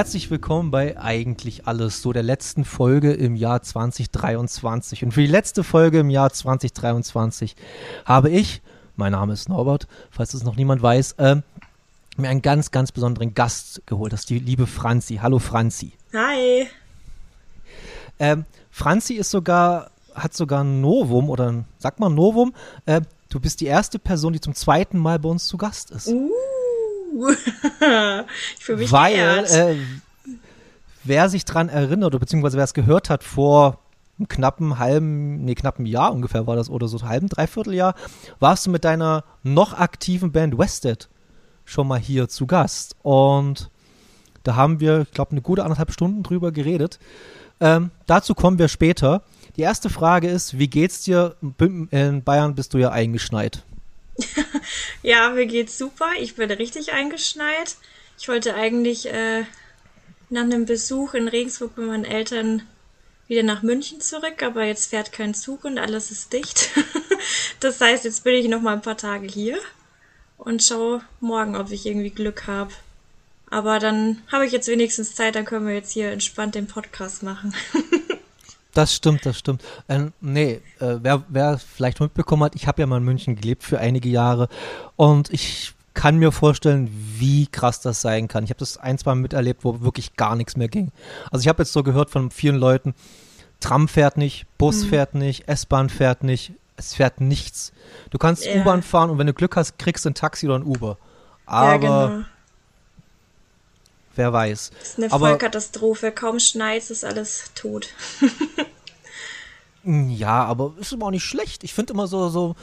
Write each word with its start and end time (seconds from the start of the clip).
Herzlich 0.00 0.30
willkommen 0.30 0.70
bei 0.70 0.98
Eigentlich 0.98 1.66
Alles, 1.66 2.00
so 2.00 2.14
der 2.14 2.22
letzten 2.22 2.64
Folge 2.64 3.12
im 3.12 3.36
Jahr 3.36 3.60
2023. 3.60 5.04
Und 5.04 5.12
für 5.12 5.20
die 5.20 5.26
letzte 5.26 5.62
Folge 5.62 5.98
im 5.98 6.08
Jahr 6.08 6.32
2023 6.32 7.54
habe 8.06 8.30
ich, 8.30 8.62
mein 8.96 9.12
Name 9.12 9.34
ist 9.34 9.50
Norbert, 9.50 9.88
falls 10.10 10.32
es 10.32 10.42
noch 10.42 10.56
niemand 10.56 10.80
weiß, 10.80 11.16
äh, 11.18 11.42
mir 12.16 12.30
einen 12.30 12.40
ganz, 12.40 12.70
ganz 12.70 12.92
besonderen 12.92 13.34
Gast 13.34 13.82
geholt. 13.84 14.14
Das 14.14 14.20
ist 14.20 14.30
die 14.30 14.38
liebe 14.38 14.66
Franzi. 14.66 15.16
Hallo 15.16 15.38
Franzi. 15.38 15.92
Hi. 16.14 16.66
Ähm, 18.18 18.46
Franzi 18.70 19.16
ist 19.16 19.30
sogar, 19.30 19.90
hat 20.14 20.32
sogar 20.32 20.64
ein 20.64 20.80
Novum 20.80 21.28
oder 21.28 21.62
sag 21.76 22.00
mal 22.00 22.08
Novum. 22.08 22.54
Äh, 22.86 23.02
du 23.28 23.38
bist 23.38 23.60
die 23.60 23.66
erste 23.66 23.98
Person, 23.98 24.32
die 24.32 24.40
zum 24.40 24.54
zweiten 24.54 24.96
Mal 24.96 25.18
bei 25.18 25.28
uns 25.28 25.46
zu 25.46 25.58
Gast 25.58 25.90
ist. 25.90 26.08
Uh. 26.08 26.30
ich 28.58 28.64
fühle 28.64 28.78
mich 28.78 28.92
Weil, 28.92 29.44
äh, 29.44 29.76
wer 31.04 31.28
sich 31.28 31.44
dran 31.44 31.68
erinnert, 31.68 32.08
oder 32.08 32.18
beziehungsweise 32.18 32.56
wer 32.56 32.64
es 32.64 32.74
gehört 32.74 33.10
hat 33.10 33.24
vor 33.24 33.80
einem 34.18 34.28
knappen 34.28 34.78
halben, 34.78 35.44
nee, 35.44 35.54
knappen 35.54 35.86
Jahr 35.86 36.12
ungefähr 36.12 36.46
war 36.46 36.56
das, 36.56 36.68
oder 36.68 36.88
so 36.88 37.02
halben, 37.02 37.28
dreiviertel 37.28 37.74
Jahr, 37.74 37.94
warst 38.38 38.66
du 38.66 38.70
mit 38.70 38.84
deiner 38.84 39.24
noch 39.42 39.72
aktiven 39.74 40.32
Band 40.32 40.58
Wested 40.58 41.08
schon 41.64 41.88
mal 41.88 41.98
hier 41.98 42.28
zu 42.28 42.46
Gast. 42.46 42.96
Und 43.02 43.70
da 44.42 44.56
haben 44.56 44.80
wir, 44.80 45.02
ich 45.02 45.12
glaube, 45.12 45.32
eine 45.32 45.42
gute 45.42 45.62
anderthalb 45.62 45.92
Stunden 45.92 46.22
drüber 46.22 46.52
geredet. 46.52 46.98
Ähm, 47.60 47.90
dazu 48.06 48.34
kommen 48.34 48.58
wir 48.58 48.68
später. 48.68 49.22
Die 49.56 49.62
erste 49.62 49.90
Frage 49.90 50.28
ist, 50.28 50.58
wie 50.58 50.68
geht's 50.68 51.02
dir? 51.02 51.36
In 51.90 52.22
Bayern 52.22 52.54
bist 52.54 52.74
du 52.74 52.78
ja 52.78 52.90
eingeschneit. 52.90 53.64
ja, 55.02 55.30
mir 55.30 55.46
geht's 55.46 55.78
super. 55.78 56.10
Ich 56.18 56.36
bin 56.36 56.50
richtig 56.50 56.92
eingeschneit. 56.92 57.76
Ich 58.18 58.28
wollte 58.28 58.54
eigentlich 58.54 59.06
äh, 59.06 59.44
nach 60.28 60.42
einem 60.42 60.66
Besuch 60.66 61.14
in 61.14 61.28
Regensburg 61.28 61.76
bei 61.76 61.82
meinen 61.82 62.04
Eltern 62.04 62.62
wieder 63.26 63.42
nach 63.42 63.62
München 63.62 64.00
zurück, 64.00 64.42
aber 64.42 64.64
jetzt 64.64 64.90
fährt 64.90 65.12
kein 65.12 65.34
Zug 65.34 65.64
und 65.64 65.78
alles 65.78 66.10
ist 66.10 66.32
dicht. 66.32 66.70
das 67.60 67.80
heißt, 67.80 68.04
jetzt 68.04 68.24
bin 68.24 68.34
ich 68.34 68.48
noch 68.48 68.60
mal 68.60 68.74
ein 68.74 68.82
paar 68.82 68.96
Tage 68.96 69.26
hier 69.26 69.58
und 70.36 70.62
schaue 70.62 71.02
morgen, 71.20 71.56
ob 71.56 71.70
ich 71.70 71.86
irgendwie 71.86 72.10
Glück 72.10 72.46
habe. 72.46 72.72
Aber 73.48 73.78
dann 73.78 74.22
habe 74.30 74.46
ich 74.46 74.52
jetzt 74.52 74.68
wenigstens 74.68 75.14
Zeit, 75.14 75.34
dann 75.34 75.44
können 75.44 75.66
wir 75.66 75.74
jetzt 75.74 75.92
hier 75.92 76.10
entspannt 76.10 76.54
den 76.54 76.66
Podcast 76.66 77.22
machen. 77.22 77.54
Das 78.72 78.94
stimmt, 78.94 79.26
das 79.26 79.38
stimmt. 79.38 79.62
Ähm, 79.88 80.12
nee, 80.20 80.60
äh, 80.78 80.96
wer, 81.00 81.24
wer 81.28 81.58
vielleicht 81.58 82.00
mitbekommen 82.00 82.44
hat, 82.44 82.54
ich 82.54 82.66
habe 82.66 82.80
ja 82.82 82.86
mal 82.86 82.98
in 82.98 83.04
München 83.04 83.36
gelebt 83.36 83.62
für 83.62 83.78
einige 83.78 84.08
Jahre 84.08 84.48
und 84.96 85.32
ich 85.32 85.74
kann 85.94 86.18
mir 86.18 86.30
vorstellen, 86.30 86.88
wie 87.18 87.46
krass 87.46 87.80
das 87.80 88.00
sein 88.00 88.28
kann. 88.28 88.44
Ich 88.44 88.50
habe 88.50 88.60
das 88.60 88.76
ein, 88.76 88.96
zwei 88.96 89.14
Mal 89.14 89.22
miterlebt, 89.22 89.64
wo 89.64 89.80
wirklich 89.80 90.14
gar 90.14 90.36
nichts 90.36 90.56
mehr 90.56 90.68
ging. 90.68 90.92
Also 91.30 91.42
ich 91.42 91.48
habe 91.48 91.62
jetzt 91.62 91.72
so 91.72 91.82
gehört 91.82 92.10
von 92.10 92.30
vielen 92.30 92.56
Leuten, 92.56 92.94
Tram 93.58 93.88
fährt 93.88 94.16
nicht, 94.16 94.46
Bus 94.56 94.84
mhm. 94.84 94.88
fährt 94.88 95.14
nicht, 95.14 95.48
S-Bahn 95.48 95.90
fährt 95.90 96.24
nicht, 96.24 96.52
es 96.76 96.94
fährt 96.94 97.20
nichts. 97.20 97.72
Du 98.10 98.18
kannst 98.18 98.46
ja. 98.46 98.60
U-Bahn 98.60 98.82
fahren 98.82 99.10
und 99.10 99.18
wenn 99.18 99.26
du 99.26 99.34
Glück 99.34 99.56
hast, 99.56 99.78
kriegst 99.78 100.04
du 100.04 100.10
ein 100.10 100.14
Taxi 100.14 100.46
oder 100.46 100.58
ein 100.58 100.64
Uber. 100.64 100.96
Aber 101.44 101.70
ja, 101.70 101.76
genau. 101.76 102.24
Wer 104.16 104.32
weiß. 104.32 104.70
Das 104.70 104.88
ist 104.88 104.98
eine 104.98 105.12
Aber, 105.12 105.28
Vollkatastrophe. 105.28 106.12
Kaum 106.12 106.40
schneit, 106.40 106.88
ist 106.90 107.04
alles 107.04 107.50
tot. 107.54 107.88
ja, 109.84 110.44
aber 110.44 110.74
ist 110.78 110.92
immer 110.92 111.06
auch 111.06 111.10
nicht 111.10 111.24
schlecht. 111.24 111.64
Ich 111.64 111.74
finde 111.74 111.92
immer 111.92 112.06
so, 112.06 112.28
so, 112.28 112.56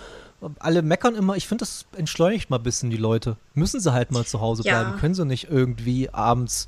alle 0.60 0.82
meckern 0.82 1.16
immer, 1.16 1.36
ich 1.36 1.48
finde, 1.48 1.64
das 1.64 1.86
entschleunigt 1.96 2.50
mal 2.50 2.58
ein 2.58 2.64
bisschen 2.64 2.90
die 2.90 2.98
Leute. 2.98 3.38
Müssen 3.54 3.80
sie 3.80 3.92
halt 3.92 4.12
mal 4.12 4.26
zu 4.26 4.40
Hause 4.42 4.64
ja. 4.64 4.82
bleiben. 4.82 5.00
Können 5.00 5.16
sie 5.16 5.26
nicht 5.26 5.50
irgendwie 5.50 6.10
abends 6.10 6.68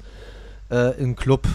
äh, 0.71 0.99
im 0.99 1.15
Club. 1.15 1.47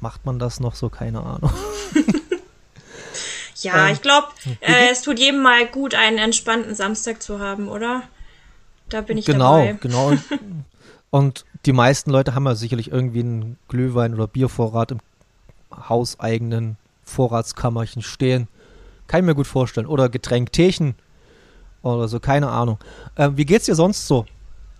Macht 0.00 0.24
man 0.26 0.38
das 0.38 0.60
noch 0.60 0.74
so? 0.74 0.90
Keine 0.90 1.20
Ahnung. 1.20 1.50
ja, 3.56 3.88
ähm, 3.88 3.94
ich 3.94 4.02
glaube, 4.02 4.28
äh, 4.60 4.90
es 4.90 5.02
tut 5.02 5.18
jedem 5.18 5.42
mal 5.42 5.66
gut, 5.66 5.94
einen 5.94 6.18
entspannten 6.18 6.74
Samstag 6.74 7.22
zu 7.22 7.40
haben, 7.40 7.68
oder? 7.68 8.02
Da 8.88 9.00
bin 9.00 9.18
ich 9.18 9.24
genau, 9.24 9.58
dabei. 9.58 9.78
Genau, 9.80 10.10
genau. 10.10 10.22
Und 11.10 11.44
die 11.66 11.72
meisten 11.72 12.10
Leute 12.10 12.34
haben 12.34 12.46
ja 12.46 12.54
sicherlich 12.54 12.90
irgendwie 12.90 13.20
einen 13.20 13.58
Glühwein 13.68 14.14
oder 14.14 14.26
Biervorrat 14.26 14.92
im 14.92 14.98
hauseigenen 15.72 16.76
Vorratskammerchen 17.04 18.02
stehen. 18.02 18.48
Kann 19.06 19.20
ich 19.20 19.26
mir 19.26 19.34
gut 19.34 19.46
vorstellen. 19.46 19.86
Oder 19.86 20.08
Getränktechen 20.08 20.94
oder 21.82 22.08
so, 22.08 22.20
keine 22.20 22.48
Ahnung. 22.48 22.78
Äh, 23.16 23.30
wie 23.34 23.44
geht's 23.44 23.66
dir 23.66 23.74
sonst 23.74 24.06
so? 24.06 24.26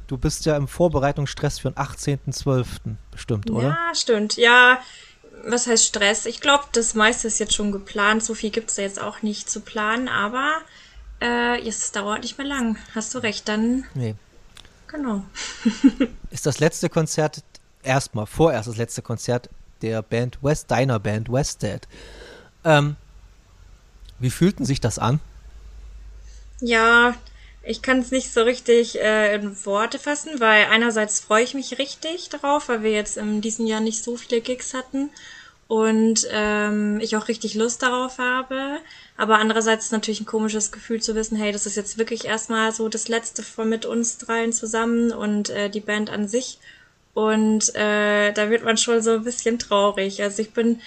Du 0.07 0.19
bist 0.19 0.45
ja 0.47 0.57
im 0.57 0.69
Vorbereitungsstress 0.69 1.59
für 1.59 1.71
den 1.71 1.77
18.12. 1.77 2.97
bestimmt, 3.11 3.51
oder? 3.51 3.69
Ja, 3.69 3.95
stimmt. 3.95 4.37
Ja, 4.37 4.79
was 5.47 5.67
heißt 5.67 5.85
Stress? 5.85 6.27
Ich 6.27 6.41
glaube, 6.41 6.65
das 6.73 6.95
meiste 6.95 7.27
ist 7.27 7.39
jetzt 7.39 7.55
schon 7.55 7.73
geplant. 7.73 8.23
So 8.23 8.35
viel 8.35 8.51
gibt 8.51 8.71
es 8.71 8.77
da 8.77 8.83
jetzt 8.83 9.01
auch 9.01 9.23
nicht 9.23 9.49
zu 9.49 9.61
planen, 9.61 10.09
aber 10.09 10.57
äh, 11.21 11.67
es 11.67 11.93
dauert 11.93 12.23
nicht 12.23 12.39
mehr 12.39 12.47
lang. 12.47 12.77
Hast 12.95 13.15
du 13.15 13.19
recht, 13.19 13.49
dann. 13.49 13.85
Nee. 13.95 14.15
Genau. 14.95 15.25
ist 16.31 16.47
das 16.47 16.61
letzte 16.61 16.89
Konzert 16.89 17.43
erstmal, 17.83 18.27
vorerst 18.27 18.69
das 18.69 18.77
letzte 18.77 19.03
Konzert 19.03 19.51
der 19.83 20.03
Band 20.03 20.39
West, 20.41 20.71
deiner 20.71 21.01
Band 21.01 21.33
Wested. 21.33 21.89
Ähm, 22.65 22.95
wie 24.21 24.31
fühlten 24.31 24.65
sich 24.65 24.81
das 24.81 25.01
an? 25.01 25.19
Ja, 26.61 27.17
ich 27.65 27.83
kann 27.83 27.99
es 27.99 28.13
nicht 28.13 28.33
so 28.33 28.43
richtig 28.43 29.01
äh, 29.01 29.35
in 29.35 29.57
Worte 29.67 29.99
fassen, 29.99 30.39
weil 30.39 30.67
einerseits 30.67 31.19
freue 31.19 31.43
ich 31.43 31.55
mich 31.55 31.79
richtig 31.79 32.29
darauf, 32.29 32.69
weil 32.69 32.85
wir 32.85 32.93
jetzt 32.93 33.17
in 33.17 33.41
diesem 33.41 33.67
Jahr 33.67 33.81
nicht 33.81 34.05
so 34.05 34.17
viele 34.17 34.41
Gigs 34.41 34.75
hatten 34.75 35.11
und 35.67 36.27
ähm, 36.31 37.01
ich 37.01 37.17
auch 37.17 37.29
richtig 37.29 37.55
Lust 37.55 37.83
darauf 37.83 38.19
habe. 38.19 38.79
Aber 39.17 39.39
andererseits 39.39 39.87
ist 39.87 39.93
natürlich 39.93 40.21
ein 40.21 40.27
komisches 40.27 40.73
Gefühl 40.73 41.01
zu 41.01 41.15
wissen, 41.15 41.37
hey, 41.37 41.53
das 41.53 41.67
ist 41.67 41.77
jetzt 41.77 41.99
wirklich 41.99 42.27
erstmal 42.27 42.73
so 42.73 42.89
das 42.89 43.09
Letzte 43.09 43.43
von 43.43 43.69
mit 43.69 43.87
uns 43.87 44.19
dreien 44.19 44.53
zusammen 44.53 45.13
und 45.13 45.51
äh, 45.51 45.71
die 45.71 45.81
Band 45.81 46.11
an 46.11 46.29
sich. 46.29 46.59
Und 47.15 47.73
äh, 47.77 48.33
da 48.33 48.51
wird 48.51 48.65
man 48.65 48.77
schon 48.77 49.01
so 49.01 49.13
ein 49.13 49.25
bisschen 49.25 49.61
traurig. 49.61 50.21
Also 50.23 50.43
ich 50.43 50.51
bin, 50.51 50.81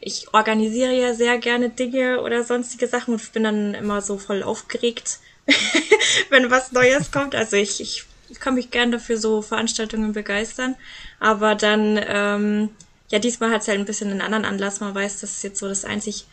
ich 0.00 0.32
organisiere 0.32 0.92
ja 0.92 1.12
sehr 1.12 1.38
gerne 1.38 1.70
Dinge 1.70 2.20
oder 2.22 2.44
sonstige 2.44 2.86
Sachen 2.86 3.14
und 3.14 3.32
bin 3.32 3.42
dann 3.42 3.74
immer 3.74 4.00
so 4.00 4.16
voll 4.16 4.44
aufgeregt, 4.44 5.18
wenn 6.30 6.52
was 6.52 6.70
Neues 6.70 7.10
kommt. 7.10 7.34
Also 7.34 7.56
ich, 7.56 7.80
ich, 7.80 8.04
ich 8.28 8.38
kann 8.38 8.54
mich 8.54 8.70
gerne 8.70 8.92
dafür 8.92 9.16
so 9.16 9.42
Veranstaltungen 9.42 10.12
begeistern. 10.12 10.76
Aber 11.18 11.56
dann, 11.56 12.00
ähm, 12.06 12.70
ja, 13.08 13.18
diesmal 13.18 13.50
hat 13.50 13.62
es 13.62 13.68
halt 13.68 13.78
ein 13.78 13.84
bisschen 13.84 14.10
einen 14.10 14.20
anderen 14.20 14.44
Anlass. 14.44 14.80
Man 14.80 14.94
weiß, 14.94 15.20
das 15.20 15.32
ist 15.32 15.44
jetzt 15.44 15.58
so 15.58 15.68
das 15.68 15.84
einzig, 15.84 16.26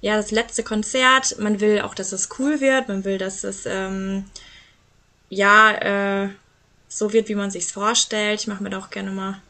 ja, 0.00 0.16
das 0.16 0.30
letzte 0.30 0.62
Konzert. 0.62 1.38
Man 1.38 1.60
will 1.60 1.80
auch, 1.80 1.94
dass 1.94 2.12
es 2.12 2.28
cool 2.38 2.60
wird. 2.60 2.88
Man 2.88 3.04
will, 3.04 3.18
dass 3.18 3.44
es, 3.44 3.66
ähm, 3.66 4.24
ja, 5.28 6.24
äh, 6.24 6.28
so 6.88 7.12
wird, 7.12 7.28
wie 7.28 7.34
man 7.34 7.50
sich's 7.50 7.70
vorstellt. 7.70 8.40
Ich 8.40 8.46
mache 8.46 8.62
mir 8.62 8.70
da 8.70 8.78
auch 8.78 8.90
gerne 8.90 9.10
mal 9.10 9.40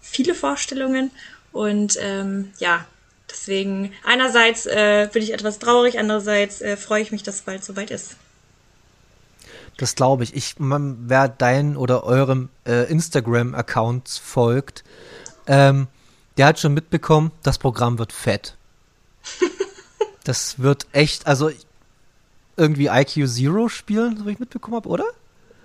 viele 0.00 0.34
Vorstellungen 0.34 1.10
und 1.52 1.98
ähm, 2.00 2.52
ja, 2.58 2.86
deswegen 3.30 3.92
einerseits 4.04 4.66
äh, 4.66 5.08
bin 5.12 5.22
ich 5.22 5.32
etwas 5.32 5.58
traurig, 5.58 5.98
andererseits 5.98 6.60
äh, 6.60 6.76
freue 6.76 7.02
ich 7.02 7.12
mich, 7.12 7.22
dass 7.22 7.36
es 7.36 7.40
bald 7.42 7.64
soweit 7.64 7.90
ist. 7.90 8.16
Das 9.76 9.94
glaube 9.94 10.24
ich. 10.24 10.34
Ich, 10.34 10.58
man, 10.58 11.08
wer 11.08 11.28
dein 11.28 11.76
oder 11.76 12.04
eurem 12.04 12.50
äh, 12.66 12.90
Instagram-Account 12.90 14.08
folgt, 14.22 14.84
ähm, 15.50 15.88
der 16.36 16.46
hat 16.46 16.60
schon 16.60 16.72
mitbekommen, 16.72 17.32
das 17.42 17.58
Programm 17.58 17.98
wird 17.98 18.12
fett. 18.12 18.56
das 20.24 20.60
wird 20.60 20.86
echt, 20.92 21.26
also 21.26 21.50
irgendwie 22.56 22.86
IQ 22.86 23.26
Zero 23.26 23.68
spielen, 23.68 24.16
so 24.16 24.26
wie 24.26 24.32
ich 24.32 24.38
mitbekommen 24.38 24.76
habe, 24.76 24.88
oder? 24.88 25.04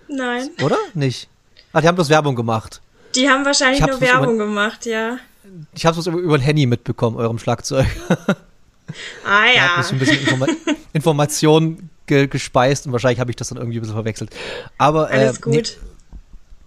Nein. 0.08 0.50
Oder? 0.64 0.78
Nicht? 0.96 1.30
Ah, 1.72 1.82
die 1.82 1.88
haben 1.88 1.96
bloß 1.96 2.10
Werbung 2.10 2.36
gemacht. 2.36 2.82
Die 3.16 3.30
haben 3.30 3.46
wahrscheinlich 3.46 3.86
nur 3.86 4.02
Werbung 4.02 4.36
über, 4.36 4.46
gemacht, 4.46 4.86
ja. 4.86 5.20
Ich 5.74 5.86
habe 5.86 6.00
es 6.00 6.08
über, 6.08 6.18
über 6.18 6.36
ein 6.36 6.42
Handy 6.42 6.66
mitbekommen, 6.66 7.18
eurem 7.18 7.40
Schlagzeug. 7.40 7.88
Ah 9.26 9.48
ja. 9.48 9.82
Da 9.82 9.90
ein 9.90 9.98
bisschen 9.98 10.20
Informa 10.20 10.46
Informationen 10.94 11.90
ge 12.06 12.28
gespeist 12.28 12.86
und 12.86 12.92
wahrscheinlich 12.92 13.20
habe 13.20 13.32
ich 13.32 13.36
das 13.36 13.50
dann 13.50 13.58
irgendwie 13.58 13.80
ein 13.80 13.82
bisschen 13.82 13.96
verwechselt. 13.96 14.30
Aber 14.78 15.12
äh, 15.12 15.22
Alles 15.22 15.42
gut. 15.42 15.54
Nee, 15.54 15.64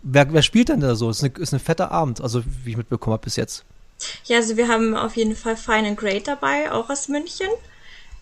wer, 0.03 0.33
wer 0.33 0.43
spielt 0.43 0.69
denn 0.69 0.81
da 0.81 0.95
so? 0.95 1.11
Ist 1.11 1.23
eine, 1.23 1.33
ist 1.39 1.53
eine 1.53 1.61
fette 1.61 1.91
Abend, 1.91 2.21
also 2.21 2.43
wie 2.65 2.71
ich 2.71 2.77
mitbekommen 2.77 3.15
habe 3.15 3.25
bis 3.25 3.37
jetzt. 3.37 3.65
Ja, 4.25 4.37
also 4.37 4.57
wir 4.57 4.69
haben 4.69 4.97
auf 4.97 5.17
jeden 5.17 5.35
Fall 5.35 5.57
Fine 5.57 5.89
and 5.89 5.97
Great 5.97 6.29
dabei, 6.29 6.71
auch 6.71 6.89
aus 6.89 7.09
München. 7.09 7.49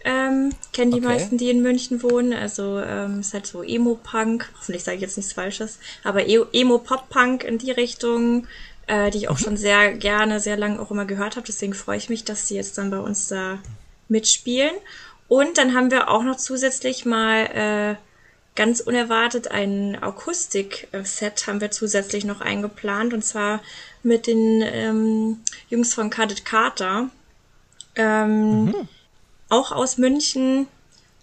Ähm, 0.05 0.52
kennen 0.73 0.93
die 0.93 0.99
okay. 0.99 1.06
meisten, 1.06 1.37
die 1.37 1.50
in 1.50 1.62
München 1.62 2.02
wohnen. 2.02 2.32
Also 2.32 2.78
ähm, 2.78 3.20
ist 3.20 3.34
halt 3.34 3.46
so 3.46 3.62
Emo-Punk. 3.62 4.49
Hoffentlich 4.56 4.84
sage 4.84 4.96
ich 4.96 5.02
jetzt 5.02 5.17
nichts 5.17 5.32
Falsches. 5.32 5.78
Aber 6.05 6.26
e 6.26 6.38
Emo-Pop-Punk 6.52 7.43
in 7.43 7.58
die 7.58 7.73
Richtung, 7.73 8.46
äh, 8.87 9.11
die 9.11 9.19
ich 9.19 9.28
auch 9.28 9.38
mhm. 9.38 9.43
schon 9.43 9.56
sehr 9.56 9.94
gerne, 9.94 10.38
sehr 10.38 10.56
lange 10.56 10.81
auch 10.81 10.93
immer 10.93 11.06
gehört 11.06 11.37
habe. 11.37 11.46
Deswegen 11.46 11.75
freue 11.75 11.99
ich 11.99 12.08
mich, 12.08 12.25
dass 12.25 12.46
die 12.46 12.55
jetzt 12.55 12.78
dann 12.78 12.90
bei 12.90 13.00
uns 13.00 13.26
da 13.26 13.58
mitspielen. 14.08 14.75
Und 15.28 15.58
dann 15.58 15.75
haben 15.75 15.90
wir 15.90 16.08
auch 16.08 16.23
noch 16.23 16.37
zusätzlich 16.37 17.05
mal 17.05 17.46
äh, 17.46 17.96
ganz 18.56 18.81
unerwartet 18.81 19.50
ein 19.50 19.97
Akustik-Set 20.00 21.47
haben 21.47 21.61
wir 21.61 21.70
zusätzlich 21.70 22.25
noch 22.25 22.41
eingeplant. 22.41 23.14
Und 23.14 23.25
zwar 23.25 23.62
mit 24.03 24.26
den 24.26 24.62
ähm, 24.62 25.41
Jungs 25.69 25.94
von 25.94 26.11
Cadet 26.11 26.44
Carter. 26.44 27.11
Ähm, 27.94 28.64
mhm. 28.64 28.88
Auch 29.49 29.70
aus 29.70 29.99
München. 29.99 30.67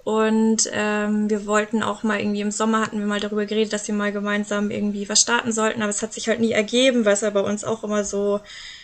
Und 0.03 0.69
ähm, 0.74 1.30
wir 1.30 1.45
wollten 1.45 1.81
auch 1.81 2.03
mal 2.03 2.19
irgendwie 2.19 2.41
im 2.41 2.51
Sommer 2.51 2.81
hatten 2.81 3.00
wir 3.00 3.06
mal 3.06 3.21
darüber 3.21 3.45
geredet, 3.45 3.71
dass 3.71 3.88
wir 3.88 3.95
mal 3.95 4.12
gemeinsam 4.12 4.69
irgendwie 4.69 5.07
was 5.07 5.21
starten 5.21 5.53
sollten, 5.53 5.81
aber 5.81 5.91
es 5.91 6.01
hat 6.01 6.13
sich 6.13 6.27
halt 6.27 6.41
nie 6.41 6.51
ergeben, 6.51 7.06
weil 7.06 7.13
es 7.13 7.21
ja 7.21 7.29
bei 7.29 7.39
uns 7.39 7.63
auch 7.63 7.86
immer 7.86 8.03
so, 8.03 8.41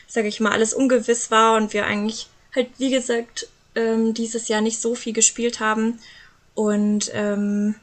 sage 0.08 0.30
ich 0.30 0.40
mal, 0.40 0.54
alles 0.54 0.74
ungewiss 0.74 1.30
war 1.30 1.58
und 1.58 1.74
wir 1.74 1.86
eigentlich 1.86 2.28
halt, 2.56 2.70
wie 2.78 2.90
gesagt, 2.90 3.50
ähm, 3.76 4.14
dieses 4.14 4.48
Jahr 4.48 4.62
nicht 4.62 4.80
so 4.80 4.96
viel 4.96 5.12
gespielt 5.12 5.60
haben. 5.60 6.00
Und 6.56 7.12
ähm, 7.14 7.76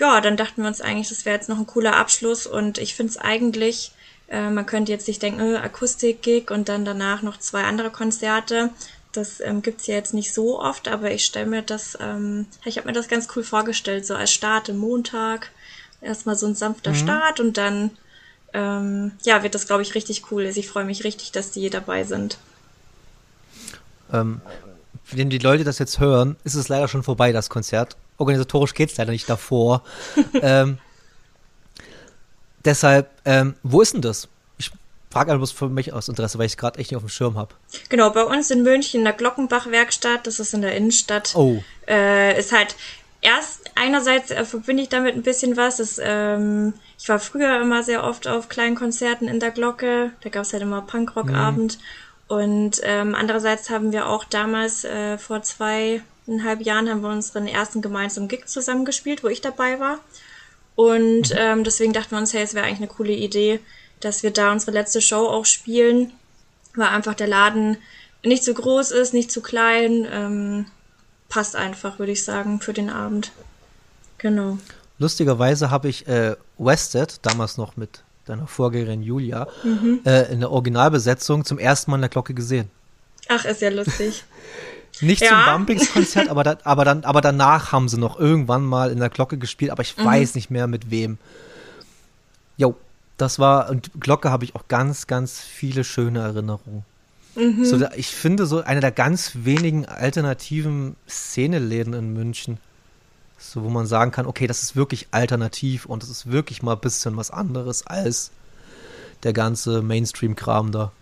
ja, 0.00 0.20
dann 0.20 0.36
dachten 0.36 0.62
wir 0.62 0.68
uns 0.68 0.80
eigentlich, 0.80 1.10
das 1.10 1.24
wäre 1.24 1.36
jetzt 1.36 1.48
noch 1.48 1.58
ein 1.58 1.66
cooler 1.66 1.96
Abschluss 1.96 2.46
und 2.46 2.78
ich 2.78 2.94
finde 2.94 3.10
es 3.10 3.16
eigentlich, 3.18 3.92
äh, 4.28 4.48
man 4.48 4.64
könnte 4.64 4.92
jetzt 4.92 5.06
nicht 5.06 5.22
denken, 5.22 5.54
äh, 5.54 5.58
Akustik-Gig 5.58 6.50
und 6.50 6.68
dann 6.68 6.84
danach 6.84 7.22
noch 7.22 7.38
zwei 7.38 7.64
andere 7.64 7.90
Konzerte. 7.90 8.70
Das 9.12 9.40
ähm, 9.40 9.60
gibt's 9.60 9.86
ja 9.86 9.96
jetzt 9.96 10.14
nicht 10.14 10.32
so 10.32 10.58
oft, 10.58 10.88
aber 10.88 11.10
ich 11.10 11.24
stelle 11.24 11.46
mir 11.46 11.62
das, 11.62 11.98
ähm, 12.00 12.46
ich 12.64 12.78
habe 12.78 12.86
mir 12.86 12.94
das 12.94 13.08
ganz 13.08 13.28
cool 13.36 13.44
vorgestellt, 13.44 14.06
so 14.06 14.14
als 14.14 14.32
Start 14.32 14.68
im 14.70 14.78
Montag. 14.78 15.50
Erstmal 16.00 16.36
so 16.36 16.46
ein 16.46 16.54
sanfter 16.54 16.92
mhm. 16.92 16.96
Start 16.96 17.40
und 17.40 17.58
dann, 17.58 17.90
ähm, 18.54 19.12
ja, 19.22 19.42
wird 19.42 19.54
das, 19.54 19.66
glaube 19.66 19.82
ich, 19.82 19.94
richtig 19.94 20.30
cool. 20.30 20.46
Also 20.46 20.60
ich 20.60 20.68
freue 20.68 20.84
mich 20.86 21.04
richtig, 21.04 21.32
dass 21.32 21.50
die 21.50 21.60
hier 21.60 21.70
dabei 21.70 22.04
sind. 22.04 22.38
Ähm, 24.12 24.40
wenn 25.10 25.28
die 25.28 25.38
Leute 25.38 25.64
das 25.64 25.78
jetzt 25.78 25.98
hören, 26.00 26.36
ist 26.44 26.54
es 26.54 26.68
leider 26.68 26.88
schon 26.88 27.02
vorbei, 27.02 27.32
das 27.32 27.50
Konzert. 27.50 27.96
Organisatorisch 28.20 28.74
geht's 28.74 28.96
leider 28.96 29.12
nicht 29.12 29.28
davor. 29.28 29.82
ähm, 30.34 30.78
deshalb, 32.64 33.10
ähm, 33.24 33.54
wo 33.62 33.80
ist 33.80 33.94
denn 33.94 34.02
das? 34.02 34.28
frage 35.10 35.32
einfach 35.32 35.48
für 35.48 35.68
mich 35.68 35.92
aus 35.92 36.08
Interesse, 36.08 36.38
weil 36.38 36.46
ich 36.46 36.52
es 36.52 36.56
gerade 36.56 36.78
echt 36.78 36.90
nicht 36.90 36.96
auf 36.96 37.02
dem 37.02 37.08
Schirm 37.08 37.36
habe. 37.36 37.54
Genau, 37.88 38.10
bei 38.10 38.22
uns 38.22 38.50
in 38.50 38.62
München 38.62 39.00
in 39.00 39.04
der 39.04 39.12
Glockenbach-Werkstatt, 39.12 40.26
das 40.26 40.38
ist 40.38 40.54
in 40.54 40.62
der 40.62 40.76
Innenstadt. 40.76 41.34
Oh. 41.34 41.62
Äh, 41.88 42.38
ist 42.38 42.52
halt 42.52 42.76
erst 43.20 43.70
einerseits 43.74 44.30
äh, 44.30 44.44
verbinde 44.44 44.84
ich 44.84 44.88
damit 44.88 45.16
ein 45.16 45.22
bisschen 45.22 45.56
was. 45.56 45.78
Das, 45.78 46.00
ähm, 46.02 46.74
ich 46.98 47.08
war 47.08 47.18
früher 47.18 47.60
immer 47.60 47.82
sehr 47.82 48.04
oft 48.04 48.28
auf 48.28 48.48
kleinen 48.48 48.76
Konzerten 48.76 49.26
in 49.26 49.40
der 49.40 49.50
Glocke. 49.50 50.12
Da 50.20 50.30
gab 50.30 50.42
es 50.42 50.52
halt 50.52 50.62
immer 50.62 50.82
Punkrock-Abend. 50.82 51.78
Mhm. 51.78 52.36
Und 52.36 52.80
ähm, 52.84 53.16
andererseits 53.16 53.70
haben 53.70 53.90
wir 53.90 54.06
auch 54.06 54.24
damals 54.24 54.84
äh, 54.84 55.18
vor 55.18 55.42
zweieinhalb 56.30 56.60
Jahren 56.62 56.88
haben 56.88 57.02
wir 57.02 57.10
unseren 57.10 57.46
ersten 57.48 57.82
gemeinsamen 57.82 58.28
Gig 58.28 58.46
zusammengespielt, 58.46 59.24
wo 59.24 59.28
ich 59.28 59.40
dabei 59.40 59.80
war. 59.80 59.98
Und 60.76 61.30
mhm. 61.30 61.36
ähm, 61.36 61.64
deswegen 61.64 61.92
dachten 61.92 62.12
wir 62.12 62.18
uns, 62.18 62.32
hey, 62.32 62.42
es 62.42 62.54
wäre 62.54 62.66
eigentlich 62.66 62.78
eine 62.78 62.86
coole 62.88 63.12
Idee, 63.12 63.60
dass 63.98 64.22
wir 64.22 64.30
da 64.30 64.52
unsere 64.52 64.70
letzte 64.70 65.00
Show 65.00 65.26
auch 65.26 65.44
spielen, 65.44 66.12
weil 66.74 66.88
einfach 66.88 67.14
der 67.14 67.26
Laden 67.26 67.76
nicht 68.24 68.44
zu 68.44 68.54
groß 68.54 68.92
ist, 68.92 69.12
nicht 69.12 69.30
zu 69.32 69.42
klein. 69.42 70.06
Ähm, 70.10 70.66
passt 71.28 71.56
einfach, 71.56 71.98
würde 71.98 72.12
ich 72.12 72.24
sagen, 72.24 72.60
für 72.60 72.72
den 72.72 72.90
Abend. 72.90 73.32
Genau. 74.18 74.58
Lustigerweise 74.98 75.70
habe 75.70 75.88
ich 75.88 76.06
äh, 76.06 76.36
Wested, 76.58 77.18
damals 77.22 77.56
noch 77.56 77.76
mit 77.76 78.02
deiner 78.26 78.46
Vorgängerin 78.46 79.02
Julia, 79.02 79.48
mhm. 79.64 80.00
äh, 80.04 80.32
in 80.32 80.40
der 80.40 80.50
Originalbesetzung 80.50 81.44
zum 81.44 81.58
ersten 81.58 81.90
Mal 81.90 81.96
in 81.96 82.02
der 82.02 82.10
Glocke 82.10 82.34
gesehen. 82.34 82.70
Ach, 83.28 83.44
ist 83.44 83.62
ja 83.62 83.70
lustig. 83.70 84.24
Nicht 85.00 85.22
ja. 85.22 85.28
zum 85.28 85.52
Bumpingskonzert, 85.52 86.28
aber, 86.28 86.44
da, 86.44 86.58
aber, 86.64 86.84
dann, 86.84 87.04
aber 87.04 87.20
danach 87.20 87.72
haben 87.72 87.88
sie 87.88 87.98
noch 87.98 88.18
irgendwann 88.18 88.64
mal 88.64 88.90
in 88.90 88.98
der 88.98 89.08
Glocke 89.08 89.38
gespielt, 89.38 89.70
aber 89.70 89.82
ich 89.82 89.96
mhm. 89.96 90.04
weiß 90.04 90.34
nicht 90.34 90.50
mehr 90.50 90.66
mit 90.66 90.90
wem. 90.90 91.18
Jo, 92.56 92.76
das 93.16 93.38
war, 93.38 93.70
und 93.70 93.90
Glocke 94.00 94.30
habe 94.30 94.44
ich 94.44 94.54
auch 94.54 94.68
ganz, 94.68 95.06
ganz 95.06 95.40
viele 95.40 95.84
schöne 95.84 96.20
Erinnerungen. 96.20 96.84
Mhm. 97.34 97.64
So, 97.64 97.78
ich 97.96 98.08
finde 98.08 98.46
so 98.46 98.62
eine 98.62 98.80
der 98.80 98.90
ganz 98.90 99.32
wenigen 99.34 99.86
alternativen 99.86 100.96
Szeneläden 101.08 101.94
in 101.94 102.12
München. 102.12 102.58
So, 103.38 103.62
wo 103.62 103.70
man 103.70 103.86
sagen 103.86 104.10
kann, 104.10 104.26
okay, 104.26 104.46
das 104.46 104.62
ist 104.62 104.76
wirklich 104.76 105.08
alternativ 105.12 105.86
und 105.86 106.02
das 106.02 106.10
ist 106.10 106.30
wirklich 106.30 106.62
mal 106.62 106.74
ein 106.74 106.80
bisschen 106.80 107.16
was 107.16 107.30
anderes 107.30 107.86
als 107.86 108.30
der 109.22 109.32
ganze 109.32 109.80
Mainstream-Kram 109.80 110.72
da. 110.72 110.92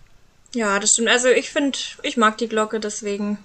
Ja, 0.53 0.79
das 0.79 0.93
stimmt. 0.93 1.09
Also 1.09 1.27
ich 1.27 1.49
finde, 1.49 1.77
ich 2.03 2.17
mag 2.17 2.37
die 2.37 2.47
Glocke, 2.47 2.79
deswegen 2.79 3.37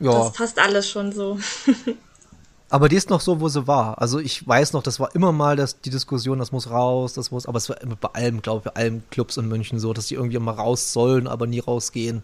ja. 0.00 0.12
das 0.12 0.32
passt 0.32 0.58
alles 0.58 0.88
schon 0.88 1.12
so. 1.12 1.38
Aber 2.70 2.88
die 2.88 2.94
ist 2.94 3.10
noch 3.10 3.20
so, 3.20 3.40
wo 3.40 3.48
sie 3.48 3.66
war. 3.66 4.00
Also 4.00 4.20
ich 4.20 4.46
weiß 4.46 4.72
noch, 4.74 4.82
das 4.84 5.00
war 5.00 5.12
immer 5.14 5.32
mal 5.32 5.56
das, 5.56 5.80
die 5.80 5.90
Diskussion, 5.90 6.38
das 6.38 6.52
muss 6.52 6.70
raus, 6.70 7.14
das 7.14 7.32
muss, 7.32 7.46
aber 7.46 7.58
es 7.58 7.68
war 7.68 7.80
immer 7.82 7.96
bei 7.96 8.10
allem, 8.12 8.42
glaube 8.42 8.58
ich, 8.58 8.72
bei 8.72 8.80
allen 8.80 9.02
Clubs 9.10 9.36
in 9.36 9.48
München 9.48 9.80
so, 9.80 9.92
dass 9.92 10.06
die 10.06 10.14
irgendwie 10.14 10.36
immer 10.36 10.52
raus 10.52 10.92
sollen, 10.92 11.26
aber 11.26 11.48
nie 11.48 11.58
rausgehen. 11.58 12.22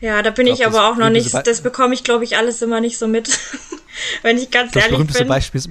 Ja, 0.00 0.20
da 0.20 0.30
bin 0.30 0.48
ich, 0.48 0.56
glaub, 0.56 0.72
ich 0.72 0.76
aber 0.76 0.90
auch 0.90 0.96
noch 0.96 1.10
nicht, 1.10 1.32
das 1.32 1.60
bekomme 1.60 1.94
ich, 1.94 2.02
glaube 2.02 2.24
ich, 2.24 2.36
alles 2.36 2.60
immer 2.60 2.80
nicht 2.80 2.98
so 2.98 3.06
mit, 3.06 3.38
wenn 4.22 4.36
ich 4.36 4.50
ganz 4.50 4.72
das 4.72 4.86
ehrlich 4.86 5.06
bin. 5.12 5.28
Beispiel 5.28 5.60
ist, 5.60 5.70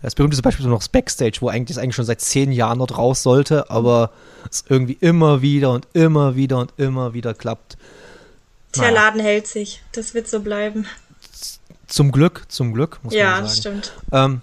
das 0.00 0.14
berühmteste 0.14 0.42
Beispiel 0.42 0.64
ist 0.64 0.70
noch 0.70 0.78
das 0.78 0.88
Backstage, 0.88 1.38
wo 1.40 1.48
eigentlich 1.48 1.76
das 1.76 1.82
eigentlich 1.82 1.96
schon 1.96 2.04
seit 2.04 2.20
zehn 2.20 2.52
Jahren 2.52 2.78
dort 2.78 2.96
raus 2.96 3.24
sollte, 3.24 3.68
aber 3.68 4.12
es 4.48 4.64
irgendwie 4.68 4.96
immer 5.00 5.42
wieder 5.42 5.72
und 5.72 5.88
immer 5.92 6.36
wieder 6.36 6.58
und 6.58 6.72
immer 6.76 7.14
wieder 7.14 7.34
klappt. 7.34 7.76
Der 8.76 8.82
naja. 8.82 8.94
Laden 8.94 9.20
hält 9.20 9.46
sich, 9.46 9.82
das 9.92 10.14
wird 10.14 10.28
so 10.28 10.40
bleiben. 10.40 10.86
Zum 11.86 12.10
Glück, 12.10 12.44
zum 12.48 12.72
Glück, 12.72 12.98
muss 13.02 13.12
ja, 13.12 13.32
man 13.32 13.34
sagen. 13.34 13.46
Ja, 13.46 13.54
stimmt. 13.54 13.92
Ähm, 14.12 14.40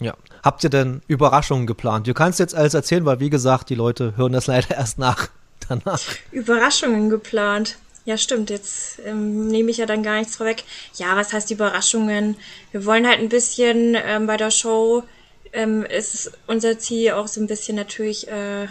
ja. 0.00 0.14
Habt 0.42 0.64
ihr 0.64 0.70
denn 0.70 1.02
Überraschungen 1.06 1.66
geplant? 1.66 2.06
Du 2.06 2.14
kannst 2.14 2.38
jetzt 2.38 2.54
alles 2.54 2.74
erzählen, 2.74 3.04
weil 3.04 3.20
wie 3.20 3.30
gesagt, 3.30 3.68
die 3.68 3.74
Leute 3.74 4.16
hören 4.16 4.32
das 4.32 4.46
leider 4.48 4.74
erst 4.74 4.98
nach 4.98 5.28
danach. 5.68 6.00
Überraschungen 6.32 7.10
geplant. 7.10 7.76
Ja, 8.04 8.16
stimmt. 8.16 8.50
Jetzt 8.50 8.98
ähm, 9.04 9.46
nehme 9.48 9.70
ich 9.70 9.76
ja 9.76 9.86
dann 9.86 10.02
gar 10.02 10.18
nichts 10.18 10.36
vorweg. 10.36 10.64
Ja, 10.94 11.16
was 11.16 11.32
heißt 11.32 11.50
Überraschungen? 11.50 12.36
Wir 12.72 12.84
wollen 12.86 13.06
halt 13.06 13.20
ein 13.20 13.28
bisschen 13.28 13.94
ähm, 13.94 14.26
bei 14.26 14.36
der 14.36 14.50
Show 14.50 15.04
ähm, 15.52 15.84
ist 15.84 16.32
unser 16.46 16.78
Ziel 16.78 17.12
auch 17.12 17.28
so 17.28 17.40
ein 17.40 17.46
bisschen 17.46 17.76
natürlich 17.76 18.28
äh, 18.28 18.68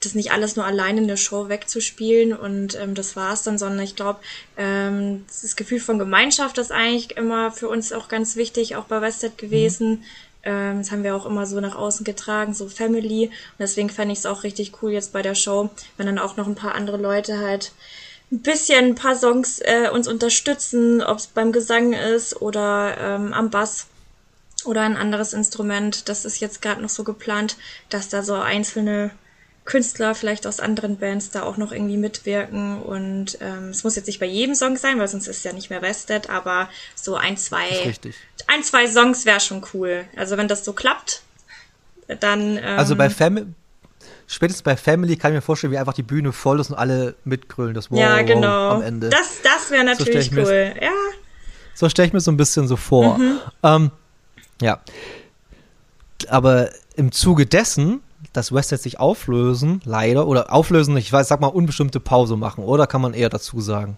das 0.00 0.14
nicht 0.14 0.32
alles 0.32 0.56
nur 0.56 0.64
allein 0.64 0.98
in 0.98 1.08
der 1.08 1.16
Show 1.16 1.48
wegzuspielen 1.48 2.32
und 2.32 2.78
ähm, 2.80 2.94
das 2.94 3.16
war's 3.16 3.42
dann, 3.42 3.58
sondern 3.58 3.80
ich 3.80 3.96
glaube, 3.96 4.20
ähm, 4.56 5.24
das 5.28 5.56
Gefühl 5.56 5.80
von 5.80 5.98
Gemeinschaft 5.98 6.58
ist 6.58 6.72
eigentlich 6.72 7.16
immer 7.16 7.52
für 7.52 7.68
uns 7.68 7.92
auch 7.92 8.08
ganz 8.08 8.36
wichtig, 8.36 8.76
auch 8.76 8.84
bei 8.84 9.00
Wested 9.00 9.38
gewesen. 9.38 9.90
Mhm. 9.90 10.02
Ähm, 10.42 10.78
das 10.78 10.90
haben 10.90 11.04
wir 11.04 11.14
auch 11.14 11.26
immer 11.26 11.46
so 11.46 11.60
nach 11.60 11.76
außen 11.76 12.04
getragen, 12.04 12.54
so 12.54 12.68
Family. 12.68 13.26
Und 13.26 13.58
deswegen 13.58 13.90
fände 13.90 14.12
ich 14.12 14.20
es 14.20 14.26
auch 14.26 14.42
richtig 14.42 14.82
cool 14.82 14.92
jetzt 14.92 15.12
bei 15.12 15.22
der 15.22 15.34
Show, 15.34 15.70
wenn 15.96 16.06
dann 16.06 16.18
auch 16.18 16.36
noch 16.36 16.46
ein 16.46 16.54
paar 16.54 16.74
andere 16.74 16.96
Leute 16.96 17.38
halt 17.38 17.72
ein 18.32 18.40
bisschen 18.40 18.84
ein 18.86 18.94
paar 18.94 19.16
Songs 19.16 19.60
äh, 19.60 19.90
uns 19.92 20.06
unterstützen, 20.06 21.02
ob 21.02 21.18
es 21.18 21.26
beim 21.26 21.52
Gesang 21.52 21.92
ist 21.92 22.40
oder 22.40 22.96
ähm, 22.98 23.32
am 23.32 23.50
Bass 23.50 23.86
oder 24.64 24.82
ein 24.82 24.96
anderes 24.96 25.32
Instrument. 25.32 26.08
Das 26.08 26.24
ist 26.24 26.40
jetzt 26.40 26.62
gerade 26.62 26.80
noch 26.80 26.88
so 26.88 27.02
geplant, 27.02 27.56
dass 27.88 28.08
da 28.08 28.22
so 28.22 28.34
einzelne 28.34 29.10
Künstler 29.64 30.14
vielleicht 30.14 30.46
aus 30.46 30.58
anderen 30.58 30.96
Bands 30.98 31.30
da 31.30 31.42
auch 31.42 31.56
noch 31.56 31.72
irgendwie 31.72 31.96
mitwirken. 31.96 32.82
Und 32.82 33.38
ähm, 33.40 33.68
es 33.68 33.84
muss 33.84 33.96
jetzt 33.96 34.06
nicht 34.06 34.20
bei 34.20 34.26
jedem 34.26 34.54
Song 34.54 34.76
sein, 34.76 34.98
weil 34.98 35.08
sonst 35.08 35.28
ist 35.28 35.38
es 35.38 35.44
ja 35.44 35.52
nicht 35.52 35.70
mehr 35.70 35.82
Vested, 35.82 36.28
aber 36.30 36.68
so 36.94 37.16
ein, 37.16 37.36
zwei, 37.36 37.94
ein, 38.46 38.62
zwei 38.62 38.86
Songs 38.86 39.26
wäre 39.26 39.40
schon 39.40 39.64
cool. 39.74 40.04
Also 40.16 40.36
wenn 40.36 40.48
das 40.48 40.64
so 40.64 40.72
klappt, 40.72 41.22
dann. 42.20 42.56
Ähm, 42.56 42.78
also 42.78 42.96
bei 42.96 43.10
Family. 43.10 43.46
Spätestens 44.26 44.62
bei 44.62 44.76
Family 44.76 45.16
kann 45.16 45.32
ich 45.32 45.36
mir 45.36 45.42
vorstellen, 45.42 45.72
wie 45.72 45.78
einfach 45.78 45.92
die 45.92 46.04
Bühne 46.04 46.32
voll 46.32 46.60
ist 46.60 46.70
und 46.70 46.76
alle 46.76 47.16
mitgrölen, 47.24 47.74
das 47.74 47.90
Wow, 47.90 47.98
ja, 47.98 48.22
genau. 48.22 48.70
am 48.70 48.82
Ende. 48.82 49.08
Das, 49.08 49.40
das 49.42 49.72
wäre 49.72 49.82
natürlich 49.82 50.30
so 50.30 50.40
cool, 50.40 50.72
ja. 50.80 50.92
So 51.74 51.88
stelle 51.88 52.06
ich 52.06 52.12
mir 52.12 52.20
so 52.20 52.30
ein 52.30 52.36
bisschen 52.36 52.68
so 52.68 52.76
vor. 52.76 53.18
Mhm. 53.18 53.40
Ähm, 53.64 53.90
ja. 54.62 54.80
Aber 56.28 56.70
im 56.94 57.10
Zuge 57.10 57.46
dessen 57.46 58.02
dass 58.32 58.52
Westhead 58.54 58.80
sich 58.80 59.00
auflösen, 59.00 59.80
leider, 59.84 60.26
oder 60.26 60.52
auflösen, 60.52 60.96
ich 60.96 61.12
weiß, 61.12 61.28
sag 61.28 61.40
mal, 61.40 61.48
unbestimmte 61.48 62.00
Pause 62.00 62.36
machen, 62.36 62.64
oder 62.64 62.86
kann 62.86 63.00
man 63.00 63.14
eher 63.14 63.28
dazu 63.28 63.60
sagen? 63.60 63.96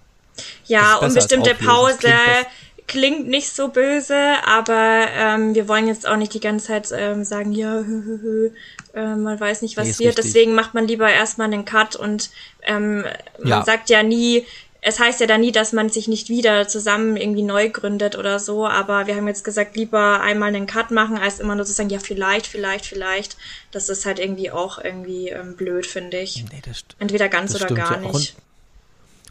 Ja, 0.64 0.96
unbestimmte 0.96 1.54
Pause 1.54 1.98
klingt, 1.98 2.46
klingt, 2.86 3.28
nicht 3.28 3.54
so 3.54 3.68
böse, 3.68 4.34
aber 4.46 5.06
ähm, 5.14 5.54
wir 5.54 5.68
wollen 5.68 5.86
jetzt 5.86 6.08
auch 6.08 6.16
nicht 6.16 6.32
die 6.34 6.40
ganze 6.40 6.68
Zeit 6.68 6.88
ähm, 6.94 7.24
sagen, 7.24 7.52
ja, 7.52 7.74
hö, 7.74 8.02
hö, 8.04 8.18
hö, 8.22 8.50
äh, 8.94 9.16
man 9.16 9.38
weiß 9.38 9.62
nicht, 9.62 9.76
was 9.76 9.86
nee, 9.86 10.06
wird, 10.06 10.18
richtig. 10.18 10.32
deswegen 10.32 10.54
macht 10.54 10.74
man 10.74 10.86
lieber 10.86 11.10
erstmal 11.10 11.52
einen 11.52 11.64
Cut 11.64 11.96
und 11.96 12.30
ähm, 12.62 13.04
man 13.38 13.48
ja. 13.48 13.64
sagt 13.64 13.90
ja 13.90 14.02
nie, 14.02 14.46
es 14.84 14.98
heißt 14.98 15.20
ja 15.20 15.28
dann 15.28 15.40
nie, 15.40 15.52
dass 15.52 15.72
man 15.72 15.90
sich 15.90 16.08
nicht 16.08 16.28
wieder 16.28 16.66
zusammen 16.66 17.16
irgendwie 17.16 17.44
neu 17.44 17.70
gründet 17.70 18.18
oder 18.18 18.40
so, 18.40 18.66
aber 18.66 19.06
wir 19.06 19.14
haben 19.14 19.28
jetzt 19.28 19.44
gesagt, 19.44 19.76
lieber 19.76 20.20
einmal 20.20 20.48
einen 20.48 20.66
Cut 20.66 20.90
machen, 20.90 21.16
als 21.16 21.38
immer 21.38 21.54
nur 21.54 21.64
zu 21.64 21.72
sagen, 21.72 21.88
ja, 21.88 22.00
vielleicht, 22.00 22.48
vielleicht, 22.48 22.86
vielleicht. 22.86 23.36
Das 23.70 23.88
ist 23.88 24.04
halt 24.06 24.18
irgendwie 24.18 24.50
auch 24.50 24.78
irgendwie 24.82 25.28
ähm, 25.28 25.54
blöd, 25.54 25.86
finde 25.86 26.18
ich. 26.18 26.44
Nee, 26.50 26.60
das 26.66 26.84
Entweder 26.98 27.28
ganz 27.28 27.54
oder 27.54 27.72
gar 27.72 27.92
ja 27.92 27.98
nicht. 28.00 28.12
Und, 28.12 28.34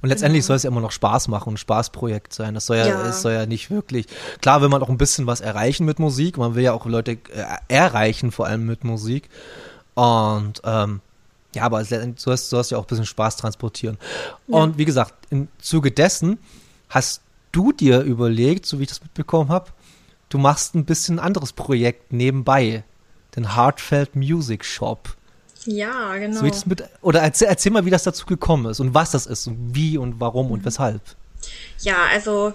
und 0.03 0.09
letztendlich 0.09 0.39
genau. 0.43 0.47
soll 0.47 0.55
es 0.55 0.63
ja 0.63 0.69
immer 0.69 0.79
noch 0.79 0.93
Spaß 0.93 1.27
machen, 1.27 1.53
ein 1.53 1.57
Spaßprojekt 1.57 2.33
sein. 2.33 2.53
Das 2.53 2.65
soll 2.65 2.77
ja, 2.77 2.87
ja. 2.87 3.11
Soll 3.11 3.33
ja 3.33 3.45
nicht 3.45 3.69
wirklich. 3.69 4.07
Klar 4.39 4.61
will 4.61 4.69
man 4.69 4.81
auch 4.81 4.89
ein 4.89 4.97
bisschen 4.97 5.27
was 5.27 5.41
erreichen 5.41 5.85
mit 5.85 5.99
Musik. 5.99 6.37
Man 6.37 6.55
will 6.55 6.63
ja 6.63 6.71
auch 6.71 6.85
Leute 6.85 7.11
äh, 7.11 7.17
erreichen, 7.67 8.31
vor 8.31 8.47
allem 8.47 8.65
mit 8.65 8.85
Musik. 8.85 9.29
Und 9.95 10.61
ähm, 10.63 11.01
ja, 11.53 11.63
aber 11.63 11.83
du 11.83 12.31
hast, 12.31 12.51
du 12.51 12.57
hast 12.57 12.71
ja 12.71 12.77
auch 12.77 12.83
ein 12.83 12.87
bisschen 12.87 13.05
Spaß 13.05 13.37
transportieren. 13.37 13.97
Ja. 14.47 14.57
Und 14.57 14.77
wie 14.77 14.85
gesagt, 14.85 15.13
im 15.29 15.47
Zuge 15.59 15.91
dessen 15.91 16.39
hast 16.89 17.21
du 17.51 17.71
dir 17.71 18.01
überlegt, 18.01 18.65
so 18.65 18.79
wie 18.79 18.83
ich 18.83 18.89
das 18.89 19.01
mitbekommen 19.01 19.49
habe, 19.49 19.71
du 20.29 20.37
machst 20.37 20.75
ein 20.75 20.85
bisschen 20.85 21.19
ein 21.19 21.25
anderes 21.25 21.53
Projekt 21.53 22.13
nebenbei, 22.13 22.83
den 23.35 23.55
Heartfelt 23.55 24.15
Music 24.15 24.63
Shop. 24.65 25.15
Ja, 25.65 26.17
genau. 26.17 26.39
So 26.39 26.63
mit, 26.65 26.83
oder 27.01 27.21
erzähl, 27.21 27.47
erzähl, 27.47 27.71
mal, 27.71 27.85
wie 27.85 27.91
das 27.91 28.03
dazu 28.03 28.25
gekommen 28.25 28.71
ist 28.71 28.79
und 28.79 28.93
was 28.93 29.11
das 29.11 29.25
ist 29.25 29.47
und 29.47 29.75
wie 29.75 29.97
und 29.97 30.19
warum 30.19 30.47
mhm. 30.47 30.53
und 30.53 30.65
weshalb. 30.65 31.01
Ja, 31.79 32.05
also 32.11 32.53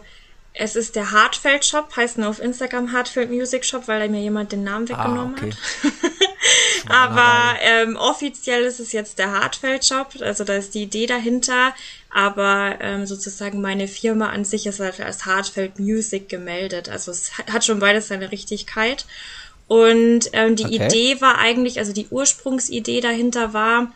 es 0.54 0.74
ist 0.74 0.96
der 0.96 1.12
Hartfeld 1.12 1.64
Shop, 1.64 1.94
heißt 1.96 2.18
nur 2.18 2.28
auf 2.28 2.40
Instagram 2.40 2.92
Hartfeld 2.92 3.30
Music 3.30 3.64
Shop, 3.64 3.86
weil 3.88 4.00
da 4.00 4.08
mir 4.08 4.22
jemand 4.22 4.52
den 4.52 4.64
Namen 4.64 4.86
ah, 4.90 4.98
weggenommen 4.98 5.34
ah, 5.34 5.38
okay. 5.38 5.50
hat. 5.52 6.12
aber 6.88 7.58
ähm, 7.60 7.96
offiziell 7.96 8.64
ist 8.64 8.80
es 8.80 8.92
jetzt 8.92 9.18
der 9.18 9.32
Hartfeld 9.32 9.84
Shop, 9.84 10.14
also 10.20 10.44
da 10.44 10.54
ist 10.54 10.74
die 10.74 10.82
Idee 10.82 11.06
dahinter. 11.06 11.74
Aber 12.10 12.78
ähm, 12.80 13.04
sozusagen 13.06 13.60
meine 13.60 13.88
Firma 13.88 14.30
an 14.30 14.46
sich 14.46 14.66
ist 14.66 14.80
halt 14.80 15.00
als 15.00 15.26
Hartfeld 15.26 15.78
Music 15.78 16.30
gemeldet. 16.30 16.88
Also 16.88 17.10
es 17.10 17.32
hat 17.36 17.64
schon 17.64 17.78
beides 17.78 18.08
seine 18.08 18.32
Richtigkeit. 18.32 19.04
Und 19.68 20.30
ähm, 20.32 20.56
die 20.56 20.64
okay. 20.64 20.86
Idee 20.86 21.20
war 21.20 21.38
eigentlich, 21.38 21.78
also 21.78 21.92
die 21.92 22.06
Ursprungsidee 22.08 23.00
dahinter 23.00 23.52
war, 23.52 23.92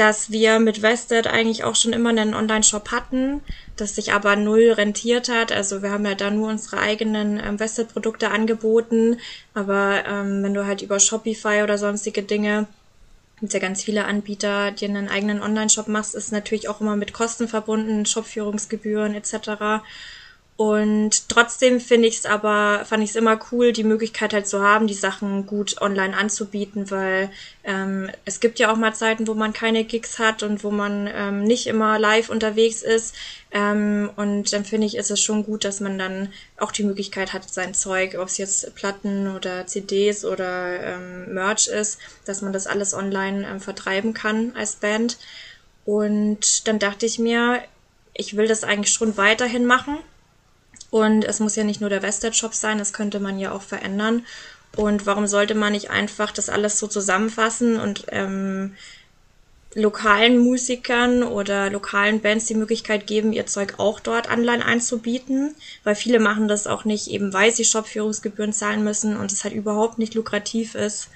dass 0.00 0.30
wir 0.30 0.60
mit 0.60 0.80
Vested 0.80 1.26
eigentlich 1.26 1.62
auch 1.62 1.76
schon 1.76 1.92
immer 1.92 2.08
einen 2.08 2.32
Online-Shop 2.32 2.90
hatten, 2.90 3.42
das 3.76 3.96
sich 3.96 4.14
aber 4.14 4.34
null 4.34 4.72
rentiert 4.72 5.28
hat. 5.28 5.52
Also 5.52 5.82
wir 5.82 5.90
haben 5.90 6.06
ja 6.06 6.14
da 6.14 6.30
nur 6.30 6.48
unsere 6.48 6.78
eigenen 6.78 7.38
ähm, 7.38 7.58
Vested-Produkte 7.58 8.30
angeboten, 8.30 9.18
aber 9.52 10.06
ähm, 10.06 10.42
wenn 10.42 10.54
du 10.54 10.66
halt 10.66 10.80
über 10.80 10.98
Shopify 11.00 11.62
oder 11.62 11.76
sonstige 11.76 12.22
Dinge 12.22 12.66
gibt 13.40 13.52
ja 13.52 13.58
ganz 13.58 13.82
viele 13.82 14.06
Anbieter, 14.06 14.70
die 14.70 14.86
einen 14.86 15.08
eigenen 15.08 15.42
Online-Shop 15.42 15.88
machst, 15.88 16.14
ist 16.14 16.32
natürlich 16.32 16.68
auch 16.68 16.80
immer 16.80 16.96
mit 16.96 17.12
Kosten 17.12 17.46
verbunden, 17.46 18.06
Shopführungsgebühren 18.06 19.14
etc. 19.14 19.82
Und 20.60 21.30
trotzdem 21.30 21.80
finde 21.80 22.06
ich 22.06 22.18
es 22.18 22.26
aber, 22.26 22.84
fand 22.84 23.02
ich 23.02 23.08
es 23.08 23.16
immer 23.16 23.40
cool, 23.50 23.72
die 23.72 23.82
Möglichkeit 23.82 24.34
halt 24.34 24.46
zu 24.46 24.60
haben, 24.60 24.86
die 24.86 24.92
Sachen 24.92 25.46
gut 25.46 25.80
online 25.80 26.14
anzubieten, 26.14 26.90
weil 26.90 27.30
ähm, 27.64 28.10
es 28.26 28.40
gibt 28.40 28.58
ja 28.58 28.70
auch 28.70 28.76
mal 28.76 28.92
Zeiten, 28.92 29.26
wo 29.26 29.32
man 29.32 29.54
keine 29.54 29.84
Gigs 29.84 30.18
hat 30.18 30.42
und 30.42 30.62
wo 30.62 30.70
man 30.70 31.08
ähm, 31.10 31.44
nicht 31.44 31.66
immer 31.66 31.98
live 31.98 32.28
unterwegs 32.28 32.82
ist. 32.82 33.14
Ähm, 33.52 34.10
und 34.16 34.52
dann 34.52 34.66
finde 34.66 34.86
ich, 34.86 34.98
ist 34.98 35.10
es 35.10 35.22
schon 35.22 35.44
gut, 35.46 35.64
dass 35.64 35.80
man 35.80 35.98
dann 35.98 36.30
auch 36.58 36.72
die 36.72 36.84
Möglichkeit 36.84 37.32
hat, 37.32 37.48
sein 37.48 37.72
Zeug, 37.72 38.18
ob 38.18 38.28
es 38.28 38.36
jetzt 38.36 38.74
Platten 38.74 39.34
oder 39.34 39.66
CDs 39.66 40.26
oder 40.26 40.78
ähm, 40.78 41.32
Merch 41.32 41.68
ist, 41.68 41.98
dass 42.26 42.42
man 42.42 42.52
das 42.52 42.66
alles 42.66 42.92
online 42.92 43.48
ähm, 43.48 43.60
vertreiben 43.60 44.12
kann 44.12 44.52
als 44.56 44.74
Band. 44.74 45.16
Und 45.86 46.68
dann 46.68 46.78
dachte 46.78 47.06
ich 47.06 47.18
mir, 47.18 47.62
ich 48.12 48.36
will 48.36 48.46
das 48.46 48.62
eigentlich 48.62 48.92
schon 48.92 49.16
weiterhin 49.16 49.64
machen 49.64 50.00
und 50.90 51.24
es 51.24 51.40
muss 51.40 51.56
ja 51.56 51.64
nicht 51.64 51.80
nur 51.80 51.90
der 51.90 52.02
Vested-Shop 52.02 52.54
sein, 52.54 52.78
das 52.78 52.92
könnte 52.92 53.20
man 53.20 53.38
ja 53.38 53.52
auch 53.52 53.62
verändern. 53.62 54.24
Und 54.76 55.06
warum 55.06 55.26
sollte 55.26 55.54
man 55.54 55.72
nicht 55.72 55.90
einfach 55.90 56.30
das 56.30 56.48
alles 56.48 56.78
so 56.78 56.86
zusammenfassen 56.86 57.78
und 57.78 58.06
ähm, 58.08 58.74
lokalen 59.74 60.38
Musikern 60.38 61.22
oder 61.22 61.70
lokalen 61.70 62.20
Bands 62.20 62.46
die 62.46 62.54
Möglichkeit 62.54 63.06
geben, 63.06 63.32
ihr 63.32 63.46
Zeug 63.46 63.74
auch 63.78 64.00
dort 64.00 64.28
online 64.30 64.64
einzubieten, 64.64 65.54
weil 65.84 65.94
viele 65.94 66.18
machen 66.18 66.48
das 66.48 66.66
auch 66.66 66.84
nicht, 66.84 67.08
eben 67.08 67.32
weil 67.32 67.52
sie 67.52 67.64
Shopführungsgebühren 67.64 68.52
zahlen 68.52 68.82
müssen 68.82 69.16
und 69.16 69.30
es 69.30 69.44
halt 69.44 69.54
überhaupt 69.54 69.98
nicht 69.98 70.14
lukrativ 70.14 70.74
ist, 70.74 71.08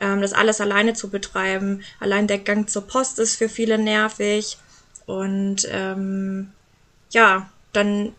ähm, 0.00 0.22
das 0.22 0.32
alles 0.32 0.60
alleine 0.60 0.94
zu 0.94 1.10
betreiben. 1.10 1.82
Allein 2.00 2.26
der 2.26 2.38
Gang 2.38 2.68
zur 2.68 2.86
Post 2.86 3.18
ist 3.18 3.36
für 3.36 3.48
viele 3.48 3.76
nervig 3.76 4.56
und 5.06 5.68
ähm, 5.70 6.50
ja, 7.10 7.50
dann 7.72 8.14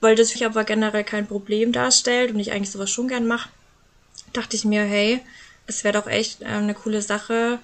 weil 0.00 0.16
das 0.16 0.30
für 0.30 0.38
mich 0.38 0.46
aber 0.46 0.64
generell 0.64 1.04
kein 1.04 1.26
Problem 1.26 1.72
darstellt 1.72 2.32
und 2.32 2.40
ich 2.40 2.52
eigentlich 2.52 2.70
sowas 2.70 2.90
schon 2.90 3.08
gern 3.08 3.26
mache, 3.26 3.50
dachte 4.32 4.56
ich 4.56 4.64
mir, 4.64 4.82
hey, 4.82 5.20
es 5.66 5.84
wäre 5.84 5.98
doch 6.00 6.06
echt 6.06 6.42
äh, 6.42 6.46
eine 6.46 6.74
coole 6.74 7.02
Sache, 7.02 7.58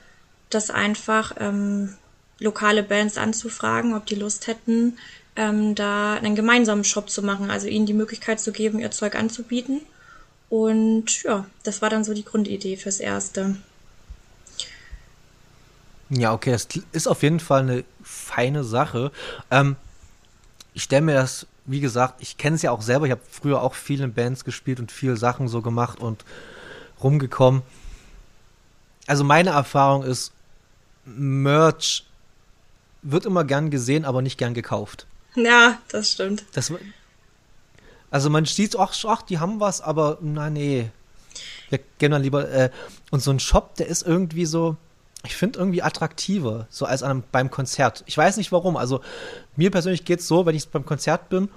das 0.50 0.70
einfach 0.70 1.34
ähm, 1.38 1.94
lokale 2.38 2.82
Bands 2.82 3.18
anzufragen, 3.18 3.94
ob 3.94 4.06
die 4.06 4.14
Lust 4.14 4.46
hätten, 4.46 4.98
ähm, 5.34 5.74
da 5.74 6.14
einen 6.14 6.34
gemeinsamen 6.34 6.84
Shop 6.84 7.10
zu 7.10 7.22
machen, 7.22 7.50
also 7.50 7.66
ihnen 7.66 7.86
die 7.86 7.94
Möglichkeit 7.94 8.40
zu 8.40 8.52
geben, 8.52 8.78
ihr 8.78 8.90
Zeug 8.90 9.14
anzubieten. 9.14 9.80
Und 10.48 11.22
ja, 11.24 11.46
das 11.64 11.82
war 11.82 11.90
dann 11.90 12.04
so 12.04 12.14
die 12.14 12.24
Grundidee 12.24 12.76
fürs 12.76 13.00
Erste. 13.00 13.56
Ja, 16.08 16.32
okay, 16.32 16.52
das 16.52 16.68
ist 16.92 17.08
auf 17.08 17.22
jeden 17.22 17.40
Fall 17.40 17.62
eine 17.62 17.84
feine 18.02 18.62
Sache. 18.62 19.10
Ähm, 19.50 19.76
ich 20.72 20.84
stelle 20.84 21.02
mir 21.02 21.14
das 21.14 21.46
wie 21.66 21.80
gesagt, 21.80 22.20
ich 22.20 22.36
kenne 22.38 22.56
es 22.56 22.62
ja 22.62 22.70
auch 22.70 22.82
selber. 22.82 23.06
Ich 23.06 23.12
habe 23.12 23.22
früher 23.28 23.62
auch 23.62 23.74
viel 23.74 24.00
in 24.00 24.14
Bands 24.14 24.44
gespielt 24.44 24.80
und 24.80 24.92
viel 24.92 25.16
Sachen 25.16 25.48
so 25.48 25.62
gemacht 25.62 26.00
und 26.00 26.24
rumgekommen. 27.02 27.62
Also 29.06 29.24
meine 29.24 29.50
Erfahrung 29.50 30.02
ist, 30.02 30.32
Merch 31.04 32.04
wird 33.02 33.26
immer 33.26 33.44
gern 33.44 33.70
gesehen, 33.70 34.04
aber 34.04 34.22
nicht 34.22 34.38
gern 34.38 34.54
gekauft. 34.54 35.06
Ja, 35.36 35.78
das 35.88 36.12
stimmt. 36.12 36.44
Das, 36.52 36.72
also 38.10 38.30
man 38.30 38.44
sieht, 38.44 38.76
ach, 38.78 38.94
ach, 39.06 39.22
die 39.22 39.38
haben 39.38 39.60
was, 39.60 39.80
aber 39.80 40.18
na 40.20 40.50
nee. 40.50 40.90
Wir 41.68 41.80
gehen 41.98 42.12
dann 42.12 42.22
lieber. 42.22 42.48
Äh, 42.50 42.70
und 43.10 43.22
so 43.22 43.30
ein 43.30 43.40
Shop, 43.40 43.74
der 43.76 43.86
ist 43.88 44.02
irgendwie 44.02 44.46
so, 44.46 44.76
ich 45.26 45.36
finde 45.36 45.58
irgendwie 45.58 45.82
attraktiver, 45.82 46.66
so 46.70 46.86
als 46.86 47.02
einem, 47.02 47.22
beim 47.32 47.50
Konzert. 47.50 48.02
Ich 48.06 48.16
weiß 48.16 48.36
nicht 48.36 48.52
warum. 48.52 48.76
Also 48.76 49.00
mir 49.56 49.70
persönlich 49.70 50.04
geht 50.04 50.20
es 50.20 50.28
so, 50.28 50.46
wenn 50.46 50.56
ich 50.56 50.68
beim 50.68 50.86
Konzert 50.86 51.28
bin, 51.28 51.48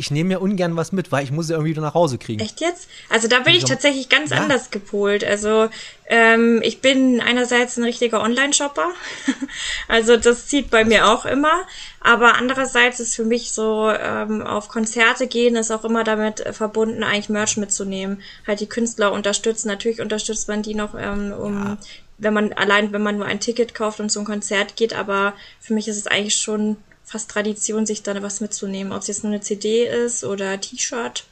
ich 0.00 0.12
nehme 0.12 0.28
mir 0.28 0.40
ungern 0.40 0.76
was 0.76 0.92
mit, 0.92 1.10
weil 1.10 1.24
ich 1.24 1.32
muss 1.32 1.48
ja 1.48 1.56
irgendwie 1.56 1.72
wieder 1.72 1.82
nach 1.82 1.94
Hause 1.94 2.18
kriegen. 2.18 2.40
Echt 2.40 2.60
jetzt? 2.60 2.88
Also 3.08 3.26
da 3.26 3.40
bin 3.40 3.54
ich 3.54 3.64
tatsächlich 3.64 4.08
ganz 4.08 4.30
ja. 4.30 4.36
anders 4.36 4.70
gepolt. 4.70 5.24
Also 5.24 5.68
ähm, 6.06 6.60
ich 6.62 6.80
bin 6.80 7.20
einerseits 7.20 7.76
ein 7.76 7.82
richtiger 7.82 8.22
Online-Shopper, 8.22 8.92
also 9.88 10.16
das 10.16 10.46
zieht 10.46 10.70
bei 10.70 10.84
mir 10.84 11.08
auch 11.08 11.26
immer. 11.26 11.66
Aber 12.00 12.36
andererseits 12.36 13.00
ist 13.00 13.16
für 13.16 13.24
mich 13.24 13.50
so 13.50 13.90
ähm, 13.90 14.40
auf 14.46 14.68
Konzerte 14.68 15.26
gehen 15.26 15.56
ist 15.56 15.72
auch 15.72 15.84
immer 15.84 16.04
damit 16.04 16.44
verbunden, 16.52 17.02
eigentlich 17.02 17.28
Merch 17.28 17.56
mitzunehmen. 17.56 18.22
Halt 18.46 18.60
die 18.60 18.68
Künstler 18.68 19.10
unterstützen. 19.10 19.66
Natürlich 19.66 20.00
unterstützt 20.00 20.46
man 20.46 20.62
die 20.62 20.76
noch 20.76 20.94
ähm, 20.96 21.32
um 21.32 21.64
ja 21.64 21.76
wenn 22.18 22.34
man 22.34 22.52
allein, 22.52 22.92
wenn 22.92 23.02
man 23.02 23.16
nur 23.16 23.26
ein 23.26 23.40
Ticket 23.40 23.74
kauft 23.74 24.00
und 24.00 24.10
zum 24.10 24.24
Konzert 24.24 24.76
geht, 24.76 24.92
aber 24.92 25.34
für 25.60 25.72
mich 25.72 25.88
ist 25.88 25.96
es 25.96 26.06
eigentlich 26.06 26.34
schon 26.34 26.76
fast 27.04 27.30
Tradition, 27.30 27.86
sich 27.86 28.02
da 28.02 28.20
was 28.22 28.40
mitzunehmen. 28.40 28.92
Ob 28.92 29.00
es 29.00 29.06
jetzt 29.08 29.24
nur 29.24 29.32
eine 29.32 29.40
CD 29.40 29.86
ist 29.86 30.24
oder 30.24 30.60
T-Shirt, 30.60 31.24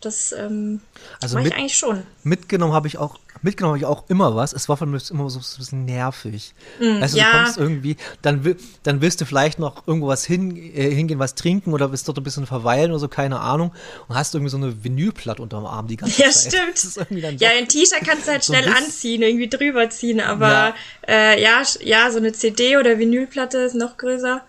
das 0.00 0.32
ähm, 0.32 0.80
also 1.22 1.36
mache 1.36 1.48
ich 1.48 1.54
eigentlich 1.54 1.78
schon. 1.78 2.02
Mitgenommen 2.24 2.74
habe 2.74 2.88
ich 2.88 2.98
auch 2.98 3.18
mitgenommen 3.42 3.72
habe 3.72 3.78
ich 3.78 3.86
auch 3.86 4.08
immer 4.08 4.34
was. 4.34 4.52
Es 4.52 4.68
war 4.68 4.76
von 4.76 4.90
mir 4.90 4.98
immer 5.10 5.28
so, 5.28 5.38
ein 5.38 5.58
bisschen 5.58 5.84
nervig. 5.84 6.54
Mm, 6.80 7.02
also 7.02 7.18
ja. 7.18 7.30
du 7.30 7.38
kommst 7.38 7.58
irgendwie, 7.58 7.96
dann, 8.22 8.56
dann 8.82 9.00
willst 9.00 9.20
du 9.20 9.24
vielleicht 9.24 9.58
noch 9.58 9.86
irgendwo 9.86 10.08
was 10.08 10.24
hin, 10.24 10.56
äh, 10.56 10.90
hingehen, 10.90 11.18
was 11.18 11.34
trinken 11.34 11.72
oder 11.72 11.90
willst 11.90 12.08
dort 12.08 12.18
ein 12.18 12.24
bisschen 12.24 12.46
verweilen 12.46 12.90
oder 12.90 13.00
so, 13.00 13.08
keine 13.08 13.40
Ahnung. 13.40 13.72
Und 14.08 14.14
hast 14.14 14.34
irgendwie 14.34 14.50
so 14.50 14.56
eine 14.56 14.84
Vinylplatte 14.84 15.42
unterm 15.42 15.66
Arm 15.66 15.88
die 15.88 15.96
ganze 15.96 16.22
ja, 16.22 16.30
Zeit. 16.30 16.52
Ja, 16.52 17.02
stimmt. 17.02 17.40
Ja, 17.40 17.50
ein 17.50 17.68
T-Shirt 17.68 18.02
kannst 18.04 18.26
du 18.26 18.32
halt 18.32 18.44
so 18.44 18.52
schnell 18.52 18.68
anziehen, 18.72 19.22
irgendwie 19.22 19.48
drüber 19.48 19.90
ziehen, 19.90 20.20
aber 20.20 20.48
ja. 20.48 20.74
Äh, 21.08 21.42
ja, 21.42 21.62
ja, 21.80 22.10
so 22.10 22.18
eine 22.18 22.32
CD 22.32 22.76
oder 22.76 22.98
Vinylplatte 22.98 23.58
ist 23.58 23.74
noch 23.74 23.96
größer. 23.96 24.42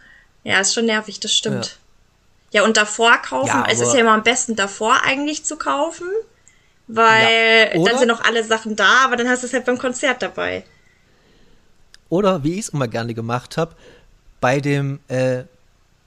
Ja, 0.43 0.59
ist 0.59 0.73
schon 0.73 0.85
nervig, 0.85 1.19
das 1.19 1.33
stimmt. 1.33 1.79
Ja, 2.51 2.61
ja 2.61 2.67
und 2.67 2.77
davor 2.77 3.17
kaufen, 3.17 3.47
ja, 3.47 3.67
es 3.69 3.79
ist 3.79 3.93
ja 3.93 4.01
immer 4.01 4.11
am 4.11 4.23
besten 4.23 4.55
davor 4.55 5.01
eigentlich 5.03 5.45
zu 5.45 5.57
kaufen 5.57 6.07
weil 6.87 7.71
ja. 7.73 7.83
dann 7.83 7.99
sind 7.99 8.07
noch 8.07 8.23
alle 8.23 8.43
Sachen 8.43 8.75
da, 8.75 9.05
aber 9.05 9.15
dann 9.15 9.27
hast 9.27 9.43
du 9.43 9.47
es 9.47 9.53
halt 9.53 9.65
beim 9.65 9.77
Konzert 9.77 10.21
dabei. 10.21 10.63
Oder, 12.09 12.43
wie 12.43 12.53
ich 12.53 12.59
es 12.59 12.69
immer 12.69 12.87
gerne 12.87 13.13
gemacht 13.13 13.57
habe, 13.57 13.75
bei 14.39 14.59
dem 14.59 14.99
äh, 15.07 15.43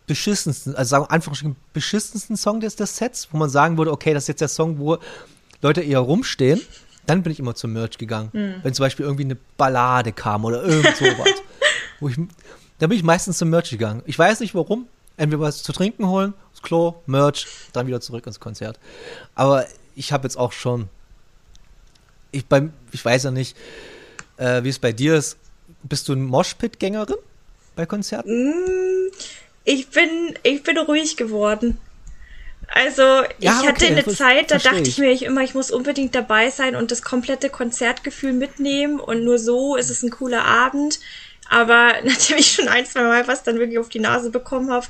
beschissensten, 0.06 0.76
also 0.76 0.90
sagen 0.90 1.04
wir 1.04 1.10
einfach 1.10 1.32
beschissensten 1.72 2.36
Song 2.36 2.60
des, 2.60 2.76
des 2.76 2.96
Sets, 2.96 3.28
wo 3.32 3.38
man 3.38 3.50
sagen 3.50 3.76
würde, 3.78 3.90
okay, 3.92 4.14
das 4.14 4.24
ist 4.24 4.28
jetzt 4.28 4.40
der 4.40 4.48
Song, 4.48 4.78
wo 4.78 4.98
Leute 5.62 5.80
eher 5.80 6.00
rumstehen, 6.00 6.60
dann 7.06 7.22
bin 7.22 7.32
ich 7.32 7.38
immer 7.38 7.54
zum 7.54 7.72
Merch 7.72 7.98
gegangen. 7.98 8.30
Mhm. 8.32 8.54
Wenn 8.62 8.74
zum 8.74 8.84
Beispiel 8.84 9.06
irgendwie 9.06 9.24
eine 9.24 9.36
Ballade 9.56 10.12
kam 10.12 10.44
oder 10.44 10.62
irgend 10.62 10.96
sowas. 10.96 11.30
wo 12.00 12.08
ich, 12.08 12.16
da 12.78 12.86
bin 12.86 12.98
ich 12.98 13.04
meistens 13.04 13.38
zum 13.38 13.50
Merch 13.50 13.70
gegangen. 13.70 14.02
Ich 14.06 14.18
weiß 14.18 14.40
nicht 14.40 14.54
warum. 14.54 14.86
Entweder 15.16 15.40
was 15.40 15.62
zu 15.62 15.72
trinken 15.72 16.06
holen, 16.06 16.34
das 16.52 16.60
Klo, 16.60 16.96
Merch, 17.06 17.46
dann 17.72 17.86
wieder 17.86 18.02
zurück 18.02 18.26
ins 18.26 18.38
Konzert. 18.38 18.78
Aber 19.34 19.64
ich 19.96 20.12
habe 20.12 20.24
jetzt 20.28 20.36
auch 20.38 20.52
schon, 20.52 20.90
ich, 22.32 22.46
beim, 22.46 22.72
ich 22.92 23.04
weiß 23.04 23.24
ja 23.24 23.30
nicht, 23.30 23.56
äh, 24.38 24.62
wie 24.64 24.68
es 24.68 24.78
bei 24.78 24.92
dir 24.92 25.16
ist. 25.16 25.38
Bist 25.82 26.08
du 26.08 26.14
ein 26.14 26.24
Moshpit-Gängerin 26.24 27.16
bei 27.76 27.86
Konzerten? 27.86 28.32
Mm, 28.32 29.10
ich 29.64 29.88
bin, 29.90 30.38
ich 30.42 30.62
bin 30.62 30.78
ruhig 30.78 31.16
geworden. 31.16 31.78
Also 32.68 33.22
ich 33.40 33.44
Ja, 33.44 33.62
hatte 33.62 33.86
okay, 33.86 33.86
eine 33.86 34.06
Zeit, 34.06 34.50
da 34.50 34.58
dachte 34.58 34.88
ich 34.88 34.98
ich. 34.98 34.98
mir 34.98 35.10
ich 35.12 35.22
immer, 35.24 35.42
ich 35.42 35.54
muss 35.54 35.70
unbedingt 35.70 36.14
dabei 36.14 36.50
sein 36.50 36.76
und 36.76 36.90
das 36.90 37.02
komplette 37.02 37.50
Konzertgefühl 37.50 38.32
mitnehmen 38.32 39.00
und 39.00 39.24
nur 39.24 39.38
so 39.38 39.76
ist 39.76 39.90
es 39.90 40.02
ein 40.02 40.10
cooler 40.10 40.44
Abend. 40.44 41.00
Aber 41.48 41.94
nachdem 42.04 42.38
ich 42.38 42.52
schon 42.52 42.68
ein, 42.68 42.86
zwei 42.86 43.02
Mal 43.02 43.28
was 43.28 43.44
dann 43.44 43.58
wirklich 43.58 43.78
auf 43.78 43.88
die 43.90 44.00
Nase 44.00 44.30
bekommen 44.30 44.70
habe, 44.72 44.86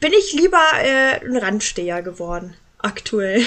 bin 0.00 0.12
ich 0.12 0.32
lieber 0.32 0.62
äh, 0.82 1.24
ein 1.24 1.36
Randsteher 1.36 2.02
geworden. 2.02 2.54
Aktuell. 2.78 3.44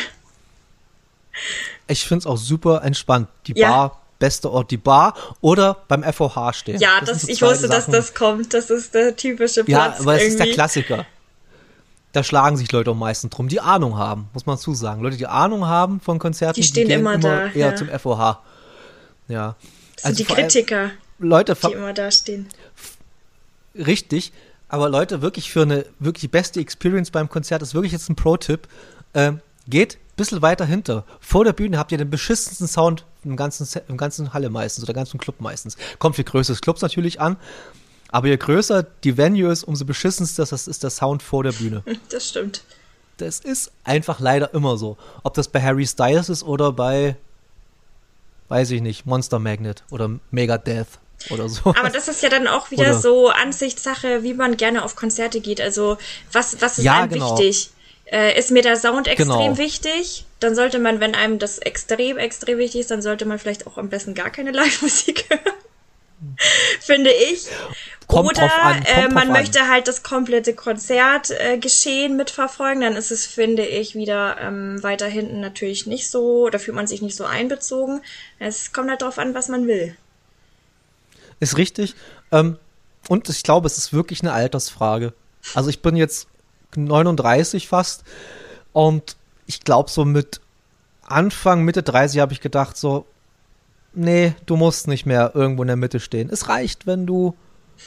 Ich 1.88 2.06
finde 2.06 2.20
es 2.20 2.26
auch 2.28 2.38
super 2.38 2.84
entspannt. 2.84 3.28
Die 3.48 3.54
Ja. 3.58 3.70
Bar, 3.70 4.02
bester 4.20 4.52
Ort, 4.52 4.72
die 4.72 4.78
Bar 4.78 5.16
oder 5.42 5.78
beim 5.88 6.04
FOH 6.04 6.54
stehen. 6.54 6.80
Ja, 6.80 7.00
Das 7.00 7.10
das, 7.10 7.22
so 7.24 7.28
ich 7.30 7.42
wusste, 7.42 7.68
dass 7.68 7.86
Sachen. 7.86 7.94
das 7.94 8.14
kommt. 8.14 8.54
Das 8.54 8.70
ist 8.70 8.94
der 8.94 9.16
typische 9.16 9.64
Ja, 9.68 9.88
Platz 9.90 10.02
aber 10.02 10.16
es 10.16 10.24
ist 10.30 10.40
der 10.40 10.52
Klassiker. 10.52 11.06
Da 12.14 12.24
schlagen 12.24 12.58
sich 12.58 12.72
Leute 12.72 12.92
am 12.92 13.00
meisten 13.00 13.32
drum, 13.32 13.48
die 13.48 13.60
Ahnung 13.60 13.98
haben, 13.98 14.30
muss 14.34 14.46
man 14.46 14.58
zusagen. 14.60 15.02
Leute, 15.02 15.18
die 15.18 15.26
Ahnung 15.26 15.66
haben 15.66 16.00
von 16.00 16.20
Konzerten, 16.20 16.62
Die 16.62 16.68
stehen 16.68 16.88
gehen 16.88 17.00
immer 17.00 17.18
da, 17.18 17.48
eher 17.48 17.70
ja. 17.72 17.76
zum 17.76 17.90
FOH. 17.90 18.38
Ja. 19.28 19.56
das 19.96 20.04
sind 20.04 20.20
die 20.20 20.24
Kritiker, 20.26 20.92
Leute, 21.18 21.56
die 21.56 21.72
immer 21.74 21.92
da 21.94 22.12
stehen. 22.12 22.48
richtig, 23.76 24.32
aber 24.70 24.90
Leute, 24.90 25.22
wirklich 25.22 25.52
für 25.52 25.64
eine 25.64 25.86
wirklich 26.00 26.22
die 26.22 26.28
beste 26.28 26.60
Experience 26.60 27.10
beim 27.12 27.30
Konzert 27.30 27.62
ist 27.62 27.74
wirklich 27.74 27.92
jetzt 27.92 28.10
ein 28.10 28.16
Pro-Tipp. 28.16 28.68
Ähm, 29.16 29.42
geht 29.68 29.98
bisschen 30.16 30.42
weiter 30.42 30.66
hinter. 30.66 31.06
Vor 31.20 31.44
der 31.46 31.54
Bühne 31.54 31.78
habt 31.78 31.92
ihr 31.92 31.98
den 31.98 32.10
beschissensten 32.10 32.68
Sound 32.68 33.06
im 33.24 33.36
ganzen, 33.36 33.68
im 33.88 33.98
ganzen 33.98 34.34
Halle 34.34 34.50
meistens 34.50 34.84
oder 34.84 34.94
ganzen 34.94 35.20
Club 35.20 35.40
meistens. 35.40 35.78
Kommt 36.00 36.16
für 36.16 36.24
Größe 36.24 36.52
des 36.52 36.62
Clubs 36.62 36.82
natürlich 36.82 37.20
an. 37.20 37.38
Aber 38.10 38.28
je 38.28 38.38
größer 38.38 38.84
die 38.84 39.18
Venue 39.18 39.52
ist, 39.52 39.64
umso 39.64 39.86
beschissenster 39.86 40.46
das 40.46 40.68
ist 40.68 40.84
der 40.84 40.92
Sound 40.92 41.24
vor 41.24 41.44
der 41.44 41.52
Bühne. 41.54 41.84
Das 42.10 42.30
stimmt. 42.30 42.64
Das 43.18 43.40
ist 43.40 43.72
einfach 43.84 44.20
leider 44.20 44.54
immer 44.54 44.78
so. 44.78 44.98
Ob 45.24 45.34
das 45.34 45.48
bei 45.48 45.62
Harry 45.62 45.86
Styles 45.88 46.30
ist 46.30 46.44
oder 46.44 46.72
bei, 46.74 47.16
weiß 48.50 48.72
ich 48.72 48.82
nicht, 48.82 49.06
Monster 49.06 49.40
Magnet 49.40 49.84
oder 49.92 50.10
Megadeth 50.32 50.88
oder 51.30 51.48
so. 51.50 51.70
Aber 51.76 51.90
das 51.90 52.08
ist 52.08 52.22
ja 52.22 52.30
dann 52.30 52.48
auch 52.48 52.70
wieder 52.72 52.84
Oder- 52.90 53.00
so 53.00 53.30
Ansichtssache, 53.30 54.24
wie 54.24 54.34
man 54.34 54.58
gerne 54.58 54.84
auf 54.84 54.96
Konzerte 54.96 55.42
geht. 55.42 55.62
Also 55.62 55.98
was, 56.32 56.60
was 56.62 56.78
ist 56.80 56.84
Ja, 56.84 57.02
einem 57.02 57.10
genau. 57.14 57.38
wichtig? 57.38 57.72
Äh, 58.14 58.38
ist 58.38 58.52
mir 58.52 58.62
der 58.62 58.76
Sound 58.76 59.08
extrem 59.08 59.28
Genau. 59.28 59.58
wichtig? 59.58 60.26
Dann 60.40 60.54
sollte 60.54 60.78
man, 60.78 61.00
wenn 61.00 61.16
einem 61.16 61.40
das 61.40 61.58
extrem, 61.58 62.20
extrem 62.20 62.60
wichtig 62.60 62.82
ist, 62.82 62.92
dann 62.92 63.02
sollte 63.02 63.26
man 63.26 63.40
vielleicht 63.40 63.66
auch 63.66 63.80
am 63.80 63.90
besten 63.90 64.14
gar 64.14 64.30
keine 64.30 64.52
Live-Musik 64.60 65.26
hören. 65.30 65.56
Finde 66.80 67.10
ich. 67.12 67.48
Kommt 68.08 68.30
Oder 68.38 68.54
an, 68.64 68.76
kommt 68.84 68.88
äh, 68.88 69.08
man 69.10 69.28
an. 69.28 69.32
möchte 69.32 69.68
halt 69.68 69.88
das 69.88 70.04
komplette 70.04 70.54
Konzertgeschehen 70.54 71.54
äh, 71.56 71.58
Geschehen 71.58 72.16
mitverfolgen, 72.16 72.82
dann 72.82 72.96
ist 72.96 73.12
es, 73.12 73.26
finde 73.26 73.66
ich, 73.66 73.96
wieder 73.96 74.38
ähm, 74.40 74.82
weiter 74.84 75.08
hinten 75.08 75.40
natürlich 75.40 75.88
nicht 75.88 76.10
so, 76.10 76.50
da 76.50 76.60
fühlt 76.60 76.76
man 76.76 76.86
sich 76.86 77.02
nicht 77.02 77.16
so 77.16 77.26
einbezogen. 77.26 78.02
Es 78.40 78.74
kommt 78.74 78.90
halt 78.92 79.02
drauf 79.02 79.18
an, 79.18 79.34
was 79.34 79.48
man 79.48 79.68
will. 79.68 79.96
Ist 81.40 81.58
richtig. 81.58 81.96
Ähm, 82.32 82.58
und 83.10 83.28
ich 83.28 83.42
glaube, 83.44 83.68
es 83.68 83.78
ist 83.78 83.92
wirklich 83.92 84.22
eine 84.22 84.34
Altersfrage. 84.34 85.14
Also 85.56 85.70
ich 85.70 85.82
bin 85.82 85.96
jetzt 85.96 86.28
39 86.78 87.68
fast 87.68 88.04
und 88.72 89.16
ich 89.46 89.62
glaube 89.62 89.90
so 89.90 90.06
mit 90.06 90.42
Anfang, 91.06 91.64
Mitte 91.64 91.84
30 91.84 92.22
habe 92.22 92.34
ich 92.34 92.42
gedacht 92.42 92.78
so, 92.78 93.06
nee, 93.94 94.34
du 94.46 94.56
musst 94.56 94.88
nicht 94.88 95.06
mehr 95.06 95.32
irgendwo 95.34 95.64
in 95.64 95.68
der 95.68 95.76
Mitte 95.76 96.00
stehen. 96.00 96.30
Es 96.32 96.50
reicht, 96.50 96.88
wenn 96.88 97.06
du 97.06 97.36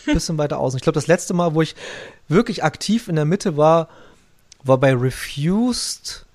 ein 0.06 0.14
bisschen 0.14 0.38
weiter 0.38 0.58
außen. 0.58 0.76
Ich 0.76 0.82
glaube, 0.82 0.94
das 0.94 1.06
letzte 1.06 1.34
Mal, 1.34 1.54
wo 1.54 1.62
ich 1.62 1.74
wirklich 2.28 2.62
aktiv 2.64 3.08
in 3.08 3.16
der 3.16 3.24
Mitte 3.24 3.56
war, 3.56 3.88
war 4.62 4.78
bei 4.78 4.94
Refused, 4.94 6.26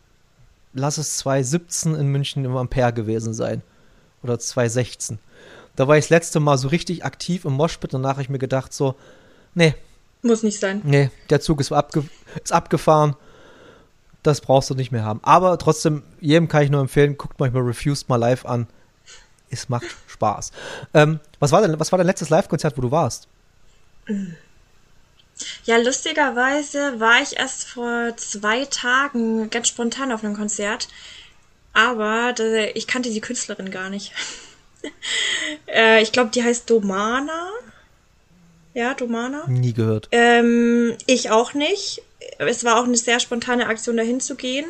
lass 0.74 0.98
es 0.98 1.18
2017 1.18 1.96
in 1.96 2.08
München 2.08 2.46
im 2.46 2.58
Ampere 2.58 2.94
gewesen 2.94 3.34
sein. 3.34 3.62
Oder 4.24 4.40
2016. 4.40 5.20
Da 5.76 5.88
war 5.88 5.98
ich 5.98 6.06
das 6.06 6.10
letzte 6.12 6.40
Mal 6.40 6.58
so 6.58 6.68
richtig 6.68 7.06
aktiv 7.06 7.46
im 7.46 7.54
Moshpit. 7.54 7.94
Danach 7.94 8.12
habe 8.12 8.22
ich 8.22 8.30
mir 8.30 8.40
gedacht 8.40 8.74
so, 8.74 8.96
nee, 9.56 9.74
Muss 10.22 10.44
nicht 10.44 10.60
sein. 10.60 10.82
nee, 10.84 11.10
der 11.30 11.42
Zug 11.42 11.60
ist, 11.62 11.72
abge 11.72 12.04
ist 12.44 12.54
abgefahren. 12.54 13.16
Das 14.24 14.42
brauchst 14.42 14.70
du 14.70 14.76
nicht 14.76 14.92
mehr 14.92 15.04
haben. 15.04 15.20
Aber 15.24 15.58
trotzdem, 15.58 16.04
jedem 16.20 16.48
kann 16.48 16.64
ich 16.64 16.70
nur 16.70 16.82
empfehlen, 16.82 17.18
guckt 17.18 17.40
mal 17.40 17.50
mal 17.50 17.64
Refused 17.64 18.08
mal 18.08 18.18
live 18.18 18.46
an. 18.46 18.68
Es 19.50 19.68
macht 19.68 19.88
Spaß. 20.08 20.52
Ähm, 20.94 21.20
was, 21.40 21.52
war 21.52 21.62
denn, 21.62 21.80
was 21.80 21.92
war 21.92 21.98
dein 21.98 22.08
letztes 22.08 22.30
Live-Konzert, 22.30 22.78
wo 22.78 22.82
du 22.82 22.92
warst? 22.92 23.28
Ja, 25.66 25.78
lustigerweise 25.78 27.00
war 27.00 27.22
ich 27.22 27.38
erst 27.38 27.68
vor 27.68 28.16
zwei 28.18 28.66
Tagen 28.66 29.50
ganz 29.50 29.68
spontan 29.68 30.12
auf 30.12 30.24
einem 30.24 30.36
Konzert, 30.36 30.88
aber 31.74 32.36
ich 32.76 32.88
kannte 32.88 33.10
die 33.10 33.22
Künstlerin 33.22 33.72
gar 33.72 33.90
nicht. 33.90 34.14
äh, 35.68 36.02
ich 36.02 36.12
glaube, 36.12 36.32
die 36.32 36.44
heißt 36.44 36.70
Domana. 36.70 37.50
Ja, 38.74 38.94
Domana. 38.94 39.46
Nie 39.48 39.74
gehört. 39.74 40.08
Ähm, 40.12 40.96
ich 41.06 41.30
auch 41.30 41.54
nicht. 41.54 42.02
Es 42.38 42.64
war 42.64 42.80
auch 42.80 42.86
eine 42.86 42.98
sehr 42.98 43.20
spontane 43.20 43.68
Aktion, 43.68 43.98
dahin 43.98 44.20
zu 44.22 44.36
gehen. 44.36 44.66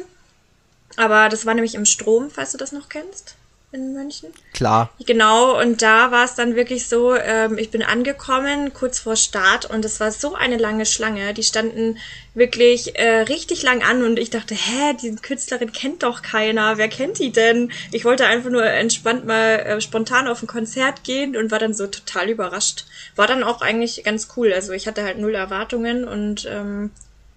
Aber 0.98 1.30
das 1.30 1.46
war 1.46 1.54
nämlich 1.54 1.76
im 1.76 1.86
Strom, 1.86 2.30
falls 2.30 2.52
du 2.52 2.58
das 2.58 2.72
noch 2.72 2.90
kennst, 2.90 3.36
in 3.74 3.94
München. 3.94 4.30
Klar. 4.54 4.90
Genau, 5.06 5.60
und 5.60 5.82
da 5.82 6.12
war 6.12 6.26
es 6.26 6.36
dann 6.36 6.56
wirklich 6.56 6.88
so, 6.88 7.16
ähm, 7.16 7.58
ich 7.58 7.72
bin 7.72 7.84
angekommen, 7.84 8.74
kurz 8.74 9.00
vor 9.00 9.16
Start, 9.16 9.66
und 9.66 9.86
es 9.86 10.00
war 10.00 10.12
so 10.12 10.36
eine 10.36 10.58
lange 10.58 10.86
Schlange. 10.86 11.34
Die 11.34 11.44
standen 11.44 11.98
wirklich 12.34 12.98
äh, 12.98 13.22
richtig 13.22 13.64
lang 13.64 13.82
an 13.82 14.04
und 14.04 14.20
ich 14.20 14.30
dachte, 14.30 14.56
hä, 14.56 14.96
diese 15.02 15.18
Künstlerin 15.18 15.72
kennt 15.72 16.04
doch 16.04 16.22
keiner. 16.22 16.78
Wer 16.78 16.90
kennt 16.90 17.20
die 17.20 17.32
denn? 17.32 17.72
Ich 17.92 18.04
wollte 18.04 18.26
einfach 18.26 18.50
nur 18.50 18.66
entspannt 18.66 19.26
mal 19.26 19.60
äh, 19.60 19.82
spontan 19.82 20.28
auf 20.28 20.42
ein 20.42 20.48
Konzert 20.48 21.04
gehen 21.04 21.38
und 21.38 21.52
war 21.52 21.60
dann 21.60 21.74
so 21.74 21.88
total 21.88 22.30
überrascht. 22.30 22.86
War 23.16 23.28
dann 23.28 23.44
auch 23.44 23.62
eigentlich 23.62 24.04
ganz 24.04 24.30
cool. 24.36 24.52
Also 24.54 24.74
ich 24.74 24.88
hatte 24.88 25.04
halt 25.04 25.18
null 25.18 25.36
Erwartungen 25.36 26.08
und 26.08 26.46
ähm, 26.50 26.92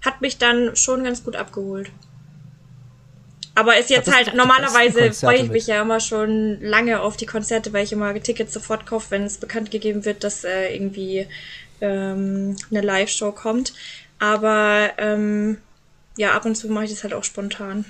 hat 0.05 0.21
mich 0.21 0.39
dann 0.39 0.75
schon 0.77 1.05
ganz 1.05 1.25
gut 1.25 1.37
abgeholt. 1.37 1.91
Aber 3.55 3.79
ist 3.79 3.91
jetzt 3.91 4.13
halt, 4.13 4.35
normalerweise 4.35 5.13
freue 5.13 5.37
ich 5.37 5.51
mich 5.51 5.69
ja 5.69 5.81
immer 5.81 6.01
schon 6.01 6.61
lange 6.61 7.01
auf 7.01 7.17
die 7.17 7.27
Konzerte, 7.27 7.73
weil 7.73 7.85
ich 7.85 7.93
immer 7.93 8.13
Tickets 8.21 8.53
sofort 8.53 8.85
kaufe, 8.85 9.13
wenn 9.13 9.23
es 9.23 9.39
bekannt 9.39 9.71
gegeben 9.71 10.05
wird, 10.05 10.25
dass 10.25 10.43
äh, 10.43 10.75
irgendwie 10.75 11.29
ähm, 11.81 12.57
eine 12.71 12.81
Live-Show 12.81 13.33
kommt. 13.33 13.73
Aber 14.19 14.91
ähm, 14.99 15.59
ja, 16.17 16.33
ab 16.33 16.45
und 16.45 16.57
zu 16.57 16.69
mache 16.69 16.85
ich 16.85 16.91
das 16.91 17.05
halt 17.05 17.15
auch 17.15 17.25
spontan. 17.25 17.85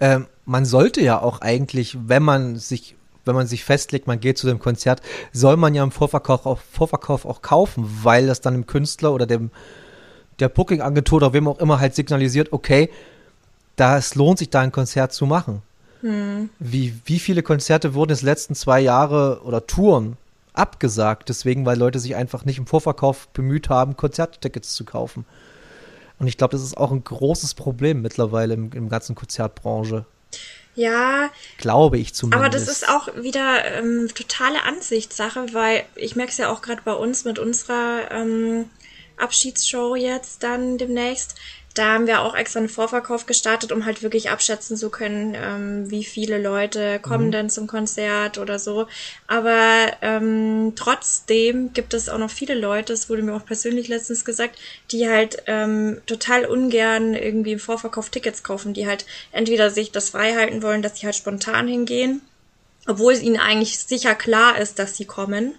Ähm, 0.00 0.26
man 0.44 0.64
sollte 0.64 1.00
ja 1.00 1.20
auch 1.20 1.40
eigentlich, 1.40 1.96
wenn 2.06 2.22
man 2.22 2.56
sich, 2.56 2.94
wenn 3.24 3.34
man 3.34 3.46
sich 3.46 3.64
festlegt, 3.64 4.06
man 4.06 4.20
geht 4.20 4.38
zu 4.38 4.46
dem 4.46 4.58
Konzert, 4.58 5.02
soll 5.32 5.56
man 5.56 5.74
ja 5.74 5.82
im 5.82 5.92
Vorverkauf 5.92 6.46
auch, 6.46 6.60
Vorverkauf 6.60 7.24
auch 7.24 7.42
kaufen, 7.42 7.84
weil 8.02 8.26
das 8.26 8.40
dann 8.40 8.54
dem 8.54 8.66
Künstler 8.66 9.12
oder 9.12 9.26
dem 9.26 9.50
der 10.40 10.48
Booking-Agentur 10.48 11.18
oder 11.18 11.32
wem 11.32 11.46
auch 11.46 11.60
immer 11.60 11.78
halt 11.78 11.94
signalisiert, 11.94 12.52
okay, 12.52 12.90
da 13.76 13.98
es 13.98 14.14
lohnt 14.14 14.38
sich 14.38 14.50
da 14.50 14.60
ein 14.60 14.72
Konzert 14.72 15.12
zu 15.12 15.26
machen. 15.26 15.62
Wie, 16.58 16.94
wie 17.06 17.18
viele 17.18 17.42
Konzerte 17.42 17.94
wurden 17.94 18.10
jetzt 18.10 18.20
letzten 18.20 18.54
zwei 18.54 18.78
Jahre 18.78 19.40
oder 19.42 19.66
Touren 19.66 20.18
abgesagt, 20.52 21.30
deswegen, 21.30 21.64
weil 21.64 21.78
Leute 21.78 21.98
sich 21.98 22.14
einfach 22.14 22.44
nicht 22.44 22.58
im 22.58 22.66
Vorverkauf 22.66 23.28
bemüht 23.28 23.70
haben, 23.70 23.96
Konzerttickets 23.96 24.74
zu 24.74 24.84
kaufen. 24.84 25.24
Und 26.18 26.26
ich 26.26 26.36
glaube, 26.36 26.52
das 26.52 26.62
ist 26.62 26.76
auch 26.76 26.92
ein 26.92 27.02
großes 27.02 27.54
Problem 27.54 28.02
mittlerweile 28.02 28.52
im, 28.52 28.70
im 28.72 28.90
ganzen 28.90 29.14
Konzertbranche. 29.14 30.04
Ja, 30.74 31.30
Glaube 31.58 31.98
ich 31.98 32.14
zumindest. 32.14 32.44
Aber 32.44 32.50
das 32.50 32.68
ist 32.68 32.88
auch 32.88 33.08
wieder 33.22 33.64
ähm, 33.64 34.08
totale 34.14 34.62
Ansichtssache, 34.64 35.54
weil 35.54 35.84
ich 35.94 36.16
merke 36.16 36.32
es 36.32 36.38
ja 36.38 36.50
auch 36.50 36.62
gerade 36.62 36.82
bei 36.84 36.92
uns 36.92 37.24
mit 37.24 37.38
unserer 37.38 38.10
ähm, 38.10 38.66
Abschiedsshow 39.16 39.94
jetzt 39.94 40.42
dann 40.42 40.78
demnächst. 40.78 41.36
Da 41.74 41.94
haben 41.94 42.06
wir 42.06 42.20
auch 42.20 42.36
extra 42.36 42.60
einen 42.60 42.68
Vorverkauf 42.68 43.26
gestartet, 43.26 43.72
um 43.72 43.84
halt 43.84 44.04
wirklich 44.04 44.30
abschätzen 44.30 44.76
zu 44.76 44.90
können, 44.90 45.34
ähm, 45.34 45.90
wie 45.90 46.04
viele 46.04 46.40
Leute 46.40 47.00
kommen 47.00 47.32
denn 47.32 47.50
zum 47.50 47.66
Konzert 47.66 48.38
oder 48.38 48.60
so. 48.60 48.86
Aber 49.26 49.88
ähm, 50.00 50.74
trotzdem 50.76 51.72
gibt 51.72 51.92
es 51.92 52.08
auch 52.08 52.18
noch 52.18 52.30
viele 52.30 52.54
Leute, 52.54 52.92
es 52.92 53.10
wurde 53.10 53.22
mir 53.22 53.34
auch 53.34 53.44
persönlich 53.44 53.88
letztens 53.88 54.24
gesagt, 54.24 54.56
die 54.92 55.08
halt 55.08 55.42
ähm, 55.46 56.00
total 56.06 56.44
ungern 56.46 57.14
irgendwie 57.14 57.52
im 57.52 57.58
Vorverkauf 57.58 58.08
Tickets 58.08 58.44
kaufen, 58.44 58.72
die 58.72 58.86
halt 58.86 59.04
entweder 59.32 59.68
sich 59.70 59.90
das 59.90 60.10
frei 60.10 60.34
halten 60.34 60.62
wollen, 60.62 60.80
dass 60.80 61.00
sie 61.00 61.06
halt 61.06 61.16
spontan 61.16 61.66
hingehen, 61.66 62.22
obwohl 62.86 63.14
es 63.14 63.22
ihnen 63.22 63.40
eigentlich 63.40 63.80
sicher 63.80 64.14
klar 64.14 64.58
ist, 64.58 64.78
dass 64.78 64.96
sie 64.96 65.06
kommen, 65.06 65.54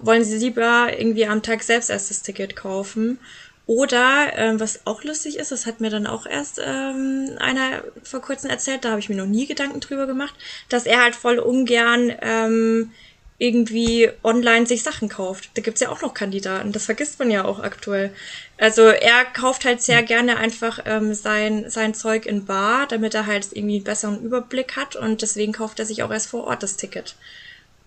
wollen 0.00 0.24
sie 0.24 0.38
lieber 0.38 0.88
irgendwie 0.96 1.26
am 1.26 1.42
Tag 1.42 1.62
selbst 1.62 1.90
erst 1.90 2.10
das 2.10 2.22
Ticket 2.22 2.56
kaufen. 2.56 3.18
Oder, 3.66 4.32
ähm, 4.36 4.60
was 4.60 4.86
auch 4.86 5.04
lustig 5.04 5.38
ist, 5.38 5.50
das 5.50 5.64
hat 5.64 5.80
mir 5.80 5.88
dann 5.88 6.06
auch 6.06 6.26
erst 6.26 6.60
ähm, 6.62 7.30
einer 7.38 7.82
vor 8.02 8.20
kurzem 8.20 8.50
erzählt, 8.50 8.84
da 8.84 8.90
habe 8.90 9.00
ich 9.00 9.08
mir 9.08 9.16
noch 9.16 9.26
nie 9.26 9.46
Gedanken 9.46 9.80
drüber 9.80 10.06
gemacht, 10.06 10.34
dass 10.68 10.84
er 10.84 11.02
halt 11.02 11.14
voll 11.14 11.38
ungern 11.38 12.12
ähm, 12.20 12.92
irgendwie 13.38 14.10
online 14.22 14.66
sich 14.66 14.82
Sachen 14.82 15.08
kauft. 15.08 15.50
Da 15.54 15.62
gibt's 15.62 15.80
ja 15.80 15.88
auch 15.88 16.02
noch 16.02 16.14
Kandidaten. 16.14 16.72
Das 16.72 16.84
vergisst 16.84 17.18
man 17.18 17.30
ja 17.30 17.44
auch 17.44 17.58
aktuell. 17.58 18.12
Also 18.58 18.82
er 18.82 19.24
kauft 19.24 19.64
halt 19.64 19.82
sehr 19.82 20.02
gerne 20.02 20.36
einfach 20.36 20.80
ähm, 20.84 21.14
sein, 21.14 21.68
sein 21.68 21.94
Zeug 21.94 22.26
in 22.26 22.44
Bar, 22.44 22.86
damit 22.86 23.14
er 23.14 23.26
halt 23.26 23.48
irgendwie 23.52 23.76
einen 23.76 23.84
besseren 23.84 24.22
Überblick 24.22 24.76
hat 24.76 24.94
und 24.94 25.22
deswegen 25.22 25.52
kauft 25.52 25.78
er 25.78 25.86
sich 25.86 26.02
auch 26.02 26.12
erst 26.12 26.28
vor 26.28 26.44
Ort 26.44 26.62
das 26.62 26.76
Ticket. 26.76 27.16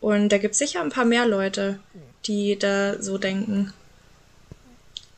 Und 0.02 0.30
da 0.30 0.38
gibt's 0.38 0.60
sicher 0.60 0.82
ein 0.82 0.90
paar 0.90 1.06
mehr 1.06 1.26
Leute, 1.26 1.80
die 2.26 2.58
da 2.58 3.02
so 3.02 3.18
denken. 3.18 3.74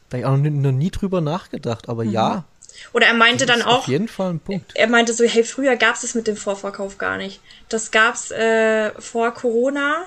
Da 0.10 0.18
habe 0.18 0.20
ich 0.20 0.26
auch 0.26 0.38
noch 0.38 0.72
nie 0.72 0.92
drüber 0.92 1.22
nachgedacht, 1.22 1.90
aber 1.90 2.04
mhm. 2.04 2.12
ja. 2.12 2.44
Oder 2.94 3.08
er 3.08 3.14
meinte 3.14 3.46
dann 3.46 3.62
auch. 3.62 3.80
Auf 3.80 3.88
jeden 3.88 4.08
Fall 4.08 4.32
ein 4.32 4.40
Punkt. 4.40 4.72
Er 4.76 4.88
meinte 4.88 5.14
so, 5.14 5.24
hey, 5.26 5.44
früher 5.44 5.76
gab's 5.76 6.04
es 6.04 6.16
mit 6.16 6.28
dem 6.28 6.38
Vorverkauf 6.38 6.98
gar 6.98 7.18
nicht. 7.18 7.42
Das 7.68 7.92
gab's 7.92 8.32
äh, 8.32 8.92
vor 9.00 9.32
Corona, 9.34 10.04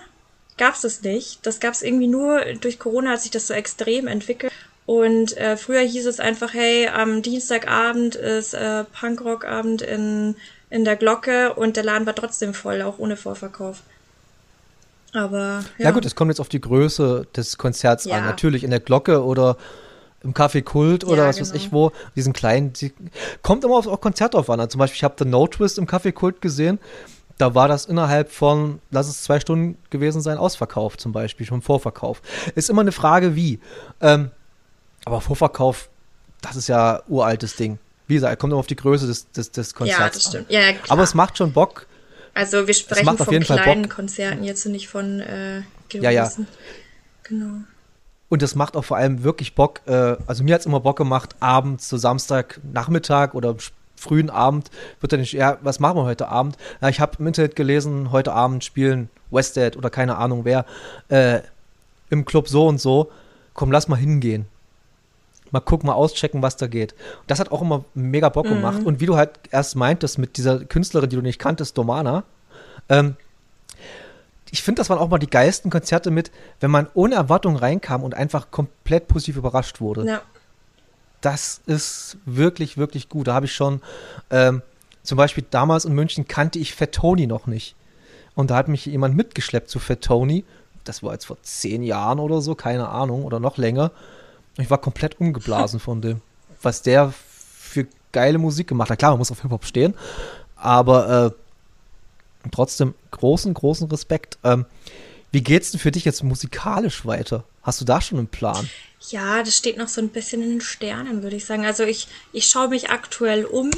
gab's 0.56 0.84
es 0.84 1.02
nicht. 1.02 1.44
Das 1.46 1.60
gab's 1.60 1.82
irgendwie 1.82 2.08
nur 2.08 2.40
durch 2.60 2.78
Corona 2.78 3.10
hat 3.10 3.20
sich 3.20 3.30
das 3.30 3.46
so 3.46 3.54
extrem 3.54 4.06
entwickelt. 4.06 4.52
Und 4.84 5.36
äh, 5.36 5.56
früher 5.56 5.80
hieß 5.80 6.06
es 6.06 6.18
einfach, 6.18 6.54
hey, 6.54 6.88
am 6.88 7.22
Dienstagabend 7.22 8.16
ist 8.16 8.54
äh, 8.54 8.84
Punkrockabend 8.84 9.82
in, 9.82 10.34
in 10.70 10.84
der 10.84 10.96
Glocke 10.96 11.54
und 11.54 11.76
der 11.76 11.84
Laden 11.84 12.06
war 12.06 12.14
trotzdem 12.14 12.52
voll, 12.52 12.82
auch 12.82 12.98
ohne 12.98 13.16
Vorverkauf. 13.16 13.82
Aber 15.12 15.62
ja. 15.78 15.86
ja 15.86 15.90
gut, 15.92 16.04
es 16.04 16.14
kommt 16.14 16.30
jetzt 16.30 16.40
auf 16.40 16.48
die 16.48 16.60
Größe 16.60 17.26
des 17.36 17.58
Konzerts 17.58 18.06
ja. 18.06 18.16
an. 18.16 18.24
Natürlich 18.24 18.64
in 18.64 18.70
der 18.70 18.80
Glocke 18.80 19.22
oder 19.22 19.56
im 20.22 20.34
Café 20.34 20.62
Kult 20.62 21.04
oder 21.04 21.22
ja, 21.22 21.28
was 21.28 21.36
genau. 21.36 21.48
weiß 21.48 21.56
ich 21.56 21.72
wo, 21.72 21.92
diesen 22.16 22.32
kleinen, 22.32 22.72
die, 22.72 22.92
kommt 23.42 23.64
immer 23.64 23.76
auf, 23.76 23.86
auf 23.86 24.00
Konzert 24.00 24.34
drauf 24.34 24.48
an. 24.50 24.60
Also 24.60 24.72
zum 24.72 24.78
Beispiel, 24.78 24.96
ich 24.96 25.04
habe 25.04 25.14
The 25.18 25.24
No 25.24 25.46
Twist 25.46 25.78
im 25.78 25.86
Café 25.86 26.12
Kult 26.12 26.40
gesehen, 26.40 26.78
da 27.38 27.54
war 27.54 27.68
das 27.68 27.86
innerhalb 27.86 28.30
von, 28.30 28.80
lass 28.90 29.08
es 29.08 29.22
zwei 29.22 29.40
Stunden 29.40 29.78
gewesen 29.90 30.20
sein, 30.20 30.38
Ausverkauf 30.38 30.96
zum 30.96 31.12
Beispiel, 31.12 31.46
schon 31.46 31.62
Vorverkauf. 31.62 32.22
Ist 32.54 32.70
immer 32.70 32.82
eine 32.82 32.92
Frage, 32.92 33.34
wie. 33.34 33.58
Ähm, 34.00 34.30
aber 35.04 35.20
Vorverkauf, 35.20 35.88
das 36.40 36.56
ist 36.56 36.68
ja 36.68 37.02
uraltes 37.08 37.56
Ding. 37.56 37.78
Wie 38.06 38.14
gesagt, 38.14 38.38
kommt 38.38 38.52
immer 38.52 38.60
auf 38.60 38.66
die 38.66 38.76
Größe 38.76 39.06
des, 39.06 39.30
des, 39.32 39.50
des 39.50 39.74
Konzerts 39.74 39.98
Ja, 39.98 40.08
das 40.10 40.24
stimmt. 40.24 40.50
Ja. 40.50 40.60
Aber 40.88 41.02
es 41.02 41.14
macht 41.14 41.38
schon 41.38 41.52
Bock. 41.52 41.86
Also 42.34 42.66
wir 42.66 42.74
sprechen 42.74 43.18
von 43.18 43.40
kleinen 43.40 43.88
Konzerten, 43.88 44.44
jetzt 44.44 44.64
nicht 44.66 44.88
von 44.88 45.20
äh, 45.20 45.62
Ja, 45.92 46.10
ja. 46.10 46.30
Genau. 47.24 47.62
Und 48.32 48.40
das 48.40 48.54
macht 48.54 48.78
auch 48.78 48.84
vor 48.86 48.96
allem 48.96 49.24
wirklich 49.24 49.54
Bock. 49.54 49.82
Äh, 49.84 50.16
also 50.26 50.42
mir 50.42 50.54
hat 50.54 50.62
es 50.62 50.66
immer 50.66 50.80
Bock 50.80 50.96
gemacht, 50.96 51.36
abends, 51.40 51.86
so 51.90 51.98
Samstag, 51.98 52.60
Nachmittag 52.72 53.34
oder 53.34 53.56
frühen 53.94 54.30
Abend 54.30 54.70
wird 55.02 55.12
dann 55.12 55.20
nicht, 55.20 55.34
ja, 55.34 55.58
was 55.60 55.80
machen 55.80 55.98
wir 55.98 56.04
heute 56.04 56.28
Abend? 56.28 56.56
Ja, 56.80 56.88
ich 56.88 56.98
habe 56.98 57.18
im 57.18 57.26
Internet 57.26 57.56
gelesen, 57.56 58.10
heute 58.10 58.32
Abend 58.32 58.64
spielen 58.64 59.10
Westhead 59.30 59.76
oder 59.76 59.90
keine 59.90 60.16
Ahnung 60.16 60.46
wer 60.46 60.64
äh, 61.10 61.40
im 62.08 62.24
Club 62.24 62.48
so 62.48 62.66
und 62.66 62.80
so. 62.80 63.10
Komm, 63.52 63.70
lass 63.70 63.88
mal 63.88 63.96
hingehen. 63.96 64.46
Mal 65.50 65.60
gucken, 65.60 65.88
mal 65.88 65.92
auschecken, 65.92 66.40
was 66.40 66.56
da 66.56 66.68
geht. 66.68 66.92
Und 66.92 67.30
das 67.30 67.38
hat 67.38 67.52
auch 67.52 67.60
immer 67.60 67.84
mega 67.92 68.30
Bock 68.30 68.46
mhm. 68.46 68.54
gemacht. 68.54 68.82
Und 68.82 69.00
wie 69.00 69.06
du 69.06 69.16
halt 69.16 69.32
erst 69.50 69.76
meintest 69.76 70.18
mit 70.18 70.38
dieser 70.38 70.64
Künstlerin, 70.64 71.10
die 71.10 71.16
du 71.16 71.22
nicht 71.22 71.38
kanntest, 71.38 71.76
Domana, 71.76 72.24
ähm, 72.88 73.16
ich 74.52 74.62
finde, 74.62 74.80
das 74.80 74.90
waren 74.90 74.98
auch 74.98 75.08
mal 75.08 75.18
die 75.18 75.30
geilsten 75.30 75.70
Konzerte 75.70 76.10
mit, 76.10 76.30
wenn 76.60 76.70
man 76.70 76.86
ohne 76.92 77.14
Erwartung 77.14 77.56
reinkam 77.56 78.04
und 78.04 78.14
einfach 78.14 78.50
komplett 78.50 79.08
positiv 79.08 79.36
überrascht 79.36 79.80
wurde. 79.80 80.04
Ja. 80.04 80.20
Das 81.22 81.62
ist 81.64 82.18
wirklich, 82.26 82.76
wirklich 82.76 83.08
gut. 83.08 83.28
Da 83.28 83.34
habe 83.34 83.46
ich 83.46 83.54
schon, 83.54 83.80
ähm, 84.30 84.60
zum 85.02 85.16
Beispiel 85.16 85.44
damals 85.50 85.86
in 85.86 85.94
München 85.94 86.28
kannte 86.28 86.58
ich 86.58 86.74
Fat 86.74 86.92
Tony 86.92 87.26
noch 87.26 87.46
nicht. 87.46 87.74
Und 88.34 88.50
da 88.50 88.56
hat 88.56 88.68
mich 88.68 88.84
jemand 88.84 89.16
mitgeschleppt 89.16 89.70
zu 89.70 89.78
Fat 89.78 90.02
Tony. 90.02 90.44
Das 90.84 91.02
war 91.02 91.14
jetzt 91.14 91.24
vor 91.24 91.38
zehn 91.42 91.82
Jahren 91.82 92.20
oder 92.20 92.42
so, 92.42 92.54
keine 92.54 92.90
Ahnung, 92.90 93.24
oder 93.24 93.40
noch 93.40 93.56
länger. 93.56 93.90
Und 94.58 94.64
ich 94.64 94.70
war 94.70 94.78
komplett 94.78 95.18
umgeblasen 95.18 95.80
von 95.80 96.02
dem. 96.02 96.20
Was 96.60 96.82
der 96.82 97.14
für 97.16 97.86
geile 98.12 98.36
Musik 98.36 98.66
gemacht 98.68 98.90
hat. 98.90 98.98
Klar, 98.98 99.12
man 99.12 99.18
muss 99.18 99.30
auf 99.30 99.40
Hip-Hop 99.40 99.64
stehen. 99.64 99.94
Aber 100.56 101.26
äh, 101.26 101.41
trotzdem 102.50 102.94
großen, 103.10 103.54
großen 103.54 103.88
Respekt. 103.88 104.38
Ähm, 104.44 104.66
wie 105.30 105.42
geht's 105.42 105.70
denn 105.70 105.80
für 105.80 105.90
dich 105.90 106.04
jetzt 106.04 106.22
musikalisch 106.22 107.06
weiter? 107.06 107.44
Hast 107.62 107.80
du 107.80 107.84
da 107.84 108.00
schon 108.00 108.18
einen 108.18 108.28
Plan? 108.28 108.68
Ja, 109.10 109.42
das 109.42 109.56
steht 109.56 109.78
noch 109.78 109.88
so 109.88 110.00
ein 110.00 110.10
bisschen 110.10 110.42
in 110.42 110.50
den 110.50 110.60
Sternen, 110.60 111.22
würde 111.22 111.36
ich 111.36 111.44
sagen. 111.46 111.64
Also 111.64 111.84
ich, 111.84 112.08
ich 112.32 112.46
schaue 112.46 112.68
mich 112.68 112.90
aktuell 112.90 113.44
um 113.44 113.70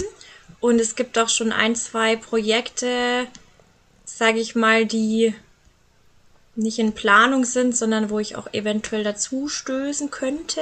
und 0.61 0.81
es 0.81 0.96
gibt 0.96 1.18
auch 1.18 1.29
schon 1.29 1.53
ein, 1.53 1.77
zwei 1.77 2.16
Projekte, 2.16 3.27
sage 4.05 4.38
ich 4.38 4.55
mal, 4.55 4.87
die 4.87 5.35
nicht 6.57 6.79
in 6.79 6.92
Planung 6.92 7.44
sind, 7.44 7.77
sondern 7.77 8.11
wo 8.11 8.18
ich 8.18 8.37
auch 8.37 8.53
eventuell 8.53 9.05
dazu 9.05 9.48
stößen 9.48 10.11
könnte. 10.11 10.61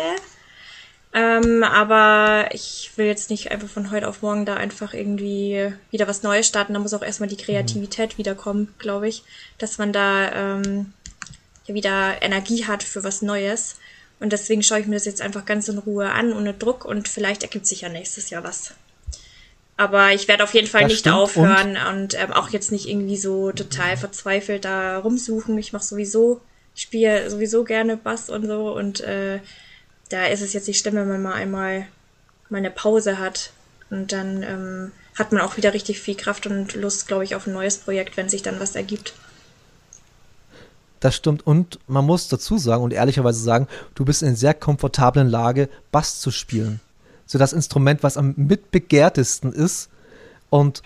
Ähm, 1.15 1.63
aber 1.63 2.49
ich 2.53 2.91
will 2.97 3.07
jetzt 3.07 3.29
nicht 3.29 3.51
einfach 3.51 3.69
von 3.69 3.91
heute 3.91 4.09
auf 4.09 4.23
morgen 4.23 4.47
da 4.47 4.55
einfach 4.55 4.95
irgendwie 4.95 5.73
wieder 5.91 6.09
was 6.09 6.23
Neues 6.23 6.47
starten. 6.47 6.73
Da 6.73 6.81
muss 6.81 6.95
auch 6.95 7.03
erstmal 7.03 7.29
die 7.29 7.37
Kreativität 7.37 8.15
mhm. 8.15 8.19
wiederkommen, 8.19 8.75
glaube 8.79 9.09
ich, 9.09 9.23
dass 9.59 9.77
man 9.77 9.93
da 9.93 10.33
ähm, 10.33 10.93
ja 11.67 11.75
wieder 11.75 12.23
Energie 12.23 12.65
hat 12.65 12.83
für 12.83 13.05
was 13.05 13.21
Neues. 13.21 13.77
Und 14.21 14.33
deswegen 14.33 14.63
schaue 14.63 14.81
ich 14.81 14.87
mir 14.87 14.95
das 14.95 15.05
jetzt 15.05 15.21
einfach 15.21 15.45
ganz 15.45 15.69
in 15.69 15.79
Ruhe 15.79 16.11
an, 16.11 16.33
ohne 16.33 16.55
Druck 16.55 16.85
und 16.85 17.09
vielleicht 17.09 17.43
ergibt 17.43 17.67
sich 17.67 17.83
ja 17.83 17.89
nächstes 17.89 18.31
Jahr 18.31 18.45
was. 18.45 18.73
Aber 19.77 20.13
ich 20.13 20.29
werde 20.29 20.45
auf 20.45 20.55
jeden 20.55 20.69
Fall 20.69 20.83
das 20.83 20.93
nicht 20.93 21.09
aufhören 21.09 21.77
und, 21.77 22.03
und 22.03 22.15
ähm, 22.15 22.33
auch 22.33 22.51
jetzt 22.51 22.73
nicht 22.73 22.89
irgendwie 22.89 23.17
so 23.17 23.53
total 23.53 23.97
verzweifelt 23.97 24.65
da 24.65 24.99
rumsuchen. 24.99 25.59
Ich 25.59 25.73
mache 25.73 25.85
sowieso, 25.85 26.41
ich 26.75 26.83
spiele 26.83 27.29
sowieso 27.29 27.65
gerne 27.65 27.97
Bass 27.97 28.31
und 28.31 28.47
so 28.47 28.73
und 28.73 29.01
äh, 29.01 29.41
da 30.13 30.27
ist 30.27 30.43
es 30.43 30.53
jetzt 30.53 30.69
nicht 30.69 30.79
schlimm, 30.79 30.95
wenn 30.95 31.09
man 31.09 31.23
mal 31.23 31.35
einmal 31.35 31.87
mal 32.49 32.59
eine 32.59 32.71
Pause 32.71 33.19
hat. 33.19 33.51
Und 33.91 34.13
dann 34.13 34.43
ähm, 34.43 34.93
hat 35.19 35.33
man 35.33 35.43
auch 35.43 35.57
wieder 35.57 35.75
richtig 35.75 36.01
viel 36.01 36.15
Kraft 36.15 36.47
und 36.47 36.75
Lust, 36.75 37.09
glaube 37.09 37.25
ich, 37.25 37.35
auf 37.35 37.47
ein 37.47 37.53
neues 37.53 37.79
Projekt, 37.79 38.17
wenn 38.17 38.29
sich 38.29 38.43
dann 38.43 38.61
was 38.61 38.77
ergibt. 38.77 39.15
Das 41.01 41.17
stimmt. 41.17 41.47
Und 41.47 41.79
man 41.89 42.07
muss 42.07 42.29
dazu 42.29 42.59
sagen 42.59 42.85
und 42.85 42.93
ehrlicherweise 42.93 43.43
sagen, 43.43 43.67
du 43.95 44.05
bist 44.05 44.23
in 44.23 44.37
sehr 44.37 44.55
komfortablen 44.55 45.29
Lage, 45.29 45.69
Bass 45.91 46.21
zu 46.21 46.31
spielen. 46.31 46.81
So 47.27 47.39
das 47.39 47.53
Instrument, 47.53 48.03
was 48.03 48.17
am 48.17 48.35
mitbegehrtesten 48.37 49.53
ist. 49.53 49.89
Und 50.49 50.83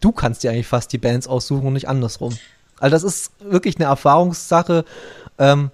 du 0.00 0.12
kannst 0.12 0.42
dir 0.42 0.50
eigentlich 0.50 0.66
fast 0.66 0.92
die 0.92 0.98
Bands 0.98 1.28
aussuchen 1.28 1.66
und 1.66 1.74
nicht 1.74 1.88
andersrum. 1.88 2.36
Also 2.78 2.94
das 2.94 3.02
ist 3.04 3.30
wirklich 3.40 3.76
eine 3.76 3.84
Erfahrungssache. 3.84 4.84
Ähm, 5.38 5.70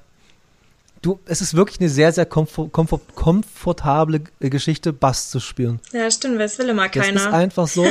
du, 1.07 1.21
es 1.27 1.41
ist 1.41 1.55
wirklich 1.55 1.81
eine 1.81 1.89
sehr, 1.89 2.13
sehr 2.13 2.27
komfort, 2.27 2.73
komfort, 2.73 3.01
komfortable 3.15 4.21
Geschichte, 4.41 4.93
Bass 4.93 5.31
zu 5.31 5.41
spielen. 5.41 5.81
Ja, 5.93 6.11
stimmt, 6.11 6.41
es 6.41 6.59
will 6.59 6.69
immer 6.69 6.89
keiner. 6.89 7.13
Das 7.15 7.23
ist 7.23 7.33
einfach 7.33 7.69
so. 7.69 7.87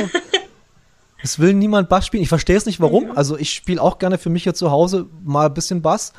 es 1.22 1.38
will 1.38 1.54
niemand 1.54 1.88
Bass 1.88 2.06
spielen. 2.06 2.22
Ich 2.22 2.28
verstehe 2.28 2.56
es 2.56 2.66
nicht, 2.66 2.80
warum. 2.80 3.04
Mhm. 3.04 3.12
Also 3.12 3.38
ich 3.38 3.52
spiele 3.54 3.80
auch 3.80 3.98
gerne 3.98 4.18
für 4.18 4.30
mich 4.30 4.42
hier 4.42 4.54
zu 4.54 4.70
Hause 4.70 5.06
mal 5.24 5.46
ein 5.46 5.54
bisschen 5.54 5.82
Bass. 5.82 6.12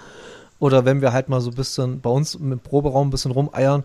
Oder 0.60 0.86
wenn 0.86 1.02
wir 1.02 1.14
halt 1.14 1.30
mal 1.30 1.40
so 1.40 1.52
ein 1.52 1.56
bisschen 1.56 2.02
bei 2.02 2.10
uns 2.10 2.34
im 2.34 2.60
Proberaum 2.60 3.08
ein 3.08 3.12
bisschen 3.12 3.32
rumeiern, 3.32 3.84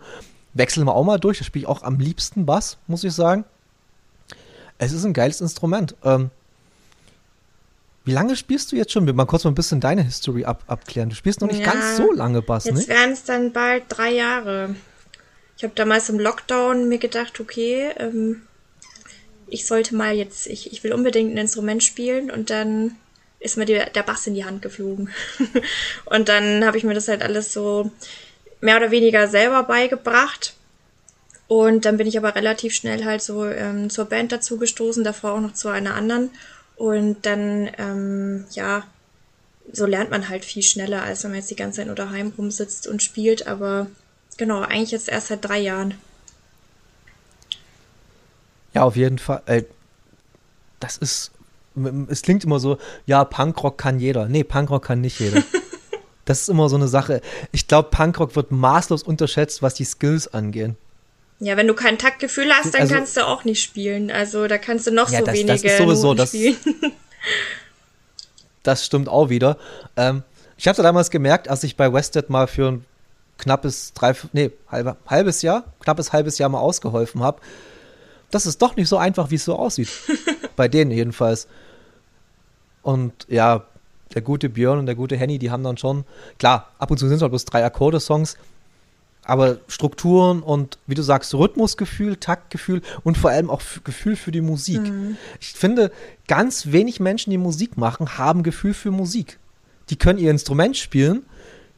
wechseln 0.55 0.87
wir 0.87 0.95
auch 0.95 1.05
mal 1.05 1.19
durch. 1.21 1.39
Da 1.39 1.45
spiele 1.45 1.65
ich 1.65 1.69
auch 1.69 1.83
am 1.83 1.99
liebsten 1.99 2.47
Bass, 2.47 2.79
muss 2.87 3.05
ich 3.05 3.13
sagen. 3.13 3.45
Es 4.79 4.93
ist 4.93 5.05
ein 5.05 5.13
geiles 5.13 5.41
Instrument. 5.43 5.95
Ähm, 6.03 6.31
wie 8.05 8.13
lange 8.13 8.37
spielst 8.37 8.73
du 8.73 8.77
jetzt 8.77 8.93
schon? 8.93 9.07
Wir 9.07 9.13
mal 9.13 9.27
kurz 9.27 9.45
mal 9.45 9.51
ein 9.51 9.55
bisschen 9.55 9.81
deine 9.81 10.03
History 10.03 10.45
ab 10.45 10.65
abklären. 10.67 11.11
Du 11.11 11.15
spielst 11.15 11.41
noch 11.41 11.49
nicht 11.49 11.61
ja, 11.61 11.73
ganz 11.73 11.97
so 11.97 12.13
lange 12.13 12.43
Bass, 12.43 12.65
jetzt 12.65 12.75
ne? 12.75 12.81
Jetzt 12.81 12.89
werden 12.89 13.13
es 13.13 13.25
dann 13.25 13.53
bald 13.53 13.85
drei 13.89 14.11
Jahre. 14.11 14.75
Ich 15.57 15.65
habe 15.65 15.75
damals 15.75 16.09
im 16.09 16.19
Lockdown 16.19 16.89
mir 16.89 16.99
gedacht, 16.99 17.39
okay, 17.39 17.91
ähm, 17.99 18.43
ich 19.47 19.67
sollte 19.67 19.95
mal 19.95 20.15
jetzt, 20.15 20.47
ich, 20.47 20.73
ich 20.73 20.83
will 20.83 20.93
unbedingt 20.93 21.33
ein 21.33 21.39
Instrument 21.39 21.85
spielen 21.85 22.31
und 22.31 22.51
dann 22.51 22.97
ist 23.39 23.57
mir 23.57 23.67
die, 23.67 23.81
der 23.95 24.03
Bass 24.03 24.27
in 24.27 24.35
die 24.35 24.45
Hand 24.45 24.63
geflogen. 24.63 25.11
und 26.07 26.29
dann 26.29 26.65
habe 26.65 26.79
ich 26.79 26.85
mir 26.85 26.95
das 26.95 27.09
halt 27.09 27.23
alles 27.23 27.53
so 27.53 27.91
mehr 28.61 28.77
oder 28.77 28.91
weniger 28.91 29.29
selber 29.29 29.63
beigebracht. 29.65 30.55
Und 31.49 31.85
dann 31.85 31.99
bin 31.99 32.07
ich 32.07 32.17
aber 32.17 32.35
relativ 32.35 32.75
schnell 32.75 33.05
halt 33.05 33.21
so 33.21 33.45
ähm, 33.45 33.91
zur 33.91 34.07
Band 34.07 34.33
dazu 34.33 34.59
gestoßen, 34.59 35.05
davor 35.05 35.33
auch 35.33 35.41
noch 35.41 35.53
zu 35.53 35.69
einer 35.69 35.95
anderen. 35.95 36.31
Und 36.77 37.27
dann, 37.27 37.71
ähm, 37.79 38.45
ja, 38.53 38.85
so 39.73 39.87
lernt 39.87 40.11
man 40.11 40.29
halt 40.29 40.45
viel 40.45 40.63
schneller, 40.63 41.03
als 41.03 41.23
wenn 41.23 41.31
man 41.31 41.41
jetzt 41.41 41.51
die 41.51 41.57
ganze 41.57 41.77
Zeit 41.77 41.87
nur 41.87 41.97
daheim 41.97 42.33
rumsitzt 42.37 42.87
und 42.87 43.03
spielt. 43.03 43.47
Aber 43.47 43.87
genau, 44.37 44.61
eigentlich 44.61 44.91
jetzt 44.91 45.09
erst 45.09 45.29
seit 45.29 45.45
drei 45.45 45.59
Jahren. 45.59 45.95
Ja, 48.75 48.83
auf 48.85 48.97
jeden 48.97 49.19
Fall. 49.19 49.43
Äh, 49.47 49.65
das 50.81 50.97
ist, 50.97 51.31
es 52.09 52.23
klingt 52.23 52.45
immer 52.45 52.59
so, 52.59 52.79
ja, 53.07 53.25
Punkrock 53.25 53.79
kann 53.79 54.01
jeder. 54.01 54.27
Nee, 54.29 54.45
Punkrock 54.45 54.85
kann 54.85 55.01
nicht 55.01 55.21
jeder. 55.21 55.43
das 56.25 56.43
ist 56.43 56.49
immer 56.49 56.69
so 56.69 56.77
eine 56.77 56.89
Sache. 56.89 57.21
Ich 57.53 57.69
glaube, 57.69 57.91
Punkrock 57.91 58.35
wird 58.35 58.51
maßlos 58.51 59.03
unterschätzt, 59.03 59.63
was 59.63 59.75
die 59.75 59.85
Skills 59.85 60.33
angehen. 60.33 60.77
Ja, 61.45 61.57
wenn 61.57 61.67
du 61.67 61.75
kein 61.75 61.99
Taktgefühl 61.99 62.53
hast, 62.53 62.73
dann 62.73 62.83
also, 62.83 62.95
kannst 62.95 63.17
du 63.17 63.27
auch 63.27 63.45
nicht 63.45 63.61
spielen. 63.61 64.13
Also 64.13 64.47
da 64.47 64.59
kannst 64.59 64.87
du 64.87 64.93
noch 64.93 65.11
ja, 65.11 65.19
so 65.19 65.25
das, 65.27 65.35
wenige 65.35 65.53
das 65.53 65.65
ist 65.65 65.79
sowieso, 65.79 66.15
das, 66.15 66.29
spielen. 66.29 66.57
das 68.63 68.87
stimmt 68.87 69.09
auch 69.09 69.29
wieder. 69.29 69.59
Ähm, 69.97 70.23
Ich 70.57 70.69
hatte 70.69 70.83
damals 70.83 71.11
gemerkt, 71.11 71.49
als 71.49 71.65
ich 71.65 71.77
bei 71.77 71.93
Wested 71.93 72.31
mal 72.31 72.47
für 72.47 72.71
ein 72.71 72.85
knappes, 73.39 73.93
drei, 73.93 74.15
nee, 74.33 74.53
halbe, 74.71 74.97
halbes 75.09 75.43
Jahr, 75.43 75.65
knappes 75.81 76.13
halbes 76.13 76.39
Jahr 76.39 76.49
mal 76.49 76.61
ausgeholfen 76.61 77.25
habe, 77.25 77.41
das 78.31 78.47
ist 78.47 78.63
doch 78.63 78.77
nicht 78.77 78.89
so 78.89 78.97
einfach, 78.97 79.33
wie 79.33 79.35
es 79.35 79.45
so 79.45 79.57
aussieht. 79.57 79.89
bei 80.57 80.69
denen 80.69 80.93
jedenfalls. 80.93 81.49
Und 82.83 83.13
ja, 83.29 83.65
der 84.15 84.23
gute 84.23 84.49
Björn 84.49 84.79
und 84.79 84.87
der 84.87 84.95
gute 84.95 85.17
Henny, 85.17 85.41
die 85.41 85.51
haben 85.51 85.65
dann 85.65 85.77
schon, 85.77 86.05
klar, 86.39 86.69
ab 86.79 86.93
und 86.93 86.99
zu 86.99 87.09
sind 87.09 87.17
es 87.17 87.23
halt 87.23 87.33
bloß 87.33 87.47
drei 87.47 87.65
Akkorde-Songs, 87.65 88.37
aber 89.25 89.59
Strukturen 89.69 90.43
und, 90.43 90.79
wie 90.87 90.95
du 90.95 91.03
sagst, 91.03 91.33
Rhythmusgefühl, 91.35 92.17
Taktgefühl 92.17 92.83
und 93.05 93.17
vor 93.17 93.31
allem 93.31 93.51
auch 93.51 93.63
Gefühl 93.85 94.17
für 94.17 94.33
die 94.33 94.41
Musik. 94.41 94.81
Mhm. 94.81 95.17
Ich 95.41 95.53
finde, 95.53 95.93
ganz 96.27 96.73
wenig 96.73 96.99
Menschen, 96.99 97.31
die 97.31 97.39
Musik 97.39 97.77
machen, 97.77 98.19
haben 98.19 98.43
Gefühl 98.43 98.75
für 98.75 98.91
Musik. 98.91 99.39
Die 99.91 99.97
können 99.97 100.19
ihr 100.19 100.31
Instrument 100.31 100.77
spielen, 100.77 101.25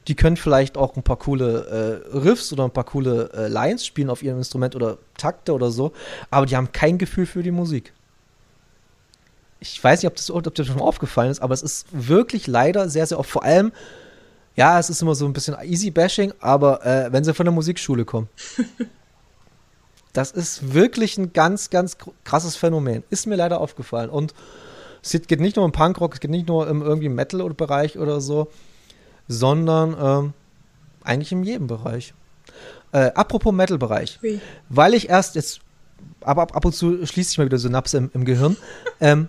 die 0.09 0.15
können 0.15 0.37
vielleicht 0.37 0.77
auch 0.77 0.97
ein 0.97 1.03
paar 1.03 1.19
coole 1.19 2.03
äh, 2.13 2.17
Riffs 2.17 2.53
oder 2.53 2.65
ein 2.65 2.71
paar 2.71 2.85
coole 2.85 3.31
äh, 3.35 3.49
Lines 3.49 3.85
spielen 3.85 4.11
auf 4.11 4.23
ihrem 4.23 4.39
Instrument 4.39 4.75
oder 4.75 4.99
Takte 5.17 5.53
oder 5.53 5.71
so, 5.71 5.93
aber 6.31 6.47
die 6.47 6.57
haben 6.57 6.73
kein 6.73 6.99
Gefühl 6.99 7.27
für 7.27 7.43
die 7.43 7.51
Musik. 7.51 7.93
Ich 9.61 9.83
weiß 9.83 10.03
nicht, 10.03 10.09
ob 10.09 10.17
das, 10.17 10.31
ob 10.31 10.55
das 10.55 10.67
schon 10.67 10.81
aufgefallen 10.81 11.31
ist, 11.31 11.41
aber 11.41 11.55
es 11.55 11.63
ist 11.63 11.87
wirklich 11.91 12.47
leider 12.47 12.89
sehr, 12.91 13.07
sehr 13.07 13.19
oft, 13.19 13.31
vor 13.31 13.45
allem 13.45 13.73
ja, 14.57 14.79
es 14.79 14.91
ist 14.91 15.03
immer 15.03 15.15
so 15.15 15.27
ein 15.27 15.33
bisschen 15.33 15.57
Easy-Bashing, 15.61 16.33
aber 16.41 16.85
äh, 16.87 17.13
wenn 17.13 17.25
sie 17.25 17.35
von 17.35 17.47
der 17.47 17.53
Musikschule 17.53 18.05
kommen. 18.05 18.29
das 20.13 20.31
ist 20.31 20.73
wirklich 20.73 21.19
ein 21.19 21.33
ganz, 21.33 21.71
ganz 21.71 21.97
krasses 22.23 22.57
Phänomen. 22.57 23.03
Ist 23.11 23.27
mir 23.27 23.37
leider 23.37 23.61
aufgefallen. 23.61 24.11
Und 24.11 24.33
es 25.03 25.11
geht 25.13 25.41
nicht 25.41 25.57
nur 25.57 25.65
im 25.65 25.73
Punkrock, 25.73 26.15
es 26.15 26.21
geht 26.21 26.31
nicht 26.31 26.49
nur 26.49 26.69
im 26.69 26.83
irgendwie 26.83 27.09
Metal-Bereich 27.09 27.99
oder 27.99 28.21
so, 28.21 28.49
sondern 29.29 29.97
ähm, 30.01 30.33
eigentlich 31.03 31.33
in 31.33 31.43
jedem 31.43 31.67
Bereich. 31.67 32.15
Äh, 32.93 33.11
apropos 33.15 33.53
Metal-Bereich. 33.53 34.21
Weil 34.69 34.95
ich 34.95 35.09
erst 35.09 35.35
jetzt, 35.35 35.61
aber 36.21 36.43
ab, 36.43 36.57
ab 36.57 36.65
und 36.65 36.75
zu 36.75 37.05
schließt 37.05 37.31
sich 37.31 37.39
mal 37.39 37.47
wieder 37.47 37.59
Synapse 37.59 37.99
im, 37.99 38.11
im 38.15 38.25
Gehirn. 38.25 38.57
ähm, 39.01 39.29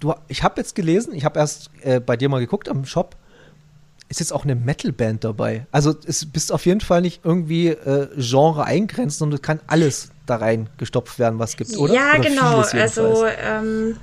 du, 0.00 0.14
ich 0.28 0.42
habe 0.42 0.60
jetzt 0.60 0.74
gelesen, 0.74 1.14
ich 1.14 1.26
habe 1.26 1.38
erst 1.38 1.70
äh, 1.82 2.00
bei 2.00 2.16
dir 2.16 2.30
mal 2.30 2.40
geguckt 2.40 2.68
am 2.70 2.86
Shop, 2.86 3.14
ist 4.12 4.20
jetzt 4.20 4.32
auch 4.32 4.44
eine 4.44 4.54
Metal-Band 4.54 5.24
dabei. 5.24 5.66
Also 5.72 5.94
es 6.04 6.26
bist 6.26 6.52
auf 6.52 6.66
jeden 6.66 6.82
Fall 6.82 7.00
nicht 7.00 7.22
irgendwie 7.24 7.68
äh, 7.68 8.08
Genre 8.18 8.64
eingrenzt, 8.64 9.18
sondern 9.18 9.36
es 9.36 9.42
kann 9.42 9.58
alles 9.66 10.10
da 10.26 10.36
rein 10.36 10.68
gestopft 10.76 11.18
werden, 11.18 11.38
was 11.38 11.56
gibt, 11.56 11.74
oder? 11.78 11.94
Ja, 11.94 12.10
oder 12.18 12.20
genau. 12.20 12.58
Also 12.58 13.24
ähm, 13.26 13.96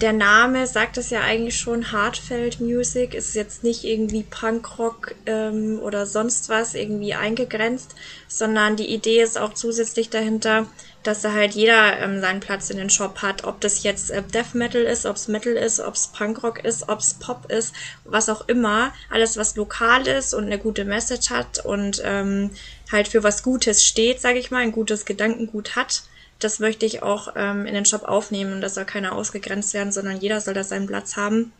der 0.00 0.12
Name 0.12 0.66
sagt 0.68 0.96
es 0.96 1.10
ja 1.10 1.22
eigentlich 1.22 1.58
schon, 1.58 1.90
Heartfelt 1.90 2.60
Music. 2.60 3.14
Ist 3.14 3.34
jetzt 3.34 3.64
nicht 3.64 3.82
irgendwie 3.84 4.22
Punkrock 4.22 5.14
ähm, 5.26 5.80
oder 5.80 6.06
sonst 6.06 6.48
was 6.48 6.74
irgendwie 6.74 7.14
eingegrenzt, 7.14 7.96
sondern 8.28 8.76
die 8.76 8.92
Idee 8.92 9.22
ist 9.22 9.38
auch 9.38 9.54
zusätzlich 9.54 10.08
dahinter, 10.08 10.66
dass 11.02 11.22
da 11.22 11.32
halt 11.32 11.54
jeder 11.54 11.98
ähm, 11.98 12.20
seinen 12.20 12.40
Platz 12.40 12.70
in 12.70 12.76
den 12.76 12.90
Shop 12.90 13.22
hat, 13.22 13.44
ob 13.44 13.60
das 13.60 13.82
jetzt 13.82 14.10
äh, 14.10 14.22
Death 14.22 14.54
Metal 14.54 14.82
ist, 14.82 15.04
ob 15.04 15.16
es 15.16 15.26
Metal 15.26 15.54
ist, 15.54 15.80
ob 15.80 15.94
es 15.94 16.08
Punkrock 16.08 16.64
ist, 16.64 16.88
ob 16.88 17.00
es 17.00 17.14
Pop 17.14 17.50
ist, 17.50 17.74
was 18.04 18.28
auch 18.28 18.46
immer, 18.46 18.92
alles 19.10 19.36
was 19.36 19.56
lokal 19.56 20.06
ist 20.06 20.32
und 20.32 20.44
eine 20.44 20.58
gute 20.58 20.84
Message 20.84 21.30
hat 21.30 21.64
und 21.64 22.02
ähm, 22.04 22.50
halt 22.92 23.08
für 23.08 23.24
was 23.24 23.42
Gutes 23.42 23.84
steht, 23.84 24.20
sage 24.20 24.38
ich 24.38 24.50
mal, 24.50 24.62
ein 24.62 24.72
gutes 24.72 25.04
Gedankengut 25.04 25.74
hat 25.74 26.02
das 26.38 26.60
möchte 26.60 26.86
ich 26.86 27.02
auch 27.02 27.34
ähm, 27.36 27.66
in 27.66 27.74
den 27.74 27.84
Shop 27.84 28.04
aufnehmen 28.04 28.52
und 28.54 28.60
das 28.60 28.74
soll 28.74 28.84
keiner 28.84 29.12
ausgegrenzt 29.12 29.74
werden, 29.74 29.92
sondern 29.92 30.20
jeder 30.20 30.40
soll 30.40 30.54
da 30.54 30.64
seinen 30.64 30.86
Platz 30.86 31.16
haben. 31.16 31.52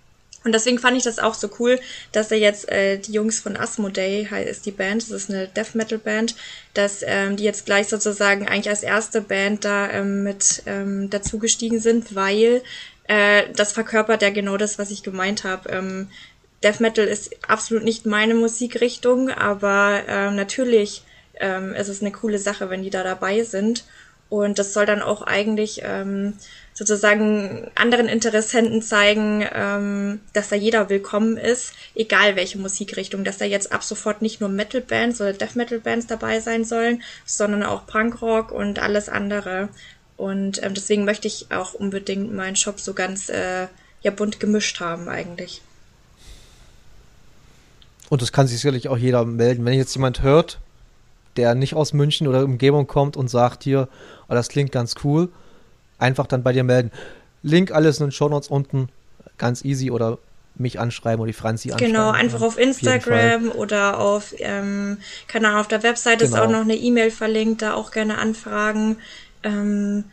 Und 0.44 0.52
deswegen 0.52 0.78
fand 0.78 0.96
ich 0.96 1.02
das 1.02 1.18
auch 1.18 1.34
so 1.34 1.50
cool, 1.58 1.80
dass 2.12 2.30
er 2.30 2.38
jetzt 2.38 2.68
äh, 2.70 2.98
die 2.98 3.12
Jungs 3.12 3.40
von 3.40 3.56
Asmodee 3.56 4.28
ist 4.46 4.66
die 4.66 4.70
Band, 4.70 5.02
das 5.02 5.10
ist 5.10 5.30
eine 5.30 5.48
Death 5.48 5.74
Metal 5.74 5.98
Band, 5.98 6.36
dass 6.74 7.02
ähm, 7.04 7.36
die 7.36 7.44
jetzt 7.44 7.66
gleich 7.66 7.88
sozusagen 7.88 8.46
eigentlich 8.46 8.68
als 8.68 8.84
erste 8.84 9.20
Band 9.20 9.64
da 9.64 9.90
ähm, 9.90 10.22
mit 10.22 10.62
ähm, 10.66 11.10
dazugestiegen 11.10 11.80
sind, 11.80 12.14
weil 12.14 12.62
äh, 13.08 13.44
das 13.56 13.72
verkörpert 13.72 14.22
ja 14.22 14.30
genau 14.30 14.56
das, 14.56 14.78
was 14.78 14.92
ich 14.92 15.02
gemeint 15.02 15.42
habe. 15.42 15.68
Ähm, 15.70 16.08
Death 16.62 16.80
Metal 16.80 17.06
ist 17.06 17.30
absolut 17.48 17.82
nicht 17.82 18.06
meine 18.06 18.34
Musikrichtung, 18.34 19.30
aber 19.30 20.02
ähm, 20.06 20.36
natürlich 20.36 21.02
ähm, 21.40 21.74
ist 21.74 21.88
es 21.88 22.00
eine 22.00 22.12
coole 22.12 22.38
Sache, 22.38 22.70
wenn 22.70 22.82
die 22.82 22.90
da 22.90 23.02
dabei 23.02 23.42
sind. 23.42 23.84
Und 24.30 24.58
das 24.58 24.74
soll 24.74 24.84
dann 24.84 25.00
auch 25.00 25.22
eigentlich 25.22 25.80
ähm, 25.84 26.34
sozusagen 26.74 27.70
anderen 27.74 28.08
Interessenten 28.08 28.82
zeigen, 28.82 29.44
ähm, 29.52 30.20
dass 30.34 30.50
da 30.50 30.56
jeder 30.56 30.90
willkommen 30.90 31.36
ist, 31.36 31.72
egal 31.94 32.36
welche 32.36 32.58
Musikrichtung, 32.58 33.24
dass 33.24 33.38
da 33.38 33.46
jetzt 33.46 33.72
ab 33.72 33.82
sofort 33.82 34.20
nicht 34.20 34.40
nur 34.40 34.50
Metal-Bands 34.50 35.20
oder 35.20 35.32
Death-Metal-Bands 35.32 36.06
dabei 36.06 36.40
sein 36.40 36.64
sollen, 36.64 37.02
sondern 37.24 37.62
auch 37.62 37.86
Punkrock 37.86 38.52
und 38.52 38.78
alles 38.78 39.08
andere. 39.08 39.70
Und 40.18 40.62
ähm, 40.62 40.74
deswegen 40.74 41.04
möchte 41.04 41.26
ich 41.26 41.46
auch 41.50 41.74
unbedingt 41.74 42.32
meinen 42.34 42.56
Shop 42.56 42.80
so 42.80 42.92
ganz 42.92 43.28
äh, 43.30 43.66
ja 44.02 44.10
bunt 44.10 44.40
gemischt 44.40 44.80
haben 44.80 45.08
eigentlich. 45.08 45.62
Und 48.10 48.22
das 48.22 48.32
kann 48.32 48.46
sich 48.46 48.58
sicherlich 48.58 48.88
auch 48.88 48.98
jeder 48.98 49.24
melden. 49.24 49.64
Wenn 49.64 49.74
jetzt 49.74 49.94
jemand 49.94 50.22
hört, 50.22 50.58
der 51.38 51.54
nicht 51.54 51.74
aus 51.74 51.92
München 51.92 52.26
oder 52.26 52.44
Umgebung 52.44 52.86
kommt 52.86 53.16
und 53.16 53.28
sagt 53.28 53.64
hier, 53.64 53.88
oh, 54.28 54.34
das 54.34 54.48
klingt 54.48 54.72
ganz 54.72 54.96
cool, 55.04 55.30
einfach 55.98 56.26
dann 56.26 56.42
bei 56.42 56.52
dir 56.52 56.64
melden. 56.64 56.90
Link 57.42 57.70
alles 57.72 57.98
in 57.98 58.06
den 58.06 58.12
Show 58.12 58.28
Notes 58.28 58.48
unten, 58.48 58.88
ganz 59.38 59.64
easy 59.64 59.90
oder 59.90 60.18
mich 60.56 60.80
anschreiben 60.80 61.20
oder 61.20 61.28
die 61.28 61.38
Franzi 61.38 61.70
anschreiben. 61.70 61.94
Genau, 61.94 62.10
einfach 62.10 62.42
auf 62.42 62.58
Instagram 62.58 63.50
auf 63.50 63.54
oder 63.56 64.00
auf, 64.00 64.34
ähm, 64.38 64.98
keine 65.28 65.48
Ahnung, 65.48 65.60
auf 65.60 65.68
der 65.68 65.82
Website 65.82 66.18
genau. 66.18 66.34
ist 66.34 66.40
auch 66.40 66.50
noch 66.50 66.62
eine 66.62 66.74
E-Mail 66.74 67.10
verlinkt, 67.10 67.62
da 67.62 67.74
auch 67.74 67.92
gerne 67.92 68.18
anfragen. 68.18 68.98
Ähm, 69.44 70.04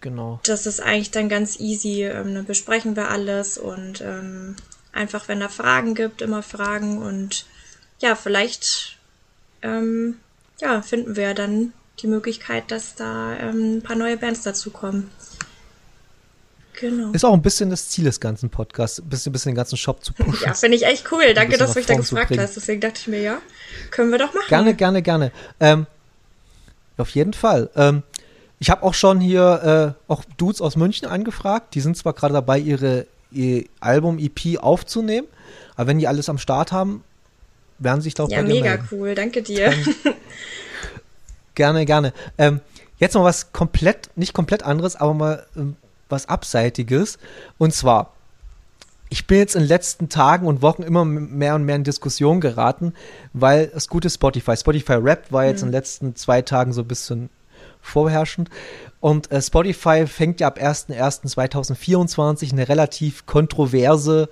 genau. 0.00 0.40
Das 0.44 0.66
ist 0.66 0.80
eigentlich 0.80 1.12
dann 1.12 1.28
ganz 1.28 1.60
easy, 1.60 2.04
ähm, 2.04 2.34
dann 2.34 2.46
besprechen 2.46 2.96
wir 2.96 3.10
alles 3.10 3.58
und 3.58 4.00
ähm, 4.00 4.56
einfach, 4.92 5.28
wenn 5.28 5.40
da 5.40 5.48
Fragen 5.48 5.94
gibt, 5.94 6.20
immer 6.20 6.42
fragen 6.42 6.98
und 6.98 7.46
ja, 8.00 8.16
vielleicht 8.16 8.98
ähm, 9.62 10.16
ja, 10.60 10.82
finden 10.82 11.16
wir 11.16 11.34
dann 11.34 11.72
die 12.00 12.06
Möglichkeit, 12.06 12.70
dass 12.70 12.94
da 12.94 13.36
ähm, 13.36 13.78
ein 13.78 13.82
paar 13.82 13.96
neue 13.96 14.16
Bands 14.16 14.42
dazukommen. 14.42 15.10
Genau. 16.80 17.10
Ist 17.12 17.24
auch 17.24 17.34
ein 17.34 17.42
bisschen 17.42 17.68
das 17.68 17.90
Ziel 17.90 18.04
des 18.04 18.20
ganzen 18.20 18.48
Podcasts, 18.48 19.00
ein 19.00 19.08
bisschen, 19.08 19.32
bisschen 19.32 19.52
den 19.52 19.56
ganzen 19.56 19.76
Shop 19.76 20.02
zu 20.02 20.12
pushen. 20.14 20.46
Ja, 20.46 20.54
finde 20.54 20.76
ich 20.76 20.86
echt 20.86 21.12
cool. 21.12 21.34
Danke, 21.34 21.58
dass 21.58 21.72
du 21.72 21.78
mich 21.78 21.86
da 21.86 21.94
gefragt 21.94 22.36
hast. 22.38 22.56
Deswegen 22.56 22.80
dachte 22.80 23.00
ich 23.00 23.06
mir, 23.08 23.20
ja, 23.20 23.38
können 23.90 24.10
wir 24.10 24.18
doch 24.18 24.32
machen. 24.32 24.48
Gerne, 24.48 24.74
gerne, 24.74 25.02
gerne. 25.02 25.32
Ähm, 25.60 25.86
auf 26.96 27.10
jeden 27.10 27.34
Fall. 27.34 27.68
Ähm, 27.76 28.02
ich 28.58 28.70
habe 28.70 28.82
auch 28.82 28.94
schon 28.94 29.20
hier 29.20 29.96
äh, 30.08 30.10
auch 30.10 30.24
Dudes 30.36 30.60
aus 30.60 30.76
München 30.76 31.06
angefragt. 31.08 31.74
Die 31.74 31.80
sind 31.80 31.96
zwar 31.96 32.14
gerade 32.14 32.34
dabei, 32.34 32.58
ihre 32.58 33.06
ihr 33.32 33.64
Album 33.80 34.18
EP 34.18 34.58
aufzunehmen, 34.58 35.28
aber 35.76 35.88
wenn 35.88 35.98
die 35.98 36.08
alles 36.08 36.28
am 36.28 36.38
Start 36.38 36.72
haben, 36.72 37.04
werden 37.78 38.00
sich, 38.00 38.14
glaube 38.14 38.32
ich, 38.32 38.36
Ja, 38.36 38.42
mega 38.42 38.78
cool. 38.90 39.14
Danke 39.14 39.42
dir. 39.42 39.72
gerne, 41.60 41.84
gerne. 41.84 42.14
Ähm, 42.38 42.60
jetzt 42.96 43.12
noch 43.14 43.22
was 43.22 43.52
komplett, 43.52 44.08
nicht 44.16 44.32
komplett 44.32 44.62
anderes, 44.62 44.96
aber 44.96 45.12
mal 45.12 45.46
ähm, 45.54 45.76
was 46.08 46.26
Abseitiges. 46.26 47.18
Und 47.58 47.74
zwar, 47.74 48.14
ich 49.10 49.26
bin 49.26 49.36
jetzt 49.36 49.56
in 49.56 49.64
den 49.64 49.68
letzten 49.68 50.08
Tagen 50.08 50.46
und 50.46 50.62
Wochen 50.62 50.82
immer 50.82 51.04
mehr 51.04 51.54
und 51.54 51.64
mehr 51.64 51.76
in 51.76 51.84
Diskussion 51.84 52.40
geraten, 52.40 52.94
weil 53.34 53.66
das 53.66 53.88
gute 53.88 54.08
Spotify, 54.08 54.56
Spotify 54.56 54.94
Rap 54.94 55.30
war 55.30 55.44
jetzt 55.44 55.60
mhm. 55.60 55.66
in 55.66 55.72
den 55.72 55.78
letzten 55.78 56.16
zwei 56.16 56.40
Tagen 56.40 56.72
so 56.72 56.80
ein 56.80 56.88
bisschen 56.88 57.28
vorherrschend. 57.82 58.48
Und 59.00 59.30
äh, 59.30 59.42
Spotify 59.42 60.06
fängt 60.06 60.40
ja 60.40 60.46
ab 60.46 60.58
01.01.2024 60.58 62.52
eine 62.52 62.70
relativ 62.70 63.26
kontroverse 63.26 64.30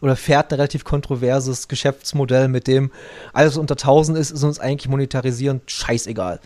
oder 0.00 0.16
fährt 0.16 0.52
ein 0.52 0.56
relativ 0.56 0.84
kontroverses 0.84 1.68
Geschäftsmodell, 1.68 2.48
mit 2.48 2.66
dem 2.66 2.90
alles 3.32 3.56
unter 3.56 3.74
1000 3.74 4.18
ist, 4.18 4.30
ist 4.30 4.44
uns 4.44 4.60
eigentlich 4.60 4.88
monetarisieren 4.88 5.60
scheißegal. 5.66 6.40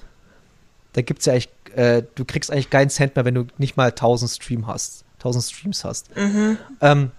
Da 0.95 1.03
gibt's 1.03 1.27
ja 1.27 1.35
eigentlich, 1.35 1.49
äh, 1.75 2.03
du 2.15 2.25
kriegst 2.25 2.51
eigentlich 2.51 2.71
keinen 2.71 2.91
Cent 2.91 3.17
mehr, 3.17 3.25
wenn 3.25 3.35
du 3.35 3.47
nicht 3.59 3.77
mal 3.77 3.89
1000 3.89 4.31
Stream 4.31 4.67
hast, 4.67 5.05
1000 5.19 5.45
Streams 5.45 5.85
hast. 5.85 6.17
Mhm. 6.17 6.59
Ähm, 6.81 7.11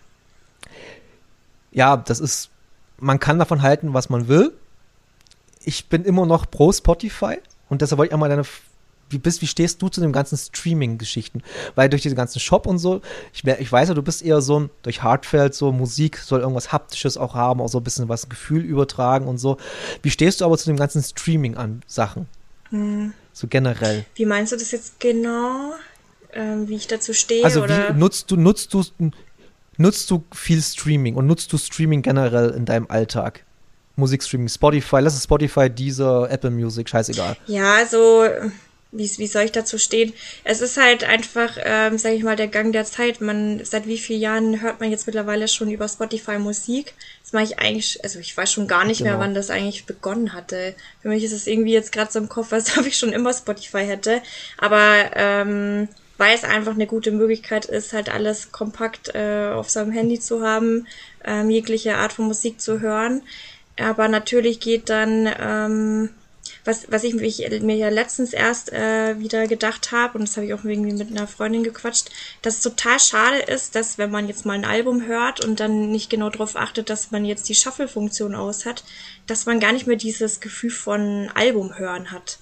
ja, 1.72 1.98
das 1.98 2.20
ist, 2.20 2.50
man 2.98 3.20
kann 3.20 3.40
davon 3.40 3.62
halten, 3.62 3.94
was 3.94 4.10
man 4.10 4.28
will. 4.28 4.54
Ich 5.64 5.88
bin 5.88 6.04
immer 6.04 6.26
noch 6.26 6.50
pro 6.50 6.72
Spotify 6.72 7.38
und 7.70 7.82
deshalb 7.82 7.98
wollte 8.00 8.10
ich 8.10 8.14
einmal 8.14 8.30
deine 8.30 8.44
wie 9.14 9.18
bist, 9.20 9.42
wie 9.42 9.48
stehst 9.48 9.82
du 9.82 9.90
zu 9.90 10.02
den 10.02 10.12
ganzen 10.12 10.38
Streaming-Geschichten? 10.38 11.42
Weil 11.76 11.90
durch 11.90 12.02
diesen 12.02 12.16
ganzen 12.16 12.40
Shop 12.40 12.68
und 12.68 12.80
so, 12.80 13.02
ich, 13.34 13.46
ich 13.46 13.72
weiß 13.72 13.90
ja, 13.90 13.96
du 13.96 14.02
bist 14.02 14.24
eher 14.24 14.42
so 14.42 14.62
ein, 14.62 14.70
durch 14.82 15.04
Hardfeld, 15.04 15.54
so 15.56 15.72
Musik 15.72 16.18
soll 16.18 16.42
irgendwas 16.42 16.72
Haptisches 16.72 17.18
auch 17.18 17.36
haben, 17.36 17.62
auch 17.62 17.70
so 17.70 17.80
ein 17.80 17.84
bisschen 17.84 18.10
was 18.10 18.30
Gefühl 18.30 18.64
übertragen 18.64 19.28
und 19.28 19.38
so. 19.38 19.58
Wie 20.02 20.10
stehst 20.10 20.42
du 20.42 20.46
aber 20.46 20.58
zu 20.58 20.66
dem 20.66 20.78
ganzen 20.78 21.02
Streaming 21.02 21.56
an 21.56 21.82
Sachen? 21.88 22.28
Hm. 22.70 23.14
So 23.32 23.48
generell. 23.48 24.06
Wie 24.16 24.26
meinst 24.26 24.52
du 24.52 24.58
das 24.58 24.72
jetzt 24.72 25.00
genau? 25.00 25.74
Ähm, 26.34 26.68
wie 26.68 26.76
ich 26.76 26.88
dazu 26.88 27.14
stehe? 27.14 27.46
Also 27.46 27.64
oder? 27.64 27.90
wie 27.90 28.00
nutzt 28.00 28.32
du, 28.32 28.36
nutzt 28.36 28.74
du, 28.74 28.84
nutzt 29.78 30.10
du 30.10 30.24
viel 30.34 30.62
Streaming 30.62 31.16
und 31.16 31.28
nutzt 31.28 31.54
du 31.54 31.58
Streaming 31.58 32.02
generell 32.02 32.50
in 32.52 32.66
deinem 32.66 32.88
Alltag? 32.90 33.44
Musikstreaming, 33.96 34.50
Spotify, 34.50 35.00
lass 35.02 35.16
es 35.16 35.24
Spotify, 35.24 35.70
dieser 35.70 36.30
Apple 36.30 36.50
Music, 36.50 36.90
scheißegal. 36.90 37.38
Ja, 37.46 37.76
also 37.76 38.26
wie, 38.94 39.10
wie 39.18 39.28
soll 39.28 39.44
ich 39.44 39.52
dazu 39.52 39.78
stehen? 39.78 40.14
Es 40.44 40.62
ist 40.62 40.78
halt 40.78 41.04
einfach, 41.04 41.58
ähm, 41.64 41.98
sage 41.98 42.16
ich 42.16 42.24
mal, 42.24 42.36
der 42.36 42.48
Gang 42.48 42.72
der 42.72 42.86
Zeit. 42.86 43.22
Man, 43.22 43.64
seit 43.66 43.88
wie 43.88 43.98
vielen 43.98 44.22
Jahren 44.22 44.62
hört 44.62 44.80
man 44.80 44.92
jetzt 44.92 45.08
mittlerweile 45.08 45.48
schon 45.48 45.72
über 45.72 45.88
Spotify 45.88 46.38
Musik? 46.38 46.94
Das 47.24 47.34
mache 47.34 47.44
ich 47.44 47.60
eigentlich, 47.60 48.04
also 48.04 48.20
ich 48.20 48.36
weiß 48.36 48.52
schon 48.52 48.68
gar 48.68 48.86
nicht 48.86 49.00
genau. 49.00 49.12
mehr, 49.12 49.20
wann 49.20 49.34
das 49.34 49.50
eigentlich 49.50 49.86
begonnen 49.86 50.34
hatte. 50.34 50.76
Für 51.02 51.10
mich 51.10 51.24
ist 51.24 51.34
es 51.34 51.48
irgendwie 51.48 51.74
jetzt 51.74 51.92
gerade 51.92 52.12
so 52.12 52.20
im 52.20 52.30
Kopf, 52.30 52.54
als 52.54 52.78
ob 52.78 52.86
ich 52.86 52.98
schon 52.98 53.14
immer 53.14 53.34
Spotify 53.34 53.86
hätte. 53.86 54.22
Aber 54.58 55.12
ähm, 55.16 55.90
weil 56.18 56.36
es 56.36 56.44
einfach 56.44 56.74
eine 56.74 56.88
gute 56.88 57.12
Möglichkeit 57.12 57.66
ist, 57.66 57.94
halt 57.94 58.10
alles 58.14 58.52
kompakt 58.52 59.14
äh, 59.16 59.50
auf 59.52 59.70
seinem 59.70 59.92
Handy 59.92 60.20
zu 60.20 60.46
haben, 60.46 60.88
ähm, 61.26 61.50
jegliche 61.50 61.98
Art 61.98 62.14
von 62.14 62.26
Musik 62.26 62.62
zu 62.62 62.80
hören. 62.80 63.24
Aber 63.80 64.08
natürlich 64.08 64.60
geht 64.60 64.90
dann 64.90 65.28
ähm, 65.40 66.10
was, 66.66 66.90
was 66.90 67.04
ich 67.04 67.14
mich, 67.14 67.40
mir 67.62 67.76
ja 67.76 67.90
letztens 67.90 68.32
erst 68.34 68.72
äh, 68.72 69.20
wieder 69.20 69.48
gedacht 69.48 69.92
habe, 69.92 70.18
und 70.18 70.28
das 70.28 70.38
habe 70.38 70.46
ich 70.46 70.54
auch 70.54 70.64
irgendwie 70.64 70.94
mit 70.94 71.12
einer 71.12 71.28
Freundin 71.28 71.64
gequatscht, 71.64 72.10
dass 72.42 72.56
es 72.56 72.62
total 72.62 73.00
schade 73.00 73.40
ist, 73.40 73.76
dass 73.76 73.98
wenn 73.98 74.12
man 74.12 74.28
jetzt 74.28 74.46
mal 74.46 74.54
ein 74.54 74.66
Album 74.66 75.06
hört 75.06 75.44
und 75.44 75.60
dann 75.60 75.92
nicht 75.92 76.10
genau 76.10 76.30
darauf 76.30 76.56
achtet, 76.56 76.90
dass 76.90 77.12
man 77.12 77.26
jetzt 77.26 77.50
die 77.50 77.56
Shuffle-Funktion 77.56 78.34
aus 78.34 78.66
hat, 78.66 78.84
dass 79.28 79.46
man 79.46 79.60
gar 79.60 79.74
nicht 79.74 79.88
mehr 79.88 79.98
dieses 79.98 80.40
Gefühl 80.40 80.72
von 80.72 81.30
Album 81.34 81.78
hören 81.78 82.12
hat. 82.12 82.40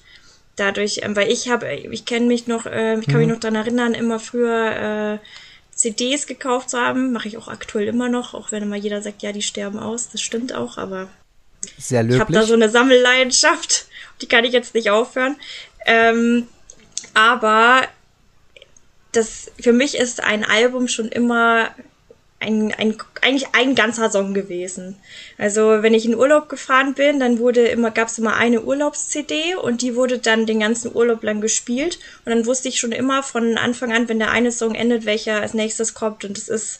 Dadurch, 0.56 1.00
ähm, 1.02 1.16
weil 1.16 1.32
ich 1.32 1.50
habe, 1.50 1.74
ich 1.74 2.06
kenne 2.06 2.28
mich 2.28 2.46
noch, 2.46 2.66
äh, 2.68 3.00
ich 3.00 3.06
kann 3.06 3.16
mhm. 3.16 3.22
mich 3.22 3.30
noch 3.30 3.40
daran 3.40 3.56
erinnern, 3.56 3.94
immer 3.94 4.20
früher 4.20 5.20
äh, 5.20 5.26
CDs 5.74 6.28
gekauft 6.28 6.70
zu 6.70 6.78
haben, 6.78 7.12
mache 7.12 7.28
ich 7.28 7.38
auch 7.38 7.48
aktuell 7.48 7.88
immer 7.88 8.10
noch, 8.10 8.36
auch 8.36 8.52
wenn 8.52 8.62
immer 8.62 8.76
jeder 8.76 9.02
sagt, 9.02 9.24
ja, 9.24 9.32
die 9.32 9.42
sterben 9.42 9.80
aus, 9.80 10.10
das 10.10 10.22
stimmt 10.22 10.54
auch, 10.54 10.78
aber 10.78 11.10
sehr 11.78 12.04
löblich. 12.04 12.18
Ich 12.18 12.22
habe 12.22 12.34
da 12.34 12.44
so 12.44 12.54
eine 12.54 12.70
Sammelleidenschaft, 12.70 13.88
die 14.22 14.28
kann 14.28 14.46
ich 14.46 14.54
jetzt 14.54 14.76
nicht 14.76 14.90
aufhören. 14.90 15.36
Ähm, 15.86 16.48
aber 17.14 17.84
das 19.12 19.52
für 19.60 19.74
mich 19.74 19.98
ist 19.98 20.24
ein 20.24 20.44
Album 20.44 20.88
schon 20.88 21.10
immer 21.10 21.72
ein, 22.42 22.74
ein, 22.74 22.98
eigentlich 23.22 23.50
ein 23.54 23.76
ganzer 23.76 24.10
Song 24.10 24.34
gewesen. 24.34 24.96
Also 25.38 25.84
wenn 25.84 25.94
ich 25.94 26.06
in 26.06 26.16
Urlaub 26.16 26.50
gefahren 26.50 26.96
bin, 26.96 27.20
dann 27.20 27.38
wurde 27.38 27.68
immer, 27.68 27.92
gab 27.92 28.08
es 28.08 28.18
immer 28.18 28.36
eine 28.36 28.62
Urlaubs-CD 28.62 29.56
und 29.56 29.84
die 29.84 29.96
wurde 29.96 30.18
dann 30.18 30.48
den 30.48 30.60
ganzen 30.60 30.94
Urlaub 30.94 31.22
lang 31.24 31.40
gespielt. 31.40 32.00
Und 32.26 32.32
dann 32.32 32.46
wusste 32.48 32.68
ich 32.68 32.80
schon 32.80 32.92
immer 32.92 33.22
von 33.22 33.58
Anfang 33.58 33.94
an, 33.94 34.10
wenn 34.10 34.18
der 34.18 34.32
eine 34.32 34.52
Song 34.52 34.74
endet, 34.74 35.06
welcher 35.06 35.42
als 35.42 35.54
nächstes 35.54 35.94
kommt. 35.94 36.26
Und 36.26 36.38
es 36.38 36.50
ist 36.50 36.80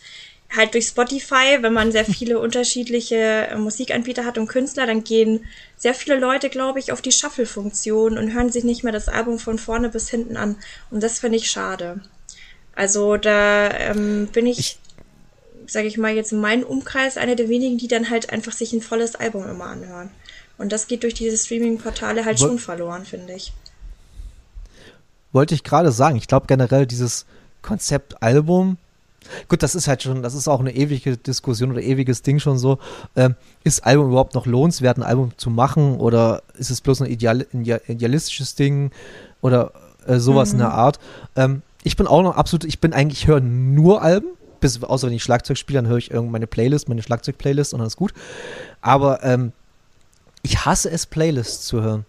halt 0.56 0.74
durch 0.74 0.88
Spotify, 0.88 1.58
wenn 1.62 1.74
man 1.74 1.92
sehr 1.92 2.06
viele 2.06 2.40
unterschiedliche 2.40 3.16
äh, 3.16 3.56
Musikanbieter 3.56 4.26
hat 4.26 4.38
und 4.38 4.48
Künstler, 4.48 4.86
dann 4.86 5.04
gehen 5.04 5.46
sehr 5.78 5.94
viele 5.94 6.20
Leute, 6.20 6.50
glaube 6.50 6.80
ich, 6.80 6.92
auf 6.92 7.02
die 7.02 7.12
Shuffle-Funktion 7.12 8.18
und 8.18 8.34
hören 8.34 8.52
sich 8.52 8.64
nicht 8.64 8.84
mehr 8.84 8.94
das 8.94 9.08
Album 9.08 9.40
von 9.40 9.58
vorne 9.58 9.90
bis 9.90 10.10
hinten 10.10 10.38
an. 10.38 10.58
Und 10.90 11.02
das 11.04 11.20
finde 11.20 11.38
ich 11.38 11.50
schade. 11.50 12.02
Also 12.76 13.18
da 13.18 13.72
ähm, 13.72 14.28
bin 14.32 14.46
ich, 14.46 14.60
ich 14.60 14.80
sage 15.68 15.88
ich 15.88 15.98
mal, 15.98 16.14
jetzt 16.14 16.32
in 16.34 16.42
meinem 16.42 16.64
Umkreis 16.64 17.18
einer 17.18 17.36
der 17.36 17.50
wenigen, 17.50 17.78
die 17.78 17.88
dann 17.88 18.10
halt 18.10 18.32
einfach 18.32 18.54
sich 18.54 18.74
ein 18.74 18.82
volles 18.82 19.16
Album 19.16 19.48
immer 19.50 19.66
anhören. 19.66 20.10
Und 20.58 20.72
das 20.72 20.88
geht 20.88 21.04
durch 21.04 21.14
diese 21.14 21.38
Streaming-Portale 21.38 22.26
halt 22.26 22.40
Woll 22.40 22.50
schon 22.50 22.60
verloren, 22.60 23.06
finde 23.06 23.34
ich. 23.34 23.54
Wollte 25.32 25.56
ich 25.56 25.64
gerade 25.64 25.92
sagen. 25.92 26.18
Ich 26.18 26.28
glaube 26.28 26.48
generell 26.48 26.86
dieses 26.86 27.26
Konzept 27.62 28.22
Album 28.22 28.78
Gut, 29.48 29.64
das 29.64 29.76
ist 29.76 29.88
halt 29.88 30.04
schon, 30.04 30.24
das 30.24 30.34
ist 30.34 30.48
auch 30.48 30.60
eine 30.60 30.76
ewige 30.76 31.18
Diskussion 31.18 31.72
oder 31.72 31.82
ewiges 31.82 32.22
Ding 32.22 32.40
schon 32.40 32.58
so. 32.58 32.80
Ähm, 33.16 33.36
ist 33.64 33.86
Album 33.86 34.10
überhaupt 34.10 34.34
noch 34.34 34.46
lohnenswert, 34.46 34.98
ein 34.98 35.04
Album 35.04 35.32
zu 35.38 35.50
machen 35.50 35.98
oder 35.98 36.44
ist 36.58 36.70
es 36.70 36.82
bloß 36.82 37.02
ein, 37.02 37.08
Ideal, 37.08 37.46
ein 37.54 37.64
idealistisches 37.64 38.56
Ding 38.56 38.92
oder 39.42 39.72
äh, 40.06 40.18
sowas 40.18 40.50
mhm. 40.50 40.54
in 40.54 40.60
der 40.60 40.70
mhm. 40.70 40.76
Art? 40.76 41.00
Ähm, 41.36 41.62
ich 41.84 41.96
bin 41.96 42.08
auch 42.08 42.24
noch 42.24 42.36
absolut, 42.36 42.64
ich 42.66 42.80
bin 42.80 42.94
eigentlich, 42.94 43.24
ich 43.24 43.28
höre 43.28 43.42
nur 43.42 44.02
Alben, 44.02 44.30
bis, 44.60 44.82
außer 44.82 45.08
wenn 45.08 45.14
ich 45.14 45.24
Schlagzeug 45.24 45.58
spiele, 45.58 45.82
dann 45.82 45.88
höre 45.88 45.98
ich 45.98 46.12
irgendwann 46.12 46.34
meine 46.34 46.48
Playlist, 46.48 46.88
meine 46.88 47.02
Schlagzeug-Playlist 47.02 47.74
und 47.74 47.80
dann 47.80 47.88
ist 47.88 47.98
gut. 47.98 48.14
Aber 48.82 49.24
ähm, 49.24 49.52
ich 50.44 50.66
hasse 50.66 50.90
es, 50.90 51.06
Playlists 51.06 51.66
zu 51.66 51.82
hören. 51.82 52.06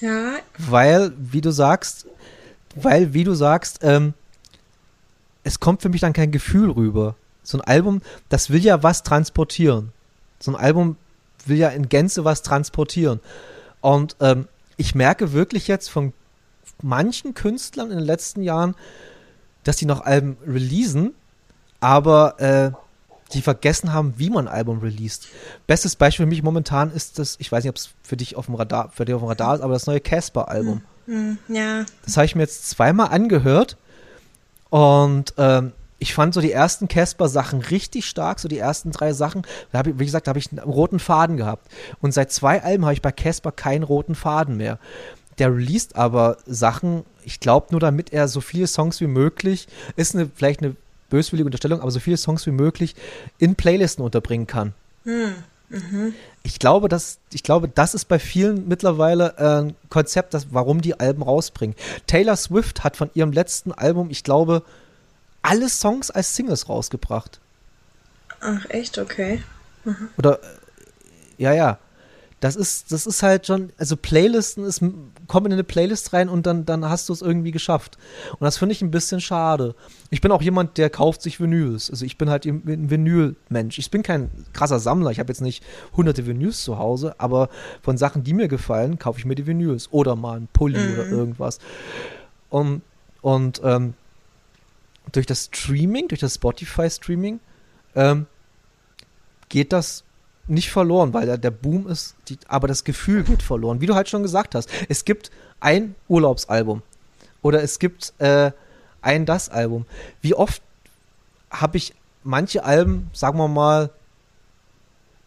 Ja. 0.00 0.34
Weil, 0.58 1.12
wie 1.16 1.40
du 1.40 1.50
sagst, 1.50 2.06
weil, 2.74 3.14
wie 3.14 3.24
du 3.24 3.34
sagst, 3.34 3.80
ähm, 3.82 4.14
es 5.44 5.60
kommt 5.60 5.82
für 5.82 5.88
mich 5.88 6.00
dann 6.00 6.12
kein 6.12 6.30
Gefühl 6.30 6.70
rüber. 6.70 7.16
So 7.42 7.58
ein 7.58 7.62
Album, 7.62 8.02
das 8.28 8.50
will 8.50 8.62
ja 8.62 8.82
was 8.82 9.02
transportieren. 9.02 9.92
So 10.38 10.52
ein 10.52 10.56
Album 10.56 10.96
will 11.46 11.56
ja 11.56 11.68
in 11.70 11.88
Gänze 11.88 12.24
was 12.24 12.42
transportieren. 12.42 13.20
Und 13.80 14.16
ähm, 14.20 14.46
ich 14.76 14.94
merke 14.94 15.32
wirklich 15.32 15.68
jetzt 15.68 15.88
von 15.88 16.12
manchen 16.82 17.34
Künstlern 17.34 17.90
in 17.90 17.98
den 17.98 18.06
letzten 18.06 18.42
Jahren, 18.42 18.74
dass 19.64 19.76
die 19.76 19.86
noch 19.86 20.00
Alben 20.00 20.36
releasen, 20.46 21.14
aber 21.80 22.40
äh, 22.40 22.70
die 23.32 23.42
vergessen 23.42 23.92
haben, 23.92 24.14
wie 24.18 24.30
man 24.30 24.46
ein 24.46 24.54
Album 24.54 24.80
released. 24.80 25.28
Bestes 25.66 25.96
Beispiel 25.96 26.26
für 26.26 26.30
mich 26.30 26.42
momentan 26.42 26.92
ist 26.92 27.18
das, 27.18 27.36
ich 27.38 27.50
weiß 27.50 27.64
nicht, 27.64 27.70
ob 27.70 27.76
es 27.76 27.90
für 28.02 28.16
dich 28.16 28.36
auf 28.36 28.46
dem 28.46 28.54
Radar, 28.54 28.90
für 28.90 29.04
dich 29.04 29.14
auf 29.14 29.22
dem 29.22 29.28
Radar 29.28 29.54
ist, 29.54 29.60
aber 29.62 29.72
das 29.72 29.86
neue 29.86 30.00
Casper-Album. 30.00 30.82
Hm, 31.06 31.38
hm, 31.46 31.56
ja. 31.56 31.84
Das 32.04 32.16
habe 32.16 32.26
ich 32.26 32.34
mir 32.34 32.42
jetzt 32.42 32.68
zweimal 32.68 33.08
angehört 33.08 33.76
und 34.72 35.34
ähm, 35.36 35.72
ich 35.98 36.14
fand 36.14 36.32
so 36.32 36.40
die 36.40 36.50
ersten 36.50 36.88
Casper-Sachen 36.88 37.60
richtig 37.60 38.06
stark, 38.06 38.40
so 38.40 38.48
die 38.48 38.56
ersten 38.56 38.90
drei 38.90 39.12
Sachen. 39.12 39.42
Da 39.70 39.82
ich, 39.84 39.98
wie 39.98 40.06
gesagt, 40.06 40.26
da 40.26 40.30
habe 40.30 40.38
ich 40.38 40.50
einen 40.50 40.60
roten 40.60 40.98
Faden 40.98 41.36
gehabt. 41.36 41.70
Und 42.00 42.14
seit 42.14 42.32
zwei 42.32 42.62
Alben 42.62 42.86
habe 42.86 42.94
ich 42.94 43.02
bei 43.02 43.12
Casper 43.12 43.52
keinen 43.52 43.82
roten 43.82 44.14
Faden 44.14 44.56
mehr. 44.56 44.78
Der 45.38 45.54
released 45.54 45.94
aber 45.96 46.38
Sachen, 46.46 47.04
ich 47.22 47.38
glaube 47.38 47.66
nur 47.72 47.80
damit 47.80 48.14
er 48.14 48.28
so 48.28 48.40
viele 48.40 48.66
Songs 48.66 48.98
wie 49.02 49.08
möglich, 49.08 49.68
ist 49.96 50.14
eine, 50.14 50.30
vielleicht 50.34 50.62
eine 50.62 50.74
böswillige 51.10 51.48
Unterstellung, 51.48 51.82
aber 51.82 51.90
so 51.90 52.00
viele 52.00 52.16
Songs 52.16 52.46
wie 52.46 52.50
möglich 52.50 52.96
in 53.36 53.56
Playlisten 53.56 54.02
unterbringen 54.02 54.46
kann. 54.46 54.72
Hm. 55.04 55.34
Mhm. 55.72 56.14
Ich 56.42 56.58
glaube, 56.58 56.88
dass, 56.88 57.18
ich 57.32 57.42
glaube, 57.42 57.68
das 57.68 57.94
ist 57.94 58.06
bei 58.06 58.18
vielen 58.18 58.68
mittlerweile 58.68 59.34
äh, 59.38 59.62
ein 59.62 59.76
Konzept, 59.88 60.34
das, 60.34 60.48
warum 60.50 60.80
die 60.80 61.00
Alben 61.00 61.22
rausbringen. 61.22 61.74
Taylor 62.06 62.36
Swift 62.36 62.84
hat 62.84 62.96
von 62.96 63.10
ihrem 63.14 63.32
letzten 63.32 63.72
Album, 63.72 64.10
ich 64.10 64.22
glaube, 64.22 64.62
alle 65.40 65.68
Songs 65.68 66.10
als 66.10 66.36
Singles 66.36 66.68
rausgebracht. 66.68 67.40
Ach, 68.40 68.64
echt? 68.68 68.98
Okay. 68.98 69.42
Mhm. 69.84 70.08
Oder, 70.18 70.42
äh, 70.42 70.46
ja, 71.38 71.52
ja 71.52 71.78
das 72.42 72.56
ist, 72.56 72.90
das 72.90 73.06
ist 73.06 73.22
halt 73.22 73.46
schon, 73.46 73.70
also 73.78 73.96
Playlisten 73.96 74.64
ist, 74.64 74.82
komm 75.28 75.46
in 75.46 75.52
eine 75.52 75.62
Playlist 75.62 76.12
rein 76.12 76.28
und 76.28 76.44
dann, 76.44 76.66
dann 76.66 76.84
hast 76.88 77.08
du 77.08 77.12
es 77.12 77.22
irgendwie 77.22 77.52
geschafft. 77.52 77.98
Und 78.32 78.40
das 78.40 78.58
finde 78.58 78.72
ich 78.72 78.82
ein 78.82 78.90
bisschen 78.90 79.20
schade. 79.20 79.76
Ich 80.10 80.20
bin 80.20 80.32
auch 80.32 80.42
jemand, 80.42 80.76
der 80.76 80.90
kauft 80.90 81.22
sich 81.22 81.38
Vinyls. 81.38 81.88
Also 81.88 82.04
ich 82.04 82.18
bin 82.18 82.28
halt 82.28 82.44
ein 82.44 82.90
Vinyl-Mensch. 82.90 83.78
Ich 83.78 83.92
bin 83.92 84.02
kein 84.02 84.28
krasser 84.52 84.80
Sammler. 84.80 85.12
Ich 85.12 85.20
habe 85.20 85.28
jetzt 85.28 85.40
nicht 85.40 85.62
hunderte 85.96 86.26
Vinyls 86.26 86.64
zu 86.64 86.78
Hause, 86.78 87.14
aber 87.18 87.48
von 87.80 87.96
Sachen, 87.96 88.24
die 88.24 88.34
mir 88.34 88.48
gefallen, 88.48 88.98
kaufe 88.98 89.20
ich 89.20 89.24
mir 89.24 89.36
die 89.36 89.46
Vinyls. 89.46 89.92
Oder 89.92 90.16
mal 90.16 90.40
ein 90.40 90.48
Pulli 90.52 90.80
mhm. 90.80 90.94
oder 90.94 91.06
irgendwas. 91.06 91.60
Und, 92.50 92.82
und 93.20 93.60
ähm, 93.62 93.94
durch 95.12 95.26
das 95.26 95.44
Streaming, 95.44 96.08
durch 96.08 96.20
das 96.20 96.34
Spotify-Streaming, 96.34 97.38
ähm, 97.94 98.26
geht 99.48 99.72
das 99.72 100.02
nicht 100.46 100.70
verloren, 100.70 101.12
weil 101.14 101.38
der, 101.38 101.50
Boom 101.50 101.86
ist, 101.86 102.14
die, 102.28 102.38
aber 102.48 102.68
das 102.68 102.84
Gefühl 102.84 103.22
geht 103.22 103.42
verloren. 103.42 103.80
Wie 103.80 103.86
du 103.86 103.94
halt 103.94 104.08
schon 104.08 104.22
gesagt 104.22 104.54
hast, 104.54 104.68
es 104.88 105.04
gibt 105.04 105.30
ein 105.60 105.94
Urlaubsalbum 106.08 106.82
oder 107.42 107.62
es 107.62 107.78
gibt 107.78 108.12
äh, 108.18 108.50
ein 109.00 109.26
das 109.26 109.48
Album. 109.48 109.86
Wie 110.20 110.34
oft 110.34 110.62
habe 111.50 111.76
ich 111.76 111.94
manche 112.24 112.64
Alben, 112.64 113.10
sagen 113.12 113.38
wir 113.38 113.48
mal, 113.48 113.90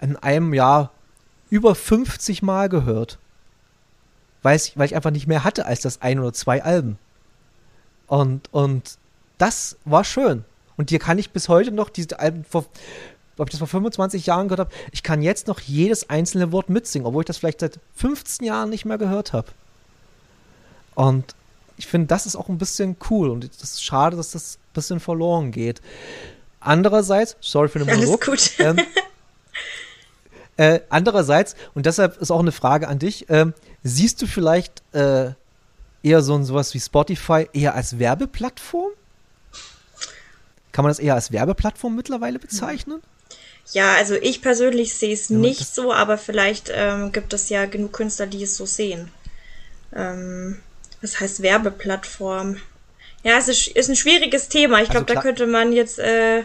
in 0.01 0.15
einem 0.17 0.53
Jahr 0.53 0.91
über 1.49 1.75
50 1.75 2.41
Mal 2.41 2.69
gehört, 2.69 3.17
weil 4.41 4.57
ich, 4.57 4.77
weil 4.77 4.85
ich 4.85 4.95
einfach 4.95 5.11
nicht 5.11 5.27
mehr 5.27 5.43
hatte 5.43 5.65
als 5.65 5.81
das 5.81 6.01
ein 6.01 6.19
oder 6.19 6.33
zwei 6.33 6.63
Alben. 6.63 6.97
Und, 8.07 8.53
und 8.53 8.97
das 9.37 9.77
war 9.85 10.03
schön. 10.03 10.43
Und 10.77 10.89
dir 10.89 10.99
kann 10.99 11.17
ich 11.17 11.31
bis 11.31 11.49
heute 11.49 11.71
noch 11.71 11.89
diese 11.89 12.19
Alben 12.19 12.43
vor 12.43 12.65
ob 13.37 13.47
ich 13.47 13.51
das 13.51 13.59
vor 13.59 13.67
25 13.67 14.25
Jahren 14.25 14.47
gehört 14.47 14.59
habe, 14.59 14.75
ich 14.91 15.03
kann 15.03 15.21
jetzt 15.21 15.47
noch 15.47 15.59
jedes 15.59 16.09
einzelne 16.09 16.51
Wort 16.51 16.69
mitsingen, 16.69 17.05
obwohl 17.05 17.23
ich 17.23 17.27
das 17.27 17.37
vielleicht 17.37 17.59
seit 17.59 17.79
15 17.95 18.45
Jahren 18.45 18.69
nicht 18.69 18.85
mehr 18.85 18.97
gehört 18.97 19.33
habe. 19.33 19.47
Und 20.95 21.35
ich 21.77 21.87
finde, 21.87 22.07
das 22.07 22.25
ist 22.25 22.35
auch 22.35 22.47
ein 22.47 22.57
bisschen 22.57 22.95
cool 23.09 23.29
und 23.29 23.43
es 23.43 23.61
ist 23.61 23.83
schade, 23.83 24.15
dass 24.15 24.31
das 24.31 24.55
ein 24.55 24.73
bisschen 24.73 24.99
verloren 24.99 25.51
geht. 25.51 25.81
Andererseits, 26.61 27.35
sorry 27.41 27.67
für 27.67 27.79
den 27.79 27.87
Monolog. 27.87 28.27
Alles 28.27 28.57
gut. 28.57 28.65
Ähm, 28.65 28.79
äh, 30.57 30.79
andererseits, 30.89 31.55
und 31.73 31.85
deshalb 31.85 32.17
ist 32.21 32.31
auch 32.31 32.39
eine 32.39 32.53
Frage 32.53 32.87
an 32.87 32.99
dich, 32.99 33.29
ähm, 33.29 33.53
siehst 33.83 34.21
du 34.21 34.27
vielleicht 34.27 34.81
äh, 34.93 35.31
eher 36.01 36.21
so 36.21 36.41
sowas 36.43 36.73
wie 36.73 36.79
Spotify 36.79 37.49
eher 37.51 37.75
als 37.75 37.99
Werbeplattform? 37.99 38.91
kann 40.75 40.83
man 40.83 40.89
das 40.89 40.99
eher 40.99 41.15
als 41.15 41.31
Werbeplattform 41.31 41.95
mittlerweile 41.95 42.37
bezeichnen? 42.37 43.01
Ja, 43.71 43.95
also 43.95 44.15
ich 44.15 44.41
persönlich 44.41 44.93
sehe 44.93 45.13
es 45.13 45.29
ja, 45.29 45.37
nicht 45.37 45.73
so, 45.73 45.91
aber 45.91 46.17
vielleicht 46.17 46.71
ähm, 46.73 47.11
gibt 47.11 47.33
es 47.33 47.49
ja 47.49 47.65
genug 47.65 47.93
Künstler, 47.93 48.27
die 48.27 48.43
es 48.43 48.55
so 48.55 48.65
sehen. 48.65 49.11
Ähm, 49.95 50.59
was 51.01 51.19
heißt 51.19 51.41
Werbeplattform? 51.41 52.57
Ja, 53.23 53.37
es 53.37 53.47
ist, 53.47 53.67
ist 53.67 53.89
ein 53.89 53.95
schwieriges 53.95 54.49
Thema. 54.49 54.81
Ich 54.81 54.89
glaube, 54.89 55.07
also 55.07 55.15
da 55.15 55.21
könnte 55.21 55.47
man 55.47 55.73
jetzt 55.73 55.97
äh, 55.97 56.43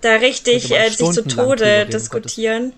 da 0.00 0.14
richtig 0.16 0.70
äh, 0.72 0.88
sich 0.90 1.10
zu 1.10 1.22
Tode 1.26 1.86
diskutieren. 1.86 2.72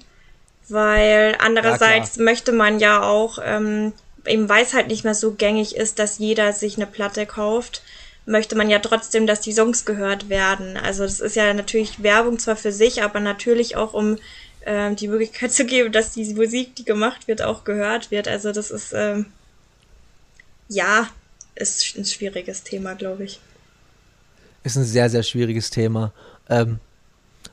Weil 0.69 1.37
andererseits 1.41 2.17
ja, 2.17 2.23
möchte 2.23 2.53
man 2.53 2.79
ja 2.79 3.03
auch, 3.03 3.39
ähm, 3.45 3.93
eben 4.25 4.49
weil 4.49 4.65
es 4.65 4.73
halt 4.73 4.87
nicht 4.87 5.05
mehr 5.05 5.15
so 5.15 5.33
gängig 5.33 5.75
ist, 5.75 5.99
dass 5.99 6.19
jeder 6.19 6.53
sich 6.53 6.77
eine 6.77 6.87
Platte 6.87 7.27
kauft, 7.27 7.83
möchte 8.31 8.57
man 8.57 8.71
ja 8.71 8.79
trotzdem, 8.79 9.27
dass 9.27 9.41
die 9.41 9.53
Songs 9.53 9.85
gehört 9.85 10.29
werden. 10.29 10.77
Also 10.77 11.03
das 11.03 11.21
ist 11.21 11.37
ja 11.37 11.53
natürlich 11.53 12.03
Werbung 12.03 12.39
zwar 12.39 12.57
für 12.57 12.73
sich, 12.73 13.03
aber 13.03 13.21
natürlich 13.21 13.77
auch 13.77 13.93
um 13.93 14.19
ähm, 14.65 14.97
die 14.97 15.09
Möglichkeit 15.09 15.53
zu 15.53 15.67
geben, 15.67 15.93
dass 15.93 16.13
die 16.13 16.33
Musik, 16.35 16.77
die 16.77 16.85
gemacht 16.85 17.29
wird, 17.29 17.43
auch 17.43 17.65
gehört 17.65 18.11
wird. 18.11 18.29
Also 18.29 18.53
das 18.53 18.71
ist 18.71 18.93
ähm, 18.95 19.27
ja 20.69 21.09
ist 21.57 21.97
ein 21.97 22.05
schwieriges 22.05 22.63
Thema, 22.63 22.95
glaube 22.95 23.25
ich. 23.25 23.41
Ist 24.63 24.77
ein 24.77 24.85
sehr, 24.85 25.11
sehr 25.11 25.23
schwieriges 25.23 25.71
Thema. 25.71 26.13
Ähm, 26.49 26.79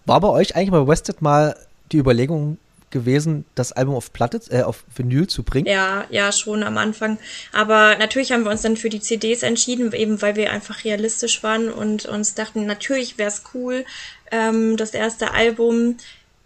war 0.05 0.21
bei 0.21 0.29
euch 0.29 0.55
eigentlich 0.55 0.71
bei 0.71 0.87
Wested 0.87 1.21
mal 1.21 1.57
die 1.91 1.97
Überlegung 1.97 2.57
gewesen, 2.89 3.45
das 3.55 3.71
Album 3.71 3.95
auf 3.95 4.13
Platte, 4.13 4.39
äh, 4.49 4.63
auf 4.63 4.83
Vinyl 4.95 5.27
zu 5.27 5.43
bringen? 5.43 5.67
Ja, 5.67 6.05
ja, 6.09 6.31
schon 6.31 6.63
am 6.63 6.77
Anfang. 6.77 7.17
Aber 7.51 7.97
natürlich 7.97 8.31
haben 8.31 8.43
wir 8.43 8.51
uns 8.51 8.61
dann 8.61 8.77
für 8.77 8.89
die 8.89 9.01
CDs 9.01 9.43
entschieden, 9.43 9.91
eben 9.93 10.21
weil 10.21 10.35
wir 10.35 10.51
einfach 10.51 10.83
realistisch 10.83 11.43
waren 11.43 11.71
und 11.71 12.05
uns 12.05 12.33
dachten, 12.35 12.65
natürlich 12.65 13.17
wäre 13.17 13.29
es 13.29 13.43
cool, 13.53 13.85
ähm, 14.31 14.77
das 14.77 14.91
erste 14.91 15.31
Album 15.31 15.97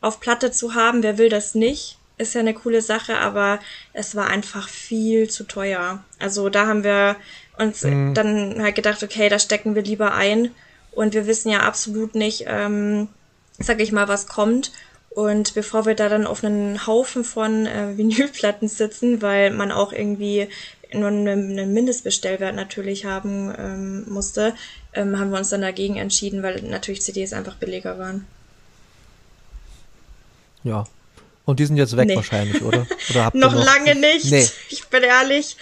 auf 0.01 0.19
Platte 0.19 0.51
zu 0.51 0.73
haben. 0.73 1.03
Wer 1.03 1.17
will 1.17 1.29
das 1.29 1.55
nicht? 1.55 1.97
Ist 2.17 2.33
ja 2.35 2.41
eine 2.41 2.53
coole 2.53 2.81
Sache, 2.81 3.17
aber 3.17 3.59
es 3.93 4.15
war 4.15 4.27
einfach 4.27 4.69
viel 4.69 5.29
zu 5.29 5.43
teuer. 5.43 6.03
Also 6.19 6.49
da 6.49 6.67
haben 6.67 6.83
wir 6.83 7.15
uns 7.57 7.83
mhm. 7.83 8.13
dann 8.13 8.61
halt 8.61 8.75
gedacht, 8.75 9.03
okay, 9.03 9.29
da 9.29 9.39
stecken 9.39 9.75
wir 9.75 9.83
lieber 9.83 10.13
ein. 10.13 10.51
Und 10.91 11.13
wir 11.13 11.25
wissen 11.25 11.49
ja 11.49 11.61
absolut 11.61 12.15
nicht, 12.15 12.45
ähm, 12.47 13.07
sag 13.59 13.79
ich 13.79 13.91
mal, 13.91 14.07
was 14.07 14.27
kommt. 14.27 14.71
Und 15.13 15.53
bevor 15.55 15.85
wir 15.85 15.93
da 15.93 16.07
dann 16.07 16.25
auf 16.25 16.43
einen 16.43 16.87
Haufen 16.87 17.23
von 17.23 17.65
äh, 17.65 17.93
Vinylplatten 17.97 18.67
sitzen, 18.67 19.21
weil 19.21 19.51
man 19.51 19.71
auch 19.71 19.91
irgendwie 19.93 20.47
nur 20.93 21.07
einen 21.07 21.73
Mindestbestellwert 21.73 22.55
natürlich 22.55 23.05
haben 23.05 23.53
ähm, 23.57 24.09
musste, 24.09 24.53
ähm, 24.93 25.17
haben 25.17 25.31
wir 25.31 25.37
uns 25.37 25.49
dann 25.49 25.61
dagegen 25.61 25.95
entschieden, 25.95 26.43
weil 26.43 26.61
natürlich 26.63 27.01
CDs 27.01 27.33
einfach 27.33 27.55
billiger 27.55 27.97
waren. 27.97 28.25
Ja. 30.63 30.85
Und 31.45 31.59
die 31.59 31.65
sind 31.65 31.77
jetzt 31.77 31.95
weg 31.97 32.07
nee. 32.07 32.15
wahrscheinlich, 32.15 32.61
oder? 32.61 32.85
oder 33.09 33.31
noch, 33.33 33.53
noch, 33.53 33.65
lange 33.65 33.95
nicht. 33.95 34.31
Nee. 34.31 34.47
Ich 34.69 34.85
bin 34.87 35.03
ehrlich. 35.03 35.57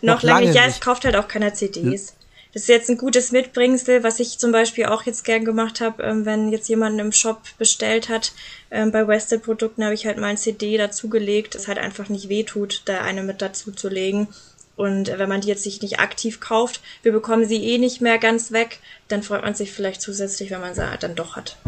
Noch, 0.00 0.16
noch 0.16 0.22
lange 0.22 0.46
nicht. 0.46 0.54
Ja, 0.56 0.66
es 0.66 0.80
kauft 0.80 1.04
halt 1.04 1.16
auch 1.16 1.28
keiner 1.28 1.54
CDs. 1.54 2.14
Das 2.58 2.64
ist 2.64 2.70
jetzt 2.70 2.90
ein 2.90 2.98
gutes 2.98 3.30
Mitbringsel, 3.30 4.02
was 4.02 4.18
ich 4.18 4.40
zum 4.40 4.50
Beispiel 4.50 4.86
auch 4.86 5.04
jetzt 5.04 5.22
gern 5.22 5.44
gemacht 5.44 5.80
habe, 5.80 6.02
ähm, 6.02 6.26
wenn 6.26 6.50
jetzt 6.50 6.68
jemand 6.68 6.98
im 6.98 7.12
Shop 7.12 7.40
bestellt 7.56 8.08
hat. 8.08 8.32
Ähm, 8.72 8.90
bei 8.90 9.06
Wested 9.06 9.44
Produkten 9.44 9.84
habe 9.84 9.94
ich 9.94 10.06
halt 10.06 10.18
mal 10.18 10.26
ein 10.26 10.36
CD 10.36 10.76
dazugelegt, 10.76 11.54
das 11.54 11.68
halt 11.68 11.78
einfach 11.78 12.08
nicht 12.08 12.28
wehtut, 12.28 12.82
da 12.86 13.02
eine 13.02 13.22
mit 13.22 13.42
dazu 13.42 13.70
zu 13.70 13.88
legen. 13.88 14.26
Und 14.74 15.06
wenn 15.06 15.28
man 15.28 15.40
die 15.40 15.46
jetzt 15.46 15.62
sich 15.62 15.82
nicht 15.82 16.00
aktiv 16.00 16.40
kauft, 16.40 16.80
wir 17.04 17.12
bekommen 17.12 17.46
sie 17.46 17.62
eh 17.62 17.78
nicht 17.78 18.00
mehr 18.00 18.18
ganz 18.18 18.50
weg, 18.50 18.80
dann 19.06 19.22
freut 19.22 19.42
man 19.42 19.54
sich 19.54 19.70
vielleicht 19.70 20.02
zusätzlich, 20.02 20.50
wenn 20.50 20.60
man 20.60 20.74
sie 20.74 20.82
dann 20.98 21.14
doch 21.14 21.36
hat. 21.36 21.58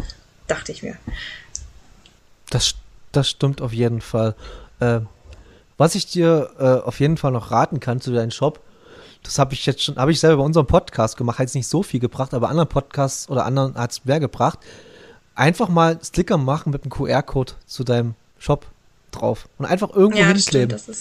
Dachte 0.47 0.73
ich 0.73 0.83
mir. 0.83 0.97
Das, 2.49 2.73
das 3.13 3.29
stimmt 3.29 3.61
auf 3.61 3.71
jeden 3.71 4.01
Fall. 4.01 4.35
Äh, 4.81 4.99
was 5.77 5.95
ich 5.95 6.07
dir 6.07 6.49
äh, 6.59 6.85
auf 6.85 6.99
jeden 6.99 7.15
Fall 7.15 7.31
noch 7.31 7.49
raten 7.49 7.79
kann 7.79 8.01
zu 8.01 8.11
deinem 8.11 8.31
Shop, 8.31 8.59
das 9.23 9.39
habe 9.39 9.53
ich 9.53 9.65
jetzt 9.65 9.83
schon, 9.83 9.95
habe 9.95 10.11
ich 10.11 10.19
selber 10.19 10.37
bei 10.37 10.43
unserem 10.43 10.67
Podcast 10.67 11.17
gemacht, 11.17 11.39
hat 11.39 11.47
es 11.47 11.53
nicht 11.53 11.67
so 11.67 11.83
viel 11.83 11.99
gebracht, 11.99 12.33
aber 12.33 12.49
anderen 12.49 12.69
Podcasts 12.69 13.29
oder 13.29 13.45
anderen 13.45 13.75
hat 13.75 13.91
es 13.91 14.05
mehr 14.05 14.19
gebracht. 14.19 14.59
Einfach 15.35 15.69
mal 15.69 15.99
Sticker 16.03 16.37
machen 16.37 16.71
mit 16.71 16.83
einem 16.83 16.91
QR-Code 16.91 17.53
zu 17.65 17.83
deinem 17.83 18.15
Shop 18.37 18.65
drauf 19.11 19.47
und 19.57 19.65
einfach 19.65 19.93
irgendwo 19.93 20.19
ja, 20.19 20.27
hinkleben. 20.27 20.77
Stimmt, 20.77 20.97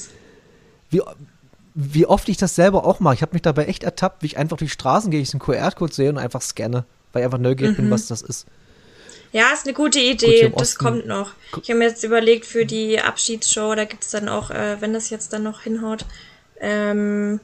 wie, 0.90 1.02
wie 1.74 2.06
oft 2.06 2.28
ich 2.28 2.36
das 2.36 2.54
selber 2.54 2.84
auch 2.84 3.00
mache. 3.00 3.14
Ich 3.14 3.22
habe 3.22 3.32
mich 3.32 3.42
dabei 3.42 3.66
echt 3.66 3.84
ertappt, 3.84 4.22
wie 4.22 4.26
ich 4.26 4.36
einfach 4.36 4.56
durch 4.56 4.72
Straßen 4.72 5.10
gehe, 5.10 5.20
ich 5.20 5.30
den 5.30 5.40
QR-Code 5.40 5.92
sehe 5.92 6.10
und 6.10 6.18
einfach 6.18 6.42
scanne, 6.42 6.84
weil 7.12 7.22
ich 7.22 7.24
einfach 7.24 7.38
neugierig 7.38 7.78
mhm. 7.78 7.82
bin, 7.82 7.90
was 7.90 8.06
das 8.06 8.22
ist. 8.22 8.46
Ja, 9.32 9.52
ist 9.52 9.64
eine 9.64 9.74
gute 9.74 10.00
Idee. 10.00 10.48
Gut, 10.48 10.60
das 10.60 10.76
kommt 10.76 11.06
noch. 11.06 11.32
Ich 11.62 11.70
habe 11.70 11.78
mir 11.78 11.88
jetzt 11.88 12.02
überlegt, 12.02 12.46
für 12.46 12.66
die 12.66 13.00
Abschiedsshow, 13.00 13.74
da 13.76 13.84
gibt 13.84 14.02
es 14.02 14.10
dann 14.10 14.28
auch, 14.28 14.50
äh, 14.50 14.80
wenn 14.80 14.92
das 14.92 15.10
jetzt 15.10 15.32
dann 15.32 15.44
noch 15.44 15.60
hinhaut, 15.60 16.04
ähm, 16.60 17.38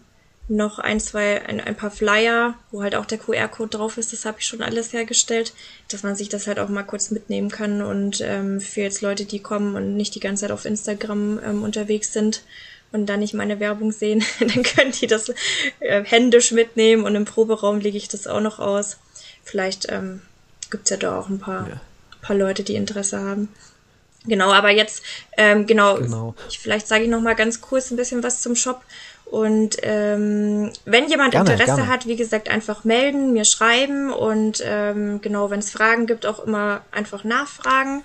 noch 0.49 0.79
ein, 0.79 1.01
zwei, 1.01 1.45
ein, 1.47 1.61
ein 1.61 1.77
paar 1.77 1.91
Flyer, 1.91 2.55
wo 2.71 2.83
halt 2.83 2.95
auch 2.95 3.07
der 3.07 3.19
QR-Code 3.19 3.79
drauf 3.79 3.99
ist. 3.99 4.13
Das 4.13 4.25
habe 4.25 4.39
ich 4.39 4.47
schon 4.47 4.63
alles 4.63 4.93
hergestellt, 4.93 5.53
dass 5.89 6.03
man 6.03 6.15
sich 6.15 6.29
das 6.29 6.47
halt 6.47 6.59
auch 6.59 6.69
mal 6.69 6.85
kurz 6.85 7.11
mitnehmen 7.11 7.51
kann. 7.51 7.83
Und 7.83 8.21
ähm, 8.21 8.61
für 8.61 8.83
jetzt 8.83 9.01
Leute, 9.01 9.25
die 9.25 9.41
kommen 9.41 9.75
und 9.75 9.97
nicht 9.97 10.15
die 10.15 10.21
ganze 10.21 10.43
Zeit 10.43 10.53
auf 10.53 10.65
Instagram 10.65 11.41
ähm, 11.45 11.63
unterwegs 11.65 12.13
sind 12.13 12.43
und 12.93 13.07
da 13.07 13.17
nicht 13.17 13.35
meine 13.35 13.59
Werbung 13.59 13.91
sehen, 13.91 14.25
dann 14.41 14.63
können 14.63 14.93
die 14.93 15.09
das 15.09 15.33
äh, 15.81 16.05
händisch 16.05 16.53
mitnehmen 16.53 17.05
und 17.05 17.17
im 17.17 17.25
Proberaum 17.25 17.81
lege 17.81 17.97
ich 17.97 18.09
das 18.09 18.27
auch 18.27 18.41
noch 18.41 18.61
aus. 18.61 18.99
Vielleicht 19.43 19.91
ähm, 19.91 20.23
gibt's 20.71 20.91
ja 20.91 20.97
da 20.97 21.19
auch 21.19 21.29
ein 21.29 21.41
paar, 21.41 21.69
ja. 21.69 21.81
paar 22.23 22.37
Leute, 22.37 22.63
die 22.63 22.77
Interesse 22.77 23.21
haben. 23.21 23.49
Genau, 24.27 24.53
aber 24.53 24.71
jetzt, 24.71 25.03
ähm, 25.37 25.67
genau, 25.67 25.97
genau. 25.97 26.35
Ich, 26.49 26.59
vielleicht 26.59 26.89
sage 26.89 27.05
ich 27.05 27.11
noch 27.11 27.21
mal 27.21 27.37
ganz 27.37 27.61
kurz 27.61 27.91
ein 27.91 27.97
bisschen 27.97 28.23
was 28.23 28.41
zum 28.41 28.57
Shop. 28.57 28.83
Und 29.31 29.77
ähm, 29.83 30.73
wenn 30.85 31.09
jemand 31.09 31.33
gerne, 31.33 31.51
Interesse 31.51 31.77
gerne. 31.77 31.89
hat, 31.89 32.07
wie 32.07 32.15
gesagt, 32.15 32.49
einfach 32.49 32.85
melden, 32.85 33.33
mir 33.33 33.45
schreiben 33.45 34.13
und 34.13 34.63
ähm, 34.65 35.21
genau, 35.21 35.51
wenn 35.51 35.59
es 35.59 35.71
Fragen 35.71 36.07
gibt, 36.07 36.27
auch 36.27 36.45
immer 36.45 36.83
einfach 36.93 37.25
nachfragen. 37.25 38.05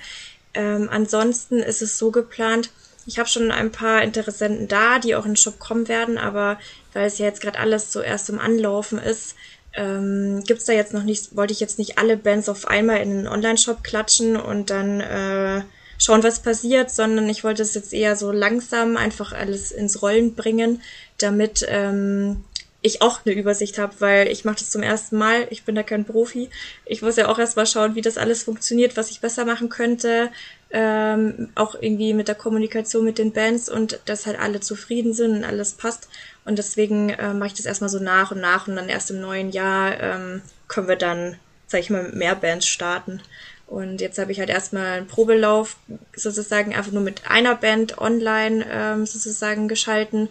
Ähm, 0.56 0.90
ansonsten 0.92 1.60
ist 1.60 1.84
es 1.84 2.00
so 2.00 2.10
geplant, 2.10 2.72
ich 3.06 3.20
habe 3.20 3.30
schon 3.30 3.52
ein 3.52 3.72
paar 3.72 4.02
Interessenten 4.02 4.68
da, 4.68 5.00
die 5.00 5.16
auch 5.16 5.26
in 5.26 5.32
den 5.32 5.38
Shop 5.38 5.60
kommen 5.60 5.88
werden, 5.88 6.18
aber 6.18 6.60
weil 6.94 7.06
es 7.06 7.20
ja 7.20 7.26
jetzt 7.26 7.42
gerade 7.42 7.60
alles 7.60 7.92
so 7.92 8.02
erst 8.02 8.30
im 8.30 8.40
Anlaufen 8.40 9.00
ist, 9.00 9.36
ähm, 9.74 10.44
gibt 10.46 10.68
da 10.68 10.74
jetzt 10.74 10.94
noch 10.94 11.04
nicht, 11.04 11.36
wollte 11.36 11.54
ich 11.54 11.60
jetzt 11.60 11.80
nicht 11.80 11.98
alle 11.98 12.18
Bands 12.18 12.50
auf 12.50 12.68
einmal 12.68 12.98
in 12.98 13.10
den 13.10 13.28
Online-Shop 13.28 13.84
klatschen 13.84 14.36
und 14.36 14.70
dann 14.70 15.00
äh, 15.00 15.62
schauen, 15.98 16.24
was 16.24 16.42
passiert, 16.42 16.92
sondern 16.92 17.30
ich 17.30 17.44
wollte 17.44 17.62
es 17.62 17.74
jetzt 17.74 17.94
eher 17.94 18.16
so 18.16 18.32
langsam 18.32 18.98
einfach 18.98 19.32
alles 19.32 19.72
ins 19.72 20.02
Rollen 20.02 20.36
bringen, 20.36 20.82
damit 21.22 21.66
ähm, 21.68 22.44
ich 22.82 23.02
auch 23.02 23.20
eine 23.26 23.36
Übersicht 23.36 23.78
habe, 23.78 23.94
weil 24.00 24.28
ich 24.28 24.44
mache 24.44 24.58
das 24.58 24.72
zum 24.72 24.82
ersten 24.82 25.18
Mal, 25.18 25.48
ich 25.52 25.64
bin 25.64 25.76
da 25.76 25.84
kein 25.84 26.06
Profi. 26.06 26.50
Ich 26.86 27.02
muss 27.02 27.16
ja 27.16 27.28
auch 27.28 27.38
erstmal 27.38 27.68
schauen, 27.68 27.96
wie 27.96 28.02
das 28.02 28.18
alles 28.18 28.44
funktioniert, 28.44 28.98
was 28.98 29.12
ich 29.12 29.22
besser 29.22 29.46
machen 29.46 29.70
könnte, 29.70 30.32
ähm, 30.72 31.50
auch 31.54 31.76
irgendwie 31.80 32.14
mit 32.14 32.28
der 32.28 32.36
Kommunikation 32.36 33.06
mit 33.06 33.20
den 33.20 33.34
Bands 33.34 33.70
und 33.70 34.00
dass 34.06 34.26
halt 34.26 34.40
alle 34.40 34.62
zufrieden 34.62 35.14
sind 35.14 35.38
und 35.38 35.44
alles 35.44 35.74
passt. 35.74 36.08
Und 36.44 36.58
deswegen 36.58 37.10
äh, 37.10 37.34
mache 37.34 37.48
ich 37.48 37.54
das 37.54 37.68
erstmal 37.68 37.90
so 37.90 38.00
nach 38.00 38.32
und 38.32 38.42
nach 38.42 38.68
und 38.68 38.76
dann 38.76 38.90
erst 38.90 39.12
im 39.12 39.22
neuen 39.22 39.52
Jahr 39.52 40.00
ähm, 40.00 40.42
können 40.68 40.88
wir 40.88 40.96
dann, 40.96 41.38
sag 41.68 41.82
ich 41.82 41.92
mal, 41.92 42.04
mit 42.04 42.16
mehr 42.16 42.36
Bands 42.36 42.66
starten. 42.66 43.22
Und 43.68 44.02
jetzt 44.02 44.18
habe 44.18 44.32
ich 44.32 44.40
halt 44.40 44.50
erstmal 44.50 44.98
einen 44.98 45.08
Probelauf 45.08 45.78
sozusagen 46.14 46.76
einfach 46.76 46.92
nur 46.92 47.04
mit 47.04 47.30
einer 47.30 47.56
Band 47.56 48.00
online 48.00 48.66
ähm, 48.70 49.06
sozusagen 49.06 49.68
geschalten. 49.68 50.30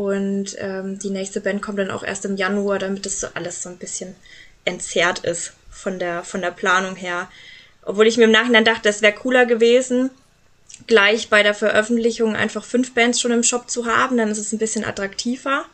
Und 0.00 0.56
ähm, 0.60 0.98
die 0.98 1.10
nächste 1.10 1.42
Band 1.42 1.60
kommt 1.60 1.78
dann 1.78 1.90
auch 1.90 2.02
erst 2.02 2.24
im 2.24 2.38
Januar, 2.38 2.78
damit 2.78 3.04
das 3.04 3.20
so 3.20 3.26
alles 3.34 3.62
so 3.62 3.68
ein 3.68 3.76
bisschen 3.76 4.14
entzerrt 4.64 5.18
ist 5.26 5.52
von 5.70 5.98
der, 5.98 6.24
von 6.24 6.40
der 6.40 6.52
Planung 6.52 6.96
her. 6.96 7.28
Obwohl 7.82 8.06
ich 8.06 8.16
mir 8.16 8.24
im 8.24 8.30
Nachhinein 8.30 8.64
dachte, 8.64 8.88
es 8.88 9.02
wäre 9.02 9.12
cooler 9.12 9.44
gewesen, 9.44 10.08
gleich 10.86 11.28
bei 11.28 11.42
der 11.42 11.52
Veröffentlichung 11.52 12.34
einfach 12.34 12.64
fünf 12.64 12.94
Bands 12.94 13.20
schon 13.20 13.30
im 13.30 13.42
Shop 13.42 13.68
zu 13.68 13.84
haben. 13.84 14.16
Dann 14.16 14.30
ist 14.30 14.38
es 14.38 14.52
ein 14.52 14.58
bisschen 14.58 14.86
attraktiver, 14.86 15.66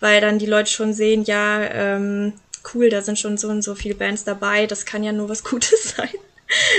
weil 0.00 0.22
dann 0.22 0.38
die 0.38 0.46
Leute 0.46 0.70
schon 0.70 0.94
sehen, 0.94 1.24
ja, 1.24 1.60
ähm, 1.64 2.32
cool, 2.72 2.88
da 2.88 3.02
sind 3.02 3.18
schon 3.18 3.36
so 3.36 3.48
und 3.48 3.60
so 3.60 3.74
viele 3.74 3.96
Bands 3.96 4.24
dabei, 4.24 4.64
das 4.64 4.86
kann 4.86 5.04
ja 5.04 5.12
nur 5.12 5.28
was 5.28 5.44
Gutes 5.50 5.94
sein. 5.94 6.08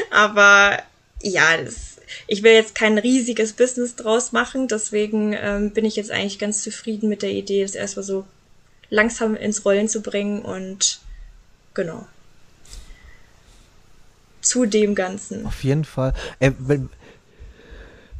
Aber 0.10 0.80
ja, 1.22 1.56
das, 1.64 1.95
ich 2.28 2.44
will 2.44 2.54
jetzt 2.54 2.76
kein 2.76 2.98
riesiges 2.98 3.54
Business 3.54 3.96
draus 3.96 4.32
machen, 4.32 4.68
deswegen 4.68 5.34
ähm, 5.34 5.72
bin 5.72 5.86
ich 5.86 5.96
jetzt 5.96 6.12
eigentlich 6.12 6.40
ganz 6.40 6.64
zufrieden 6.64 7.10
mit 7.10 7.22
der 7.22 7.32
Idee, 7.32 7.62
das 7.62 7.76
erstmal 7.76 8.04
so 8.04 8.26
langsam 8.90 9.36
ins 9.36 9.66
Rollen 9.66 9.88
zu 9.88 10.02
bringen 10.02 10.42
und 10.42 11.00
genau. 11.74 12.08
Zu 14.42 14.66
dem 14.66 14.94
Ganzen. 14.96 15.46
Auf 15.46 15.64
jeden 15.64 15.86
Fall. 15.86 16.14
Äh, 16.40 16.52
wenn, 16.60 16.90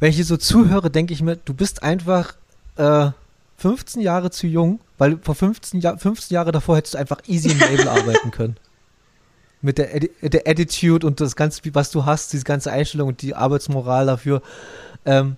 wenn 0.00 0.10
ich 0.10 0.16
hier 0.16 0.24
so 0.24 0.36
zuhöre, 0.36 0.90
denke 0.90 1.12
ich 1.12 1.22
mir, 1.22 1.36
du 1.36 1.54
bist 1.54 1.82
einfach 1.82 2.34
äh, 2.76 3.10
15 3.58 4.02
Jahre 4.02 4.30
zu 4.30 4.46
jung, 4.46 4.80
weil 4.98 5.18
vor 5.22 5.34
15, 5.34 5.80
Jahr, 5.80 5.98
15 5.98 6.34
Jahre 6.34 6.52
davor 6.52 6.76
hättest 6.76 6.94
du 6.94 6.98
einfach 6.98 7.20
easy 7.26 7.50
im 7.50 7.60
Label 7.60 7.88
arbeiten 7.88 8.30
können. 8.30 8.56
Mit 9.62 9.78
der, 9.78 10.00
der 10.22 10.42
Attitude 10.46 11.06
und 11.06 11.20
das 11.20 11.36
ganze, 11.36 11.62
was 11.72 11.90
du 11.90 12.04
hast, 12.04 12.32
diese 12.32 12.44
ganze 12.44 12.70
Einstellung 12.70 13.08
und 13.08 13.22
die 13.22 13.34
Arbeitsmoral 13.34 14.06
dafür. 14.06 14.42
Ähm, 15.04 15.36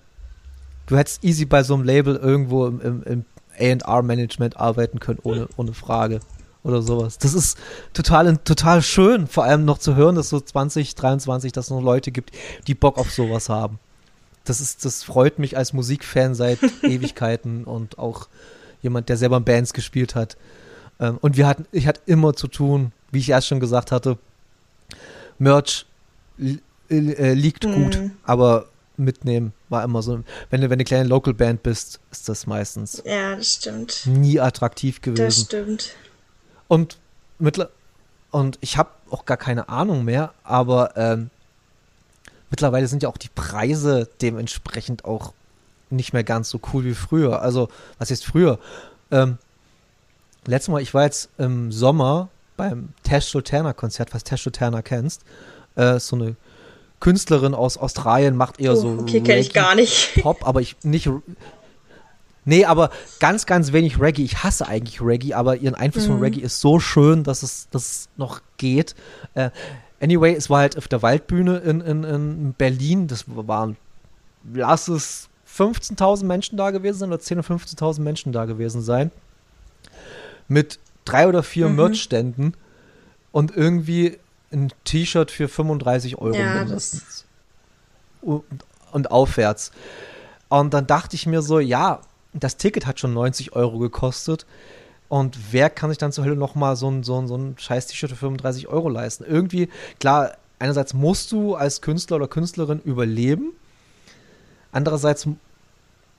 du 0.87 0.97
hättest 0.97 1.25
easy 1.25 1.45
bei 1.45 1.63
so 1.63 1.75
einem 1.75 1.85
Label 1.85 2.17
irgendwo 2.17 2.67
im, 2.67 2.81
im, 2.81 3.25
im 3.59 3.85
A&R-Management 3.85 4.57
arbeiten 4.57 5.01
können, 5.01 5.19
ohne, 5.23 5.49
ohne 5.57 5.73
Frage 5.73 6.21
oder 6.63 6.83
sowas. 6.83 7.19
Das 7.19 7.35
ist 7.35 7.59
total, 7.93 8.37
total 8.39 8.83
schön, 8.83 9.27
vor 9.27 9.45
allem 9.45 9.65
noch 9.65 9.79
zu 9.79 9.95
hören, 9.95 10.17
dass 10.17 10.29
so 10.29 10.41
2023, 10.41 11.53
dass 11.53 11.67
es 11.67 11.71
noch 11.71 11.83
Leute 11.83 12.11
gibt, 12.11 12.33
die 12.67 12.75
Bock 12.75 12.99
auf 12.99 13.11
sowas 13.11 13.49
haben. 13.49 13.79
Das 14.45 14.61
ist, 14.61 14.85
das 14.85 15.03
freut 15.03 15.39
mich 15.39 15.57
als 15.57 15.73
Musikfan 15.73 16.35
seit 16.35 16.59
Ewigkeiten 16.83 17.65
und 17.65 17.99
auch 17.99 18.29
jemand, 18.83 19.09
der 19.09 19.17
selber 19.17 19.41
Bands 19.41 19.73
gespielt 19.73 20.15
hat. 20.15 20.37
Ähm, 21.01 21.19
und 21.21 21.37
wir 21.37 21.47
hatten, 21.47 21.67
ich 21.73 21.87
hatte 21.87 22.01
immer 22.07 22.35
zu 22.35 22.49
tun, 22.49 22.93
wie 23.11 23.19
ich 23.19 23.31
erst 23.31 23.49
schon 23.49 23.61
gesagt 23.61 23.93
hatte, 23.93 24.19
Merch 25.39 25.87
äh, 26.39 27.33
liegt 27.35 27.65
mhm. 27.65 27.75
gut, 27.75 28.01
aber 28.25 28.67
mitnehmen 28.97 29.53
war 29.69 29.85
immer 29.85 30.03
so. 30.03 30.25
Wenn 30.51 30.61
du, 30.61 30.71
wenn 30.71 30.71
du 30.71 30.73
eine 30.75 30.85
kleine 30.85 31.09
Local 31.09 31.35
Band 31.35 31.63
bist, 31.63 32.01
ist 32.11 32.29
das 32.29 32.47
meistens. 32.47 33.03
Ja, 33.05 33.37
das 33.37 33.55
stimmt. 33.55 34.03
Nie 34.07 34.41
attraktiv 34.41 35.01
gewesen. 35.01 35.25
Das 35.25 35.41
stimmt. 35.41 35.95
Und 36.67 36.99
mittler 37.39 37.71
und 38.31 38.59
ich 38.61 38.77
habe 38.77 38.91
auch 39.11 39.25
gar 39.25 39.37
keine 39.37 39.69
Ahnung 39.69 40.05
mehr, 40.05 40.35
aber 40.45 40.97
ähm, 40.97 41.31
mittlerweile 42.51 42.87
sind 42.87 43.03
ja 43.03 43.09
auch 43.09 43.17
die 43.17 43.31
Preise 43.35 44.09
dementsprechend 44.21 45.05
auch 45.05 45.33
nicht 45.91 46.13
mehr 46.13 46.25
ganz 46.25 46.51
so 46.51 46.61
cool 46.73 46.85
wie 46.85 46.95
früher. 46.95 47.41
Also, 47.41 47.71
was 47.99 48.11
ist 48.11 48.27
früher? 48.27 48.59
Ähm, 49.11 49.39
letztes 50.47 50.71
Mal, 50.71 50.83
ich 50.83 50.93
war 50.93 51.05
jetzt 51.05 51.31
im 51.39 51.73
Sommer 51.73 52.29
beim 52.59 52.91
Tash 53.03 53.25
Sultana 53.25 53.73
Konzert, 53.73 54.13
was 54.13 54.25
Tash 54.25 54.43
Sultana 54.43 54.83
kennst. 54.83 55.23
Äh, 55.77 55.99
so 55.99 56.17
eine 56.17 56.37
Künstlerin 57.01 57.55
aus 57.55 57.79
Australien 57.79 58.37
macht 58.37 58.61
eher 58.61 58.73
oh, 58.73 58.77
so 58.77 58.89
okay, 59.01 59.23
kenne 59.23 59.41
ich 59.41 59.55
gar 59.55 59.75
nicht. 59.75 60.15
Pop, 60.23 60.47
aber 60.47 60.61
ich 60.61 60.77
nicht 60.83 61.09
Nee, 62.45 62.65
aber 62.65 62.91
ganz, 63.21 63.45
ganz 63.45 63.73
wenig 63.73 64.01
Reggae. 64.01 64.23
Ich 64.23 64.43
hasse 64.43 64.67
eigentlich 64.67 65.03
Reggae, 65.03 65.35
aber 65.35 65.57
ihren 65.57 65.75
Einfluss 65.75 66.05
mhm. 66.05 66.13
von 66.13 66.21
Reggae 66.21 66.41
ist 66.41 66.61
so 66.61 66.81
schön, 66.81 67.23
dass 67.23 67.43
es, 67.43 67.69
dass 67.71 67.91
es 67.91 68.09
noch 68.17 68.41
geht. 68.57 68.95
Äh, 69.35 69.51
anyway, 70.01 70.35
es 70.35 70.49
war 70.49 70.61
halt 70.61 70.79
auf 70.79 70.89
der 70.89 71.03
Waldbühne 71.03 71.59
in, 71.59 71.83
in, 71.83 72.05
in 72.05 72.55
Berlin. 72.55 73.07
Das 73.07 73.27
waren, 73.29 73.77
lass 74.55 74.89
es 74.89 75.29
15.000 75.47 76.25
Menschen 76.25 76.57
da 76.57 76.71
gewesen 76.71 76.99
sein 76.99 77.13
oder 77.13 77.21
10.000 77.21 77.33
oder 77.33 77.43
15.000 77.43 78.01
Menschen 78.01 78.33
da 78.33 78.47
gewesen 78.47 78.81
sein. 78.81 79.11
Mit 80.49 80.79
drei 81.09 81.29
oder 81.29 81.43
vier 81.43 81.69
mhm. 81.69 81.77
Merch-Ständen 81.77 82.55
und 83.33 83.57
irgendwie 83.57 84.19
ein 84.53 84.73
T-Shirt 84.85 85.31
für 85.31 85.49
35 85.49 86.19
Euro 86.19 86.37
ja, 86.37 86.55
mindestens. 86.55 87.25
Und, 88.23 88.45
und 88.93 89.11
aufwärts. 89.11 89.71
Und 90.49 90.73
dann 90.75 90.87
dachte 90.87 91.15
ich 91.15 91.27
mir 91.27 91.43
so, 91.43 91.61
ja, 91.61 92.01
das 92.33 92.57
Ticket 92.57 92.87
hat 92.87 92.99
schon 93.01 93.13
90 93.13 93.55
Euro 93.55 93.79
gekostet. 93.79 94.47
Und 95.09 95.39
wer 95.53 95.71
kann 95.71 95.91
sich 95.91 95.99
dann 95.99 96.13
zur 96.13 96.25
Hölle 96.25 96.37
nochmal 96.37 96.77
so 96.77 96.91
ein, 96.91 97.03
so 97.03 97.19
ein, 97.19 97.29
so 97.29 97.37
ein 97.37 97.57
scheiß 97.59 97.87
T-Shirt 97.87 98.11
für 98.11 98.17
35 98.17 98.69
Euro 98.69 98.89
leisten? 98.89 99.25
Irgendwie, 99.25 99.69
klar, 100.01 100.33
einerseits 100.59 100.95
musst 100.95 101.33
du 101.33 101.55
als 101.55 101.81
Künstler 101.81 102.17
oder 102.17 102.29
Künstlerin 102.29 102.81
überleben. 102.81 103.53
Andererseits 104.73 105.27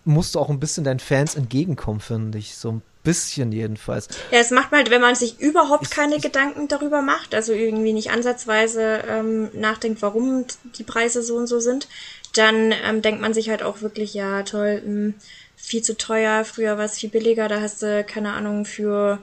musst 0.05 0.35
du 0.35 0.39
auch 0.39 0.49
ein 0.49 0.59
bisschen 0.59 0.83
deinen 0.83 0.99
Fans 0.99 1.35
entgegenkommen, 1.35 1.99
finde 1.99 2.37
ich. 2.37 2.55
So 2.55 2.71
ein 2.71 2.81
bisschen 3.03 3.51
jedenfalls. 3.51 4.07
Ja, 4.31 4.39
es 4.39 4.51
macht 4.51 4.71
halt, 4.71 4.89
wenn 4.89 5.01
man 5.01 5.15
sich 5.15 5.39
überhaupt 5.39 5.85
ich, 5.85 5.89
keine 5.89 6.17
ich, 6.17 6.21
Gedanken 6.21 6.67
darüber 6.67 7.01
macht, 7.01 7.33
also 7.33 7.53
irgendwie 7.53 7.93
nicht 7.93 8.11
ansatzweise 8.11 9.03
ähm, 9.07 9.49
nachdenkt, 9.53 10.01
warum 10.01 10.45
die 10.77 10.83
Preise 10.83 11.23
so 11.23 11.35
und 11.35 11.47
so 11.47 11.59
sind, 11.59 11.87
dann 12.35 12.73
ähm, 12.83 13.01
denkt 13.01 13.21
man 13.21 13.33
sich 13.33 13.49
halt 13.49 13.63
auch 13.63 13.81
wirklich, 13.81 14.13
ja, 14.13 14.43
toll, 14.43 14.81
mh, 14.81 14.85
hm, 14.85 15.13
viel 15.55 15.81
zu 15.81 15.97
teuer, 15.97 16.45
früher 16.45 16.77
war 16.77 16.85
es 16.85 16.97
viel 16.97 17.09
billiger, 17.09 17.47
da 17.47 17.61
hast 17.61 17.81
du, 17.81 18.03
keine 18.05 18.31
Ahnung, 18.31 18.65
für 18.65 19.19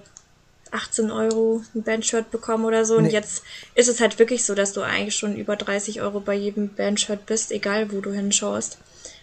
18 0.70 1.11
Euro 1.11 1.62
ein 1.74 1.83
Bandshirt 1.83 2.31
bekommen 2.31 2.64
oder 2.64 2.85
so. 2.85 2.99
Nee. 2.99 3.07
Und 3.07 3.12
jetzt 3.12 3.43
ist 3.74 3.89
es 3.89 4.01
halt 4.01 4.18
wirklich 4.18 4.45
so, 4.45 4.55
dass 4.55 4.72
du 4.72 4.83
eigentlich 4.83 5.16
schon 5.16 5.37
über 5.37 5.57
30 5.57 6.03
Euro 6.03 6.20
bei 6.20 6.35
jedem 6.35 6.74
Bandshirt 6.74 7.27
bist, 7.27 7.53
egal 7.53 7.93
wo 7.93 8.01
du 8.01 8.12
hinschaust. 8.12 8.79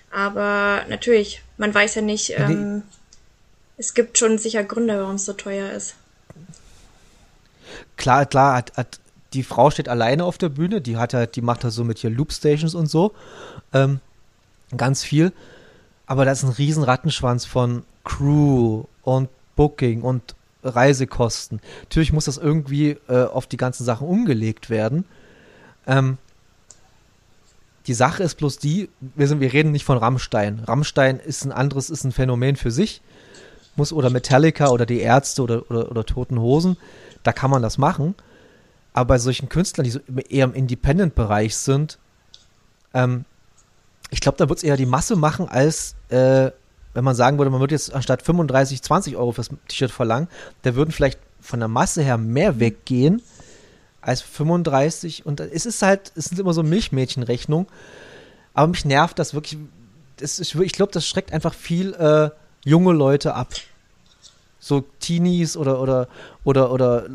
Aber 0.10 0.86
natürlich, 0.89 1.41
man 1.58 1.74
weiß 1.74 1.95
ja 1.95 2.01
nicht, 2.01 2.34
ähm, 2.38 2.84
es 3.78 3.94
gibt 3.94 4.18
schon 4.18 4.38
sicher 4.38 4.64
Gründe, 4.64 5.00
warum 5.00 5.16
es 5.16 5.26
so 5.26 5.34
teuer 5.34 5.72
ist. 5.72 5.96
Klar, 7.98 8.26
klar, 8.26 8.56
hat, 8.56 8.74
hat, 8.78 9.00
die 9.34 9.44
Frau 9.44 9.72
steht 9.72 9.90
alleine 9.90 10.26
auf 10.26 10.38
der 10.38 10.50
Bühne, 10.50 10.82
die 10.82 10.98
hat 10.98 11.14
halt, 11.14 11.36
die 11.36 11.42
macht 11.42 11.64
halt 11.64 11.74
so 11.74 11.84
mit 11.84 12.00
hier 12.00 12.10
Loopstations 12.10 12.76
und 12.76 12.88
so. 12.88 13.14
Ähm, 13.74 14.00
ganz 14.76 15.04
viel. 15.04 15.32
Aber 16.06 16.26
da 16.26 16.32
ist 16.32 16.44
ein 16.44 16.50
riesen 16.50 16.84
Rattenschwanz 16.84 17.46
von 17.46 17.84
Crew 18.04 18.84
und 19.04 19.30
Booking 19.56 20.02
und 20.02 20.36
Reisekosten. 20.64 21.62
Natürlich 21.84 22.14
muss 22.14 22.26
das 22.26 22.38
irgendwie 22.38 22.98
äh, 23.08 23.26
auf 23.26 23.48
die 23.48 23.58
ganzen 23.58 23.84
Sachen 23.84 24.08
umgelegt 24.08 24.70
werden. 24.70 25.06
Ähm, 25.88 26.18
die 27.88 27.94
Sache 27.94 28.24
ist 28.24 28.36
bloß 28.36 28.60
die, 28.60 28.90
wir, 29.00 29.28
sind, 29.28 29.42
wir 29.42 29.52
reden 29.52 29.72
nicht 29.72 29.86
von 29.86 29.98
Rammstein. 29.98 30.60
Rammstein 30.60 31.20
ist 31.20 31.44
ein 31.44 31.52
anderes, 31.52 31.90
ist 31.90 32.06
ein 32.06 32.12
Phänomen 32.12 32.56
für 32.56 32.72
sich. 32.72 33.02
Muss 33.76 33.94
oder 33.94 34.10
Metallica 34.10 34.70
oder 34.70 34.86
die 34.86 35.00
Ärzte 35.00 35.42
oder, 35.42 35.70
oder, 35.70 35.90
oder 35.90 36.06
Toten 36.06 36.40
Hosen, 36.40 36.78
da 37.24 37.34
kann 37.34 37.50
man 37.50 37.62
das 37.62 37.78
machen. 37.78 38.16
Aber 38.94 39.08
bei 39.08 39.18
solchen 39.18 39.50
Künstlern, 39.50 39.86
die 39.86 39.92
so 39.92 40.00
eher 40.30 40.46
im 40.46 40.54
Independent-Bereich 40.54 41.58
sind, 41.58 41.98
ähm, 42.94 43.26
ich 44.12 44.22
glaube, 44.22 44.38
da 44.38 44.48
wird 44.48 44.60
es 44.60 44.64
eher 44.64 44.78
die 44.78 44.86
Masse 44.86 45.16
machen, 45.16 45.50
als 45.50 45.96
äh, 46.10 46.52
wenn 46.94 47.04
man 47.04 47.16
sagen 47.16 47.40
würde, 47.40 47.50
man 47.50 47.60
würde 47.60 47.74
jetzt 47.74 47.94
anstatt 47.94 48.22
35, 48.22 48.84
20 48.84 49.18
Euro 49.18 49.32
fürs 49.32 49.50
T-Shirt 49.68 49.92
verlangen, 49.92 50.28
da 50.62 50.76
würden 50.76 50.92
vielleicht 50.92 51.20
von 51.42 51.60
der 51.60 51.68
Masse 51.68 52.04
her 52.04 52.18
mehr 52.18 52.60
weggehen 52.60 53.22
als 54.02 54.22
35. 54.22 55.26
Und 55.26 55.40
es 55.40 55.66
ist 55.66 55.82
halt, 55.82 56.12
es 56.16 56.26
sind 56.26 56.40
immer 56.40 56.54
so 56.54 56.64
Milchmädchenrechnung. 56.64 57.68
Aber 58.54 58.68
mich 58.68 58.86
nervt 58.86 59.18
das 59.20 59.34
wirklich. 59.34 59.60
Das 60.18 60.40
ist, 60.40 60.54
ich 60.54 60.74
glaube, 60.74 60.92
das 60.92 61.08
schreckt 61.08 61.34
einfach 61.34 61.54
viel 61.54 61.94
äh, 61.96 62.30
junge 62.64 62.93
Leute 62.93 63.36
ab. 63.36 63.53
So 64.59 64.84
Teenies 64.99 65.57
oder, 65.57 65.82
oder, 65.82 66.07
oder, 66.43 66.72
oder 66.72 67.05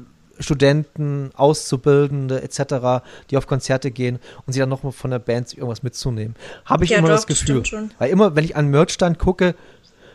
Studenten, 0.40 1.30
Auszubildende 1.34 2.42
etc., 2.42 3.04
die 3.30 3.36
auf 3.36 3.46
Konzerte 3.46 3.90
gehen 3.90 4.18
und 4.46 4.52
sie 4.52 4.60
dann 4.60 4.68
nochmal 4.68 4.92
von 4.92 5.10
der 5.10 5.18
Band 5.18 5.52
irgendwas 5.54 5.82
mitzunehmen. 5.82 6.36
Habe 6.64 6.84
ich 6.84 6.90
ja, 6.90 6.98
immer 6.98 7.08
doch, 7.08 7.16
das 7.16 7.26
Gefühl. 7.26 7.62
Weil 7.98 8.10
immer, 8.10 8.36
wenn 8.36 8.44
ich 8.44 8.56
an 8.56 8.68
Merchstand 8.68 9.18
gucke, 9.18 9.54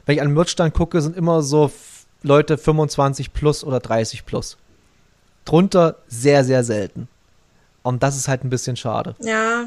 wenn 0.05 0.15
ich 0.15 0.21
an 0.21 0.33
Merchstand 0.33 0.73
gucke, 0.73 1.01
sind 1.01 1.17
immer 1.17 1.41
so 1.41 1.71
Leute 2.21 2.57
25 2.57 3.33
plus 3.33 3.63
oder 3.63 3.79
30 3.79 4.25
plus. 4.25 4.57
Drunter 5.45 5.97
sehr, 6.07 6.43
sehr 6.43 6.63
selten. 6.63 7.07
Und 7.81 8.01
das 8.01 8.15
ist 8.15 8.27
halt 8.27 8.45
ein 8.45 8.49
bisschen 8.49 8.77
schade. 8.77 9.15
Ja. 9.19 9.65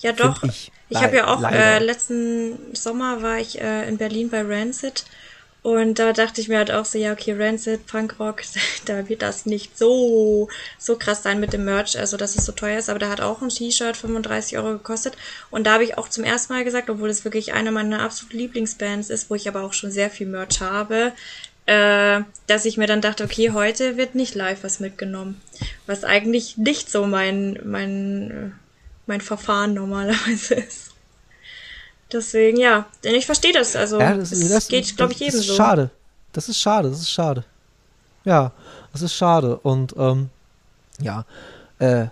Ja, 0.00 0.12
doch. 0.12 0.40
Find 0.40 0.52
ich 0.52 0.72
ich 0.88 0.98
habe 0.98 1.16
ja 1.16 1.26
auch 1.26 1.42
äh, 1.42 1.80
letzten 1.80 2.74
Sommer 2.74 3.20
war 3.20 3.38
ich 3.38 3.60
äh, 3.60 3.88
in 3.88 3.98
Berlin 3.98 4.30
bei 4.30 4.42
Rancid 4.42 5.04
und 5.66 5.98
da 5.98 6.12
dachte 6.12 6.40
ich 6.40 6.46
mir 6.46 6.58
halt 6.58 6.70
auch 6.70 6.84
so, 6.84 6.96
ja, 6.96 7.10
okay, 7.10 7.34
Rancid, 7.36 7.88
Punkrock, 7.88 8.42
da 8.84 9.08
wird 9.08 9.22
das 9.22 9.46
nicht 9.46 9.76
so, 9.76 10.48
so 10.78 10.94
krass 10.96 11.24
sein 11.24 11.40
mit 11.40 11.52
dem 11.52 11.64
Merch, 11.64 11.98
also 11.98 12.16
dass 12.16 12.36
es 12.36 12.46
so 12.46 12.52
teuer 12.52 12.78
ist, 12.78 12.88
aber 12.88 13.00
da 13.00 13.08
hat 13.08 13.20
auch 13.20 13.42
ein 13.42 13.48
T-Shirt 13.48 13.96
35 13.96 14.58
Euro 14.58 14.74
gekostet. 14.74 15.14
Und 15.50 15.66
da 15.66 15.72
habe 15.72 15.82
ich 15.82 15.98
auch 15.98 16.08
zum 16.08 16.22
ersten 16.22 16.52
Mal 16.52 16.62
gesagt, 16.62 16.88
obwohl 16.88 17.10
es 17.10 17.24
wirklich 17.24 17.52
eine 17.52 17.72
meiner 17.72 18.02
absoluten 18.02 18.38
Lieblingsbands 18.38 19.10
ist, 19.10 19.28
wo 19.28 19.34
ich 19.34 19.48
aber 19.48 19.64
auch 19.64 19.72
schon 19.72 19.90
sehr 19.90 20.08
viel 20.08 20.28
Merch 20.28 20.60
habe, 20.60 21.10
äh, 21.66 22.20
dass 22.46 22.64
ich 22.64 22.76
mir 22.76 22.86
dann 22.86 23.00
dachte, 23.00 23.24
okay, 23.24 23.50
heute 23.50 23.96
wird 23.96 24.14
nicht 24.14 24.36
live 24.36 24.62
was 24.62 24.78
mitgenommen. 24.78 25.40
Was 25.86 26.04
eigentlich 26.04 26.56
nicht 26.56 26.92
so 26.92 27.06
mein, 27.06 27.58
mein, 27.64 28.56
mein 29.06 29.20
Verfahren 29.20 29.74
normalerweise 29.74 30.54
ist. 30.54 30.92
Deswegen, 32.12 32.58
ja. 32.58 32.86
Denn 33.04 33.14
ich 33.14 33.26
verstehe 33.26 33.52
das. 33.52 33.74
Also, 33.74 34.00
ja, 34.00 34.14
das, 34.14 34.32
es 34.32 34.48
das, 34.48 34.68
geht, 34.68 34.96
glaube 34.96 35.12
ich, 35.12 35.20
jedem 35.20 35.32
so. 35.32 35.38
Das 35.38 35.48
ist 35.48 35.56
schade. 35.56 35.90
Das 36.32 36.48
ist 36.48 36.60
schade, 36.60 36.90
das 36.90 37.00
ist 37.00 37.10
schade. 37.10 37.44
Ja, 38.24 38.52
das 38.92 39.02
ist 39.02 39.14
schade. 39.14 39.58
Und, 39.58 39.94
ähm, 39.96 40.30
ja. 41.00 41.24
Äh, 41.78 42.06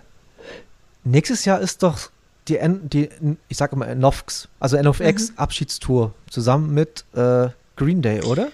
nächstes 1.03 1.45
Jahr 1.45 1.59
ist 1.59 1.83
doch 1.83 2.09
die, 2.47 2.57
N, 2.57 2.89
die 2.89 3.09
ich 3.47 3.57
sag 3.57 3.73
immer 3.73 3.93
NOFX, 3.95 4.47
also 4.59 4.81
NOFX 4.81 5.31
mhm. 5.31 5.37
Abschiedstour 5.37 6.13
zusammen 6.29 6.73
mit 6.73 7.05
äh, 7.15 7.49
Green 7.75 8.01
Day, 8.01 8.21
oder? 8.21 8.49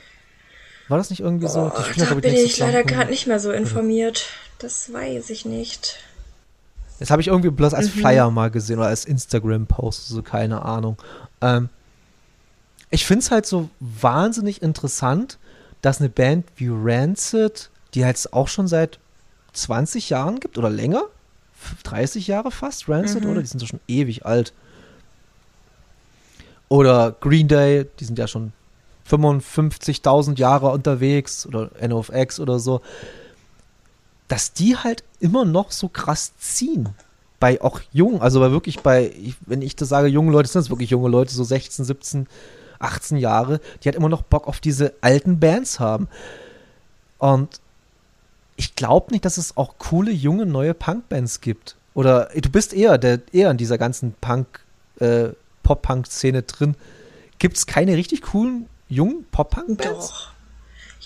War 0.88 0.98
das 0.98 1.10
nicht 1.10 1.22
irgendwie 1.22 1.48
so? 1.48 1.72
Da 1.98 2.14
bin 2.16 2.34
ich 2.34 2.58
leider 2.58 2.84
gerade 2.84 3.10
nicht 3.10 3.28
mehr 3.28 3.40
so 3.40 3.52
informiert. 3.52 4.26
Das 4.60 4.92
weiß 4.92 5.30
ich 5.30 5.46
nicht. 5.46 5.98
Das 7.02 7.10
habe 7.10 7.20
ich 7.20 7.30
irgendwie 7.30 7.50
bloß 7.50 7.74
als 7.74 7.96
mhm. 7.96 8.00
Flyer 8.00 8.30
mal 8.30 8.52
gesehen 8.52 8.78
oder 8.78 8.90
als 8.90 9.06
Instagram-Post, 9.06 10.10
so 10.10 10.22
keine 10.22 10.64
Ahnung. 10.64 10.98
Ähm, 11.42 11.70
ich 12.92 13.08
finde 13.08 13.24
es 13.24 13.32
halt 13.32 13.48
so 13.48 13.72
wahnsinnig 13.80 14.62
interessant, 14.62 15.40
dass 15.82 16.00
eine 16.00 16.10
Band 16.10 16.46
wie 16.58 16.70
Rancid, 16.72 17.72
die 17.96 18.06
halt 18.06 18.32
auch 18.34 18.48
schon 18.48 18.68
seit 18.68 19.00
20 19.54 20.12
Jahren 20.12 20.40
gibt 20.40 20.60
oder 20.60 20.70
länger. 20.70 21.06
30 21.86 22.28
Jahre 22.28 22.52
fast, 22.52 22.88
Rancid, 22.88 23.24
mhm. 23.24 23.32
oder? 23.32 23.42
Die 23.42 23.48
sind 23.48 23.64
ja 23.64 23.68
schon 23.68 23.80
ewig 23.88 24.28
alt. 24.28 24.54
Oder 26.70 27.16
Green 27.20 27.48
Day, 27.48 27.88
die 28.00 28.06
sind 28.06 28.20
ja 28.20 28.28
schon 28.28 28.54
55.000 29.10 30.38
Jahre 30.38 30.70
unterwegs 30.70 31.48
oder 31.48 31.72
NOFX 31.82 32.40
oder 32.40 32.60
so. 32.60 32.82
Dass 34.32 34.54
die 34.54 34.78
halt 34.78 35.04
immer 35.20 35.44
noch 35.44 35.72
so 35.72 35.90
krass 35.90 36.32
ziehen. 36.40 36.90
Bei 37.42 37.60
auch 37.62 37.82
jungen, 37.92 38.22
also 38.22 38.40
bei 38.40 38.52
wirklich 38.52 38.80
bei, 38.80 39.12
wenn 39.42 39.62
ich 39.62 39.76
das 39.76 39.90
sage, 39.90 40.08
junge 40.08 40.32
Leute, 40.32 40.48
sind 40.48 40.62
das 40.62 40.70
wirklich 40.70 40.92
junge 40.92 41.10
Leute, 41.10 41.34
so 41.34 41.44
16, 41.44 41.84
17, 41.84 42.28
18 42.80 43.18
Jahre, 43.18 43.60
die 43.82 43.90
halt 43.90 43.96
immer 43.96 44.08
noch 44.08 44.22
Bock 44.22 44.48
auf 44.48 44.62
diese 44.62 44.94
alten 45.02 45.40
Bands 45.40 45.80
haben. 45.82 46.08
Und 47.18 47.60
ich 48.56 48.76
glaube 48.76 49.12
nicht, 49.12 49.26
dass 49.26 49.38
es 49.38 49.58
auch 49.58 49.80
coole, 49.80 50.12
junge, 50.12 50.46
neue 50.46 50.74
Punkbands 50.74 51.42
gibt. 51.42 51.76
Oder 51.94 52.30
du 52.34 52.50
bist 52.50 52.74
eher, 52.74 52.98
der, 52.98 53.20
eher 53.34 53.52
in 53.52 53.58
dieser 53.58 53.78
ganzen 53.78 54.14
Punk, 54.22 54.62
äh, 55.00 55.30
Pop-Punk-Szene 55.64 56.44
drin. 56.44 56.76
Gibt 57.38 57.58
es 57.58 57.66
keine 57.66 57.98
richtig 57.98 58.22
coolen, 58.22 58.68
jungen 58.88 59.26
Pop-Punk-Bands? 59.32 60.10
Doch. 60.10 60.32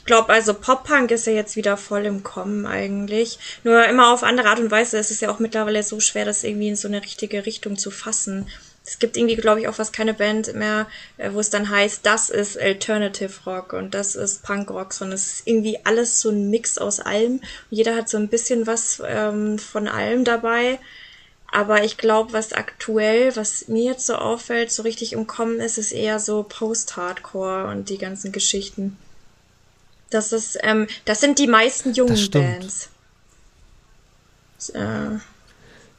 Ich 0.06 0.08
glaube, 0.08 0.34
also 0.34 0.54
Pop-Punk 0.54 1.10
ist 1.10 1.26
ja 1.26 1.34
jetzt 1.34 1.56
wieder 1.56 1.78
voll 1.78 2.06
im 2.06 2.22
Kommen 2.22 2.68
eigentlich. 2.68 3.40
Nur 3.64 3.84
immer 3.86 4.14
auf 4.14 4.22
andere 4.22 4.50
Art 4.50 4.60
und 4.60 4.70
Weise. 4.70 5.00
Es 5.00 5.10
ist 5.10 5.20
ja 5.20 5.32
auch 5.32 5.40
mittlerweile 5.40 5.82
so 5.82 6.00
schwer, 6.00 6.26
das 6.26 6.44
irgendwie 6.44 6.68
in 6.68 6.76
so 6.76 6.88
eine 6.88 7.02
richtige 7.02 7.48
Richtung 7.48 7.76
zu 7.76 7.90
fassen. 7.90 8.48
Es 8.86 9.00
gibt 9.00 9.18
irgendwie, 9.18 9.36
glaube 9.36 9.62
ich, 9.62 9.68
auch 9.68 9.74
fast 9.74 9.94
keine 9.94 10.14
Band 10.14 10.54
mehr, 10.54 10.86
äh, 11.18 11.34
wo 11.34 11.40
es 11.40 11.50
dann 11.50 11.72
heißt, 11.72 12.06
das 12.06 12.30
ist 12.30 12.56
Alternative 12.56 13.34
Rock 13.48 13.74
und 13.74 13.96
das 13.96 14.16
ist 14.16 14.44
Punk 14.44 14.70
Rock, 14.70 14.94
sondern 14.94 15.16
es 15.16 15.26
ist 15.26 15.48
irgendwie 15.48 15.80
alles 15.86 16.22
so 16.22 16.30
ein 16.30 16.52
Mix 16.52 16.78
aus 16.78 17.00
allem. 17.00 17.42
Jeder 17.72 17.96
hat 17.96 18.08
so 18.08 18.18
ein 18.18 18.28
bisschen 18.28 18.68
was 18.68 19.02
ähm, 19.04 19.58
von 19.58 19.88
allem 19.88 20.24
dabei. 20.24 20.78
Aber 21.52 21.84
ich 21.84 21.98
glaube, 21.98 22.32
was 22.32 22.54
aktuell, 22.54 23.36
was 23.36 23.70
mir 23.70 23.86
jetzt 23.86 24.06
so 24.06 24.18
auffällt, 24.18 24.72
so 24.72 24.84
richtig 24.84 25.14
im 25.14 25.26
Kommen 25.26 25.60
ist, 25.60 25.80
ist 25.80 25.94
eher 25.94 26.20
so 26.20 26.44
Post-Hardcore 26.44 27.66
und 27.72 27.90
die 27.90 27.98
ganzen 27.98 28.32
Geschichten. 28.32 29.00
Das 30.10 30.32
ist, 30.32 30.58
ähm, 30.62 30.88
das 31.06 31.20
sind 31.22 31.40
die 31.40 31.48
meisten 31.48 31.94
jungen 31.94 32.30
Bands. 32.32 32.90
Äh, 34.74 35.20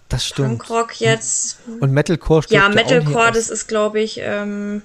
das 0.09 0.25
stimmt. 0.25 0.59
Punkrock 0.59 1.01
jetzt. 1.01 1.59
Und 1.81 1.93
Metalcore 1.93 2.43
stirbt 2.43 2.63
Ja, 2.63 2.69
Metalcore, 2.69 3.33
das 3.33 3.49
ist, 3.49 3.67
glaube 3.67 4.01
ich, 4.01 4.21
ähm, 4.23 4.83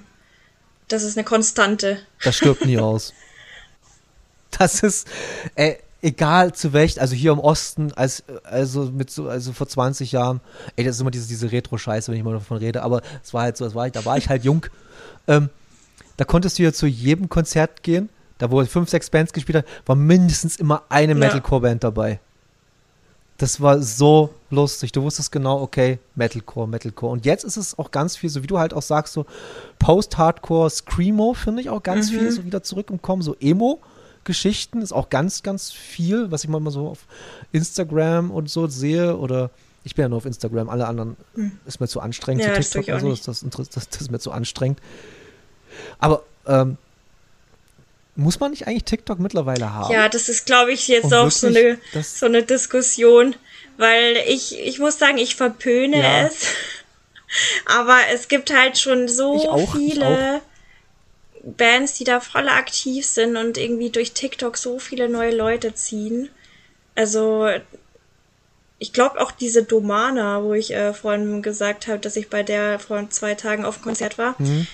das 0.88 1.04
ist 1.04 1.16
eine 1.16 1.24
Konstante. 1.24 1.98
Das 2.22 2.36
stirbt 2.36 2.64
nie 2.64 2.78
aus. 2.78 3.12
Das 4.58 4.82
ist, 4.82 5.08
ey, 5.54 5.78
egal 6.02 6.52
zu 6.52 6.74
welchem, 6.74 7.00
also 7.00 7.14
hier 7.14 7.32
im 7.32 7.38
Osten, 7.38 7.92
als, 7.94 8.22
also 8.44 8.82
mit 8.82 9.10
so, 9.10 9.28
also 9.28 9.52
vor 9.52 9.66
20 9.66 10.12
Jahren, 10.12 10.40
ey, 10.76 10.84
das 10.84 10.96
ist 10.96 11.00
immer 11.00 11.10
diese, 11.10 11.26
diese 11.26 11.50
Retro-Scheiße, 11.50 12.10
wenn 12.10 12.18
ich 12.18 12.24
mal 12.24 12.34
davon 12.34 12.58
rede, 12.58 12.82
aber 12.82 13.00
es 13.24 13.32
war 13.32 13.42
halt 13.42 13.56
so, 13.56 13.74
war 13.74 13.86
ich, 13.86 13.92
da 13.92 14.04
war 14.04 14.18
ich 14.18 14.28
halt 14.28 14.44
jung. 14.44 14.66
Ähm, 15.26 15.48
da 16.18 16.24
konntest 16.24 16.58
du 16.58 16.64
ja 16.64 16.72
zu 16.72 16.86
jedem 16.86 17.28
Konzert 17.28 17.82
gehen, 17.82 18.10
da 18.42 18.50
wo 18.50 18.64
fünf, 18.64 18.90
sechs 18.90 19.08
Bands 19.08 19.32
gespielt 19.32 19.58
hat, 19.58 19.66
war 19.86 19.94
mindestens 19.94 20.56
immer 20.56 20.82
eine 20.88 21.14
Metalcore-Band 21.14 21.84
dabei. 21.84 22.18
Das 23.38 23.60
war 23.60 23.80
so 23.80 24.30
lustig. 24.50 24.90
Du 24.90 25.04
wusstest 25.04 25.30
genau, 25.30 25.62
okay, 25.62 26.00
Metalcore, 26.16 26.66
Metalcore. 26.66 27.12
Und 27.12 27.24
jetzt 27.24 27.44
ist 27.44 27.56
es 27.56 27.78
auch 27.78 27.92
ganz 27.92 28.16
viel, 28.16 28.30
so 28.30 28.42
wie 28.42 28.48
du 28.48 28.58
halt 28.58 28.74
auch 28.74 28.82
sagst, 28.82 29.12
so 29.12 29.26
Post-Hardcore, 29.78 30.70
Screamo 30.70 31.34
finde 31.34 31.62
ich 31.62 31.70
auch 31.70 31.84
ganz 31.84 32.10
mhm. 32.10 32.18
viel 32.18 32.32
so 32.32 32.44
wieder 32.44 32.64
zurück 32.64 32.90
im 32.90 33.00
Kommen. 33.00 33.22
So 33.22 33.36
Emo-Geschichten 33.38 34.82
ist 34.82 34.92
auch 34.92 35.08
ganz, 35.08 35.44
ganz 35.44 35.70
viel, 35.70 36.32
was 36.32 36.42
ich 36.42 36.50
mal 36.50 36.68
so 36.72 36.88
auf 36.88 37.06
Instagram 37.52 38.32
und 38.32 38.50
so 38.50 38.66
sehe. 38.66 39.16
Oder 39.16 39.50
ich 39.84 39.94
bin 39.94 40.02
ja 40.02 40.08
nur 40.08 40.18
auf 40.18 40.26
Instagram, 40.26 40.68
alle 40.68 40.88
anderen 40.88 41.16
mhm. 41.36 41.52
ist 41.64 41.78
mir 41.80 41.86
zu 41.86 42.00
anstrengend. 42.00 42.42
Ja, 42.42 42.60
zu 42.60 42.80
TikTok 42.80 43.02
und 43.02 43.16
so, 43.16 43.32
das, 43.32 43.44
das, 43.48 43.68
das, 43.68 43.88
das 43.88 44.00
ist 44.00 44.10
mir 44.10 44.18
zu 44.18 44.32
anstrengend. 44.32 44.80
Aber 46.00 46.24
ähm, 46.48 46.76
muss 48.14 48.40
man 48.40 48.50
nicht 48.50 48.66
eigentlich 48.66 48.84
TikTok 48.84 49.18
mittlerweile 49.18 49.72
haben? 49.72 49.92
Ja, 49.92 50.08
das 50.08 50.28
ist, 50.28 50.44
glaube 50.44 50.72
ich, 50.72 50.88
jetzt 50.88 51.04
Und 51.04 51.14
auch 51.14 51.30
so 51.30 51.46
eine, 51.46 51.78
so 52.02 52.26
eine 52.26 52.42
Diskussion, 52.42 53.34
weil 53.78 54.16
ich, 54.26 54.58
ich 54.58 54.78
muss 54.78 54.98
sagen, 54.98 55.18
ich 55.18 55.36
verpöne 55.36 56.02
ja. 56.02 56.26
es. 56.26 56.46
Aber 57.66 57.96
es 58.12 58.28
gibt 58.28 58.54
halt 58.54 58.78
schon 58.78 59.08
so 59.08 59.48
auch, 59.48 59.74
viele 59.74 60.42
Bands, 61.42 61.94
die 61.94 62.04
da 62.04 62.20
voll 62.20 62.48
aktiv 62.48 63.06
sind 63.06 63.36
und 63.36 63.56
irgendwie 63.56 63.90
durch 63.90 64.12
TikTok 64.12 64.58
so 64.58 64.78
viele 64.78 65.08
neue 65.08 65.34
Leute 65.34 65.74
ziehen. 65.74 66.28
Also, 66.94 67.48
ich 68.78 68.92
glaube 68.92 69.18
auch 69.18 69.30
diese 69.30 69.62
Domana, 69.62 70.42
wo 70.42 70.52
ich 70.52 70.74
äh, 70.74 70.92
vorhin 70.92 71.40
gesagt 71.40 71.86
habe, 71.86 72.00
dass 72.00 72.16
ich 72.16 72.28
bei 72.28 72.42
der 72.42 72.78
vor 72.78 73.08
zwei 73.08 73.34
Tagen 73.34 73.64
auf 73.64 73.78
dem 73.78 73.84
Konzert 73.84 74.18
war, 74.18 74.34
mhm 74.38 74.66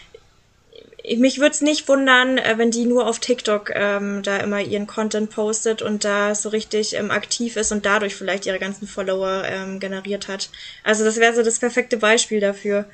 mich 1.17 1.39
würde 1.39 1.53
es 1.53 1.61
nicht 1.61 1.89
wundern, 1.89 2.39
äh, 2.39 2.59
wenn 2.59 2.71
die 2.71 2.85
nur 2.85 3.07
auf 3.07 3.19
TikTok 3.19 3.71
ähm, 3.75 4.23
da 4.23 4.39
immer 4.39 4.61
ihren 4.61 4.87
Content 4.87 5.31
postet 5.31 5.83
und 5.83 6.05
da 6.05 6.35
so 6.35 6.49
richtig 6.49 6.95
ähm, 6.95 7.11
aktiv 7.11 7.57
ist 7.57 7.73
und 7.73 7.87
dadurch 7.87 8.15
vielleicht 8.15 8.47
ihre 8.47 8.59
ganzen 8.59 8.87
Follower 8.87 9.45
ähm, 9.45 9.81
generiert 9.81 10.29
hat. 10.29 10.51
Also 10.85 11.05
das 11.05 11.17
wäre 11.17 11.35
so 11.35 11.43
das 11.43 11.59
perfekte 11.59 11.97
Beispiel 11.97 12.41
dafür, 12.41 12.85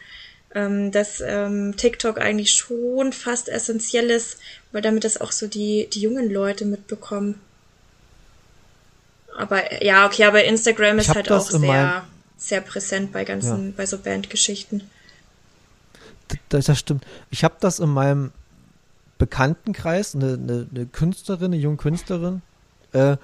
ähm, 0.54 0.92
dass 0.92 1.20
ähm, 1.20 1.74
TikTok 1.76 2.20
eigentlich 2.20 2.52
schon 2.52 3.12
fast 3.12 3.48
essentiell 3.48 4.10
ist, 4.10 4.38
weil 4.72 4.82
damit 4.82 5.04
das 5.04 5.20
auch 5.20 5.32
so 5.32 5.46
die, 5.46 5.88
die 5.92 6.00
jungen 6.00 6.30
Leute 6.30 6.64
mitbekommen. 6.64 7.40
Aber 9.36 9.82
ja, 9.82 10.06
okay, 10.06 10.24
aber 10.24 10.44
Instagram 10.44 11.00
ist 11.00 11.14
halt 11.14 11.30
auch 11.32 11.50
sehr, 11.50 12.04
sehr 12.36 12.60
präsent 12.60 13.12
bei 13.12 13.24
ganzen, 13.24 13.66
ja. 13.66 13.72
bei 13.76 13.86
so 13.86 13.98
Bandgeschichten 13.98 14.88
das, 16.48 16.66
das 16.66 16.78
stimmt. 16.78 17.06
Ich 17.30 17.44
habe 17.44 17.54
das 17.60 17.78
in 17.78 17.90
meinem 17.90 18.32
Bekanntenkreis, 19.18 20.14
eine, 20.14 20.34
eine, 20.34 20.66
eine, 20.70 20.86
Künstlerin, 20.86 21.46
eine 21.46 21.56
junge 21.56 21.76
Künstlerin, 21.76 22.42
äh, 22.92 23.16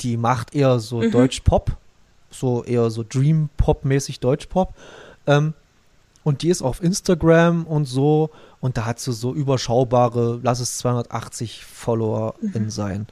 die 0.00 0.16
macht 0.16 0.54
eher 0.54 0.78
so 0.80 1.00
mhm. 1.00 1.10
Deutsch-Pop, 1.10 1.76
so 2.30 2.64
eher 2.64 2.90
so 2.90 3.04
Dream-Pop-mäßig 3.08 4.20
Deutsch-Pop. 4.20 4.74
Ähm, 5.26 5.54
und 6.22 6.42
die 6.42 6.48
ist 6.48 6.62
auf 6.62 6.82
Instagram 6.82 7.64
und 7.66 7.84
so 7.84 8.30
und 8.60 8.78
da 8.78 8.86
hat 8.86 8.98
sie 8.98 9.12
so 9.12 9.34
überschaubare, 9.34 10.40
lass 10.42 10.60
es 10.60 10.78
280 10.78 11.64
Follower 11.64 12.34
mhm. 12.40 12.52
in 12.54 12.70
sein. 12.70 13.06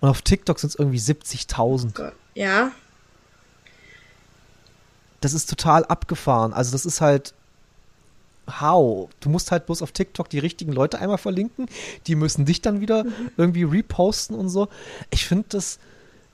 Und 0.00 0.08
auf 0.08 0.22
TikTok 0.22 0.60
sind 0.60 0.70
es 0.70 0.76
irgendwie 0.76 0.98
70.000. 0.98 2.12
Ja. 2.34 2.70
Das 5.20 5.34
ist 5.34 5.50
total 5.50 5.84
abgefahren. 5.84 6.52
Also 6.52 6.70
das 6.70 6.86
ist 6.86 7.00
halt, 7.00 7.34
how? 8.60 9.08
Du 9.20 9.28
musst 9.28 9.50
halt 9.50 9.66
bloß 9.66 9.82
auf 9.82 9.92
TikTok 9.92 10.28
die 10.28 10.38
richtigen 10.38 10.72
Leute 10.72 10.98
einmal 10.98 11.18
verlinken, 11.18 11.66
die 12.06 12.14
müssen 12.14 12.44
dich 12.44 12.62
dann 12.62 12.80
wieder 12.80 13.04
mhm. 13.04 13.30
irgendwie 13.36 13.64
reposten 13.64 14.36
und 14.36 14.48
so. 14.48 14.68
Ich 15.10 15.26
finde 15.26 15.46
das, 15.50 15.78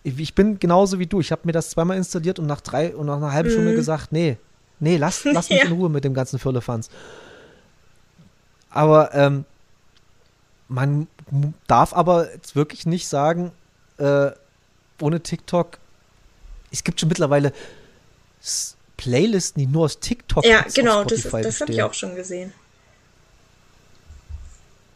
ich 0.03 0.35
bin 0.35 0.59
genauso 0.59 0.99
wie 0.99 1.07
du. 1.07 1.21
Ich 1.21 1.33
habe 1.33 1.43
mir 1.45 1.53
das 1.53 1.71
zweimal 1.71 1.97
installiert 1.97 2.39
und 2.39 2.47
nach 2.47 2.61
drei 2.61 2.95
und 2.95 3.07
nach 3.07 3.17
einer 3.17 3.33
halben 3.33 3.49
mhm. 3.49 3.53
Stunde 3.53 3.75
gesagt, 3.75 4.12
nee, 4.12 4.37
nee, 4.81 4.97
lass, 4.97 5.25
lass 5.25 5.51
mich 5.51 5.59
ja. 5.62 5.67
in 5.67 5.73
Ruhe 5.73 5.89
mit 5.89 6.05
dem 6.05 6.15
ganzen 6.15 6.39
Firlefanz. 6.39 6.91
Aber 8.71 9.15
ähm, 9.15 9.45
man 10.69 11.07
darf 11.67 11.93
aber 11.95 12.33
jetzt 12.33 12.57
wirklich 12.57 12.87
nicht 12.87 13.09
sagen, 13.09 13.53
äh, 13.99 14.31
ohne 15.01 15.21
TikTok, 15.21 15.79
es 16.71 16.83
gibt 16.83 17.01
schon 17.01 17.09
mittlerweile 17.09 17.53
Playlisten, 18.97 19.61
die 19.61 19.66
nur 19.66 19.84
aus 19.84 20.01
TikTok 20.01 20.45
Ja, 20.45 20.64
genau, 20.74 21.05
das, 21.05 21.22
das 21.22 21.61
habe 21.61 21.72
ich 21.72 21.82
auch 21.82 21.95
schon 21.95 22.14
gesehen. 22.14 22.53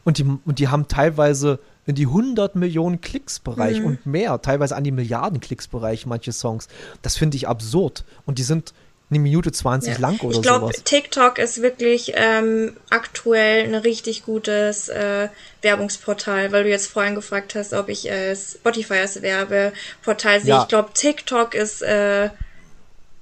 Und 0.04 0.18
die, 0.18 0.24
und 0.24 0.58
die 0.58 0.68
haben 0.68 0.88
teilweise 0.88 1.58
in 1.84 1.94
die 1.94 2.06
100 2.06 2.54
Millionen 2.54 3.00
Klicks-Bereich 3.00 3.80
mhm. 3.80 3.86
und 3.86 4.06
mehr, 4.06 4.40
teilweise 4.40 4.76
an 4.76 4.84
die 4.84 4.90
Milliarden 4.90 5.40
Klicks-Bereich 5.40 6.06
manche 6.06 6.32
Songs. 6.32 6.68
Das 7.02 7.16
finde 7.16 7.36
ich 7.36 7.48
absurd. 7.48 8.04
Und 8.24 8.38
die 8.38 8.42
sind 8.42 8.72
eine 9.10 9.18
Minute 9.20 9.52
20 9.52 9.94
ja. 9.94 10.00
lang 10.00 10.18
oder 10.20 10.36
ich 10.36 10.42
glaub, 10.42 10.60
sowas. 10.60 10.76
Ich 10.76 10.84
glaube, 10.84 11.02
TikTok 11.02 11.38
ist 11.38 11.62
wirklich 11.62 12.12
ähm, 12.14 12.76
aktuell 12.90 13.64
ein 13.64 13.74
richtig 13.74 14.24
gutes 14.24 14.88
äh, 14.90 15.28
Werbungsportal, 15.62 16.52
weil 16.52 16.64
du 16.64 16.70
jetzt 16.70 16.88
vorhin 16.88 17.14
gefragt 17.14 17.54
hast, 17.54 17.72
ob 17.72 17.88
ich 17.88 18.10
äh, 18.10 18.36
Spotify 18.36 18.94
als 18.94 19.22
Werbeportal 19.22 20.40
sehe. 20.40 20.50
Ja. 20.50 20.62
Ich 20.62 20.68
glaube, 20.68 20.90
TikTok 20.92 21.54
ist 21.54 21.82
äh, 21.82 22.30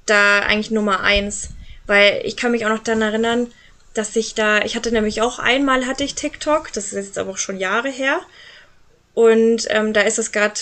da 0.06 0.40
eigentlich 0.40 0.70
Nummer 0.70 1.00
eins. 1.00 1.50
Weil 1.86 2.22
ich 2.24 2.36
kann 2.36 2.50
mich 2.50 2.64
auch 2.64 2.70
noch 2.70 2.82
daran 2.82 3.02
erinnern, 3.02 3.52
dass 3.94 4.14
ich 4.16 4.34
da, 4.34 4.62
ich 4.62 4.76
hatte 4.76 4.92
nämlich 4.92 5.22
auch 5.22 5.38
einmal 5.38 5.86
hatte 5.86 6.04
ich 6.04 6.14
TikTok, 6.14 6.72
das 6.72 6.92
ist 6.92 7.06
jetzt 7.06 7.18
aber 7.18 7.32
auch 7.32 7.38
schon 7.38 7.58
Jahre 7.58 7.88
her. 7.88 8.20
Und 9.14 9.66
ähm, 9.70 9.92
da 9.92 10.02
ist 10.02 10.18
es 10.18 10.32
gerade, 10.32 10.60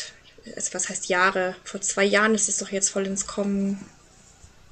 was 0.72 0.88
heißt 0.88 1.08
Jahre? 1.08 1.56
Vor 1.64 1.80
zwei 1.80 2.04
Jahren 2.04 2.34
ist 2.34 2.48
es 2.48 2.58
doch 2.58 2.70
jetzt 2.70 2.90
voll 2.90 3.06
ins 3.06 3.26
Kommen, 3.26 3.84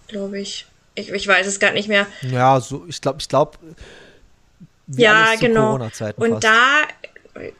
glaube 0.08 0.38
ich. 0.38 0.66
ich. 0.94 1.10
Ich 1.10 1.26
weiß 1.26 1.46
es 1.46 1.58
gerade 1.58 1.74
nicht 1.74 1.88
mehr. 1.88 2.06
Ja, 2.20 2.60
so, 2.60 2.84
ich 2.86 3.00
glaube, 3.00 3.18
ich 3.20 3.28
glaube. 3.28 3.58
Ja, 4.86 5.34
genau. 5.36 5.74
Und 5.74 6.42
fast. 6.42 6.44
da, 6.44 6.82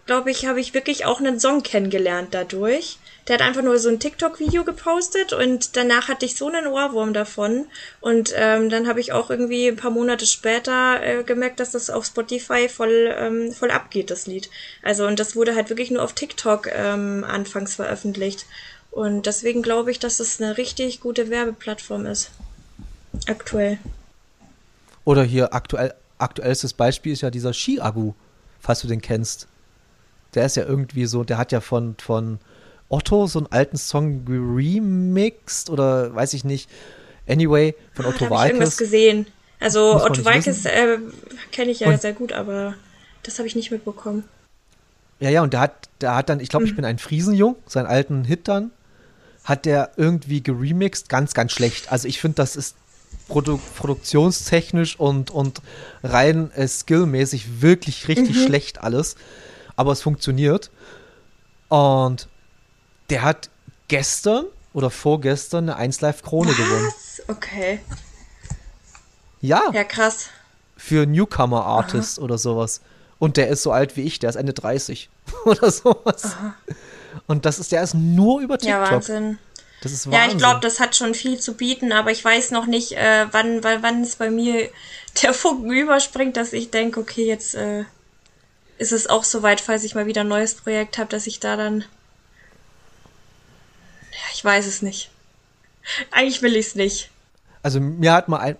glaube 0.06 0.30
ich, 0.30 0.46
habe 0.46 0.60
ich 0.60 0.74
wirklich 0.74 1.06
auch 1.06 1.18
einen 1.18 1.40
Song 1.40 1.62
kennengelernt 1.62 2.34
dadurch 2.34 2.98
der 3.28 3.34
hat 3.34 3.42
einfach 3.42 3.62
nur 3.62 3.78
so 3.78 3.88
ein 3.88 4.00
TikTok-Video 4.00 4.64
gepostet 4.64 5.32
und 5.32 5.76
danach 5.76 6.08
hatte 6.08 6.26
ich 6.26 6.36
so 6.36 6.48
einen 6.48 6.66
Ohrwurm 6.66 7.12
davon. 7.12 7.66
Und 8.00 8.32
ähm, 8.36 8.68
dann 8.68 8.88
habe 8.88 9.00
ich 9.00 9.12
auch 9.12 9.30
irgendwie 9.30 9.68
ein 9.68 9.76
paar 9.76 9.92
Monate 9.92 10.26
später 10.26 11.00
äh, 11.02 11.22
gemerkt, 11.22 11.60
dass 11.60 11.70
das 11.70 11.88
auf 11.88 12.04
Spotify 12.04 12.68
voll, 12.68 13.14
ähm, 13.16 13.52
voll 13.52 13.70
abgeht, 13.70 14.10
das 14.10 14.26
Lied. 14.26 14.50
Also 14.82 15.06
und 15.06 15.20
das 15.20 15.36
wurde 15.36 15.54
halt 15.54 15.68
wirklich 15.68 15.90
nur 15.90 16.02
auf 16.02 16.14
TikTok 16.14 16.68
ähm, 16.72 17.24
anfangs 17.24 17.76
veröffentlicht. 17.76 18.46
Und 18.90 19.26
deswegen 19.26 19.62
glaube 19.62 19.90
ich, 19.92 20.00
dass 20.00 20.18
es 20.18 20.40
eine 20.40 20.58
richtig 20.58 21.00
gute 21.00 21.30
Werbeplattform 21.30 22.06
ist. 22.06 22.30
Aktuell. 23.26 23.78
Oder 25.04 25.22
hier 25.22 25.54
aktuell, 25.54 25.94
aktuellstes 26.18 26.74
Beispiel 26.74 27.12
ist 27.12 27.22
ja 27.22 27.30
dieser 27.30 27.52
Ski-Agu, 27.52 28.14
falls 28.60 28.80
du 28.80 28.88
den 28.88 29.00
kennst. 29.00 29.46
Der 30.34 30.46
ist 30.46 30.56
ja 30.56 30.64
irgendwie 30.64 31.06
so, 31.06 31.24
der 31.24 31.38
hat 31.38 31.52
ja 31.52 31.60
von, 31.60 31.94
von 31.98 32.38
Otto 32.92 33.26
so 33.26 33.38
einen 33.38 33.48
alten 33.50 33.76
Song 33.76 34.24
remixed 34.28 35.70
oder 35.70 36.14
weiß 36.14 36.34
ich 36.34 36.44
nicht. 36.44 36.68
Anyway, 37.26 37.74
von 37.94 38.04
ah, 38.04 38.08
Otto 38.08 38.30
Walkes. 38.30 38.44
Ich 38.44 38.52
irgendwas 38.52 38.76
gesehen. 38.76 39.26
Also 39.60 40.02
Otto 40.02 40.24
Walkes 40.24 40.64
äh, 40.66 40.98
kenne 41.52 41.70
ich 41.70 41.80
ja 41.80 41.88
und, 41.88 42.00
sehr 42.00 42.12
gut, 42.12 42.32
aber 42.32 42.74
das 43.22 43.38
habe 43.38 43.48
ich 43.48 43.54
nicht 43.54 43.70
mitbekommen. 43.70 44.24
Ja, 45.20 45.30
ja, 45.30 45.42
und 45.42 45.52
der 45.52 45.60
hat, 45.60 45.88
der 46.00 46.16
hat 46.16 46.28
dann, 46.28 46.40
ich 46.40 46.48
glaube, 46.48 46.64
hm. 46.64 46.70
ich 46.70 46.76
bin 46.76 46.84
ein 46.84 46.98
Friesenjung, 46.98 47.56
seinen 47.66 47.86
alten 47.86 48.24
Hit 48.24 48.48
dann, 48.48 48.72
hat 49.44 49.64
der 49.64 49.92
irgendwie 49.96 50.42
geremixed, 50.42 51.08
ganz, 51.08 51.32
ganz 51.32 51.52
schlecht. 51.52 51.90
Also 51.90 52.08
ich 52.08 52.20
finde, 52.20 52.36
das 52.36 52.56
ist 52.56 52.76
Produ 53.28 53.58
produktionstechnisch 53.76 54.98
und, 54.98 55.30
und 55.30 55.62
rein 56.02 56.50
äh, 56.52 56.66
skillmäßig 56.66 57.62
wirklich 57.62 58.08
richtig 58.08 58.36
mhm. 58.36 58.46
schlecht 58.46 58.82
alles. 58.82 59.16
Aber 59.76 59.92
es 59.92 60.02
funktioniert. 60.02 60.70
Und 61.68 62.28
der 63.10 63.22
hat 63.22 63.50
gestern 63.88 64.46
oder 64.72 64.90
vorgestern 64.90 65.68
eine 65.68 65.76
1 65.76 66.00
Live 66.00 66.22
Krone 66.22 66.52
gewonnen. 66.52 66.92
Okay. 67.28 67.80
Ja. 69.40 69.70
Ja, 69.72 69.84
krass. 69.84 70.28
Für 70.76 71.06
Newcomer 71.06 71.64
Artist 71.64 72.18
Aha. 72.18 72.24
oder 72.24 72.38
sowas. 72.38 72.80
Und 73.18 73.36
der 73.36 73.48
ist 73.48 73.62
so 73.62 73.70
alt 73.70 73.96
wie 73.96 74.02
ich, 74.02 74.18
der 74.18 74.30
ist 74.30 74.36
Ende 74.36 74.52
30 74.52 75.10
oder 75.44 75.70
sowas. 75.70 76.24
Aha. 76.24 76.54
Und 77.26 77.44
das 77.44 77.58
ist, 77.58 77.72
der 77.72 77.82
ist 77.82 77.94
nur 77.94 78.40
über 78.40 78.58
TikTok. 78.58 78.84
Ja, 78.84 78.90
Wahnsinn. 78.90 79.38
Das 79.82 79.92
ist 79.92 80.06
Wahnsinn. 80.06 80.20
Ja, 80.20 80.32
ich 80.32 80.38
glaube, 80.38 80.60
das 80.60 80.80
hat 80.80 80.96
schon 80.96 81.14
viel 81.14 81.38
zu 81.38 81.54
bieten, 81.54 81.92
aber 81.92 82.10
ich 82.10 82.24
weiß 82.24 82.52
noch 82.52 82.66
nicht, 82.66 82.92
äh, 82.92 83.26
wann, 83.32 83.62
weil, 83.62 83.82
wann 83.82 84.02
es 84.02 84.16
bei 84.16 84.30
mir 84.30 84.70
der 85.22 85.34
Funken 85.34 85.70
überspringt, 85.70 86.36
dass 86.36 86.52
ich 86.52 86.70
denke, 86.70 87.00
okay, 87.00 87.26
jetzt 87.26 87.54
äh, 87.54 87.84
ist 88.78 88.92
es 88.92 89.08
auch 89.08 89.24
soweit, 89.24 89.60
falls 89.60 89.84
ich 89.84 89.94
mal 89.94 90.06
wieder 90.06 90.22
ein 90.22 90.28
neues 90.28 90.54
Projekt 90.54 90.98
habe, 90.98 91.10
dass 91.10 91.26
ich 91.26 91.40
da 91.40 91.56
dann. 91.56 91.84
Ich 94.32 94.44
weiß 94.44 94.66
es 94.66 94.82
nicht. 94.82 95.10
Eigentlich 96.10 96.42
will 96.42 96.56
ich 96.56 96.68
es 96.68 96.74
nicht. 96.74 97.10
Also 97.62 97.80
mir 97.80 98.12
hat 98.12 98.28
mal 98.28 98.38
ein, 98.38 98.56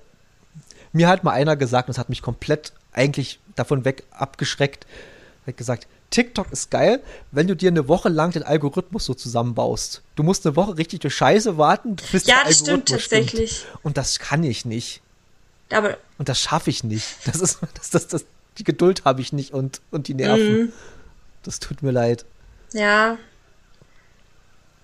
mir 0.93 1.09
hat 1.09 1.25
mal 1.25 1.33
einer 1.33 1.57
gesagt, 1.57 1.89
und 1.89 1.97
das 1.97 1.99
hat 1.99 2.09
mich 2.09 2.23
komplett 2.23 2.73
eigentlich 2.93 3.39
davon 3.57 3.85
weg 3.85 4.05
abgeschreckt, 4.11 4.87
hat 5.47 5.57
gesagt, 5.57 5.87
TikTok 6.11 6.53
ist 6.53 6.71
geil, 6.71 7.01
wenn 7.31 7.47
du 7.47 7.57
dir 7.57 7.71
eine 7.71 7.89
Woche 7.89 8.11
lang 8.11 8.33
den 8.33 8.43
Algorithmus 8.43 9.07
so 9.07 9.15
zusammenbaust. 9.15 10.03
Du 10.15 10.23
musst 10.23 10.47
eine 10.47 10.57
Woche 10.57 10.77
richtig 10.77 11.01
durch 11.01 11.15
Scheiße 11.15 11.57
warten, 11.57 11.97
bis 12.13 12.27
ja, 12.27 12.35
der 12.35 12.47
Algorithmus 12.47 12.59
stimmt 12.59 12.89
tatsächlich. 12.89 13.59
Stimmt. 13.59 13.79
Und 13.83 13.97
das 13.97 14.19
kann 14.19 14.45
ich 14.45 14.65
nicht. 14.65 15.01
Aber 15.71 15.97
und 16.19 16.29
das 16.29 16.39
schaffe 16.39 16.69
ich 16.69 16.85
nicht. 16.85 17.07
Das 17.25 17.41
ist 17.41 17.59
das, 17.75 17.91
das, 17.91 18.07
das 18.09 18.25
die 18.59 18.65
Geduld 18.65 19.07
habe 19.07 19.23
ich 19.23 19.33
nicht 19.33 19.53
und 19.55 19.81
und 19.91 20.09
die 20.09 20.15
Nerven. 20.15 20.65
Mm. 20.65 20.73
Das 21.43 21.59
tut 21.59 21.83
mir 21.83 21.91
leid. 21.91 22.27
Ja. 22.75 23.17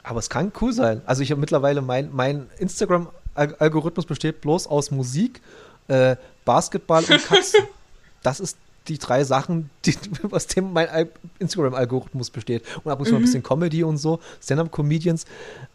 Aber 0.08 0.20
es 0.20 0.30
kann 0.30 0.52
cool 0.62 0.72
sein. 0.72 1.02
Also 1.04 1.22
ich 1.22 1.30
habe 1.30 1.40
mittlerweile 1.40 1.82
mein 1.82 2.08
mein 2.12 2.46
Instagram 2.58 3.08
Algorithmus 3.34 4.06
besteht 4.06 4.40
bloß 4.40 4.66
aus 4.66 4.90
Musik, 4.90 5.42
äh, 5.88 6.16
Basketball 6.44 7.04
und 7.04 7.24
Katzen. 7.24 7.60
das 8.22 8.40
ist 8.40 8.56
die 8.88 8.98
drei 8.98 9.22
Sachen, 9.22 9.68
die, 9.84 9.94
aus 10.30 10.46
dem 10.46 10.72
mein 10.72 11.08
Instagram-Algorithmus 11.38 12.30
besteht. 12.30 12.64
Und 12.82 12.90
ab 12.90 12.98
und 12.98 13.04
zu 13.04 13.12
mhm. 13.12 13.18
ein 13.18 13.22
bisschen 13.22 13.42
Comedy 13.42 13.84
und 13.84 13.98
so, 13.98 14.18
Stand-up-Comedians. 14.42 15.26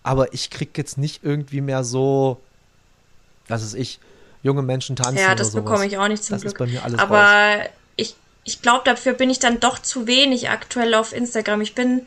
Aber 0.02 0.34
ich 0.34 0.50
krieg 0.50 0.76
jetzt 0.78 0.98
nicht 0.98 1.24
irgendwie 1.24 1.62
mehr 1.62 1.84
so, 1.84 2.42
was 3.48 3.62
ist 3.62 3.76
ich, 3.76 4.00
junge 4.42 4.64
Menschen 4.64 4.96
tanzen. 4.96 5.20
Ja, 5.20 5.36
das 5.36 5.52
bekomme 5.52 5.86
ich 5.86 6.00
auch 6.00 6.08
nicht 6.08 6.24
zum 6.24 6.34
das 6.34 6.42
Glück. 6.42 6.54
Ist 6.54 6.58
bei 6.58 6.66
mir 6.66 6.84
alles 6.84 7.00
Aber 7.00 7.20
raus. 7.20 7.70
ich, 7.98 8.16
ich 8.46 8.64
glaube, 8.64 8.82
dafür 8.84 9.14
bin 9.14 9.30
ich 9.30 9.38
dann 9.38 9.60
doch 9.60 9.78
zu 9.78 10.08
wenig 10.08 10.50
aktuell 10.50 10.96
auf 10.96 11.14
Instagram. 11.14 11.62
Ich 11.62 11.76
bin, 11.76 12.02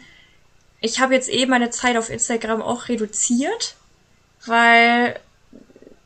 ich 0.80 1.00
habe 1.00 1.14
jetzt 1.14 1.32
eh 1.32 1.46
meine 1.46 1.70
Zeit 1.70 1.96
auf 1.96 2.10
Instagram 2.10 2.62
auch 2.62 2.88
reduziert, 2.88 3.74
weil 4.44 5.18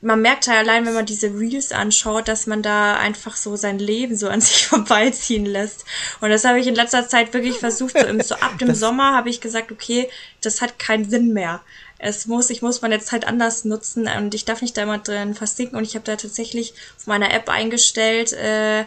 man 0.03 0.23
merkt 0.23 0.47
ja 0.47 0.55
allein, 0.55 0.87
wenn 0.87 0.95
man 0.95 1.05
diese 1.05 1.29
Reels 1.29 1.73
anschaut, 1.73 2.29
dass 2.29 2.47
man 2.47 2.63
da 2.63 2.97
einfach 2.97 3.37
so 3.37 3.57
sein 3.57 3.79
Leben 3.79 4.17
so 4.17 4.29
an 4.29 4.41
sich 4.41 4.67
vorbeiziehen 4.67 5.45
lässt. 5.45 5.85
Und 6.21 6.31
das 6.31 6.45
habe 6.45 6.59
ich 6.59 6.67
in 6.67 6.75
letzter 6.75 7.09
Zeit 7.09 7.35
wirklich 7.35 7.59
versucht. 7.59 7.99
So, 7.99 8.07
im, 8.07 8.21
so 8.21 8.35
ab 8.37 8.59
dem 8.59 8.69
das 8.69 8.79
Sommer 8.81 9.15
habe 9.15 9.29
ich 9.29 9.41
gesagt, 9.41 9.71
okay, 9.71 10.09
das 10.41 10.63
hat 10.63 10.79
keinen 10.79 11.09
Sinn 11.09 11.33
mehr. 11.33 11.61
Es 11.99 12.27
muss, 12.27 12.49
ich 12.49 12.63
muss 12.63 12.81
meine 12.81 12.99
Zeit 13.01 13.27
anders 13.27 13.67
nutzen 13.67 14.09
und 14.09 14.35
ich 14.35 14.47
darf 14.47 14.63
nicht 14.63 14.75
da 14.77 14.85
immer 14.85 14.99
drin 14.99 15.35
versinken. 15.35 15.77
Und 15.77 15.85
ich 15.85 15.95
habe 15.97 16.05
da 16.05 16.17
tatsächlich 16.17 16.73
auf 16.97 17.07
meiner 17.07 17.33
App 17.35 17.51
eingestellt, 17.51 18.33
äh, 18.33 18.85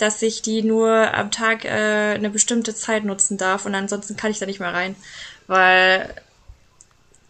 dass 0.00 0.22
ich 0.22 0.42
die 0.42 0.62
nur 0.62 1.14
am 1.14 1.30
Tag 1.30 1.64
äh, 1.64 2.14
eine 2.14 2.30
bestimmte 2.30 2.74
Zeit 2.74 3.04
nutzen 3.04 3.36
darf 3.36 3.66
und 3.66 3.74
ansonsten 3.74 4.16
kann 4.16 4.30
ich 4.30 4.38
da 4.38 4.46
nicht 4.46 4.60
mehr 4.60 4.72
rein. 4.72 4.96
Weil 5.46 6.14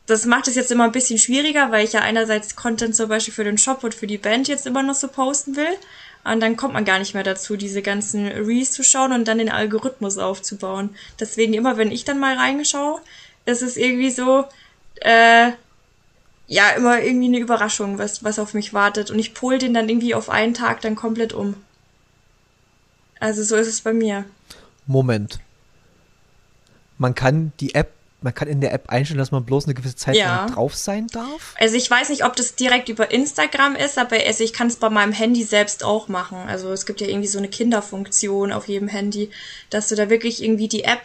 das 0.07 0.27
macht 0.27 0.49
es 0.49 0.57
jetzt 0.57 0.73
immer 0.73 0.85
ein 0.85 0.93
bisschen 0.93 1.19
schwieriger, 1.19 1.71
weil 1.71 1.85
ich 1.85 1.93
ja 1.93 2.01
einerseits 2.01 2.57
Content 2.57 2.97
zum 2.97 3.09
Beispiel 3.09 3.35
für 3.35 3.45
den 3.45 3.59
Shop 3.59 3.85
und 3.85 3.95
für 3.95 4.07
die 4.07 4.19
Band 4.19 4.49
jetzt 4.49 4.67
immer 4.67 4.83
noch 4.83 4.95
so 4.95 5.09
posten 5.09 5.57
will. 5.57 5.77
Und 6.25 6.41
dann 6.41 6.57
kommt 6.57 6.75
man 6.75 6.85
gar 6.85 6.99
nicht 6.99 7.15
mehr 7.15 7.23
dazu, 7.23 7.57
diese 7.57 7.81
ganzen 7.81 8.27
Reels 8.27 8.73
zu 8.73 8.83
schauen 8.83 9.13
und 9.13 9.27
dann 9.27 9.39
den 9.39 9.51
Algorithmus 9.51 10.19
aufzubauen. 10.19 10.91
Deswegen 11.19 11.55
immer, 11.55 11.77
wenn 11.77 11.93
ich 11.93 12.05
dann 12.05 12.19
mal 12.19 12.37
reingeschaue, 12.37 13.01
ist 13.47 13.63
es 13.63 13.77
irgendwie 13.77 14.11
so, 14.11 14.45
äh, 14.97 15.53
ja, 16.47 16.71
immer 16.77 17.01
irgendwie 17.01 17.29
eine 17.29 17.39
Überraschung, 17.39 17.99
was, 17.99 18.23
was 18.23 18.39
auf 18.39 18.53
mich 18.53 18.75
wartet. 18.75 19.11
Und 19.11 19.19
ich 19.19 19.33
pol 19.33 19.59
den 19.59 19.73
dann 19.73 19.89
irgendwie 19.89 20.15
auf 20.15 20.29
einen 20.29 20.55
Tag 20.55 20.81
dann 20.83 20.97
komplett 20.97 21.33
um. 21.33 21.55
Also 23.21 23.43
so 23.45 23.57
ist 23.57 23.69
es 23.69 23.81
bei 23.81 23.93
mir. 23.93 24.25
Moment. 24.87 25.39
Man 26.99 27.15
kann 27.15 27.53
die 27.61 27.75
App 27.75 27.93
man 28.23 28.35
kann 28.35 28.49
in 28.49 28.61
der 28.61 28.73
App 28.73 28.91
einstellen, 28.91 29.19
dass 29.19 29.31
man 29.31 29.45
bloß 29.45 29.65
eine 29.65 29.75
gewisse 29.75 29.97
Zeit 29.97 30.17
ja. 30.17 30.47
drauf 30.47 30.75
sein 30.75 31.07
darf? 31.09 31.55
Also 31.59 31.77
ich 31.77 31.91
weiß 31.91 32.11
nicht, 32.11 32.25
ob 32.25 32.37
das 32.37 32.55
direkt 32.55 32.89
über 32.89 33.11
Instagram 33.11 33.77
ist, 33.77 33.99
aber 33.99 34.17
also 34.17 34.45
ich 34.45 34.53
kann 34.53 34.67
es 34.67 34.77
bei 34.77 34.91
meinem 34.91 35.13
Handy 35.13 35.43
selbst 35.43 35.85
auch 35.85 36.09
machen. 36.09 36.39
Also 36.47 36.73
es 36.73 36.87
gibt 36.87 37.01
ja 37.01 37.09
irgendwie 37.09 37.29
so 37.29 37.39
eine 37.39 37.49
Kinderfunktion 37.49 38.53
auf 38.53 38.69
jedem 38.69 38.89
Handy, 38.89 39.31
dass 39.71 39.89
du 39.89 39.95
da 39.95 40.11
wirklich 40.11 40.43
irgendwie 40.43 40.69
die 40.69 40.85
App 40.85 41.03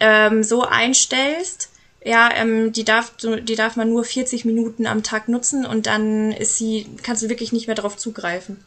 ähm, 0.00 0.42
so 0.42 0.62
einstellst. 0.62 1.70
Ja, 2.04 2.30
ähm, 2.34 2.72
die 2.72 2.84
darf 2.84 3.12
die 3.18 3.54
darf 3.54 3.76
man 3.76 3.88
nur 3.88 4.04
40 4.04 4.44
Minuten 4.44 4.86
am 4.86 5.02
Tag 5.02 5.28
nutzen 5.28 5.64
und 5.64 5.86
dann 5.86 6.32
ist 6.32 6.56
sie 6.56 6.86
kannst 7.02 7.22
du 7.22 7.28
wirklich 7.28 7.52
nicht 7.52 7.66
mehr 7.66 7.76
darauf 7.76 7.96
zugreifen. 7.96 8.62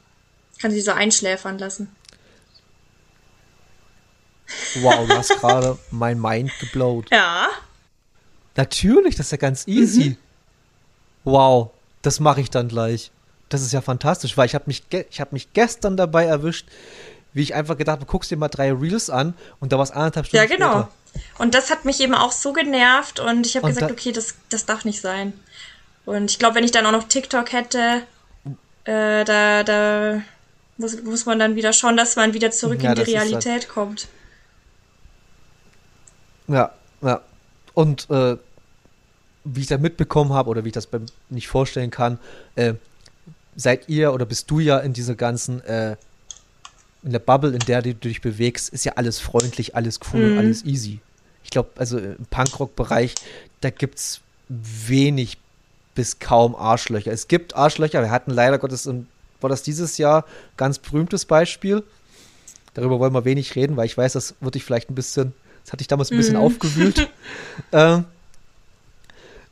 Kann 0.60 0.72
sie 0.72 0.82
so 0.82 0.92
einschläfern 0.92 1.60
lassen. 1.60 1.90
Wow, 4.76 5.08
du 5.08 5.18
hast 5.18 5.30
gerade 5.40 5.78
mein 5.92 6.20
Mind 6.20 6.52
geblowt. 6.60 7.10
Ja. 7.12 7.48
Natürlich, 8.56 9.16
das 9.16 9.28
ist 9.28 9.32
ja 9.32 9.38
ganz 9.38 9.68
easy. 9.68 10.10
Mhm. 10.12 10.18
Wow, 11.24 11.72
das 12.02 12.20
mache 12.20 12.42
ich 12.42 12.50
dann 12.50 12.68
gleich. 12.68 13.12
Das 13.50 13.62
ist 13.62 13.74
ja 13.74 13.82
fantastisch, 13.82 14.38
weil 14.38 14.46
ich 14.46 14.56
habe 14.56 14.66
mich, 14.68 14.84
ich 15.10 15.22
hab 15.22 15.32
mich 15.32 15.54
gestern 15.54 15.98
dabei 15.98 16.26
erwischt, 16.26 16.68
wie 17.34 17.42
ich 17.44 17.54
einfach 17.54 17.78
gedacht 17.78 18.00
habe, 18.00 18.10
guckst 18.10 18.32
dir 18.32 18.38
mal 18.38 18.48
drei 18.48 18.72
Reels 18.74 19.10
an 19.10 19.34
und 19.60 19.72
da 19.72 19.78
war 19.78 19.84
es 19.84 19.92
anderthalb 19.92 20.26
Stunden 20.26 20.50
Ja, 20.50 20.56
genau. 20.56 20.72
Später. 20.72 20.90
Und 21.38 21.54
das 21.54 21.70
hat 21.70 21.86
mich 21.86 22.00
eben 22.02 22.16
auch 22.16 22.32
so 22.32 22.54
genervt 22.54 23.20
und 23.20 23.46
ich 23.46 23.56
habe 23.56 23.68
gesagt, 23.68 23.90
da, 23.90 23.94
okay, 23.94 24.12
das, 24.12 24.36
das 24.50 24.66
darf 24.66 24.86
nicht 24.86 25.02
sein. 25.02 25.34
Und 26.06 26.32
ich 26.32 26.40
glaube, 26.40 26.56
wenn 26.56 26.64
ich 26.64 26.72
dann 26.72 26.86
auch 26.86 26.92
noch 26.92 27.04
TikTok 27.04 27.52
hätte, 27.52 28.04
äh, 28.86 29.26
da, 29.26 29.64
da 29.64 30.22
muss, 30.78 31.02
muss 31.04 31.26
man 31.26 31.40
dann 31.40 31.56
wieder 31.56 31.74
schauen, 31.74 31.98
dass 31.98 32.16
man 32.16 32.34
wieder 32.34 32.52
zurück 32.52 32.82
ja, 32.82 32.92
in 32.92 32.96
die 32.96 33.12
Realität 33.12 33.52
halt 33.52 33.70
kommt. 33.70 34.08
Ja, 36.48 36.72
ja. 37.02 37.22
Und 37.74 38.10
äh, 38.10 38.38
wie 39.44 39.62
ich 39.62 39.68
das 39.68 39.80
mitbekommen 39.80 40.34
habe 40.34 40.50
oder 40.50 40.64
wie 40.64 40.70
ich 40.70 40.74
das 40.74 40.88
nicht 41.30 41.48
vorstellen 41.48 41.92
kann, 41.92 42.20
äh, 42.56 42.74
seid 43.56 43.90
ihr 43.90 44.14
oder 44.14 44.26
bist 44.26 44.50
du 44.52 44.60
ja 44.60 44.80
in 44.80 44.94
dieser 44.94 45.16
ganzen, 45.16 45.64
äh, 45.64 45.96
in 47.04 47.12
der 47.12 47.20
Bubble, 47.20 47.52
in 47.52 47.60
der 47.60 47.82
du 47.82 47.94
dich 47.94 48.22
bewegst, 48.22 48.70
ist 48.70 48.86
ja 48.86 48.94
alles 48.94 49.20
freundlich, 49.20 49.76
alles 49.76 50.00
cool 50.12 50.22
mhm. 50.22 50.32
und 50.32 50.38
alles 50.40 50.66
easy. 50.66 51.00
Ich 51.44 51.50
glaube, 51.50 51.70
also 51.76 51.98
im 51.98 52.26
Punkrock-Bereich, 52.30 53.16
da 53.62 53.70
gibt 53.70 54.00
es 54.00 54.22
wenig 54.50 55.38
bis 55.96 56.20
kaum 56.20 56.56
Arschlöcher. 56.56 57.12
Es 57.12 57.28
gibt 57.28 57.56
Arschlöcher, 57.56 58.02
wir 58.02 58.12
hatten 58.12 58.32
leider 58.32 58.60
Gottes, 58.60 58.88
war 59.42 59.50
das 59.50 59.64
dieses 59.64 59.98
Jahr 59.98 60.26
ganz 60.56 60.80
berühmtes 60.80 61.26
Beispiel. 61.26 61.84
Darüber 62.74 63.00
wollen 63.00 63.14
wir 63.14 63.26
wenig 63.26 63.56
reden, 63.56 63.78
weil 63.78 63.88
ich 63.88 63.98
weiß, 63.98 64.14
das 64.14 64.36
würde 64.40 64.58
ich 64.58 64.64
vielleicht 64.64 64.90
ein 64.92 64.96
bisschen, 64.96 65.34
das 65.68 65.74
hatte 65.74 65.82
ich 65.82 65.88
damals 65.88 66.12
ein 66.12 66.18
bisschen 66.18 66.36
mm. 66.36 66.42
aufgewühlt. 66.42 67.10
ähm, 67.74 68.06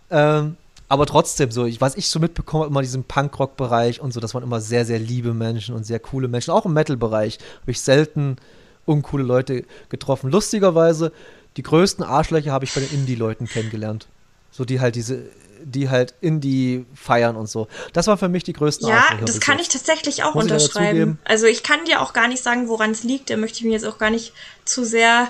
Ähm, 0.10 0.56
aber 0.88 1.06
trotzdem 1.08 1.52
so, 1.52 1.66
ich, 1.66 1.82
was 1.82 1.96
ich 1.96 2.10
so 2.10 2.20
mitbekomme, 2.20 2.68
immer 2.68 2.82
diesen 2.82 3.04
Punkrock-Bereich 3.04 4.00
und 4.00 4.14
so, 4.14 4.20
das 4.20 4.34
waren 4.34 4.44
immer 4.44 4.62
sehr, 4.62 4.86
sehr 4.86 5.00
liebe 5.00 5.34
Menschen 5.34 5.76
und 5.76 5.84
sehr 5.84 6.00
coole 6.00 6.28
Menschen. 6.28 6.52
Auch 6.52 6.66
im 6.66 6.74
Metal-Bereich 6.74 7.40
habe 7.62 7.72
ich 7.72 7.82
selten 7.82 8.38
uncoole 8.86 9.24
Leute 9.24 9.66
getroffen. 9.90 10.30
Lustigerweise, 10.30 11.12
die 11.58 11.64
größten 11.64 12.06
Arschlöcher 12.06 12.52
habe 12.52 12.66
ich 12.66 12.74
bei 12.74 12.82
den 12.82 12.92
Indie-Leuten 12.92 13.48
kennengelernt. 13.48 14.08
So 14.52 14.64
die 14.64 14.80
halt 14.80 14.96
diese, 14.96 15.24
die 15.64 15.90
halt 15.90 16.14
Indie 16.22 16.86
feiern 16.94 17.36
und 17.36 17.50
so. 17.50 17.68
Das 17.92 18.08
war 18.08 18.18
für 18.18 18.30
mich 18.30 18.44
die 18.44 18.54
größten 18.54 18.88
Ja, 18.88 19.04
das 19.26 19.42
kann 19.42 19.60
ich 19.60 19.68
tatsächlich 19.68 20.24
auch 20.24 20.36
Muss 20.36 20.46
ich 20.46 20.52
unterschreiben. 20.52 20.86
dazugeben. 20.86 21.20
also 21.26 21.48
ich 21.48 21.64
kann 21.64 21.84
dir 21.86 22.00
auch 22.00 22.14
gar 22.14 22.28
nicht 22.28 22.44
sagen, 22.44 22.70
woran 22.70 22.92
es 22.92 23.04
liegt. 23.04 23.32
Da 23.32 23.38
möchte 23.38 23.58
ich 23.58 23.64
mich 23.66 23.74
jetzt 23.74 23.86
auch 23.86 23.98
gar 23.98 24.12
nicht 24.12 24.34
zu 24.66 24.86
sehr 24.86 25.30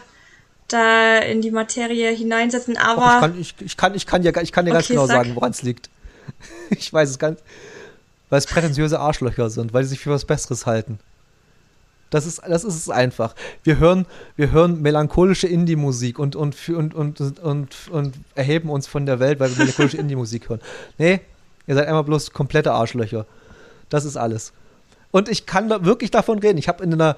da 0.67 1.19
in 1.19 1.41
die 1.41 1.51
Materie 1.51 2.11
hineinsetzen. 2.11 2.77
Aber 2.77 3.15
ich, 3.15 3.19
kann, 3.19 3.39
ich, 3.39 3.55
ich, 3.59 3.77
kann, 3.77 3.95
ich, 3.95 4.05
kann 4.05 4.21
dir, 4.21 4.41
ich 4.41 4.51
kann 4.51 4.65
dir 4.65 4.71
ganz 4.71 4.85
Okay, 4.85 4.93
genau 4.93 5.07
sag. 5.07 5.17
sagen, 5.17 5.35
woran 5.35 5.51
es 5.51 5.61
liegt. 5.61 5.89
Ich 6.71 6.91
weiß 6.91 7.09
es 7.09 7.19
ganz. 7.19 7.39
Weil 8.29 8.39
es 8.39 8.47
prätentiöse 8.47 8.99
Arschlöcher 8.99 9.51
sind, 9.51 9.73
weil 9.73 9.83
sie 9.83 9.91
sich 9.91 9.99
für 9.99 10.09
was 10.09 10.25
Besseres 10.25 10.65
halten. 10.65 10.99
Das 12.09 12.25
ist, 12.25 12.41
das 12.47 12.63
ist 12.63 12.75
es 12.75 12.89
einfach. 12.89 13.35
Wir 13.63 13.77
hören, 13.77 14.05
wir 14.35 14.51
hören 14.51 14.81
melancholische 14.81 15.47
Indie-Musik 15.47 16.17
und, 16.17 16.35
und, 16.35 16.55
und, 16.69 16.95
und, 16.95 17.19
und, 17.19 17.39
und, 17.39 17.75
und 17.91 18.15
erheben 18.35 18.69
uns 18.69 18.87
von 18.87 19.05
der 19.05 19.19
Welt, 19.19 19.39
weil 19.39 19.49
wir 19.51 19.57
melancholische 19.57 19.97
Indie-Musik 19.99 20.49
hören. 20.49 20.61
Nee, 20.97 21.21
ihr 21.67 21.75
seid 21.75 21.87
einmal 21.87 22.03
bloß 22.03 22.31
komplette 22.31 22.71
Arschlöcher. 22.71 23.25
Das 23.89 24.05
ist 24.05 24.17
alles. 24.17 24.53
Und 25.11 25.29
ich 25.29 25.45
kann 25.45 25.69
da 25.69 25.85
wirklich 25.85 26.11
davon 26.11 26.39
reden. 26.39 26.57
Ich 26.57 26.67
habe 26.67 26.83
in 26.83 26.93
einer 26.93 27.15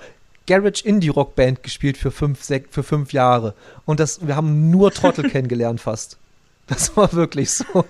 Garage 0.48 0.84
Indie 0.86 1.10
Rock 1.10 1.36
Band 1.36 1.62
gespielt 1.64 1.98
für 1.98 2.10
fünf, 2.12 2.42
sek- 2.42 2.68
für 2.72 2.84
fünf 2.84 3.14
Jahre. 3.14 3.54
Und 3.86 4.00
das, 4.00 4.26
wir 4.26 4.36
haben 4.36 4.70
nur 4.72 4.92
Trottel 4.92 5.30
kennengelernt 5.30 5.82
fast. 5.82 6.18
Das 6.68 6.96
war 6.98 7.12
wirklich 7.14 7.52
so. 7.52 7.86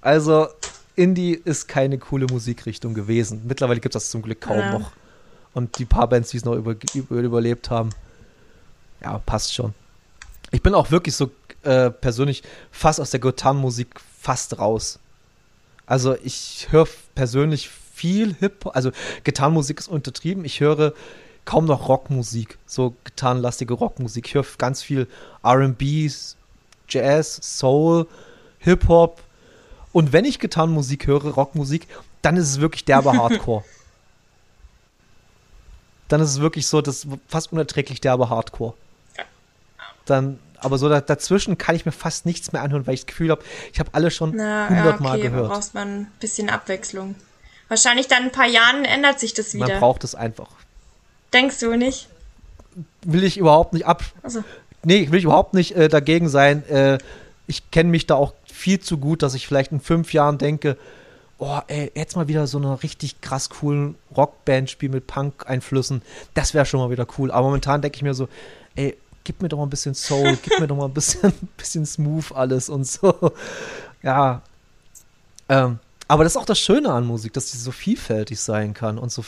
Also, 0.00 0.48
Indie 0.96 1.32
ist 1.44 1.68
keine 1.68 1.98
coole 1.98 2.26
Musikrichtung 2.26 2.94
gewesen. 2.94 3.42
Mittlerweile 3.46 3.80
gibt 3.80 3.94
es 3.94 4.02
das 4.04 4.10
zum 4.10 4.22
Glück 4.22 4.40
kaum 4.40 4.58
Ja. 4.58 4.78
noch. 4.78 4.92
Und 5.54 5.78
die 5.78 5.84
paar 5.84 6.08
Bands, 6.08 6.30
die 6.30 6.38
es 6.38 6.44
noch 6.44 6.54
über, 6.54 6.74
über, 6.94 7.16
überlebt 7.16 7.70
haben, 7.70 7.90
ja, 9.02 9.18
passt 9.18 9.54
schon. 9.54 9.74
Ich 10.50 10.62
bin 10.62 10.74
auch 10.74 10.90
wirklich 10.90 11.14
so 11.14 11.30
äh, 11.62 11.90
persönlich 11.90 12.42
fast 12.70 13.00
aus 13.00 13.10
der 13.10 13.20
Gitarrenmusik 13.20 13.88
fast 14.20 14.58
raus. 14.58 14.98
Also 15.86 16.16
ich 16.22 16.68
höre 16.70 16.88
persönlich 17.14 17.70
viel 18.02 18.34
Hip, 18.40 18.66
also 18.74 18.90
Gitarrenmusik 19.22 19.78
ist 19.78 19.86
untertrieben. 19.86 20.44
Ich 20.44 20.58
höre 20.58 20.92
kaum 21.44 21.66
noch 21.66 21.88
Rockmusik, 21.88 22.58
so 22.66 22.96
gitarrenlastige 23.04 23.74
Rockmusik. 23.74 24.26
Ich 24.26 24.34
höre 24.34 24.44
ganz 24.58 24.82
viel 24.82 25.06
R&B, 25.44 26.10
Jazz, 26.88 27.38
Soul, 27.42 28.08
Hip 28.58 28.88
Hop. 28.88 29.22
Und 29.92 30.12
wenn 30.12 30.24
ich 30.24 30.40
Gitarrenmusik 30.40 31.06
höre, 31.06 31.26
Rockmusik, 31.26 31.86
dann 32.22 32.36
ist 32.36 32.48
es 32.48 32.60
wirklich 32.60 32.84
derbe 32.84 33.12
Hardcore. 33.16 33.64
dann 36.08 36.20
ist 36.20 36.30
es 36.30 36.40
wirklich 36.40 36.66
so, 36.66 36.80
das 36.80 37.04
ist 37.04 37.08
fast 37.28 37.52
unerträglich 37.52 38.00
derbe 38.00 38.30
Hardcore. 38.30 38.74
Dann, 40.06 40.40
aber 40.58 40.76
so 40.78 40.88
da, 40.88 41.00
dazwischen 41.00 41.56
kann 41.56 41.76
ich 41.76 41.86
mir 41.86 41.92
fast 41.92 42.26
nichts 42.26 42.52
mehr 42.52 42.62
anhören, 42.62 42.84
weil 42.88 42.94
ich 42.94 43.02
das 43.02 43.06
Gefühl 43.06 43.30
habe, 43.30 43.42
ich 43.72 43.78
habe 43.78 43.90
alle 43.92 44.10
schon 44.10 44.34
na, 44.34 44.64
ja, 44.64 44.68
hundertmal 44.70 45.12
okay, 45.12 45.22
da 45.22 45.28
gehört. 45.28 45.52
brauchst 45.52 45.74
man 45.74 46.00
ein 46.00 46.12
bisschen 46.18 46.50
Abwechslung. 46.50 47.14
Wahrscheinlich 47.68 48.08
dann 48.08 48.24
in 48.24 48.28
ein 48.28 48.32
paar 48.32 48.46
Jahren 48.48 48.84
ändert 48.84 49.20
sich 49.20 49.34
das 49.34 49.54
Man 49.54 49.68
wieder. 49.68 49.78
braucht 49.78 50.04
es 50.04 50.14
einfach. 50.14 50.48
Denkst 51.32 51.58
du 51.60 51.76
nicht? 51.76 52.08
Will 53.04 53.24
ich 53.24 53.38
überhaupt 53.38 53.72
nicht 53.72 53.86
ab. 53.86 54.02
Also, 54.22 54.42
Nee, 54.84 55.10
will 55.10 55.18
ich 55.18 55.24
überhaupt 55.24 55.54
nicht 55.54 55.76
äh, 55.76 55.88
dagegen 55.88 56.28
sein. 56.28 56.68
Äh, 56.68 56.98
ich 57.46 57.70
kenne 57.70 57.90
mich 57.90 58.06
da 58.06 58.16
auch 58.16 58.34
viel 58.52 58.80
zu 58.80 58.98
gut, 58.98 59.22
dass 59.22 59.34
ich 59.34 59.46
vielleicht 59.46 59.72
in 59.72 59.80
fünf 59.80 60.12
Jahren 60.12 60.38
denke, 60.38 60.76
oh, 61.38 61.60
ey, 61.68 61.90
jetzt 61.94 62.16
mal 62.16 62.28
wieder 62.28 62.46
so 62.46 62.58
eine 62.58 62.82
richtig 62.82 63.20
krass 63.20 63.48
coolen 63.50 63.96
Rockband 64.16 64.70
spielen 64.70 64.92
mit 64.92 65.06
Punk-Einflüssen. 65.06 66.02
Das 66.34 66.54
wäre 66.54 66.66
schon 66.66 66.80
mal 66.80 66.90
wieder 66.90 67.06
cool. 67.18 67.30
Aber 67.30 67.46
momentan 67.46 67.80
denke 67.82 67.96
ich 67.96 68.02
mir 68.02 68.14
so, 68.14 68.28
ey, 68.74 68.96
gib 69.24 69.40
mir 69.40 69.48
doch 69.48 69.58
mal 69.58 69.64
ein 69.64 69.70
bisschen 69.70 69.94
Soul, 69.94 70.36
gib 70.42 70.58
mir 70.58 70.66
doch 70.66 70.76
mal 70.76 70.86
ein 70.86 70.94
bisschen, 70.94 71.32
bisschen 71.56 71.86
smooth 71.86 72.32
alles 72.32 72.68
und 72.68 72.84
so. 72.86 73.32
Ja. 74.02 74.42
Ähm, 75.48 75.78
aber 76.12 76.24
das 76.24 76.34
ist 76.34 76.36
auch 76.36 76.44
das 76.44 76.58
Schöne 76.58 76.92
an 76.92 77.06
Musik, 77.06 77.32
dass 77.32 77.52
sie 77.52 77.56
so 77.56 77.72
vielfältig 77.72 78.38
sein 78.38 78.74
kann 78.74 78.98
und 78.98 79.10
so. 79.10 79.24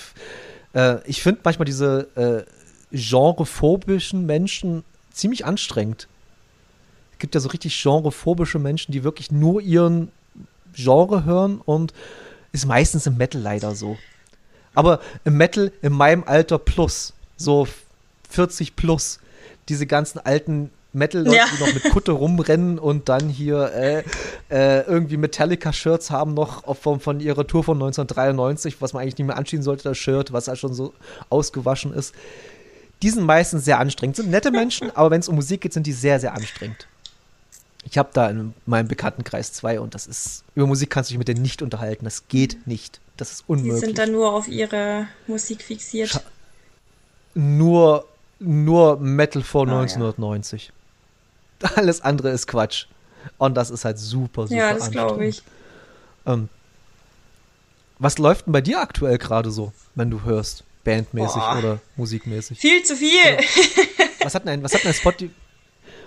Äh, 0.75 0.99
ich 1.09 1.23
finde 1.23 1.41
manchmal 1.43 1.65
diese 1.65 2.09
äh, 2.15 2.95
genrephobischen 2.95 4.27
Menschen 4.27 4.85
ziemlich 5.11 5.47
anstrengend. 5.47 6.09
Es 7.13 7.21
gibt 7.21 7.35
ja 7.35 7.41
so 7.41 7.49
richtig 7.49 7.83
genrephobische 7.83 8.59
Menschen, 8.59 8.93
die 8.93 9.03
wirklich 9.03 9.33
nur 9.33 9.63
ihren 9.63 10.13
Genre 10.75 11.25
hören 11.25 11.63
und 11.65 11.95
ist 12.53 12.67
meistens 12.67 13.07
im 13.07 13.17
Metal 13.17 13.41
leider 13.41 13.75
so. 13.75 13.97
Aber 14.75 15.01
im 15.25 15.39
Metal 15.39 15.73
in 15.81 15.95
meinem 15.95 16.25
Alter 16.25 16.59
plus, 16.59 17.15
so 17.39 17.67
40 18.29 18.77
plus, 18.77 19.21
diese 19.71 19.87
ganzen 19.87 20.19
alten 20.19 20.71
Metal-Leute, 20.95 21.37
Ja. 21.37 21.45
die 21.57 21.63
noch 21.63 21.75
mit 21.75 21.85
Kutte 21.91 22.13
rumrennen 22.13 22.79
und 22.79 23.09
dann 23.09 23.29
hier 23.29 23.73
äh, 23.75 24.05
äh, 24.51 24.81
irgendwie 24.87 25.17
Metallica-Shirts 25.17 26.11
haben 26.11 26.35
noch 26.35 26.65
auf, 26.65 26.79
von, 26.79 27.01
von 27.01 27.21
ihrer 27.21 27.47
Tour 27.47 27.65
von 27.65 27.77
1993, 27.77 28.81
was 28.81 28.93
man 28.93 29.03
eigentlich 29.03 29.19
nicht 29.19 29.27
mehr 29.27 29.37
anziehen 29.37 29.63
sollte, 29.63 29.85
das 29.85 29.99
Shirt, 29.99 30.33
was 30.33 30.49
halt 30.49 30.59
schon 30.59 30.73
so 30.75 30.95
ausgewaschen 31.31 31.93
ist. 31.93 32.15
Die 33.03 33.11
sind 33.11 33.25
meistens 33.25 33.65
sehr 33.65 33.79
anstrengend. 33.81 34.17
Sind 34.17 34.31
nette 34.31 34.51
Menschen, 34.51 34.91
aber 34.97 35.11
wenn 35.11 35.21
es 35.21 35.29
um 35.29 35.35
Musik 35.35 35.61
geht, 35.63 35.73
sind 35.75 35.87
die 35.87 35.93
sehr, 35.93 36.21
sehr 36.21 36.33
anstrengend. 36.35 36.87
Ich 37.87 37.99
habe 37.99 38.09
da 38.15 38.31
in 38.31 38.55
meinem 38.65 38.89
Bekanntenkreis 38.89 39.53
zwei 39.53 39.79
und 39.79 39.95
das 39.95 40.07
ist, 40.07 40.43
über 40.55 40.67
Musik 40.67 40.89
kannst 40.89 41.11
du 41.11 41.13
dich 41.13 41.19
mit 41.19 41.29
denen 41.29 41.43
nicht 41.43 41.61
unterhalten. 41.61 42.07
Das 42.07 42.29
geht 42.29 42.67
nicht. 42.67 42.99
Das 43.19 43.31
ist 43.31 43.41
die 43.41 43.53
unmöglich. 43.53 43.81
sind 43.81 43.99
dann 43.99 44.11
nur 44.13 44.33
auf 44.33 44.49
ihre 44.49 45.07
Musik 45.27 45.61
fixiert. 45.63 46.11
Scha- 46.11 46.23
nur, 47.35 48.07
nur 48.39 48.99
Metal 48.99 49.43
vor 49.43 49.69
Ah, 49.69 49.71
ja. 49.71 49.73
1990. 51.65 51.77
Alles 51.79 52.01
andere 52.01 52.31
ist 52.31 52.47
Quatsch. 52.47 52.87
Und 53.39 53.55
das 53.55 53.71
ist 53.71 53.85
halt 53.85 53.99
super, 53.99 54.47
super 54.47 54.61
ja, 54.61 54.75
das 54.75 54.91
glaube 54.91 55.27
ich. 55.27 55.43
Ähm, 56.27 56.49
was 57.99 58.19
läuft 58.19 58.47
denn 58.47 58.53
bei 58.53 58.61
dir 58.61 58.81
aktuell 58.81 59.19
gerade 59.19 59.51
so, 59.51 59.73
wenn 59.95 60.11
du 60.11 60.23
hörst? 60.23 60.65
Bandmäßig 60.85 61.37
Boah. 61.37 61.59
oder 61.59 61.81
musikmäßig? 61.97 62.59
Viel 62.59 62.83
zu 62.83 62.95
viel. 62.97 63.39
Was 64.23 64.35
hat 64.35 64.47
denn, 64.47 64.63
was 64.63 64.75
hat 64.75 64.85
denn 64.85 64.93
Spotify, 64.93 65.31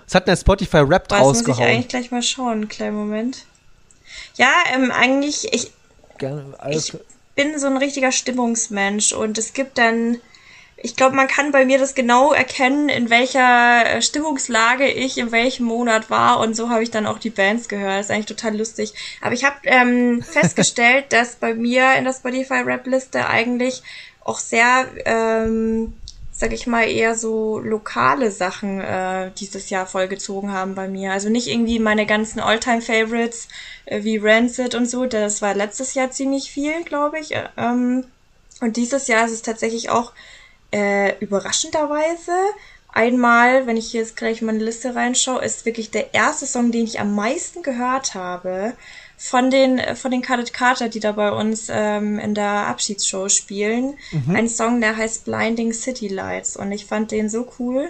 was 0.06 0.16
hat 0.16 0.28
denn 0.28 0.38
Spotify 0.38 0.78
Rap 0.78 1.06
Was 1.10 1.20
muss 1.20 1.42
ich 1.42 1.48
rausgehauen? 1.48 1.70
eigentlich 1.70 1.88
gleich 1.88 2.12
mal 2.12 2.22
schauen? 2.22 2.52
Einen 2.54 2.68
kleinen 2.68 2.96
Moment. 2.96 3.46
Ja, 4.36 4.52
ähm, 4.74 4.92
eigentlich, 4.92 5.52
ich 5.52 5.72
Gerne, 6.18 6.56
Ich 6.70 6.94
bin 7.36 7.60
so 7.60 7.68
ein 7.68 7.78
richtiger 7.78 8.12
Stimmungsmensch 8.12 9.14
und 9.14 9.38
es 9.38 9.54
gibt 9.54 9.78
dann, 9.78 10.20
ich 10.80 10.96
glaube, 10.96 11.16
man 11.16 11.28
kann 11.28 11.52
bei 11.52 11.66
mir 11.66 11.80
das 11.80 11.96
genau 11.96 12.34
erkennen, 12.34 12.88
in 12.88 13.10
welcher 13.10 13.98
äh, 13.98 14.02
Stimmungslage 14.02 14.88
ich 14.88 15.18
in 15.18 15.32
welchem 15.32 15.66
Monat 15.66 16.12
war 16.12 16.40
und 16.40 16.56
so 16.56 16.70
habe 16.70 16.84
ich 16.84 16.92
dann 16.92 17.08
auch 17.08 17.18
die 17.18 17.32
Bands 17.32 17.68
gehört. 17.68 18.00
Das 18.00 18.06
ist 18.06 18.12
eigentlich 18.12 18.28
total 18.28 18.56
lustig. 18.56 18.94
Aber 19.22 19.34
ich 19.34 19.44
habe 19.44 19.56
ähm, 19.64 20.22
festgestellt, 20.32 21.06
dass 21.10 21.36
bei 21.38 21.56
mir 21.56 21.96
in 21.96 22.04
der 22.04 22.14
Spotify 22.14 22.62
Rap-Liste 22.62 23.28
eigentlich 23.28 23.82
auch 24.24 24.38
sehr, 24.38 24.86
ähm, 25.06 25.94
sag 26.32 26.54
ich 26.54 26.68
mal, 26.68 26.84
eher 26.88 27.16
so 27.16 27.58
lokale 27.58 28.30
Sachen 28.30 28.80
äh, 28.80 29.32
dieses 29.36 29.72
Jahr 29.72 29.88
vollgezogen 29.88 30.52
haben 30.54 30.76
bei 30.76 30.88
mir. 30.88 31.12
Also 31.12 31.30
nicht 31.30 31.48
irgendwie 31.48 31.80
meine 31.80 32.06
ganzen 32.06 32.40
All-Time-Favorites 32.40 33.48
äh, 33.86 34.04
wie 34.04 34.18
Rancid 34.18 34.76
und 34.76 34.88
so. 34.88 35.08
Das 35.08 35.42
war 35.42 35.56
letztes 35.56 35.96
Jahr 35.96 36.12
ziemlich 36.12 36.52
viel, 36.52 36.84
glaube 36.84 37.20
ich. 37.20 37.34
Äh, 37.34 37.50
Ähm, 37.58 38.06
und 38.60 38.76
dieses 38.76 39.08
Jahr 39.08 39.26
ist 39.26 39.32
es 39.34 39.42
tatsächlich 39.44 39.90
auch 39.90 40.14
äh, 40.72 41.18
überraschenderweise 41.20 42.32
einmal, 42.94 43.68
wenn 43.68 43.78
ich 43.78 43.94
jetzt 43.94 44.18
gleich 44.18 44.42
in 44.42 44.48
meine 44.48 44.64
Liste 44.64 44.96
reinschaue, 44.96 45.44
ist 45.44 45.66
wirklich 45.66 45.92
der 45.92 46.14
erste 46.14 46.46
Song, 46.46 46.72
den 46.72 46.86
ich 46.86 47.00
am 47.00 47.14
meisten 47.14 47.62
gehört 47.62 48.16
habe 48.16 48.74
von 49.18 49.50
den 49.50 49.80
äh, 49.80 49.96
von 49.96 50.12
den 50.12 50.22
Carded 50.22 50.54
Carter, 50.54 50.90
die 50.90 51.00
da 51.00 51.12
bei 51.12 51.32
uns 51.32 51.68
ähm, 51.70 52.20
in 52.20 52.34
der 52.34 52.68
Abschiedsshow 52.68 53.30
spielen. 53.30 53.98
Ein 54.34 54.50
Song, 54.50 54.82
der 54.82 54.98
heißt 54.98 55.26
Blinding 55.26 55.74
City 55.74 56.08
Lights 56.08 56.58
und 56.58 56.72
ich 56.72 56.86
fand 56.86 57.12
den 57.12 57.30
so 57.30 57.48
cool, 57.60 57.90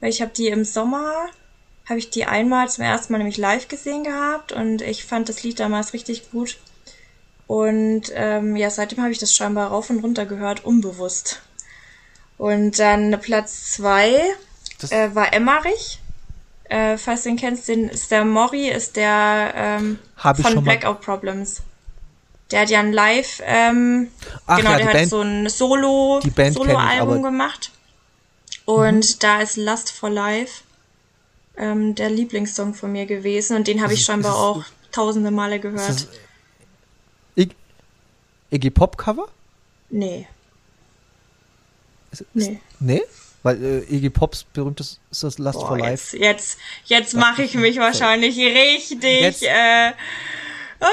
weil 0.00 0.10
ich 0.10 0.20
habe 0.20 0.32
die 0.36 0.48
im 0.48 0.64
Sommer 0.64 1.28
habe 1.86 1.98
ich 1.98 2.10
die 2.10 2.24
einmal 2.24 2.68
zum 2.68 2.84
ersten 2.84 3.12
Mal 3.12 3.18
nämlich 3.18 3.36
live 3.36 3.66
gesehen 3.66 4.04
gehabt 4.04 4.52
und 4.52 4.80
ich 4.80 5.04
fand 5.04 5.28
das 5.28 5.42
Lied 5.42 5.58
damals 5.58 5.92
richtig 5.92 6.30
gut. 6.30 6.58
Und 7.48 8.12
ähm, 8.14 8.54
ja, 8.54 8.70
seitdem 8.70 9.02
habe 9.02 9.10
ich 9.10 9.18
das 9.18 9.34
scheinbar 9.34 9.70
rauf 9.70 9.90
und 9.90 9.98
runter 9.98 10.24
gehört, 10.24 10.64
unbewusst. 10.64 11.42
Und 12.40 12.78
dann 12.78 13.20
Platz 13.20 13.72
zwei 13.72 14.18
Das- 14.80 14.92
äh, 14.92 15.14
war 15.14 15.30
Emmerich. 15.34 16.00
Äh, 16.70 16.96
falls 16.96 17.24
du 17.24 17.28
ihn 17.28 17.36
kennst, 17.36 17.68
den 17.68 17.90
ist 17.90 18.10
der 18.10 18.24
Mori, 18.24 18.68
ist 18.70 18.96
der 18.96 19.52
ähm, 19.54 19.98
von 20.16 20.64
Blackout 20.64 21.02
Problems. 21.02 21.60
Der 22.50 22.60
hat 22.62 22.70
ja 22.70 22.80
ein 22.80 22.92
Live, 22.94 23.42
ähm, 23.44 24.08
Ach 24.46 24.56
genau, 24.56 24.70
ja, 24.70 24.76
der 24.78 24.86
hat 24.86 24.92
Band- 24.94 25.10
so 25.10 25.20
ein 25.20 25.48
Solo, 25.50 26.20
Solo-Album 26.54 27.22
gemacht. 27.22 27.72
Und 28.64 29.22
da 29.22 29.42
ist 29.42 29.56
Lust 29.56 29.90
for 29.92 30.08
Life. 30.10 30.62
ähm, 31.58 31.94
der 31.94 32.08
Lieblingssong 32.08 32.72
von 32.72 32.90
mir 32.90 33.04
gewesen 33.04 33.54
und 33.56 33.66
den 33.66 33.82
habe 33.82 33.92
ich 33.92 34.02
scheinbar 34.04 34.34
auch 34.34 34.64
tausende 34.92 35.30
Male 35.30 35.60
gehört. 35.60 35.88
Das 35.90 36.08
Ig 37.36 37.54
Iggy 38.50 38.70
Pop 38.70 38.96
Cover? 38.96 39.28
Nee. 39.90 40.26
Ist, 42.10 42.20
ist, 42.34 42.48
Nee. 42.48 42.60
Nee? 42.80 43.02
Weil 43.42 43.62
äh, 43.64 43.78
Iggy 43.94 44.10
Pops 44.10 44.44
berühmtes 44.44 44.98
ist 45.10 45.22
das 45.22 45.38
Last 45.38 45.58
Boah, 45.60 45.68
for 45.68 45.78
Life. 45.78 46.14
jetzt, 46.14 46.14
jetzt, 46.14 46.58
jetzt 46.84 47.14
mache 47.14 47.42
ich 47.42 47.54
mich 47.54 47.78
wahrscheinlich 47.78 48.36
richtig 48.36 49.02
Jetzt- 49.02 49.42
äh, 49.42 49.92
ah, 50.80 50.88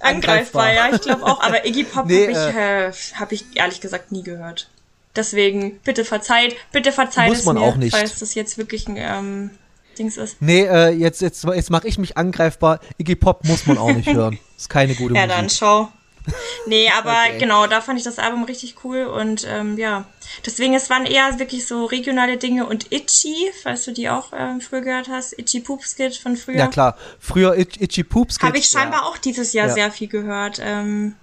angreifbar. 0.00 0.64
Angreifbar. 0.66 0.72
Ja, 0.72 0.94
ich 0.94 1.00
glaube 1.00 1.24
auch. 1.24 1.40
Aber 1.40 1.64
Iggy 1.66 1.84
Pop 1.84 2.06
Nee, 2.06 2.34
habe 2.34 2.50
ich, 2.50 2.56
äh, 2.56 2.92
hab 3.18 3.32
ich 3.32 3.44
ehrlich 3.54 3.80
gesagt 3.80 4.12
nie 4.12 4.22
gehört. 4.22 4.68
Deswegen, 5.14 5.78
bitte 5.80 6.04
verzeiht, 6.04 6.54
bitte 6.72 6.92
verzeiht 6.92 7.28
Muss 7.30 7.38
es 7.38 7.44
man 7.46 7.56
mir, 7.56 7.62
auch 7.62 7.76
nicht. 7.76 7.96
falls 7.96 8.18
das 8.18 8.34
jetzt 8.34 8.58
wirklich 8.58 8.86
ein 8.86 8.96
ähm, 8.98 9.50
Dings 9.98 10.18
ist. 10.18 10.36
Nee, 10.42 10.64
äh, 10.66 10.90
jetzt, 10.90 11.22
jetzt, 11.22 11.42
jetzt 11.44 11.70
mache 11.70 11.88
ich 11.88 11.96
mich 11.96 12.18
angreifbar. 12.18 12.80
Iggy 12.98 13.14
Pop 13.16 13.42
muss 13.44 13.64
man 13.66 13.78
auch 13.78 13.90
nicht 13.92 14.08
hören. 14.12 14.38
Ist 14.58 14.68
keine 14.68 14.94
gute 14.94 15.14
Ja, 15.14 15.22
Musik. 15.22 15.36
dann 15.36 15.48
schau. 15.50 15.88
Nee, 16.66 16.90
aber 16.90 17.12
Okay. 17.28 17.38
genau, 17.38 17.66
da 17.68 17.80
fand 17.80 17.98
ich 17.98 18.04
das 18.04 18.18
Album 18.18 18.42
richtig 18.44 18.76
cool 18.84 19.04
und 19.04 19.46
ähm, 19.48 19.78
ja, 19.78 20.04
deswegen, 20.44 20.74
es 20.74 20.90
waren 20.90 21.06
eher 21.06 21.38
wirklich 21.38 21.66
so 21.66 21.84
regionale 21.84 22.36
Dinge 22.38 22.66
und 22.66 22.92
Itchy, 22.92 23.52
falls 23.62 23.84
du 23.84 23.92
die 23.92 24.08
auch 24.10 24.32
ähm, 24.36 24.60
früher 24.60 24.80
gehört 24.80 25.08
hast, 25.08 25.38
Itchy 25.38 25.60
Poopskit 25.60 26.16
von 26.16 26.36
früher. 26.36 26.56
Ja 26.56 26.66
klar, 26.66 26.96
früher 27.20 27.56
Itch, 27.56 27.80
Itchy 27.80 28.02
Poops. 28.02 28.38
Habe 28.42 28.58
ich 28.58 28.66
scheinbar 28.66 29.02
ja. 29.02 29.06
auch 29.06 29.16
dieses 29.18 29.52
Jahr 29.52 29.68
Ja. 29.68 29.74
sehr 29.74 29.90
viel 29.92 30.08
gehört. 30.08 30.58
Ähm, 30.60 31.14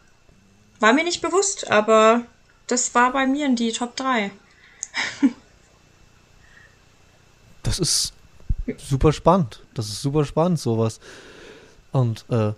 war 0.79 0.93
mir 0.93 1.03
nicht 1.03 1.21
bewusst, 1.21 1.69
aber 1.69 2.21
das 2.67 2.95
war 2.95 3.11
bei 3.11 3.25
mir 3.27 3.45
in 3.45 3.55
die 3.57 3.71
Top 3.73 3.95
3. 3.97 4.31
Das 7.63 7.79
ist 7.79 8.13
super 8.77 9.13
spannend. 9.13 9.61
Das 9.73 9.87
ist 9.87 10.01
super 10.01 10.25
spannend, 10.25 10.59
sowas. 10.59 10.99
Und 11.91 12.25
äh, 12.29 12.53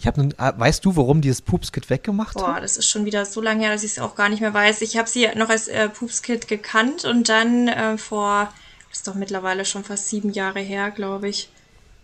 ich 0.00 0.06
habe, 0.06 0.30
weißt 0.38 0.82
du, 0.82 0.96
warum 0.96 1.20
die 1.20 1.28
das 1.28 1.42
Poopskit 1.42 1.90
weggemacht 1.90 2.32
Boah, 2.32 2.54
haben? 2.54 2.62
das 2.62 2.78
ist 2.78 2.88
schon 2.88 3.04
wieder 3.04 3.26
so 3.26 3.42
lange 3.42 3.64
her, 3.64 3.72
dass 3.72 3.82
ich 3.82 3.92
es 3.92 3.98
auch 3.98 4.14
gar 4.14 4.30
nicht 4.30 4.40
mehr 4.40 4.54
weiß. 4.54 4.80
Ich 4.80 4.96
habe 4.96 5.06
sie 5.06 5.28
noch 5.36 5.50
als 5.50 5.68
äh, 5.68 5.90
Poopskit 5.90 6.48
gekannt 6.48 7.04
und 7.04 7.28
dann 7.28 7.68
äh, 7.68 7.98
vor, 7.98 8.50
das 8.88 9.00
ist 9.00 9.08
doch 9.08 9.14
mittlerweile 9.14 9.66
schon 9.66 9.84
fast 9.84 10.08
sieben 10.08 10.32
Jahre 10.32 10.60
her, 10.60 10.90
glaube 10.90 11.28
ich, 11.28 11.50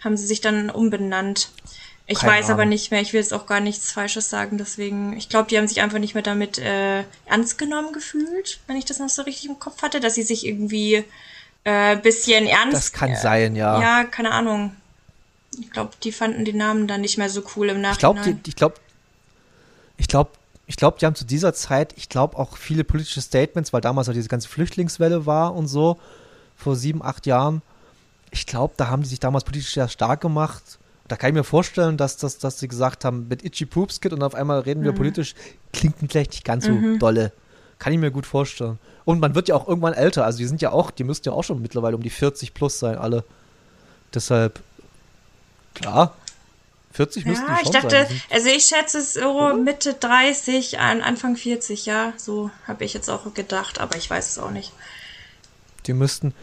haben 0.05 0.19
sie 0.19 0.27
sich 0.27 0.43
dann 0.43 0.69
umbenannt. 0.69 1.49
Ich 2.07 2.19
Keine 2.19 2.35
weiß 2.35 2.51
aber 2.51 2.63
Ahnung. 2.63 2.69
nicht 2.69 2.91
mehr, 2.91 3.01
ich 3.01 3.15
will 3.15 3.21
jetzt 3.21 3.33
auch 3.33 3.47
gar 3.47 3.61
nichts 3.61 3.91
Falsches 3.93 4.29
sagen, 4.29 4.59
deswegen, 4.59 5.17
ich 5.17 5.31
glaube, 5.31 5.49
die 5.49 5.57
haben 5.57 5.67
sich 5.67 5.81
einfach 5.81 5.99
nicht 5.99 6.13
mehr 6.13 6.23
damit 6.23 6.59
äh, 6.59 7.03
ernst 7.25 7.57
genommen 7.57 7.95
gefühlt, 7.95 8.61
wenn 8.67 8.77
ich 8.77 8.85
das 8.85 8.99
noch 8.99 9.09
so 9.09 9.23
richtig 9.23 9.49
im 9.49 9.59
Kopf 9.59 9.81
hatte, 9.81 10.01
dass 10.01 10.17
sie 10.17 10.23
sich 10.23 10.47
irgendwie 10.47 11.03
äh, 11.65 11.97
bisschen 11.97 12.47
ernst. 12.47 12.77
Das 12.77 12.93
kann 12.93 13.17
sein, 13.17 13.57
ja. 13.57 13.81
Ja, 13.81 14.05
keine 14.05 14.33
Ahnung. 14.33 14.77
Ich 15.59 15.71
glaube, 15.71 15.93
die 16.03 16.13
fanden 16.13 16.45
den 16.45 16.57
Namen 16.57 16.87
dann 16.87 17.01
nicht 17.01 17.19
mehr 17.19 17.31
so 17.31 17.43
cool 17.57 17.69
im 17.69 17.83
Ich 17.85 17.99
glaube, 17.99 18.19
Nachhinein. 18.21 18.41
ich 18.47 18.57
glaube, 18.57 18.75
ich 19.97 20.09
glaube, 20.09 20.31
ich 20.67 20.77
glaube, 20.77 20.99
die 21.01 21.07
haben 21.07 21.15
zu 21.15 21.25
dieser 21.25 21.55
Zeit, 21.55 21.95
ich 21.97 22.09
glaube 22.09 22.37
auch 22.37 22.57
viele 22.57 22.85
politische 22.85 23.21
Statements, 23.21 23.73
weil 23.73 23.81
damals 23.81 24.09
auch 24.09 24.13
diese 24.13 24.29
ganze 24.29 24.49
Flüchtlingswelle 24.49 25.25
war 25.27 25.55
und 25.55 25.69
so, 25.69 25.99
vor 26.57 26.77
sieben, 26.77 27.03
acht 27.03 27.27
Jahren. 27.27 27.63
Ich 28.31 28.47
glaube, 28.47 28.75
da 28.77 28.89
haben 28.89 29.03
die 29.03 29.09
sich 29.09 29.21
damals 29.21 29.45
politisch 29.45 29.75
sehr 29.75 29.89
stark 29.89 30.21
gemacht. 30.21 30.79
Da 31.09 31.17
kann 31.17 31.31
ich 31.31 31.35
mir 31.35 31.45
vorstellen, 31.45 31.97
dass, 31.97 32.17
dass, 32.17 32.39
dass 32.39 32.59
sie 32.59 32.67
gesagt 32.67 33.05
haben, 33.05 33.29
mit 33.29 33.45
Itchy 33.45 33.65
Poops 33.65 34.01
Kid 34.01 34.13
und 34.13 34.23
auf 34.25 34.35
einmal 34.35 34.61
reden 34.61 34.83
wir 34.83 34.93
politisch, 34.93 35.35
klingt 35.73 35.95
vielleicht 36.09 36.33
nicht 36.33 36.45
ganz 36.45 36.67
so 36.67 36.99
dolle. 36.99 37.33
Kann 37.79 37.93
ich 37.93 37.99
mir 38.01 38.11
gut 38.11 38.27
vorstellen. 38.27 38.79
Und 39.05 39.21
man 39.21 39.37
wird 39.37 39.49
ja 39.49 39.55
auch 39.55 39.69
irgendwann 39.69 39.93
älter. 39.95 40.25
Also 40.25 40.39
die 40.39 40.47
sind 40.47 40.63
ja 40.63 40.73
auch, 40.73 40.91
die 40.91 41.05
müssten 41.05 41.29
ja 41.29 41.35
auch 41.35 41.45
schon 41.45 41.63
mittlerweile 41.63 41.95
um 41.95 42.03
die 42.03 42.11
40 42.11 42.55
plus 42.55 42.81
sein, 42.81 42.99
alle. 42.99 43.23
Deshalb, 44.13 44.61
klar, 45.77 46.17
40 46.93 47.27
müssten 47.27 47.45
die 47.47 47.51
Ja, 47.53 47.57
schon 47.59 47.67
ich 47.67 47.71
dachte, 47.71 48.07
sein. 48.07 48.23
Also 48.31 48.49
ich 48.49 48.65
schätze 48.65 48.99
es 48.99 49.15
so 49.15 49.55
Mitte 49.55 49.95
30, 49.95 50.79
an 50.79 51.03
Anfang 51.03 51.37
40, 51.37 51.87
ja. 51.87 52.13
So 52.17 52.51
habe 52.67 52.85
ich 52.85 52.95
jetzt 52.95 53.09
auch 53.11 53.33
gedacht, 53.35 53.81
aber 53.81 53.97
ich 53.97 54.09
weiß 54.09 54.31
es 54.31 54.39
auch 54.39 54.51
nicht. 54.51 54.73
Die 55.87 55.93
müssten. 55.93 56.35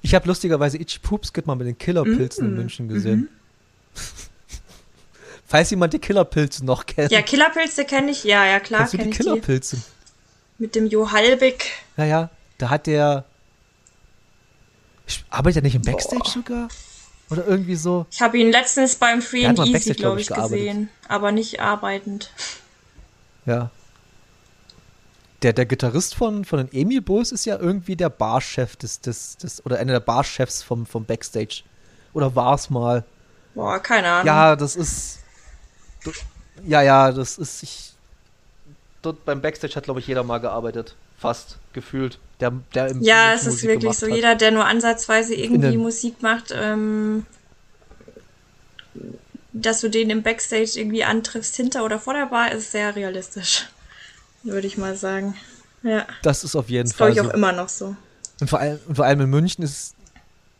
Ich 0.00 0.14
habe 0.14 0.26
lustigerweise 0.28 0.78
Itchy 0.78 0.98
Poops 1.00 1.32
mal 1.44 1.54
mit 1.56 1.66
den 1.66 1.78
Killerpilzen 1.78 2.46
Mm, 2.46 2.48
in 2.50 2.56
München 2.56 2.86
mhm. 2.86 2.94
gesehen. 2.94 3.28
Falls 5.46 5.70
jemand 5.70 5.92
die 5.92 5.98
Killerpilze 5.98 6.64
noch 6.64 6.86
kennt. 6.86 7.12
Ja, 7.12 7.20
Killerpilze 7.20 7.84
kenne 7.84 8.10
ich, 8.10 8.24
ja, 8.24 8.46
ja, 8.46 8.58
klar 8.60 8.80
Kennst 8.80 8.94
du 8.94 8.96
die 8.96 9.02
kenne 9.02 9.10
ich 9.12 9.18
die. 9.18 9.22
Killerpilze? 9.24 9.76
Mit 10.58 10.74
dem 10.74 10.86
Jo 10.86 11.10
Halbig. 11.12 11.72
Ja, 11.96 12.04
ja. 12.04 12.30
Da 12.58 12.70
hat 12.70 12.86
der. 12.86 13.24
Arbeitet 15.28 15.58
er 15.58 15.62
nicht 15.62 15.74
im 15.74 15.82
Backstage 15.82 16.30
sogar? 16.30 16.68
Oder 17.32 17.46
irgendwie 17.46 17.76
so? 17.76 18.06
Ich 18.10 18.20
habe 18.20 18.38
ihn 18.38 18.50
letztens 18.50 18.96
beim 18.96 19.22
Free 19.22 19.46
and 19.46 19.58
Easy, 19.58 19.94
glaub 19.94 19.96
glaube 19.96 20.20
ich, 20.20 20.28
ich, 20.30 20.34
gearbeitet. 20.34 20.58
gesehen. 20.58 20.88
Aber 21.08 21.32
nicht 21.32 21.60
arbeitend. 21.60 22.30
Ja. 23.46 23.70
Der, 25.42 25.52
der 25.52 25.66
Gitarrist 25.66 26.14
von, 26.14 26.44
von 26.44 26.58
den 26.58 26.68
Emil 26.72 27.00
Bulls 27.00 27.32
ist 27.32 27.44
ja 27.46 27.58
irgendwie 27.58 27.96
der 27.96 28.10
Barchef 28.10 28.76
des, 28.76 29.00
des, 29.00 29.36
des 29.38 29.64
oder 29.66 29.78
einer 29.78 29.94
der 29.94 30.00
Barchefs 30.00 30.62
vom, 30.62 30.86
vom 30.86 31.04
Backstage. 31.04 31.62
Oder 32.12 32.36
war's 32.36 32.70
mal. 32.70 33.04
Boah, 33.54 33.78
keine 33.80 34.08
Ahnung. 34.08 34.26
Ja, 34.26 34.54
das 34.54 34.76
ist. 34.76 35.18
Ja, 36.64 36.82
ja, 36.82 37.10
das 37.10 37.38
ist. 37.38 37.62
Ich, 37.62 37.92
dort 39.02 39.24
beim 39.24 39.40
Backstage 39.40 39.74
hat, 39.74 39.84
glaube 39.84 40.00
ich, 40.00 40.06
jeder 40.06 40.22
mal 40.22 40.38
gearbeitet. 40.38 40.94
Fast 41.22 41.58
gefühlt. 41.72 42.18
Der, 42.40 42.52
der 42.74 42.88
im 42.88 43.02
Ja, 43.02 43.32
es 43.32 43.46
ist 43.46 43.62
wirklich 43.62 43.94
so. 43.94 44.06
hat. 44.06 44.14
Jeder, 44.14 44.34
der 44.34 44.50
nur 44.50 44.66
ansatzweise 44.66 45.34
irgendwie 45.34 45.76
Musik 45.76 46.20
macht, 46.20 46.52
ähm, 46.52 47.24
dass 49.52 49.80
du 49.80 49.88
den 49.88 50.10
im 50.10 50.22
Backstage 50.22 50.72
irgendwie 50.74 51.04
antriffst, 51.04 51.54
hinter 51.56 51.84
oder 51.84 51.98
vor 52.00 52.14
der 52.14 52.26
Bar, 52.26 52.52
ist 52.52 52.72
sehr 52.72 52.94
realistisch. 52.96 53.68
Würde 54.42 54.66
ich 54.66 54.76
mal 54.76 54.96
sagen. 54.96 55.36
Ja. 55.84 56.04
Das 56.22 56.42
ist 56.42 56.56
auf 56.56 56.68
jeden 56.68 56.88
Das 56.88 56.96
glaube 56.96 57.12
Fall 57.14 57.18
ich 57.18 57.24
so. 57.24 57.30
auch 57.30 57.34
immer 57.34 57.52
noch 57.52 57.68
so. 57.68 57.94
Und 58.40 58.50
vor, 58.50 58.58
allem, 58.58 58.80
und 58.88 58.96
vor 58.96 59.04
allem 59.04 59.20
in 59.20 59.30
München 59.30 59.62
ist. 59.62 59.94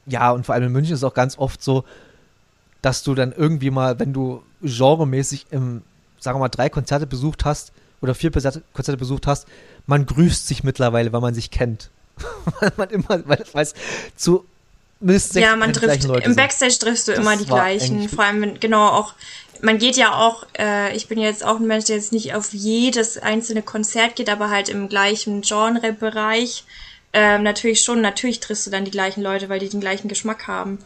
Ja, 0.07 0.31
und 0.31 0.47
vor 0.47 0.55
allem 0.55 0.65
in 0.65 0.73
München 0.73 0.95
ist 0.95 1.01
es 1.01 1.05
auch 1.05 1.15
ganz 1.15 1.37
oft 1.39 1.63
so, 1.63 1.85
dass 2.81 3.03
du 3.03 3.15
dann 3.15 3.33
irgendwie 3.33 3.71
mal, 3.71 3.99
wenn 3.99 4.13
du 4.13 4.43
genremäßig 4.63 5.47
im, 5.51 5.83
sagen 6.21 6.37
wir 6.37 6.41
mal, 6.41 6.49
drei 6.49 6.69
Konzerte 6.69 7.07
besucht 7.07 7.45
hast 7.45 7.73
oder 8.03 8.15
vier 8.15 8.31
Konzerte 8.31 8.97
besucht 8.97 9.27
hast, 9.27 9.47
man 9.87 10.05
grüßt 10.07 10.47
sich 10.47 10.65
mittlerweile, 10.65 11.13
weil 11.13 11.21
man 11.21 11.35
sich 11.35 11.51
kennt. 11.51 11.91
weil 12.61 12.73
man 12.77 12.91
immer, 12.91 13.23
weil 13.27 13.63
es 13.63 13.75
zu 14.17 14.45
mindestens 15.01 15.41
Ja, 15.41 15.49
sechs 15.51 15.59
man 15.59 15.73
die 15.73 15.79
trifft, 15.79 16.05
Leute 16.05 16.27
im. 16.27 16.37
Backstage 16.37 16.79
triffst 16.79 17.09
du 17.09 17.13
Das 17.13 17.21
immer 17.21 17.37
die 17.37 17.47
gleichen. 17.47 18.09
Vor 18.09 18.25
allem, 18.25 18.43
wenn- 18.43 18.61
genau, 18.61 18.89
auch, 18.89 19.15
man 19.63 19.79
geht 19.79 19.97
ja 19.97 20.15
auch, 20.15 20.45
äh, 20.59 20.95
ich 20.95 21.09
bin 21.09 21.19
jetzt 21.19 21.45
auch 21.45 21.57
ein 21.57 21.67
Mensch, 21.67 21.87
der 21.87 21.97
jetzt 21.97 22.13
nicht 22.13 22.35
auf 22.35 22.53
jedes 22.53 23.19
einzelne 23.19 23.63
Konzert 23.63 24.17
geht, 24.17 24.29
aber 24.29 24.51
halt 24.51 24.69
im 24.69 24.89
gleichen 24.89 25.41
Genrebereich. 25.41 26.65
Ähm, 27.13 27.43
natürlich 27.43 27.83
schon, 27.83 28.01
natürlich 28.01 28.41
triffst 28.41 28.67
du 28.67 28.71
dann 28.71 28.85
die 28.85 28.91
gleichen 28.91 29.23
Leute, 29.23 29.49
weil 29.49 29.59
die 29.59 29.69
den 29.69 29.81
gleichen 29.81 30.09
Geschmack 30.09 30.47
haben. 30.49 30.79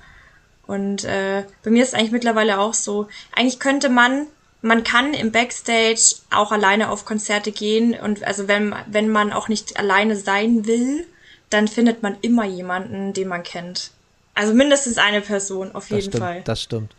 Und 0.67 1.05
äh, 1.05 1.45
bei 1.63 1.71
mir 1.71 1.83
ist 1.85 1.95
eigentlich 1.95 2.11
mittlerweile 2.11 2.59
auch 2.59 2.75
so, 2.75 3.07
eigentlich 3.35 3.61
könnte 3.61 3.89
man, 3.89 4.27
man 4.63 4.85
kann 4.85 5.15
im 5.15 5.33
Backstage 5.33 6.17
auch 6.31 6.51
alleine 6.53 6.91
auf 6.91 7.05
Konzerte 7.05 7.53
gehen 7.53 7.95
und 7.95 8.25
also 8.25 8.49
wenn, 8.49 8.75
wenn 8.87 9.09
man 9.09 9.33
auch 9.33 9.49
nicht 9.49 9.79
alleine 9.79 10.17
sein 10.17 10.67
will, 10.67 11.07
dann 11.51 11.69
findet 11.69 12.03
man 12.03 12.17
immer 12.23 12.45
jemanden, 12.45 13.13
den 13.13 13.29
man 13.29 13.43
kennt. 13.43 13.93
Also 14.35 14.53
mindestens 14.53 14.99
eine 14.99 15.21
Person, 15.21 15.75
auf 15.75 15.89
Das 15.89 15.91
jeden 15.91 16.11
stimmt, 16.13 16.25
Fall. 16.25 16.43
das 16.43 16.63
stimmt. 16.63 16.95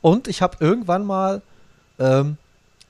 Und 0.00 0.26
ich 0.26 0.42
habe 0.42 0.56
irgendwann 0.60 1.06
mal 1.06 1.42
ähm, 1.98 2.36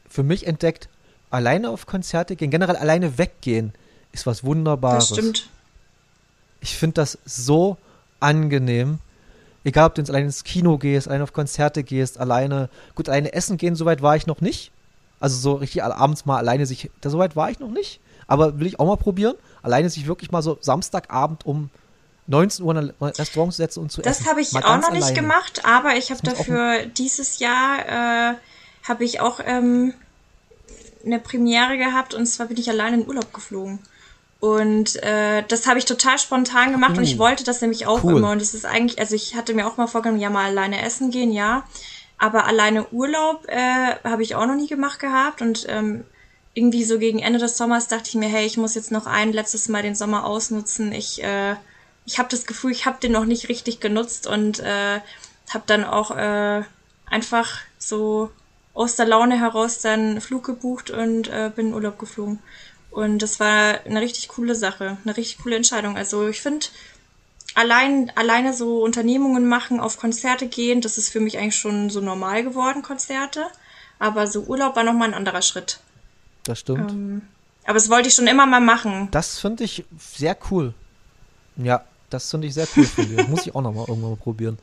für 0.08 0.22
mich 0.22 0.46
entdeckt, 0.46 0.88
alleine 1.30 1.70
auf 1.70 1.86
Konzerte 1.86 2.36
gehen, 2.36 2.50
generell 2.50 2.76
alleine 2.76 3.18
weggehen, 3.18 3.72
ist 4.12 4.26
was 4.26 4.44
Wunderbares. 4.44 5.08
Das 5.08 5.18
stimmt. 5.18 5.48
Ich 6.60 6.76
finde 6.76 6.94
das 6.94 7.18
so 7.24 7.76
angenehm. 8.20 8.98
Egal, 9.64 9.86
ob 9.86 9.94
du 9.94 10.00
jetzt 10.00 10.10
alleine 10.10 10.26
ins 10.26 10.44
Kino 10.44 10.76
gehst, 10.78 11.08
alleine 11.08 11.24
auf 11.24 11.32
Konzerte 11.32 11.84
gehst, 11.84 12.18
alleine, 12.18 12.68
gut, 12.94 13.08
alleine 13.08 13.32
essen 13.32 13.56
gehen, 13.56 13.76
soweit 13.76 14.02
war 14.02 14.16
ich 14.16 14.26
noch 14.26 14.40
nicht. 14.40 14.72
Also 15.20 15.36
so 15.36 15.54
richtig 15.54 15.84
abends 15.84 16.26
mal 16.26 16.38
alleine 16.38 16.66
sich, 16.66 16.90
da 17.00 17.10
soweit 17.10 17.36
war 17.36 17.50
ich 17.50 17.60
noch 17.60 17.70
nicht. 17.70 18.00
Aber 18.26 18.58
will 18.58 18.66
ich 18.66 18.80
auch 18.80 18.86
mal 18.86 18.96
probieren. 18.96 19.36
Alleine 19.62 19.88
sich 19.88 20.06
wirklich 20.06 20.32
mal 20.32 20.42
so 20.42 20.58
Samstagabend 20.60 21.46
um 21.46 21.70
19 22.26 22.64
Uhr 22.64 22.76
in 22.76 22.78
ein 22.78 22.94
Restaurant 23.00 23.52
zu 23.52 23.58
setzen 23.58 23.80
und 23.80 23.92
zu 23.92 24.00
essen. 24.02 24.24
Das 24.24 24.28
habe 24.28 24.40
ich 24.40 24.52
Mal 24.52 24.62
auch 24.64 24.80
noch 24.80 24.90
nicht 24.90 25.02
alleine. 25.02 25.20
gemacht, 25.20 25.64
aber 25.64 25.96
ich 25.96 26.10
habe 26.10 26.20
Das 26.22 26.38
dafür 26.38 26.86
dieses 26.86 27.38
Jahr 27.38 28.32
äh, 28.32 28.34
habe 28.88 29.04
ich 29.04 29.20
auch 29.20 29.40
ähm, 29.44 29.94
eine 31.04 31.18
Premiere 31.18 31.76
gehabt 31.78 32.14
und 32.14 32.26
zwar 32.26 32.46
bin 32.46 32.56
ich 32.56 32.68
alleine 32.68 33.00
in 33.00 33.06
Urlaub 33.06 33.32
geflogen. 33.32 33.80
Und 34.42 35.00
äh, 35.04 35.44
das 35.46 35.68
habe 35.68 35.78
ich 35.78 35.84
total 35.84 36.18
spontan 36.18 36.72
gemacht 36.72 36.98
und 36.98 37.04
ich 37.04 37.14
Uh, 37.14 37.20
wollte 37.20 37.44
das 37.44 37.60
nämlich 37.60 37.86
auch 37.86 38.02
cool. 38.02 38.16
immer. 38.16 38.32
Und 38.32 38.42
es 38.42 38.54
ist 38.54 38.64
eigentlich, 38.64 38.98
also 38.98 39.14
ich 39.14 39.36
hatte 39.36 39.54
mir 39.54 39.68
auch 39.68 39.76
mal 39.76 39.86
vorgenommen, 39.86 40.20
ja 40.20 40.30
mal 40.30 40.46
alleine 40.46 40.82
essen 40.82 41.12
gehen, 41.12 41.30
ja. 41.30 41.62
Aber 42.18 42.44
alleine 42.44 42.88
Urlaub 42.90 43.46
äh, 43.46 43.94
habe 44.02 44.24
ich 44.24 44.34
auch 44.34 44.44
noch 44.46 44.56
nie 44.56 44.66
gemacht 44.66 44.98
gehabt. 44.98 45.42
Und 45.42 45.66
ähm, 45.68 46.02
irgendwie 46.54 46.82
so 46.82 46.98
gegen 46.98 47.20
Ende 47.20 47.38
des 47.38 47.56
Sommers 47.56 47.86
dachte 47.86 48.08
ich 48.08 48.16
mir, 48.16 48.28
hey, 48.28 48.44
ich 48.44 48.56
muss 48.56 48.74
jetzt 48.74 48.90
noch 48.90 49.06
ein 49.06 49.32
letztes 49.32 49.68
Mal 49.68 49.84
den 49.84 49.94
Sommer 49.94 50.26
ausnutzen. 50.26 50.90
Ich, 50.90 51.22
äh, 51.22 51.54
ich 52.04 52.18
habe 52.18 52.28
das 52.28 52.44
Gefühl, 52.44 52.72
ich 52.72 52.84
habe 52.84 52.98
den 53.00 53.12
noch 53.12 53.26
nicht 53.26 53.48
richtig 53.48 53.78
genutzt 53.78 54.26
und 54.26 54.58
äh, 54.58 54.98
habe 55.54 55.64
dann 55.66 55.84
auch 55.84 56.10
äh, 56.16 56.64
einfach 57.06 57.60
so 57.78 58.32
aus 58.74 58.96
der 58.96 59.06
Laune 59.06 59.38
heraus 59.38 59.78
dann 59.78 60.20
Flug 60.20 60.42
gebucht 60.42 60.90
und 60.90 61.28
äh, 61.28 61.52
bin 61.54 61.68
in 61.68 61.74
Urlaub 61.74 61.96
geflogen. 62.00 62.40
Und 62.92 63.20
das 63.20 63.40
war 63.40 63.80
eine 63.86 64.00
richtig 64.02 64.28
coole 64.28 64.54
Sache, 64.54 64.98
eine 65.02 65.16
richtig 65.16 65.38
coole 65.38 65.56
Entscheidung. 65.56 65.96
Also 65.96 66.28
ich 66.28 66.42
finde, 66.42 66.66
allein, 67.54 68.12
alleine 68.16 68.52
so 68.52 68.82
Unternehmungen 68.82 69.48
machen, 69.48 69.80
auf 69.80 69.98
Konzerte 69.98 70.46
gehen, 70.46 70.82
das 70.82 70.98
ist 70.98 71.08
für 71.08 71.20
mich 71.20 71.38
eigentlich 71.38 71.56
schon 71.56 71.88
so 71.88 72.00
normal 72.00 72.44
geworden, 72.44 72.82
Konzerte. 72.82 73.46
Aber 73.98 74.26
so 74.26 74.42
Urlaub 74.42 74.76
war 74.76 74.84
nochmal 74.84 75.08
ein 75.08 75.14
anderer 75.14 75.40
Schritt. 75.40 75.80
Das 76.44 76.58
stimmt. 76.58 76.90
Ähm, 76.90 77.22
aber 77.64 77.74
das 77.74 77.88
wollte 77.88 78.08
ich 78.08 78.14
schon 78.14 78.26
immer 78.26 78.44
mal 78.46 78.60
machen. 78.60 79.08
Das 79.10 79.38
finde 79.38 79.64
ich 79.64 79.84
sehr 79.98 80.36
cool. 80.50 80.74
Ja, 81.56 81.84
das 82.10 82.30
finde 82.30 82.48
ich 82.48 82.54
sehr 82.54 82.68
cool 82.76 82.84
von 82.84 83.08
dir. 83.08 83.24
Muss 83.28 83.46
ich 83.46 83.54
auch 83.54 83.62
nochmal 83.62 83.86
irgendwann 83.88 84.10
mal 84.10 84.16
probieren. 84.16 84.58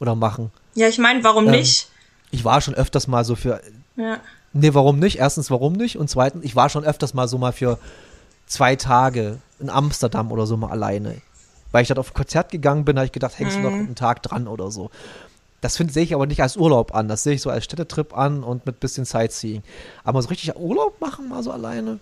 Oder 0.00 0.16
machen. 0.16 0.50
Ja, 0.74 0.88
ich 0.88 0.98
meine, 0.98 1.22
warum 1.22 1.44
ähm, 1.46 1.52
nicht? 1.52 1.88
Ich 2.32 2.44
war 2.44 2.60
schon 2.60 2.74
öfters 2.74 3.06
mal 3.06 3.24
so 3.24 3.36
für. 3.36 3.60
Ja. 3.96 4.20
Nee, 4.52 4.74
warum 4.74 4.98
nicht? 4.98 5.18
Erstens, 5.18 5.50
warum 5.50 5.74
nicht? 5.74 5.96
Und 5.96 6.10
zweitens, 6.10 6.44
ich 6.44 6.56
war 6.56 6.68
schon 6.68 6.84
öfters 6.84 7.14
mal 7.14 7.28
so 7.28 7.38
mal 7.38 7.52
für 7.52 7.78
zwei 8.46 8.76
Tage 8.76 9.38
in 9.60 9.70
Amsterdam 9.70 10.32
oder 10.32 10.46
so 10.46 10.56
mal 10.56 10.70
alleine. 10.70 11.20
Weil 11.72 11.82
ich 11.82 11.88
dort 11.88 12.00
auf 12.00 12.10
ein 12.10 12.14
Konzert 12.14 12.50
gegangen 12.50 12.84
bin, 12.84 12.96
habe 12.96 13.06
ich 13.06 13.12
gedacht, 13.12 13.38
hängst 13.38 13.56
du 13.56 13.60
noch 13.60 13.70
mhm. 13.70 13.86
einen 13.86 13.94
Tag 13.94 14.22
dran 14.22 14.48
oder 14.48 14.70
so. 14.70 14.90
Das 15.60 15.76
finde 15.76 15.92
sehe 15.92 16.02
ich 16.02 16.14
aber 16.14 16.26
nicht 16.26 16.42
als 16.42 16.56
Urlaub 16.56 16.94
an. 16.94 17.06
Das 17.06 17.22
sehe 17.22 17.34
ich 17.34 17.42
so 17.42 17.50
als 17.50 17.64
Städtetrip 17.64 18.16
an 18.16 18.42
und 18.42 18.66
mit 18.66 18.80
bisschen 18.80 19.04
Sightseeing. 19.04 19.62
Aber 20.04 20.20
so 20.22 20.28
richtig 20.28 20.56
Urlaub 20.56 21.00
machen, 21.00 21.28
mal 21.28 21.42
so 21.42 21.52
alleine, 21.52 22.00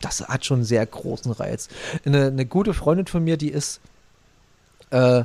das 0.00 0.20
hat 0.20 0.44
schon 0.44 0.58
einen 0.58 0.64
sehr 0.64 0.84
großen 0.86 1.32
Reiz. 1.32 1.68
Eine, 2.04 2.26
eine 2.26 2.46
gute 2.46 2.74
Freundin 2.74 3.06
von 3.06 3.24
mir, 3.24 3.36
die 3.36 3.50
ist 3.50 3.80
äh, 4.90 5.24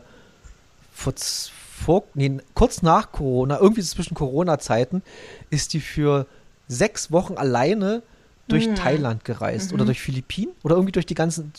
vor, 0.94 1.14
vor, 1.18 2.04
nee, 2.14 2.38
kurz 2.56 2.82
nach 2.82 3.12
Corona, 3.12 3.60
irgendwie 3.60 3.84
zwischen 3.84 4.16
Corona-Zeiten, 4.16 5.04
ist 5.50 5.74
die 5.74 5.82
für 5.82 6.26
sechs 6.68 7.12
Wochen 7.12 7.36
alleine 7.36 8.02
durch 8.48 8.68
mhm. 8.68 8.76
Thailand 8.76 9.26
gereist 9.26 9.70
mhm. 9.70 9.76
oder 9.76 9.86
durch 9.86 10.02
Philippinen 10.02 10.52
oder 10.64 10.76
irgendwie 10.76 10.92
durch 10.92 11.06
die 11.06 11.16
ganzen. 11.16 11.52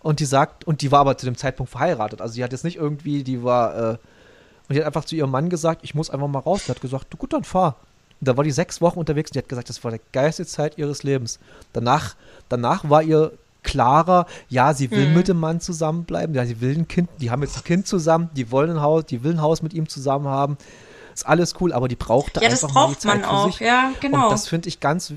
Und 0.00 0.20
die 0.20 0.24
sagt, 0.24 0.64
und 0.64 0.82
die 0.82 0.92
war 0.92 1.00
aber 1.00 1.18
zu 1.18 1.26
dem 1.26 1.36
Zeitpunkt 1.36 1.70
verheiratet. 1.70 2.20
Also 2.20 2.34
die 2.34 2.44
hat 2.44 2.52
jetzt 2.52 2.64
nicht 2.64 2.76
irgendwie, 2.76 3.24
die 3.24 3.42
war, 3.42 3.76
äh, 3.76 3.98
und 4.68 4.74
die 4.74 4.78
hat 4.78 4.86
einfach 4.86 5.04
zu 5.04 5.16
ihrem 5.16 5.30
Mann 5.30 5.48
gesagt, 5.48 5.82
ich 5.82 5.94
muss 5.94 6.10
einfach 6.10 6.28
mal 6.28 6.38
raus. 6.38 6.64
Die 6.66 6.70
hat 6.70 6.80
gesagt, 6.80 7.06
du 7.10 7.16
gut, 7.16 7.32
dann 7.32 7.44
fahr. 7.44 7.76
Und 8.20 8.28
da 8.28 8.36
war 8.36 8.44
die 8.44 8.50
sechs 8.50 8.80
Wochen 8.80 8.98
unterwegs 8.98 9.30
und 9.30 9.34
die 9.34 9.38
hat 9.40 9.48
gesagt, 9.48 9.68
das 9.68 9.82
war 9.84 9.90
die 9.90 10.00
geilste 10.12 10.46
Zeit 10.46 10.78
ihres 10.78 11.02
Lebens. 11.02 11.38
Danach, 11.72 12.14
danach 12.48 12.88
war 12.88 13.02
ihr 13.02 13.32
klarer, 13.62 14.26
ja, 14.48 14.72
sie 14.72 14.90
will 14.90 15.06
hm. 15.06 15.14
mit 15.14 15.28
dem 15.28 15.40
Mann 15.40 15.60
zusammenbleiben, 15.60 16.34
ja, 16.34 16.46
sie 16.46 16.60
will 16.60 16.78
ein 16.78 16.88
Kind, 16.88 17.10
die 17.20 17.30
haben 17.30 17.42
jetzt 17.42 17.56
ein 17.56 17.64
Kind 17.64 17.86
zusammen, 17.88 18.30
die 18.34 18.52
wollen 18.52 18.70
ein 18.70 18.80
Haus, 18.80 19.04
die 19.06 19.24
will 19.24 19.32
ein 19.32 19.42
Haus 19.42 19.60
mit 19.60 19.74
ihm 19.74 19.88
zusammen 19.88 20.28
haben. 20.28 20.56
Ist 21.16 21.26
alles 21.26 21.54
cool, 21.60 21.72
aber 21.72 21.88
die 21.88 21.96
brauchte 21.96 22.40
ja, 22.42 22.50
einfach 22.50 22.72
mal 22.72 22.88
die 22.90 22.98
Zeit 22.98 23.22
man 23.22 23.24
auch. 23.24 23.46
Sich. 23.46 23.60
Ja, 23.60 23.92
genau. 24.00 24.24
Und 24.24 24.32
das 24.32 24.48
finde 24.48 24.68
ich 24.68 24.80
ganz 24.80 25.14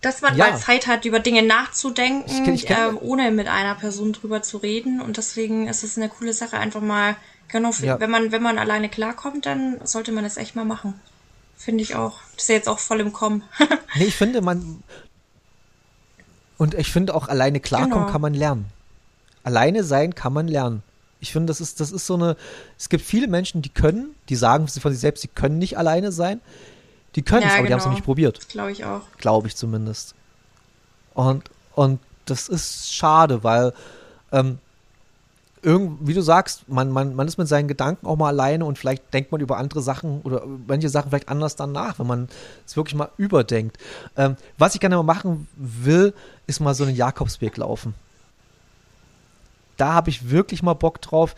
dass 0.00 0.20
man 0.20 0.36
ja. 0.36 0.50
mal 0.50 0.58
Zeit 0.58 0.86
hat, 0.86 1.04
über 1.04 1.20
Dinge 1.20 1.42
nachzudenken, 1.42 2.30
ich, 2.54 2.64
ich 2.64 2.70
äh, 2.70 2.90
ohne 3.00 3.30
mit 3.30 3.48
einer 3.48 3.74
Person 3.74 4.12
drüber 4.12 4.42
zu 4.42 4.58
reden. 4.58 5.00
Und 5.00 5.16
deswegen 5.16 5.68
ist 5.68 5.82
es 5.82 5.96
eine 5.96 6.08
coole 6.08 6.32
Sache, 6.32 6.58
einfach 6.58 6.80
mal, 6.80 7.16
genau, 7.48 7.72
für, 7.72 7.86
ja. 7.86 8.00
wenn 8.00 8.10
man, 8.10 8.30
wenn 8.30 8.42
man 8.42 8.58
alleine 8.58 8.88
klarkommt, 8.88 9.46
dann 9.46 9.80
sollte 9.84 10.12
man 10.12 10.24
das 10.24 10.36
echt 10.36 10.54
mal 10.54 10.64
machen. 10.64 11.00
Finde 11.56 11.82
ich 11.82 11.96
auch. 11.96 12.20
Das 12.34 12.44
ist 12.44 12.48
ja 12.48 12.54
jetzt 12.56 12.68
auch 12.68 12.78
voll 12.78 13.00
im 13.00 13.12
Kommen. 13.12 13.42
nee, 13.96 14.04
ich 14.04 14.16
finde, 14.16 14.42
man, 14.42 14.82
und 16.58 16.74
ich 16.74 16.92
finde 16.92 17.14
auch 17.14 17.28
alleine 17.28 17.60
klarkommen 17.60 18.00
genau. 18.00 18.12
kann 18.12 18.20
man 18.20 18.34
lernen. 18.34 18.66
Alleine 19.42 19.84
sein 19.84 20.14
kann 20.14 20.32
man 20.32 20.48
lernen. 20.48 20.82
Ich 21.20 21.32
finde, 21.32 21.46
das 21.46 21.60
ist, 21.60 21.80
das 21.80 21.92
ist 21.92 22.06
so 22.06 22.14
eine. 22.14 22.36
Es 22.78 22.88
gibt 22.88 23.04
viele 23.04 23.26
Menschen, 23.26 23.62
die 23.62 23.68
können, 23.68 24.14
die 24.28 24.36
sagen 24.36 24.68
von 24.68 24.92
sich 24.92 25.00
selbst, 25.00 25.22
sie 25.22 25.28
können 25.28 25.58
nicht 25.58 25.78
alleine 25.78 26.12
sein. 26.12 26.40
Die 27.14 27.22
können 27.22 27.44
es, 27.44 27.48
ja, 27.48 27.54
aber 27.54 27.62
genau. 27.62 27.66
die 27.66 27.72
haben 27.72 27.78
es 27.78 27.84
noch 27.86 27.92
nicht 27.92 28.04
probiert. 28.04 28.48
Glaube 28.48 28.72
ich 28.72 28.84
auch. 28.84 29.02
Glaube 29.16 29.48
ich 29.48 29.56
zumindest. 29.56 30.14
Und, 31.14 31.44
und 31.74 31.98
das 32.26 32.48
ist 32.48 32.92
schade, 32.92 33.42
weil, 33.42 33.72
ähm, 34.32 34.58
irgend, 35.62 36.06
wie 36.06 36.14
du 36.14 36.20
sagst, 36.20 36.68
man, 36.68 36.90
man, 36.90 37.14
man 37.14 37.26
ist 37.26 37.38
mit 37.38 37.48
seinen 37.48 37.68
Gedanken 37.68 38.06
auch 38.06 38.16
mal 38.16 38.28
alleine 38.28 38.64
und 38.64 38.78
vielleicht 38.78 39.12
denkt 39.12 39.32
man 39.32 39.40
über 39.40 39.56
andere 39.56 39.82
Sachen 39.82 40.20
oder 40.22 40.42
manche 40.66 40.88
Sachen 40.88 41.10
vielleicht 41.10 41.28
anders 41.28 41.56
dann 41.56 41.72
nach, 41.72 41.98
wenn 41.98 42.06
man 42.06 42.28
es 42.64 42.76
wirklich 42.76 42.94
mal 42.94 43.10
überdenkt. 43.16 43.78
Ähm, 44.16 44.36
was 44.58 44.74
ich 44.74 44.80
gerne 44.80 44.96
mal 44.96 45.02
machen 45.02 45.48
will, 45.56 46.14
ist 46.46 46.60
mal 46.60 46.74
so 46.74 46.84
einen 46.84 46.94
Jakobsweg 46.94 47.56
laufen. 47.56 47.94
Da 49.76 49.92
habe 49.92 50.10
ich 50.10 50.30
wirklich 50.30 50.62
mal 50.62 50.74
Bock 50.74 51.00
drauf. 51.00 51.34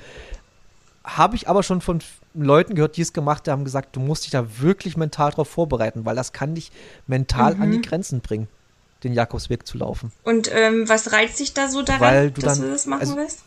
Habe 1.05 1.37
ich 1.37 1.49
aber 1.49 1.63
schon 1.63 1.81
von 1.81 2.01
Leuten 2.35 2.75
gehört, 2.75 2.97
die 2.97 3.03
es 3.03 3.13
gemacht 3.13 3.49
haben, 3.49 3.65
gesagt, 3.65 3.97
du 3.97 4.01
musst 4.01 4.25
dich 4.25 4.31
da 4.31 4.61
wirklich 4.61 4.97
mental 4.97 5.31
drauf 5.31 5.49
vorbereiten, 5.49 6.05
weil 6.05 6.17
das 6.17 6.33
kann 6.33 6.55
dich 6.55 6.71
mental 7.07 7.55
mhm. 7.55 7.63
an 7.63 7.71
die 7.73 7.83
Grenzen 7.83 8.21
bringen, 8.21 8.49
den 9.03 9.13
Jakobsweg 9.13 9.67
zu 9.67 9.79
laufen. 9.79 10.13
Und 10.25 10.51
ähm, 10.53 10.89
was 10.89 11.13
reizt 11.13 11.41
dich 11.41 11.55
da 11.55 11.69
so 11.69 11.83
daran, 11.83 12.33
du 12.33 12.41
dass 12.41 12.59
dann, 12.59 12.67
du 12.67 12.73
das 12.73 12.87
machen 12.87 13.01
also, 13.01 13.17
willst? 13.17 13.43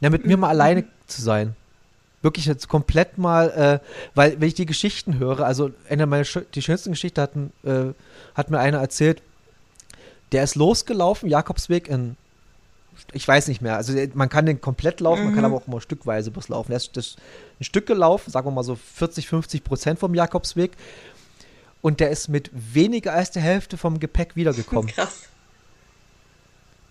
Ja, 0.00 0.10
mit 0.10 0.26
mir 0.26 0.36
mal 0.36 0.48
alleine 0.48 0.84
zu 1.06 1.22
sein. 1.22 1.54
Wirklich 2.22 2.46
jetzt 2.46 2.68
komplett 2.68 3.18
mal, 3.18 3.50
äh, 3.50 3.86
weil 4.14 4.40
wenn 4.40 4.48
ich 4.48 4.54
die 4.54 4.66
Geschichten 4.66 5.18
höre, 5.18 5.40
also 5.40 5.70
eine 5.88 6.06
meiner 6.06 6.24
die 6.54 6.62
schönsten 6.62 6.90
Geschichten 6.90 7.20
hatten, 7.20 7.52
äh, 7.64 7.94
hat 8.34 8.50
mir 8.50 8.58
einer 8.58 8.78
erzählt, 8.78 9.22
der 10.32 10.44
ist 10.44 10.54
losgelaufen, 10.54 11.28
Jakobsweg 11.28 11.88
in, 11.88 12.16
ich 13.12 13.26
weiß 13.26 13.48
nicht 13.48 13.62
mehr, 13.62 13.76
also 13.76 13.94
man 14.14 14.28
kann 14.28 14.46
den 14.46 14.60
komplett 14.60 15.00
laufen, 15.00 15.20
mhm. 15.20 15.26
man 15.26 15.34
kann 15.34 15.44
mhm. 15.44 15.54
aber 15.54 15.62
auch 15.62 15.66
immer 15.66 15.80
stückweise 15.80 16.30
bloß 16.30 16.48
laufen. 16.48 16.72
Er 16.72 16.76
ist 16.76 16.96
ein 16.96 17.64
Stück 17.64 17.86
gelaufen, 17.86 18.30
sagen 18.30 18.46
wir 18.46 18.52
mal 18.52 18.64
so 18.64 18.76
40, 18.76 19.28
50 19.28 19.64
Prozent 19.64 19.98
vom 19.98 20.14
Jakobsweg 20.14 20.72
und 21.80 22.00
der 22.00 22.10
ist 22.10 22.28
mit 22.28 22.50
weniger 22.52 23.12
als 23.12 23.30
der 23.30 23.42
Hälfte 23.42 23.76
vom 23.76 24.00
Gepäck 24.00 24.36
wiedergekommen. 24.36 24.86
Krass. 24.94 25.24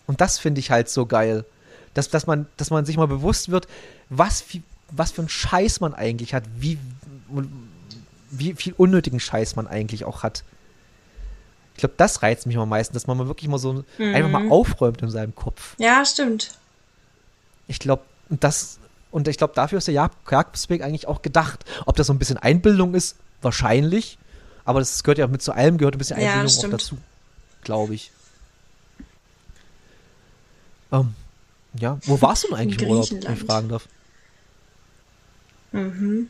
Und 0.08 0.22
das 0.22 0.40
finde 0.40 0.60
ich 0.60 0.72
halt 0.72 0.90
so 0.90 1.06
geil 1.06 1.46
dass, 1.94 2.10
dass, 2.10 2.28
man, 2.28 2.48
dass 2.58 2.70
man 2.70 2.86
sich 2.86 2.98
mal 2.98 3.08
bewusst 3.08 3.50
wird, 3.50 3.68
was, 4.10 4.44
was 4.90 5.12
für 5.12 5.22
ein 5.24 5.30
Scheiß 5.30 5.80
man 5.82 5.94
eigentlich 5.94 6.34
hat, 6.34 6.44
wie, 6.58 6.78
wie 8.30 8.54
viel 8.54 8.74
unnötigen 8.74 9.20
Scheiß 9.20 9.56
man 9.56 9.68
eigentlich 9.68 10.06
auch 10.06 10.24
hat. 10.24 10.44
Ich 11.74 11.80
glaube, 11.80 11.96
das 11.98 12.22
reizt 12.22 12.46
mich 12.46 12.58
am 12.58 12.70
meisten, 12.70 12.94
dass 12.94 13.08
man 13.08 13.18
mal 13.18 13.28
wirklich 13.28 13.50
mal 13.50 13.58
so 13.58 13.84
mhm. 13.98 14.16
einfach 14.16 14.30
mal 14.30 14.50
aufräumt 14.50 15.02
in 15.02 15.10
seinem 15.10 15.34
Kopf. 15.34 15.76
Ja, 15.78 16.06
stimmt. 16.06 16.52
Ich 17.68 17.80
glaube, 17.80 18.04
das, 18.30 18.78
und 19.12 19.28
ich 19.28 19.38
glaube, 19.38 19.54
dafür 19.56 19.78
ist 19.78 19.88
der 19.88 19.94
Jakobsweg 19.94 20.84
eigentlich 20.84 21.08
auch 21.08 21.22
gedacht. 21.22 21.66
Ob 21.86 21.96
das 21.96 22.08
so 22.08 22.14
ein 22.14 22.20
bisschen 22.20 22.38
Einbildung 22.38 22.94
ist, 22.94 23.16
wahrscheinlich. 23.42 24.18
Aber 24.66 24.80
das 24.80 25.04
gehört 25.04 25.18
ja 25.18 25.28
mit 25.28 25.42
zu 25.42 25.54
allem, 25.54 25.78
gehört 25.78 25.96
ein 25.96 25.98
bisschen 25.98 26.18
Einbildung 26.18 26.48
ja, 26.48 26.68
auch 26.68 26.72
dazu. 26.72 26.98
Glaube 27.64 27.96
ich. 27.96 28.12
Ähm, 30.92 31.16
ja, 31.74 31.98
wo 32.04 32.22
warst 32.22 32.44
du 32.44 32.48
denn 32.50 32.58
eigentlich 32.58 32.82
im 32.82 32.90
Urlaub, 32.90 33.10
wenn 33.10 33.34
ich 33.34 33.44
fragen 33.44 33.70
darf? 33.70 33.88
Mhm. 35.72 36.30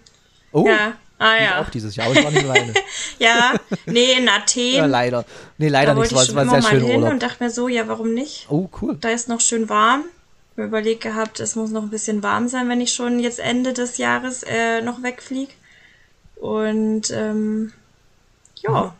Oh, 0.51 0.67
ja. 0.67 0.93
Ah, 1.21 1.39
ja. 1.39 1.61
auch 1.61 1.69
dieses 1.69 1.95
Jahr, 1.95 2.07
aber 2.07 2.15
ich 2.15 2.25
war 2.25 2.31
nicht 2.31 2.45
alleine. 2.45 2.73
ja, 3.19 3.53
nee, 3.85 4.13
in 4.13 4.27
Athen. 4.27 4.73
Ja, 4.73 4.87
leider. 4.87 5.23
Nee, 5.59 5.67
leider 5.67 5.93
da 5.93 5.99
nicht. 6.01 6.11
Es 6.11 6.35
war, 6.35 6.47
war 6.47 6.61
sehr 6.61 6.67
schön 6.67 6.83
hin 6.83 7.03
und 7.03 7.21
dachte 7.21 7.43
mir 7.43 7.51
so, 7.51 7.67
ja, 7.67 7.87
warum 7.87 8.15
nicht? 8.15 8.47
Oh, 8.49 8.67
cool. 8.81 8.97
Da 8.99 9.09
ist 9.09 9.29
noch 9.29 9.39
schön 9.39 9.69
warm. 9.69 10.05
Ich 10.51 10.57
habe 10.57 10.67
überlegt 10.67 11.01
gehabt, 11.01 11.39
es 11.39 11.55
muss 11.55 11.69
noch 11.69 11.83
ein 11.83 11.91
bisschen 11.91 12.23
warm 12.23 12.47
sein, 12.47 12.67
wenn 12.69 12.81
ich 12.81 12.91
schon 12.93 13.19
jetzt 13.19 13.39
Ende 13.39 13.73
des 13.73 13.99
Jahres 13.99 14.41
äh, 14.41 14.81
noch 14.81 15.03
wegfliege. 15.03 15.51
Und 16.37 17.11
ähm, 17.11 17.71
ja, 18.55 18.85
mhm. 18.85 18.91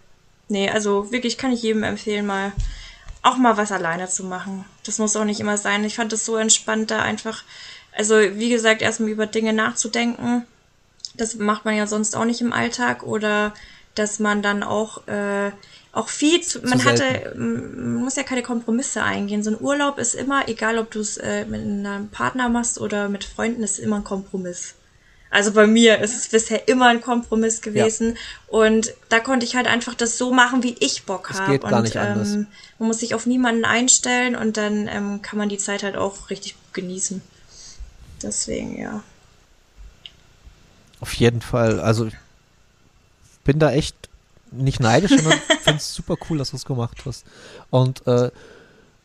nee, 0.48 0.70
also 0.70 1.12
wirklich 1.12 1.40
kann 1.40 1.52
ich 1.52 1.64
jedem 1.64 1.82
empfehlen, 1.82 2.28
mal 2.28 2.52
auch 3.24 3.38
mal 3.38 3.58
was 3.58 3.72
alleine 3.72 4.08
zu 4.08 4.26
machen. 4.26 4.64
Das 4.86 5.00
muss 5.00 5.16
auch 5.16 5.26
nicht 5.26 5.40
immer 5.40 5.58
sein. 5.58 5.84
Ich 5.86 5.96
fand 5.96 6.14
es 6.14 6.24
so 6.24 6.38
entspannt, 6.38 6.92
da 6.92 7.02
einfach, 7.02 7.44
also 7.98 8.14
wie 8.16 8.52
gesagt, 8.52 8.84
erstmal 8.84 9.10
über 9.10 9.26
Dinge 9.26 9.54
nachzudenken. 9.54 10.46
Das 11.16 11.36
macht 11.36 11.66
man 11.66 11.76
ja 11.76 11.88
sonst 11.88 12.16
auch 12.16 12.26
nicht 12.26 12.42
im 12.42 12.54
Alltag 12.54 13.04
oder 13.04 13.54
dass 13.96 14.20
man 14.20 14.42
dann 14.42 14.64
auch 14.64 15.08
äh, 15.08 15.52
auch 15.92 16.08
viel 16.08 16.42
zu, 16.42 16.62
man 16.62 16.80
zu 16.80 16.86
hatte 16.86 17.34
man 17.36 17.96
muss 17.96 18.16
ja 18.16 18.24
keine 18.24 18.44
Kompromisse 18.44 19.04
eingehen. 19.04 19.44
So 19.44 19.52
ein 19.52 19.60
Urlaub 19.60 19.98
ist 19.98 20.16
immer, 20.16 20.48
egal 20.48 20.78
ob 20.78 20.92
du 20.92 21.02
es 21.02 21.18
äh, 21.18 21.46
mit 21.46 21.62
einem 21.62 22.10
Partner 22.10 22.48
machst 22.48 22.80
oder 22.80 23.10
mit 23.10 23.26
Freunden, 23.26 23.64
ist 23.64 23.80
immer 23.80 23.98
ein 23.98 24.04
Kompromiss. 24.04 24.76
Also 25.32 25.54
bei 25.54 25.66
mir 25.66 26.00
ist 26.00 26.16
es 26.16 26.28
bisher 26.28 26.68
immer 26.68 26.88
ein 26.88 27.00
Kompromiss 27.00 27.62
gewesen. 27.62 28.10
Ja. 28.12 28.58
Und 28.60 28.94
da 29.08 29.22
konnte 29.22 29.46
ich 29.46 29.56
halt 29.56 29.66
einfach 29.66 29.96
das 29.96 30.18
so 30.18 30.34
machen, 30.34 30.62
wie 30.62 30.76
ich 30.80 31.06
Bock 31.06 31.30
habe. 31.34 31.54
Geht 31.54 31.62
gar 31.62 31.78
und, 31.78 31.84
nicht 31.84 31.96
anders. 31.96 32.34
Ähm, 32.34 32.48
man 32.80 32.90
muss 32.90 33.00
sich 33.00 33.16
auf 33.16 33.26
niemanden 33.26 33.64
einstellen 33.64 34.36
und 34.36 34.58
dann 34.58 34.90
ähm, 34.90 35.22
kann 35.22 35.40
man 35.40 35.48
die 35.48 35.58
Zeit 35.58 35.84
halt 35.84 35.96
auch 35.96 36.30
richtig 36.30 36.56
genießen. 36.74 37.22
Deswegen, 38.22 38.78
ja. 38.78 39.04
Auf 41.02 41.14
jeden 41.14 41.42
Fall. 41.42 41.80
Also 41.80 42.06
ich 42.06 42.16
bin 43.44 43.60
da 43.60 43.72
echt 43.72 43.96
nicht 44.52 44.80
neidisch, 44.80 45.12
sondern 45.12 45.40
finde 45.62 45.78
es 45.78 45.94
super 45.94 46.16
cool, 46.30 46.38
dass 46.38 46.52
du 46.52 46.58
es 46.58 46.66
gemacht 46.66 46.98
hast. 47.06 47.26
Und 47.70 48.06
äh, 48.08 48.32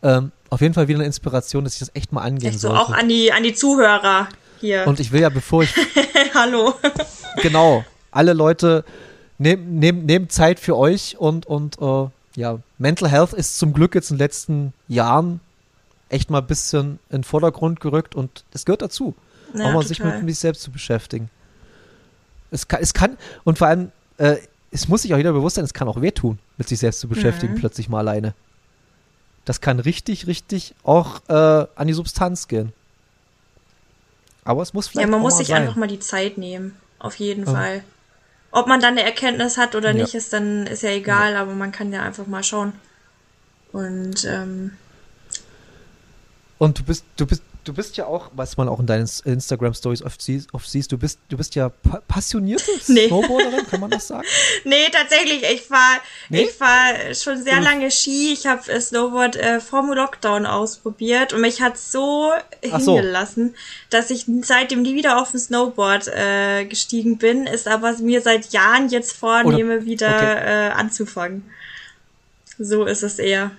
ähm, 0.03 0.31
auf 0.51 0.61
jeden 0.61 0.75
Fall 0.75 0.89
wieder 0.89 0.99
eine 0.99 1.07
Inspiration, 1.07 1.65
dass 1.65 1.75
ich 1.75 1.81
das 1.81 1.91
echt 1.95 2.13
mal 2.13 2.23
angehen 2.23 2.51
echt 2.51 2.61
so 2.61 2.69
sollte. 2.69 2.83
auch 2.83 2.91
an 2.91 3.09
die, 3.09 3.33
an 3.33 3.43
die 3.43 3.55
Zuhörer 3.55 4.29
hier. 4.61 4.87
Und 4.87 5.01
ich 5.01 5.11
will 5.13 5.23
ja, 5.23 5.29
bevor 5.29 5.63
ich. 5.63 5.75
Hallo. 6.35 6.75
genau. 7.43 7.85
Alle 8.11 8.33
Leute 8.33 8.85
nehmen 9.39 9.79
nehm, 9.79 10.07
nehm 10.07 10.29
Zeit 10.29 10.61
für 10.61 10.77
euch 10.77 11.17
und, 11.19 11.47
und 11.47 11.79
äh, 11.81 12.09
ja, 12.41 12.59
Mental 12.79 13.11
Health 13.11 13.33
ist 13.33 13.59
zum 13.59 13.73
Glück 13.73 13.95
jetzt 13.95 14.11
in 14.11 14.17
den 14.17 14.25
letzten 14.25 14.73
Jahren 14.89 15.41
echt 16.09 16.31
mal 16.31 16.39
ein 16.39 16.47
bisschen 16.47 16.99
in 17.11 17.19
den 17.19 17.25
Vordergrund 17.25 17.81
gerückt 17.81 18.15
und 18.15 18.45
es 18.53 18.65
gehört 18.65 18.83
dazu. 18.83 19.15
Ja, 19.55 19.65
auch 19.65 19.73
mal 19.73 19.83
total. 19.83 19.89
sich 19.89 20.01
mit 20.01 20.29
sich 20.29 20.39
selbst 20.39 20.63
zu 20.63 20.71
beschäftigen. 20.71 21.31
Es 22.57 22.69
kann, 22.69 22.81
es 22.83 22.95
kann, 22.95 23.17
und 23.45 23.59
vor 23.59 23.69
allem, 23.69 23.93
äh, 24.19 24.37
es 24.71 24.89
muss 24.89 25.03
sich 25.03 25.13
auch 25.15 25.19
jeder 25.19 25.33
bewusst 25.33 25.57
sein, 25.57 25.65
es 25.65 25.75
kann 25.75 25.89
auch 25.89 26.01
wehtun, 26.01 26.39
mit 26.57 26.69
sich 26.69 26.79
selbst 26.79 27.01
zu 27.01 27.09
beschäftigen, 27.09 27.55
mhm. 27.55 27.59
plötzlich 27.59 27.89
mal 27.89 27.99
alleine. 27.99 28.35
Das 29.45 29.61
kann 29.61 29.79
richtig, 29.79 30.27
richtig 30.27 30.75
auch 30.83 31.21
äh, 31.29 31.33
an 31.33 31.87
die 31.87 31.93
Substanz 31.93 32.49
gehen. 32.49 32.73
Aber 34.45 34.63
es 34.63 34.75
muss 34.75 34.89
vielleicht. 34.89 35.07
Ja, 35.07 35.11
man 35.11 35.21
muss 35.21 35.39
sich 35.39 35.49
sein. 35.49 35.63
einfach 35.63 35.77
mal 35.77 35.89
die 35.89 36.01
Zeit 36.01 36.39
nehmen. 36.39 36.77
Auf 36.99 37.17
jeden 37.17 37.45
ja. 37.45 37.53
Fall. 37.53 37.85
Ob 38.51 38.67
man 38.67 38.81
dann 38.81 38.93
eine 38.93 39.03
Erkenntnis 39.03 39.59
hat 39.59 39.75
oder 39.75 39.91
ja. 39.91 40.03
nicht, 40.03 40.15
ist 40.15 40.33
dann 40.33 40.67
ist 40.67 40.83
ja 40.83 40.91
egal, 40.91 41.35
ja. 41.35 41.43
aber 41.43 41.53
man 41.55 41.73
kann 41.73 41.93
ja 41.93 42.03
einfach 42.03 42.27
mal 42.27 42.43
schauen. 42.43 42.73
Und 43.73 44.25
ähm, 44.25 44.73
und 46.59 46.79
du 46.79 46.85
bist, 46.85 47.05
du 47.17 47.27
bist, 47.27 47.43
du 47.67 47.75
bist 47.75 47.97
ja 47.97 48.07
auch, 48.07 48.31
was 48.35 48.57
man 48.57 48.69
auch 48.69 48.79
in 48.79 48.87
deinen 48.87 49.09
Instagram-Stories 49.25 50.03
oft, 50.03 50.23
oft 50.53 50.71
siehst, 50.71 50.93
du 50.93 50.99
bist, 50.99 51.19
du 51.29 51.37
bist 51.37 51.55
ja 51.55 51.69
pa 51.69 52.01
passionierte 52.07 52.71
nee. 52.87 53.09
Snowboarderin, 53.09 53.67
kann 53.67 53.81
man 53.81 53.91
das 53.91 54.07
sagen? 54.07 54.27
nee, 54.65 54.89
tatsächlich. 54.91 55.43
Ich 55.43 55.63
fahr, 55.63 56.01
nee? 56.29 56.45
ich 56.45 56.53
fahr 56.53 57.15
schon 57.15 57.43
sehr 57.43 57.61
lange 57.61 57.91
Ski. 57.91 58.33
Ich 58.33 58.47
habe 58.47 58.71
äh, 58.71 58.81
Snowboard 58.81 59.37
äh, 59.37 59.61
vorm 59.61 59.93
Lockdown 59.93 60.47
ausprobiert 60.47 61.33
und 61.33 61.41
mich 61.41 61.61
hat 61.61 61.77
so 61.77 62.33
Ach 62.71 62.79
hingelassen, 62.79 63.49
so. 63.49 63.55
dass 63.91 64.11
ich 64.11 64.27
seitdem 64.43 64.83
nie 64.83 64.95
wieder 64.95 65.21
auf 65.21 65.33
dem 65.33 65.41
Snowboard 65.41 66.09
äh, 66.09 66.65
gestiegen 66.67 67.19
bin, 67.19 67.47
ist 67.47 67.67
aber 67.67 67.93
mir 67.99 68.23
seit 68.23 68.53
Jahren 68.53 68.89
jetzt 68.89 69.13
vornehme, 69.13 69.77
Oder, 69.77 69.85
wieder 69.85 70.17
okay. 70.17 70.69
äh, 70.69 70.71
anzufangen. 70.71 71.51
So 72.59 72.85
ist 72.85 73.03
es 73.03 73.19
eher. 73.19 73.51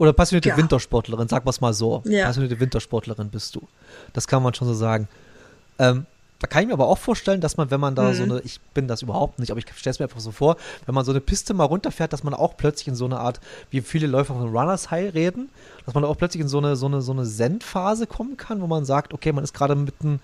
Oder 0.00 0.14
passionierte 0.14 0.48
ja. 0.48 0.56
Wintersportlerin, 0.56 1.28
sag 1.28 1.44
was 1.44 1.60
mal 1.60 1.74
so. 1.74 2.02
Ja. 2.06 2.24
Passionierte 2.24 2.58
Wintersportlerin 2.58 3.28
bist 3.28 3.54
du. 3.54 3.68
Das 4.14 4.26
kann 4.26 4.42
man 4.42 4.54
schon 4.54 4.66
so 4.66 4.72
sagen. 4.72 5.08
Ähm, 5.78 6.06
da 6.38 6.46
kann 6.46 6.62
ich 6.62 6.68
mir 6.68 6.72
aber 6.72 6.88
auch 6.88 6.96
vorstellen, 6.96 7.42
dass 7.42 7.58
man, 7.58 7.70
wenn 7.70 7.80
man 7.80 7.94
da 7.94 8.04
mhm. 8.04 8.14
so 8.14 8.22
eine, 8.22 8.40
ich 8.40 8.62
bin 8.72 8.88
das 8.88 9.02
überhaupt 9.02 9.38
nicht, 9.38 9.50
aber 9.50 9.58
ich 9.58 9.66
stelle 9.76 9.90
es 9.92 9.98
mir 9.98 10.06
einfach 10.06 10.20
so 10.20 10.30
vor, 10.30 10.56
wenn 10.86 10.94
man 10.94 11.04
so 11.04 11.10
eine 11.10 11.20
Piste 11.20 11.52
mal 11.52 11.64
runterfährt, 11.64 12.14
dass 12.14 12.24
man 12.24 12.32
auch 12.32 12.56
plötzlich 12.56 12.88
in 12.88 12.94
so 12.94 13.04
eine 13.04 13.20
Art, 13.20 13.40
wie 13.68 13.82
viele 13.82 14.06
Läufer 14.06 14.32
von 14.32 14.48
Runners 14.48 14.90
High 14.90 15.12
reden, 15.12 15.50
dass 15.84 15.92
man 15.92 16.02
auch 16.02 16.16
plötzlich 16.16 16.40
in 16.40 16.48
so 16.48 16.56
eine, 16.56 16.76
so 16.76 16.86
eine, 16.86 17.02
so 17.02 17.12
eine 17.12 17.24
Zen-Phase 17.24 18.06
kommen 18.06 18.38
kann, 18.38 18.62
wo 18.62 18.66
man 18.66 18.86
sagt, 18.86 19.12
okay, 19.12 19.32
man 19.32 19.44
ist 19.44 19.52
gerade 19.52 19.74
mitten 19.74 20.20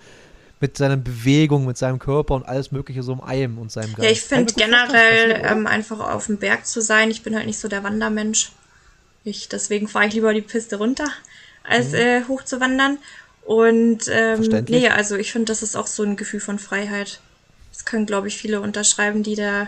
mit 0.59 0.75
seinen 0.75 1.03
Bewegungen, 1.03 1.67
mit 1.67 1.77
seinem 1.77 1.99
Körper 1.99 2.33
und 2.33 2.47
alles 2.47 2.71
Mögliche 2.71 3.03
so 3.03 3.13
im 3.13 3.21
Eim 3.21 3.59
und 3.59 3.71
seinem 3.71 3.93
Geist. 3.93 4.03
Ja, 4.03 4.09
ich 4.09 4.21
finde 4.21 4.53
generell 4.55 5.39
ähm, 5.43 5.67
einfach 5.67 5.99
auf 5.99 6.25
dem 6.25 6.37
Berg 6.37 6.65
zu 6.65 6.81
sein. 6.81 7.11
Ich 7.11 7.21
bin 7.21 7.35
halt 7.35 7.45
nicht 7.45 7.59
so 7.59 7.67
der 7.67 7.83
Wandermensch. 7.83 8.51
Ich, 9.27 9.49
deswegen 9.49 9.87
fahre 9.87 10.07
ich 10.07 10.13
lieber 10.13 10.33
die 10.33 10.41
Piste 10.41 10.77
runter, 10.77 11.07
als 11.63 11.91
mhm. 11.91 11.97
äh, 11.97 12.23
hoch 12.25 12.43
zu 12.43 12.59
wandern. 12.59 12.97
Und 13.43 14.07
ähm, 14.09 14.41
nee, 14.67 14.89
also 14.89 15.15
ich 15.15 15.31
finde, 15.31 15.45
das 15.45 15.63
ist 15.63 15.75
auch 15.75 15.87
so 15.87 16.03
ein 16.03 16.15
Gefühl 16.15 16.39
von 16.39 16.59
Freiheit. 16.59 17.21
Das 17.71 17.85
können, 17.85 18.05
glaube 18.05 18.27
ich, 18.27 18.37
viele 18.37 18.61
unterschreiben, 18.61 19.23
die 19.23 19.35
da 19.35 19.67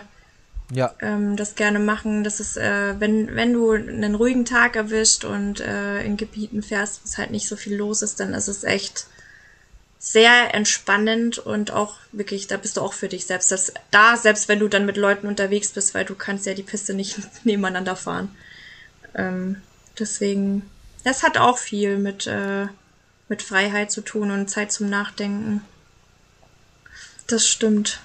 ja. 0.72 0.94
ähm, 1.00 1.36
das 1.36 1.54
gerne 1.54 1.78
machen. 1.78 2.24
Das 2.24 2.40
ist, 2.40 2.56
äh, 2.56 2.98
wenn, 2.98 3.34
wenn 3.36 3.52
du 3.52 3.72
einen 3.72 4.14
ruhigen 4.14 4.44
Tag 4.44 4.76
erwischt 4.76 5.24
und 5.24 5.60
äh, 5.60 6.02
in 6.04 6.16
Gebieten 6.16 6.62
fährst, 6.62 7.02
wo 7.02 7.08
es 7.08 7.18
halt 7.18 7.30
nicht 7.30 7.48
so 7.48 7.56
viel 7.56 7.76
los 7.76 8.02
ist, 8.02 8.20
dann 8.20 8.34
ist 8.34 8.48
es 8.48 8.64
echt 8.64 9.06
sehr 9.98 10.54
entspannend 10.54 11.38
und 11.38 11.72
auch 11.72 11.96
wirklich, 12.12 12.46
da 12.46 12.56
bist 12.56 12.78
du 12.78 12.80
auch 12.80 12.94
für 12.94 13.08
dich 13.08 13.26
selbst. 13.26 13.52
Das, 13.52 13.72
da, 13.90 14.16
selbst 14.16 14.48
wenn 14.48 14.58
du 14.58 14.68
dann 14.68 14.86
mit 14.86 14.96
Leuten 14.96 15.26
unterwegs 15.26 15.72
bist, 15.72 15.94
weil 15.94 16.06
du 16.06 16.14
kannst 16.14 16.46
ja 16.46 16.54
die 16.54 16.62
Piste 16.62 16.94
nicht 16.94 17.18
nebeneinander 17.44 17.96
fahren. 17.96 18.34
Ähm, 19.14 19.60
deswegen, 19.98 20.68
das 21.04 21.22
hat 21.22 21.38
auch 21.38 21.58
viel 21.58 21.98
mit, 21.98 22.26
äh, 22.26 22.66
mit 23.28 23.42
Freiheit 23.42 23.90
zu 23.90 24.00
tun 24.00 24.30
und 24.30 24.48
Zeit 24.48 24.72
zum 24.72 24.88
Nachdenken. 24.88 25.62
Das 27.26 27.46
stimmt. 27.46 28.00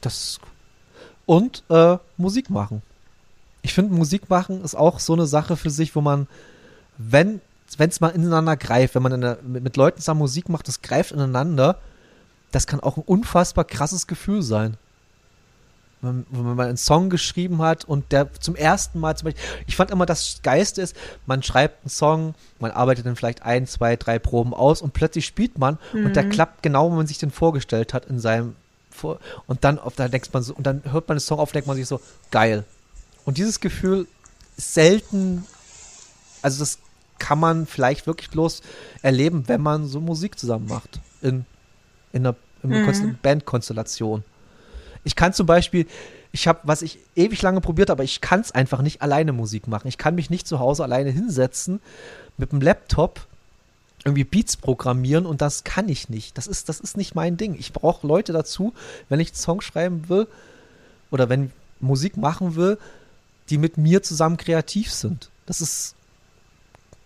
Das 0.00 0.38
und 1.26 1.62
äh, 1.70 1.98
Musik 2.16 2.50
machen. 2.50 2.82
Ich 3.62 3.74
finde, 3.74 3.94
Musik 3.94 4.28
machen 4.28 4.64
ist 4.64 4.74
auch 4.74 4.98
so 4.98 5.12
eine 5.12 5.26
Sache 5.26 5.56
für 5.56 5.70
sich, 5.70 5.94
wo 5.94 6.00
man, 6.00 6.26
wenn 6.98 7.40
es 7.78 8.00
mal 8.00 8.08
ineinander 8.08 8.56
greift, 8.56 8.94
wenn 8.94 9.02
man 9.02 9.20
der, 9.20 9.38
mit, 9.42 9.62
mit 9.62 9.76
Leuten 9.76 9.98
zusammen 9.98 10.18
Musik 10.18 10.48
macht, 10.48 10.66
das 10.66 10.82
greift 10.82 11.12
ineinander, 11.12 11.78
das 12.50 12.66
kann 12.66 12.80
auch 12.80 12.96
ein 12.96 13.04
unfassbar 13.04 13.64
krasses 13.64 14.06
Gefühl 14.06 14.42
sein 14.42 14.76
wenn 16.02 16.26
man 16.30 16.56
mal 16.56 16.68
einen 16.68 16.76
Song 16.76 17.10
geschrieben 17.10 17.62
hat 17.62 17.84
und 17.84 18.10
der 18.10 18.32
zum 18.34 18.56
ersten 18.56 18.98
Mal 18.98 19.16
zum 19.16 19.26
Beispiel, 19.26 19.42
ich 19.66 19.76
fand 19.76 19.90
immer 19.90 20.04
das 20.04 20.40
Geiste 20.42 20.82
ist, 20.82 20.96
man 21.26 21.42
schreibt 21.42 21.84
einen 21.84 21.90
Song, 21.90 22.34
man 22.58 22.72
arbeitet 22.72 23.06
dann 23.06 23.16
vielleicht 23.16 23.42
ein, 23.42 23.66
zwei, 23.66 23.96
drei 23.96 24.18
Proben 24.18 24.52
aus 24.52 24.82
und 24.82 24.92
plötzlich 24.92 25.26
spielt 25.26 25.58
man 25.58 25.78
mhm. 25.92 26.06
und 26.06 26.16
der 26.16 26.24
mhm. 26.24 26.30
klappt 26.30 26.62
genau, 26.62 26.90
wie 26.90 26.96
man 26.96 27.06
sich 27.06 27.18
den 27.18 27.30
vorgestellt 27.30 27.94
hat 27.94 28.06
in 28.06 28.18
seinem 28.18 28.56
Vor 28.90 29.20
und 29.46 29.64
dann 29.64 29.78
auf 29.78 29.94
da 29.94 30.08
denkt 30.08 30.34
man 30.34 30.42
so 30.42 30.54
und 30.54 30.66
dann 30.66 30.82
hört 30.90 31.08
man 31.08 31.16
den 31.16 31.22
Song 31.22 31.38
auf, 31.38 31.52
denkt 31.52 31.68
man 31.68 31.76
sich 31.76 31.86
so 31.86 32.00
geil. 32.30 32.64
Und 33.24 33.38
dieses 33.38 33.60
Gefühl 33.60 34.08
ist 34.56 34.74
selten, 34.74 35.46
also 36.42 36.58
das 36.58 36.78
kann 37.20 37.38
man 37.38 37.66
vielleicht 37.66 38.08
wirklich 38.08 38.30
bloß 38.30 38.62
erleben, 39.02 39.44
wenn 39.46 39.62
man 39.62 39.86
so 39.86 40.00
Musik 40.00 40.36
zusammen 40.38 40.66
macht 40.66 41.00
in 41.20 41.46
in 42.12 42.26
einer, 42.26 42.36
in 42.62 42.72
einer 42.72 42.92
mhm. 42.92 43.18
Bandkonstellation. 43.22 44.24
Ich 45.04 45.16
kann 45.16 45.32
zum 45.32 45.46
Beispiel, 45.46 45.86
ich 46.32 46.48
habe, 46.48 46.60
was 46.62 46.82
ich 46.82 46.98
ewig 47.16 47.42
lange 47.42 47.60
probiert 47.60 47.90
habe, 47.90 48.00
aber 48.00 48.04
ich 48.04 48.20
kann 48.20 48.40
es 48.40 48.52
einfach 48.52 48.82
nicht 48.82 49.02
alleine 49.02 49.32
Musik 49.32 49.68
machen. 49.68 49.88
Ich 49.88 49.98
kann 49.98 50.14
mich 50.14 50.30
nicht 50.30 50.46
zu 50.46 50.58
Hause 50.58 50.82
alleine 50.82 51.10
hinsetzen 51.10 51.80
mit 52.36 52.52
dem 52.52 52.60
Laptop 52.60 53.26
irgendwie 54.04 54.24
Beats 54.24 54.56
programmieren 54.56 55.26
und 55.26 55.40
das 55.40 55.64
kann 55.64 55.88
ich 55.88 56.08
nicht. 56.08 56.36
Das 56.36 56.46
ist, 56.46 56.68
das 56.68 56.80
ist 56.80 56.96
nicht 56.96 57.14
mein 57.14 57.36
Ding. 57.36 57.54
Ich 57.58 57.72
brauche 57.72 58.06
Leute 58.06 58.32
dazu, 58.32 58.74
wenn 59.08 59.20
ich 59.20 59.28
einen 59.28 59.36
Song 59.36 59.60
schreiben 59.60 60.08
will 60.08 60.26
oder 61.10 61.28
wenn 61.28 61.52
Musik 61.78 62.16
machen 62.16 62.56
will, 62.56 62.78
die 63.50 63.58
mit 63.58 63.76
mir 63.76 64.02
zusammen 64.02 64.36
kreativ 64.36 64.92
sind. 64.92 65.30
Das 65.46 65.60
ist. 65.60 65.94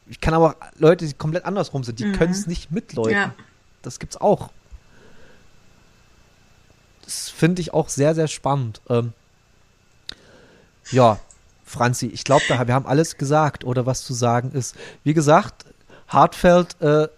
Ich 0.09 0.21
kann 0.21 0.35
aber 0.35 0.55
Leute, 0.79 1.07
die 1.07 1.13
komplett 1.15 1.45
andersrum 1.45 1.83
sind, 1.83 1.99
die 1.99 2.07
mhm. 2.07 2.13
können 2.13 2.33
es 2.33 2.47
nicht 2.47 2.71
mit 2.71 2.93
Leuten. 2.93 3.15
Ja. 3.15 3.35
Das 3.83 3.99
gibt's 3.99 4.17
auch 4.17 4.51
das 7.07 7.31
finde 7.31 7.63
ich 7.63 7.73
auch 7.73 7.89
sehr, 7.89 8.15
sehr 8.15 8.29
spannend. 8.29 8.81
Ähm, 8.91 9.13
ja, 10.91 11.19
Franzi, 11.65 12.07
ich 12.07 12.25
glaube, 12.25 12.43
wir 12.49 12.75
haben 12.75 12.87
alles 12.87 13.17
gesagt 13.17 13.65
oder 13.65 13.87
was 13.87 14.05
zu 14.05 14.13
sagen 14.13 14.51
ist. 14.53 14.77
Wie 15.05 15.15
gesagt, 15.15 15.65
Hartfeld 16.09 16.81
äh, 16.81 17.09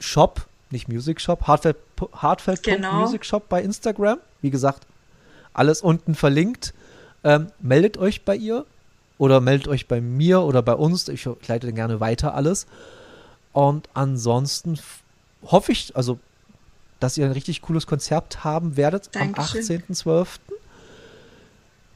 Shop, 0.00 0.46
nicht 0.70 0.88
Music 0.88 1.20
Shop, 1.20 1.46
Hartfeld, 1.46 1.76
Hartfeld 2.12 2.62
genau. 2.62 2.94
Music 2.94 3.24
Shop 3.24 3.48
bei 3.48 3.62
Instagram. 3.62 4.18
Wie 4.40 4.50
gesagt, 4.50 4.86
alles 5.52 5.82
unten 5.82 6.14
verlinkt. 6.14 6.74
Ähm, 7.24 7.48
meldet 7.60 7.98
euch 7.98 8.24
bei 8.24 8.36
ihr 8.36 8.64
oder 9.18 9.40
meldet 9.40 9.68
euch 9.68 9.88
bei 9.88 10.00
mir 10.00 10.42
oder 10.42 10.62
bei 10.62 10.74
uns. 10.74 11.08
Ich 11.08 11.28
leite 11.46 11.72
gerne 11.72 12.00
weiter 12.00 12.34
alles. 12.34 12.66
Und 13.52 13.88
ansonsten 13.92 14.78
hoffe 15.42 15.72
ich, 15.72 15.96
also 15.96 16.18
dass 17.00 17.16
ihr 17.16 17.26
ein 17.26 17.32
richtig 17.32 17.62
cooles 17.62 17.86
Konzert 17.86 18.44
haben 18.44 18.76
werdet 18.76 19.14
Dankeschön. 19.14 19.82
am 19.88 19.94
18.12. 19.94 20.26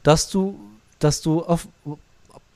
Dass 0.03 0.29
du, 0.29 0.59
dass 0.99 1.21
du 1.21 1.43
auf, 1.43 1.67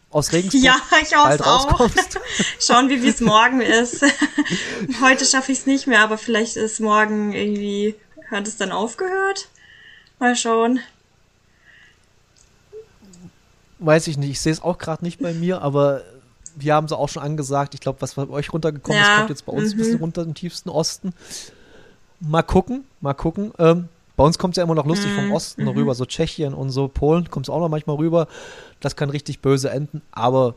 aus 0.09 0.31
Regensburg 0.31 0.63
ja, 0.63 0.75
ich 1.01 1.11
bald 1.11 1.45
rauskommst. 1.45 2.19
Schauen, 2.59 2.89
wie 2.89 3.07
es 3.07 3.21
morgen 3.21 3.61
ist. 3.61 4.03
Heute 5.01 5.25
schaffe 5.25 5.51
ich 5.51 5.59
es 5.59 5.65
nicht 5.65 5.87
mehr, 5.87 6.01
aber 6.01 6.17
vielleicht 6.17 6.55
ist 6.57 6.79
morgen 6.79 7.33
irgendwie, 7.33 7.95
hat 8.29 8.47
es 8.47 8.57
dann 8.57 8.71
aufgehört? 8.71 9.49
Mal 10.19 10.35
schauen. 10.35 10.79
Weiß 13.79 14.07
ich 14.07 14.17
nicht, 14.17 14.31
ich 14.31 14.41
sehe 14.41 14.51
es 14.51 14.61
auch 14.61 14.79
gerade 14.79 15.05
nicht 15.05 15.19
bei 15.19 15.33
mir, 15.33 15.61
aber 15.61 16.01
wir 16.55 16.73
haben 16.73 16.85
es 16.85 16.91
auch 16.91 17.07
schon 17.07 17.21
angesagt. 17.21 17.75
Ich 17.75 17.79
glaube, 17.79 18.01
was 18.01 18.15
bei 18.15 18.27
euch 18.27 18.51
runtergekommen 18.51 18.99
ja. 18.99 19.11
ist, 19.11 19.17
kommt 19.17 19.29
jetzt 19.29 19.45
bei 19.45 19.53
uns 19.53 19.65
mhm. 19.65 19.71
ein 19.71 19.77
bisschen 19.77 19.99
runter 19.99 20.21
im 20.23 20.33
tiefsten 20.33 20.69
Osten 20.69 21.13
mal 22.19 22.43
gucken, 22.43 22.85
mal 23.01 23.13
gucken. 23.13 23.53
Ähm, 23.59 23.89
bei 24.15 24.23
uns 24.23 24.39
kommt 24.39 24.53
es 24.53 24.57
ja 24.57 24.63
immer 24.63 24.75
noch 24.75 24.85
lustig 24.85 25.11
vom 25.13 25.27
mhm, 25.27 25.31
Osten 25.33 25.63
mhm. 25.63 25.69
rüber, 25.69 25.93
so 25.93 26.05
Tschechien 26.05 26.53
und 26.53 26.71
so, 26.71 26.87
Polen 26.87 27.29
kommt 27.29 27.45
es 27.45 27.49
auch 27.49 27.59
noch 27.59 27.69
manchmal 27.69 27.97
rüber. 27.97 28.27
Das 28.79 28.95
kann 28.95 29.09
richtig 29.09 29.39
böse 29.41 29.69
enden, 29.69 30.01
aber 30.11 30.55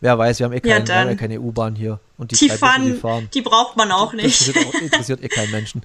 wer 0.00 0.18
weiß, 0.18 0.40
wir 0.40 0.46
haben 0.46 0.52
eh 0.52 0.60
kein, 0.60 0.84
ja, 0.86 1.04
ja 1.04 1.14
keine 1.14 1.40
EU-Bahn 1.40 1.76
hier. 1.76 2.00
Und 2.18 2.32
die, 2.32 2.36
die, 2.36 2.50
fahren, 2.50 2.84
die 2.84 2.92
fahren, 2.94 3.28
die 3.32 3.42
braucht 3.42 3.76
man 3.76 3.92
auch 3.92 4.12
nicht. 4.12 4.40
Interessiert, 4.40 4.66
auch, 4.66 4.80
interessiert 4.80 5.22
eh 5.22 5.28
keinen 5.28 5.52
Menschen. 5.52 5.82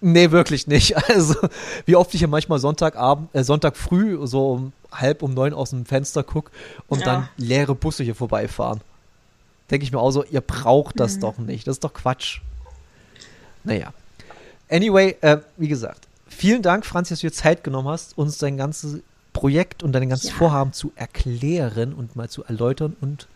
Nee, 0.00 0.30
wirklich 0.30 0.66
nicht. 0.66 0.96
Also, 1.08 1.34
wie 1.84 1.96
oft 1.96 2.14
ich 2.14 2.22
ja 2.22 2.26
manchmal 2.26 2.58
Sonntagabend, 2.58 3.28
äh, 3.34 3.44
Sonntag 3.44 3.76
früh 3.76 4.18
so 4.26 4.52
um 4.52 4.72
halb 4.90 5.22
um 5.22 5.34
neun 5.34 5.52
aus 5.52 5.70
dem 5.70 5.84
Fenster 5.84 6.22
gucke 6.22 6.50
und 6.88 7.00
ja. 7.00 7.04
dann 7.04 7.28
leere 7.36 7.74
Busse 7.74 8.02
hier 8.02 8.14
vorbeifahren. 8.14 8.80
Denke 9.70 9.84
ich 9.84 9.92
mir 9.92 10.00
auch 10.00 10.10
so, 10.10 10.24
ihr 10.24 10.40
braucht 10.40 10.98
das 10.98 11.16
mhm. 11.16 11.20
doch 11.20 11.38
nicht. 11.38 11.66
Das 11.66 11.76
ist 11.76 11.84
doch 11.84 11.92
Quatsch. 11.92 12.40
Naja. 13.64 13.92
Anyway, 14.70 15.16
äh, 15.20 15.38
wie 15.56 15.68
gesagt, 15.68 16.06
vielen 16.28 16.62
Dank, 16.62 16.86
Franz, 16.86 17.08
dass 17.08 17.20
du 17.20 17.26
dir 17.26 17.32
Zeit 17.32 17.64
genommen 17.64 17.88
hast, 17.88 18.16
uns 18.16 18.38
dein 18.38 18.56
ganzes 18.56 19.00
Projekt 19.32 19.82
und 19.82 19.92
dein 19.92 20.08
ganzes 20.08 20.30
ja. 20.30 20.36
Vorhaben 20.36 20.72
zu 20.72 20.92
erklären 20.96 21.92
und 21.92 22.16
mal 22.16 22.28
zu 22.28 22.44
erläutern 22.44 22.96
und 23.00 23.26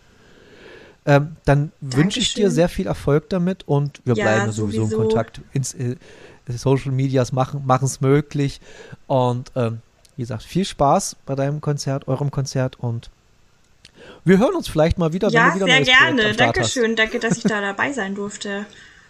ähm, 1.06 1.36
dann 1.44 1.70
wünsche 1.80 2.18
ich 2.18 2.32
dir 2.32 2.50
sehr 2.50 2.68
viel 2.68 2.86
Erfolg 2.86 3.28
damit 3.28 3.68
und 3.68 4.00
wir 4.04 4.14
ja, 4.14 4.24
bleiben 4.24 4.52
sowieso, 4.52 4.86
sowieso, 4.86 4.96
in 4.96 5.02
Kontakt. 5.02 5.40
Ins, 5.52 5.74
äh, 5.74 5.96
Social 6.48 6.92
Medias 6.92 7.32
machen 7.32 7.62
es 7.82 8.00
möglich. 8.00 8.60
Und 9.06 9.52
ähm, 9.54 9.80
wie 10.16 10.22
gesagt, 10.22 10.42
viel 10.42 10.64
Spaß 10.64 11.16
bei 11.26 11.34
deinem 11.34 11.60
Konzert, 11.60 12.08
eurem 12.08 12.30
Konzert 12.30 12.78
und 12.78 13.10
wir 14.24 14.38
hören 14.38 14.54
uns 14.54 14.68
vielleicht 14.68 14.98
mal 14.98 15.12
wieder. 15.12 15.28
Ja, 15.30 15.52
wenn 15.52 15.60
du 15.60 15.66
wieder 15.66 15.84
sehr 15.84 15.84
gerne. 15.84 16.34
Dankeschön. 16.34 16.96
Danke, 16.96 17.20
dass 17.20 17.38
ich 17.38 17.44
da 17.44 17.60
dabei 17.60 17.92
sein 17.92 18.14
durfte. 18.14 18.66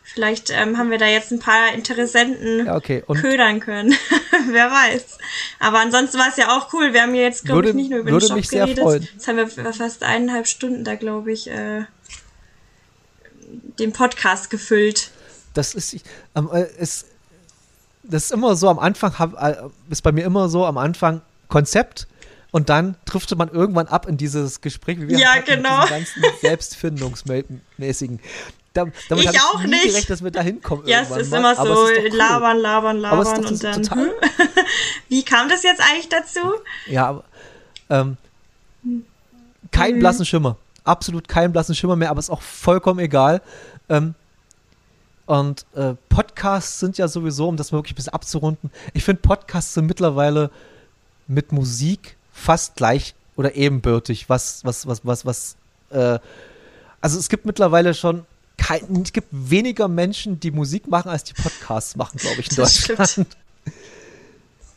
Vielleicht 0.06 0.50
ähm, 0.50 0.76
haben 0.76 0.90
wir 0.90 0.98
da 0.98 1.06
jetzt 1.06 1.32
ein 1.32 1.38
paar 1.38 1.72
Interessenten 1.72 2.66
ja, 2.66 2.76
okay. 2.76 3.02
ködern 3.20 3.58
können. 3.58 3.94
Wer 4.50 4.70
weiß. 4.70 5.18
Aber 5.58 5.80
ansonsten 5.80 6.18
war 6.18 6.28
es 6.28 6.36
ja 6.36 6.56
auch 6.56 6.72
cool. 6.74 6.92
Wir 6.92 7.02
haben 7.02 7.14
jetzt, 7.14 7.46
glaube 7.46 7.68
ich, 7.68 7.74
nicht 7.74 7.90
nur 7.90 8.00
über 8.00 8.10
den 8.10 8.20
Shop 8.20 8.48
geredet. 8.48 9.10
Jetzt 9.12 9.26
haben 9.26 9.38
wir 9.38 9.48
fast 9.48 10.02
eineinhalb 10.02 10.46
Stunden 10.46 10.84
da, 10.84 10.94
glaube 10.94 11.32
ich, 11.32 11.48
äh, 11.48 11.86
den 13.78 13.92
Podcast 13.92 14.50
gefüllt. 14.50 15.10
Das 15.54 15.74
ist, 15.74 15.96
ähm, 16.34 16.50
äh, 16.52 16.66
ist, 16.78 17.06
das 18.02 18.24
ist 18.24 18.32
immer 18.32 18.56
so 18.56 18.68
am 18.68 18.78
Anfang, 18.78 19.18
hab, 19.18 19.40
äh, 19.42 19.56
ist 19.88 20.02
bei 20.02 20.12
mir 20.12 20.24
immer 20.24 20.48
so 20.50 20.66
am 20.66 20.76
Anfang 20.76 21.22
Konzept 21.48 22.06
und 22.50 22.68
dann 22.68 22.96
driftet 23.04 23.38
man 23.38 23.48
irgendwann 23.48 23.88
ab 23.88 24.06
in 24.06 24.16
dieses 24.16 24.60
Gespräch, 24.60 25.00
wie 25.00 25.08
wir 25.08 25.18
ja, 25.18 25.40
genau. 25.40 25.86
ganzen 25.86 26.22
Selbstfindungsmäßigen. 26.40 28.20
Da, 28.74 28.86
damit 29.08 29.24
ich 29.24 29.40
auch 29.40 29.60
ich 29.60 29.70
nicht. 29.70 29.84
Gerecht, 29.84 30.10
dass 30.10 30.22
wir 30.22 30.32
da 30.32 30.42
hinkommen. 30.42 30.86
Ja, 30.86 31.00
es 31.00 31.10
ist 31.10 31.30
mal. 31.30 31.38
immer 31.38 31.54
so, 31.54 31.86
ist 31.86 32.12
cool. 32.12 32.16
labern, 32.18 32.58
labern, 32.58 32.98
labern 32.98 33.46
und 33.46 33.62
dann. 33.62 33.88
Hm? 33.88 34.10
Wie 35.08 35.22
kam 35.22 35.48
das 35.48 35.62
jetzt 35.62 35.80
eigentlich 35.80 36.08
dazu? 36.08 36.40
Ja, 36.86 37.06
aber, 37.08 37.24
ähm, 37.88 38.16
kein 39.70 39.94
mhm. 39.94 40.00
blassen 40.00 40.26
Schimmer. 40.26 40.56
Absolut 40.82 41.28
keinen 41.28 41.52
blassen 41.52 41.76
Schimmer 41.76 41.94
mehr, 41.94 42.10
aber 42.10 42.18
ist 42.18 42.30
auch 42.30 42.42
vollkommen 42.42 42.98
egal. 42.98 43.42
Ähm, 43.88 44.16
und 45.26 45.64
äh, 45.76 45.94
Podcasts 46.08 46.80
sind 46.80 46.98
ja 46.98 47.06
sowieso, 47.06 47.48
um 47.48 47.56
das 47.56 47.72
wirklich 47.72 47.92
ein 47.92 47.96
bisschen 47.96 48.12
abzurunden, 48.12 48.72
ich 48.92 49.04
finde 49.04 49.22
Podcasts 49.22 49.74
sind 49.74 49.86
mittlerweile 49.86 50.50
mit 51.28 51.52
Musik 51.52 52.16
fast 52.32 52.74
gleich 52.74 53.14
oder 53.36 53.54
ebenbürtig, 53.54 54.28
was, 54.28 54.64
was, 54.64 54.86
was, 54.86 55.06
was, 55.06 55.24
was, 55.24 55.56
äh, 55.90 56.18
also 57.00 57.18
es 57.18 57.28
gibt 57.28 57.46
mittlerweile 57.46 57.94
schon 57.94 58.26
kein, 58.66 59.02
es 59.02 59.12
gibt 59.12 59.28
weniger 59.30 59.88
Menschen, 59.88 60.40
die 60.40 60.50
Musik 60.50 60.88
machen, 60.88 61.10
als 61.10 61.24
die 61.24 61.34
Podcasts 61.34 61.96
machen, 61.96 62.18
glaube 62.18 62.40
ich, 62.40 62.50
in 62.50 62.56
das 62.56 62.86
Deutschland. 62.86 63.10
Stimmt. 63.10 63.36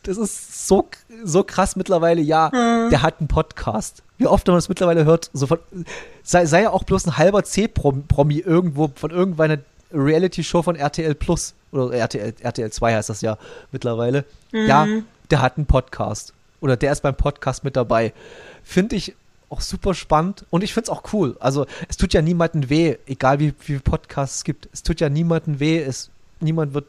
Das 0.03 0.17
ist 0.17 0.67
so, 0.67 0.87
so 1.23 1.43
krass 1.43 1.75
mittlerweile. 1.75 2.21
Ja, 2.21 2.51
hm. 2.51 2.89
der 2.89 3.01
hat 3.01 3.19
einen 3.19 3.27
Podcast. 3.27 4.03
Wie 4.17 4.27
oft 4.27 4.47
man 4.47 4.55
das 4.55 4.69
mittlerweile 4.69 5.05
hört, 5.05 5.29
so 5.33 5.47
von, 5.47 5.59
sei, 6.23 6.45
sei 6.45 6.63
ja 6.63 6.71
auch 6.71 6.83
bloß 6.83 7.05
ein 7.07 7.17
halber 7.17 7.43
C-Promi 7.43 8.39
irgendwo 8.39 8.89
von 8.95 9.11
irgendeiner 9.11 9.59
Reality-Show 9.93 10.63
von 10.63 10.75
RTL 10.75 11.15
Plus 11.15 11.53
oder 11.71 11.93
RTL, 11.93 12.33
RTL 12.39 12.71
2 12.71 12.95
heißt 12.95 13.09
das 13.09 13.21
ja 13.21 13.37
mittlerweile. 13.71 14.25
Mhm. 14.51 14.67
Ja, 14.67 14.87
der 15.29 15.41
hat 15.41 15.57
einen 15.57 15.65
Podcast. 15.65 16.33
Oder 16.59 16.75
der 16.75 16.91
ist 16.91 17.01
beim 17.01 17.15
Podcast 17.15 17.63
mit 17.63 17.75
dabei. 17.75 18.13
Finde 18.63 18.95
ich 18.95 19.15
auch 19.49 19.61
super 19.61 19.93
spannend 19.93 20.45
und 20.49 20.63
ich 20.63 20.73
finde 20.73 20.85
es 20.85 20.89
auch 20.89 21.13
cool. 21.13 21.37
Also 21.39 21.65
es 21.87 21.97
tut 21.97 22.13
ja 22.13 22.21
niemandem 22.21 22.69
weh, 22.69 22.97
egal 23.05 23.39
wie 23.39 23.53
viele 23.57 23.79
Podcasts 23.79 24.37
es 24.37 24.43
gibt. 24.43 24.69
Es 24.73 24.83
tut 24.83 24.99
ja 24.99 25.09
niemandem 25.09 25.59
weh, 25.59 25.81
es, 25.81 26.09
niemand 26.39 26.73
wird 26.73 26.85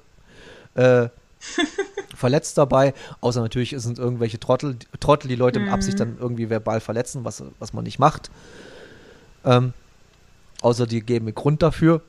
äh, 0.75 1.09
verletzt 2.17 2.59
dabei, 2.59 2.95
außer 3.21 3.41
natürlich 3.41 3.75
sind 3.79 3.99
irgendwelche 3.99 4.41
Trottel, 4.41 4.77
Trottel, 4.99 5.29
die 5.29 5.37
Leute 5.37 5.61
mit 5.61 5.71
Absicht 5.71 5.99
mhm. 5.99 5.99
dann 5.99 6.19
irgendwie 6.19 6.51
verbal 6.51 6.81
verletzen, 6.81 7.25
was, 7.25 7.43
was 7.59 7.73
man 7.73 7.85
nicht 7.85 7.99
macht. 7.99 8.31
Ähm, 9.45 9.73
außer 10.61 10.87
die 10.87 11.01
geben 11.01 11.27
mir 11.27 11.33
Grund 11.33 11.63
dafür. 11.63 12.03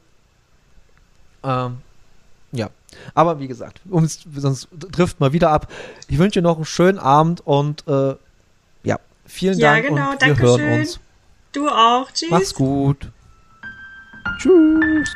Ähm, 1.43 1.77
ja, 2.51 2.69
aber 3.13 3.39
wie 3.39 3.47
gesagt, 3.47 3.81
sonst 4.35 4.67
trifft 4.91 5.19
mal 5.19 5.33
wieder 5.33 5.51
ab. 5.51 5.71
Ich 6.07 6.17
wünsche 6.17 6.39
dir 6.39 6.43
noch 6.43 6.55
einen 6.55 6.65
schönen 6.65 6.97
Abend 6.97 7.45
und 7.45 7.87
äh, 7.87 8.15
Vielen 9.29 9.59
ja, 9.59 9.73
Dank 9.73 9.87
genau, 9.87 10.11
und 10.11 10.21
wir 10.25 10.37
hören 10.39 10.79
uns. 10.79 10.99
Du 11.51 11.69
auch. 11.69 12.11
Tschüss. 12.11 12.31
Mach's 12.31 12.53
gut. 12.53 13.11
Tschüss. 14.39 15.15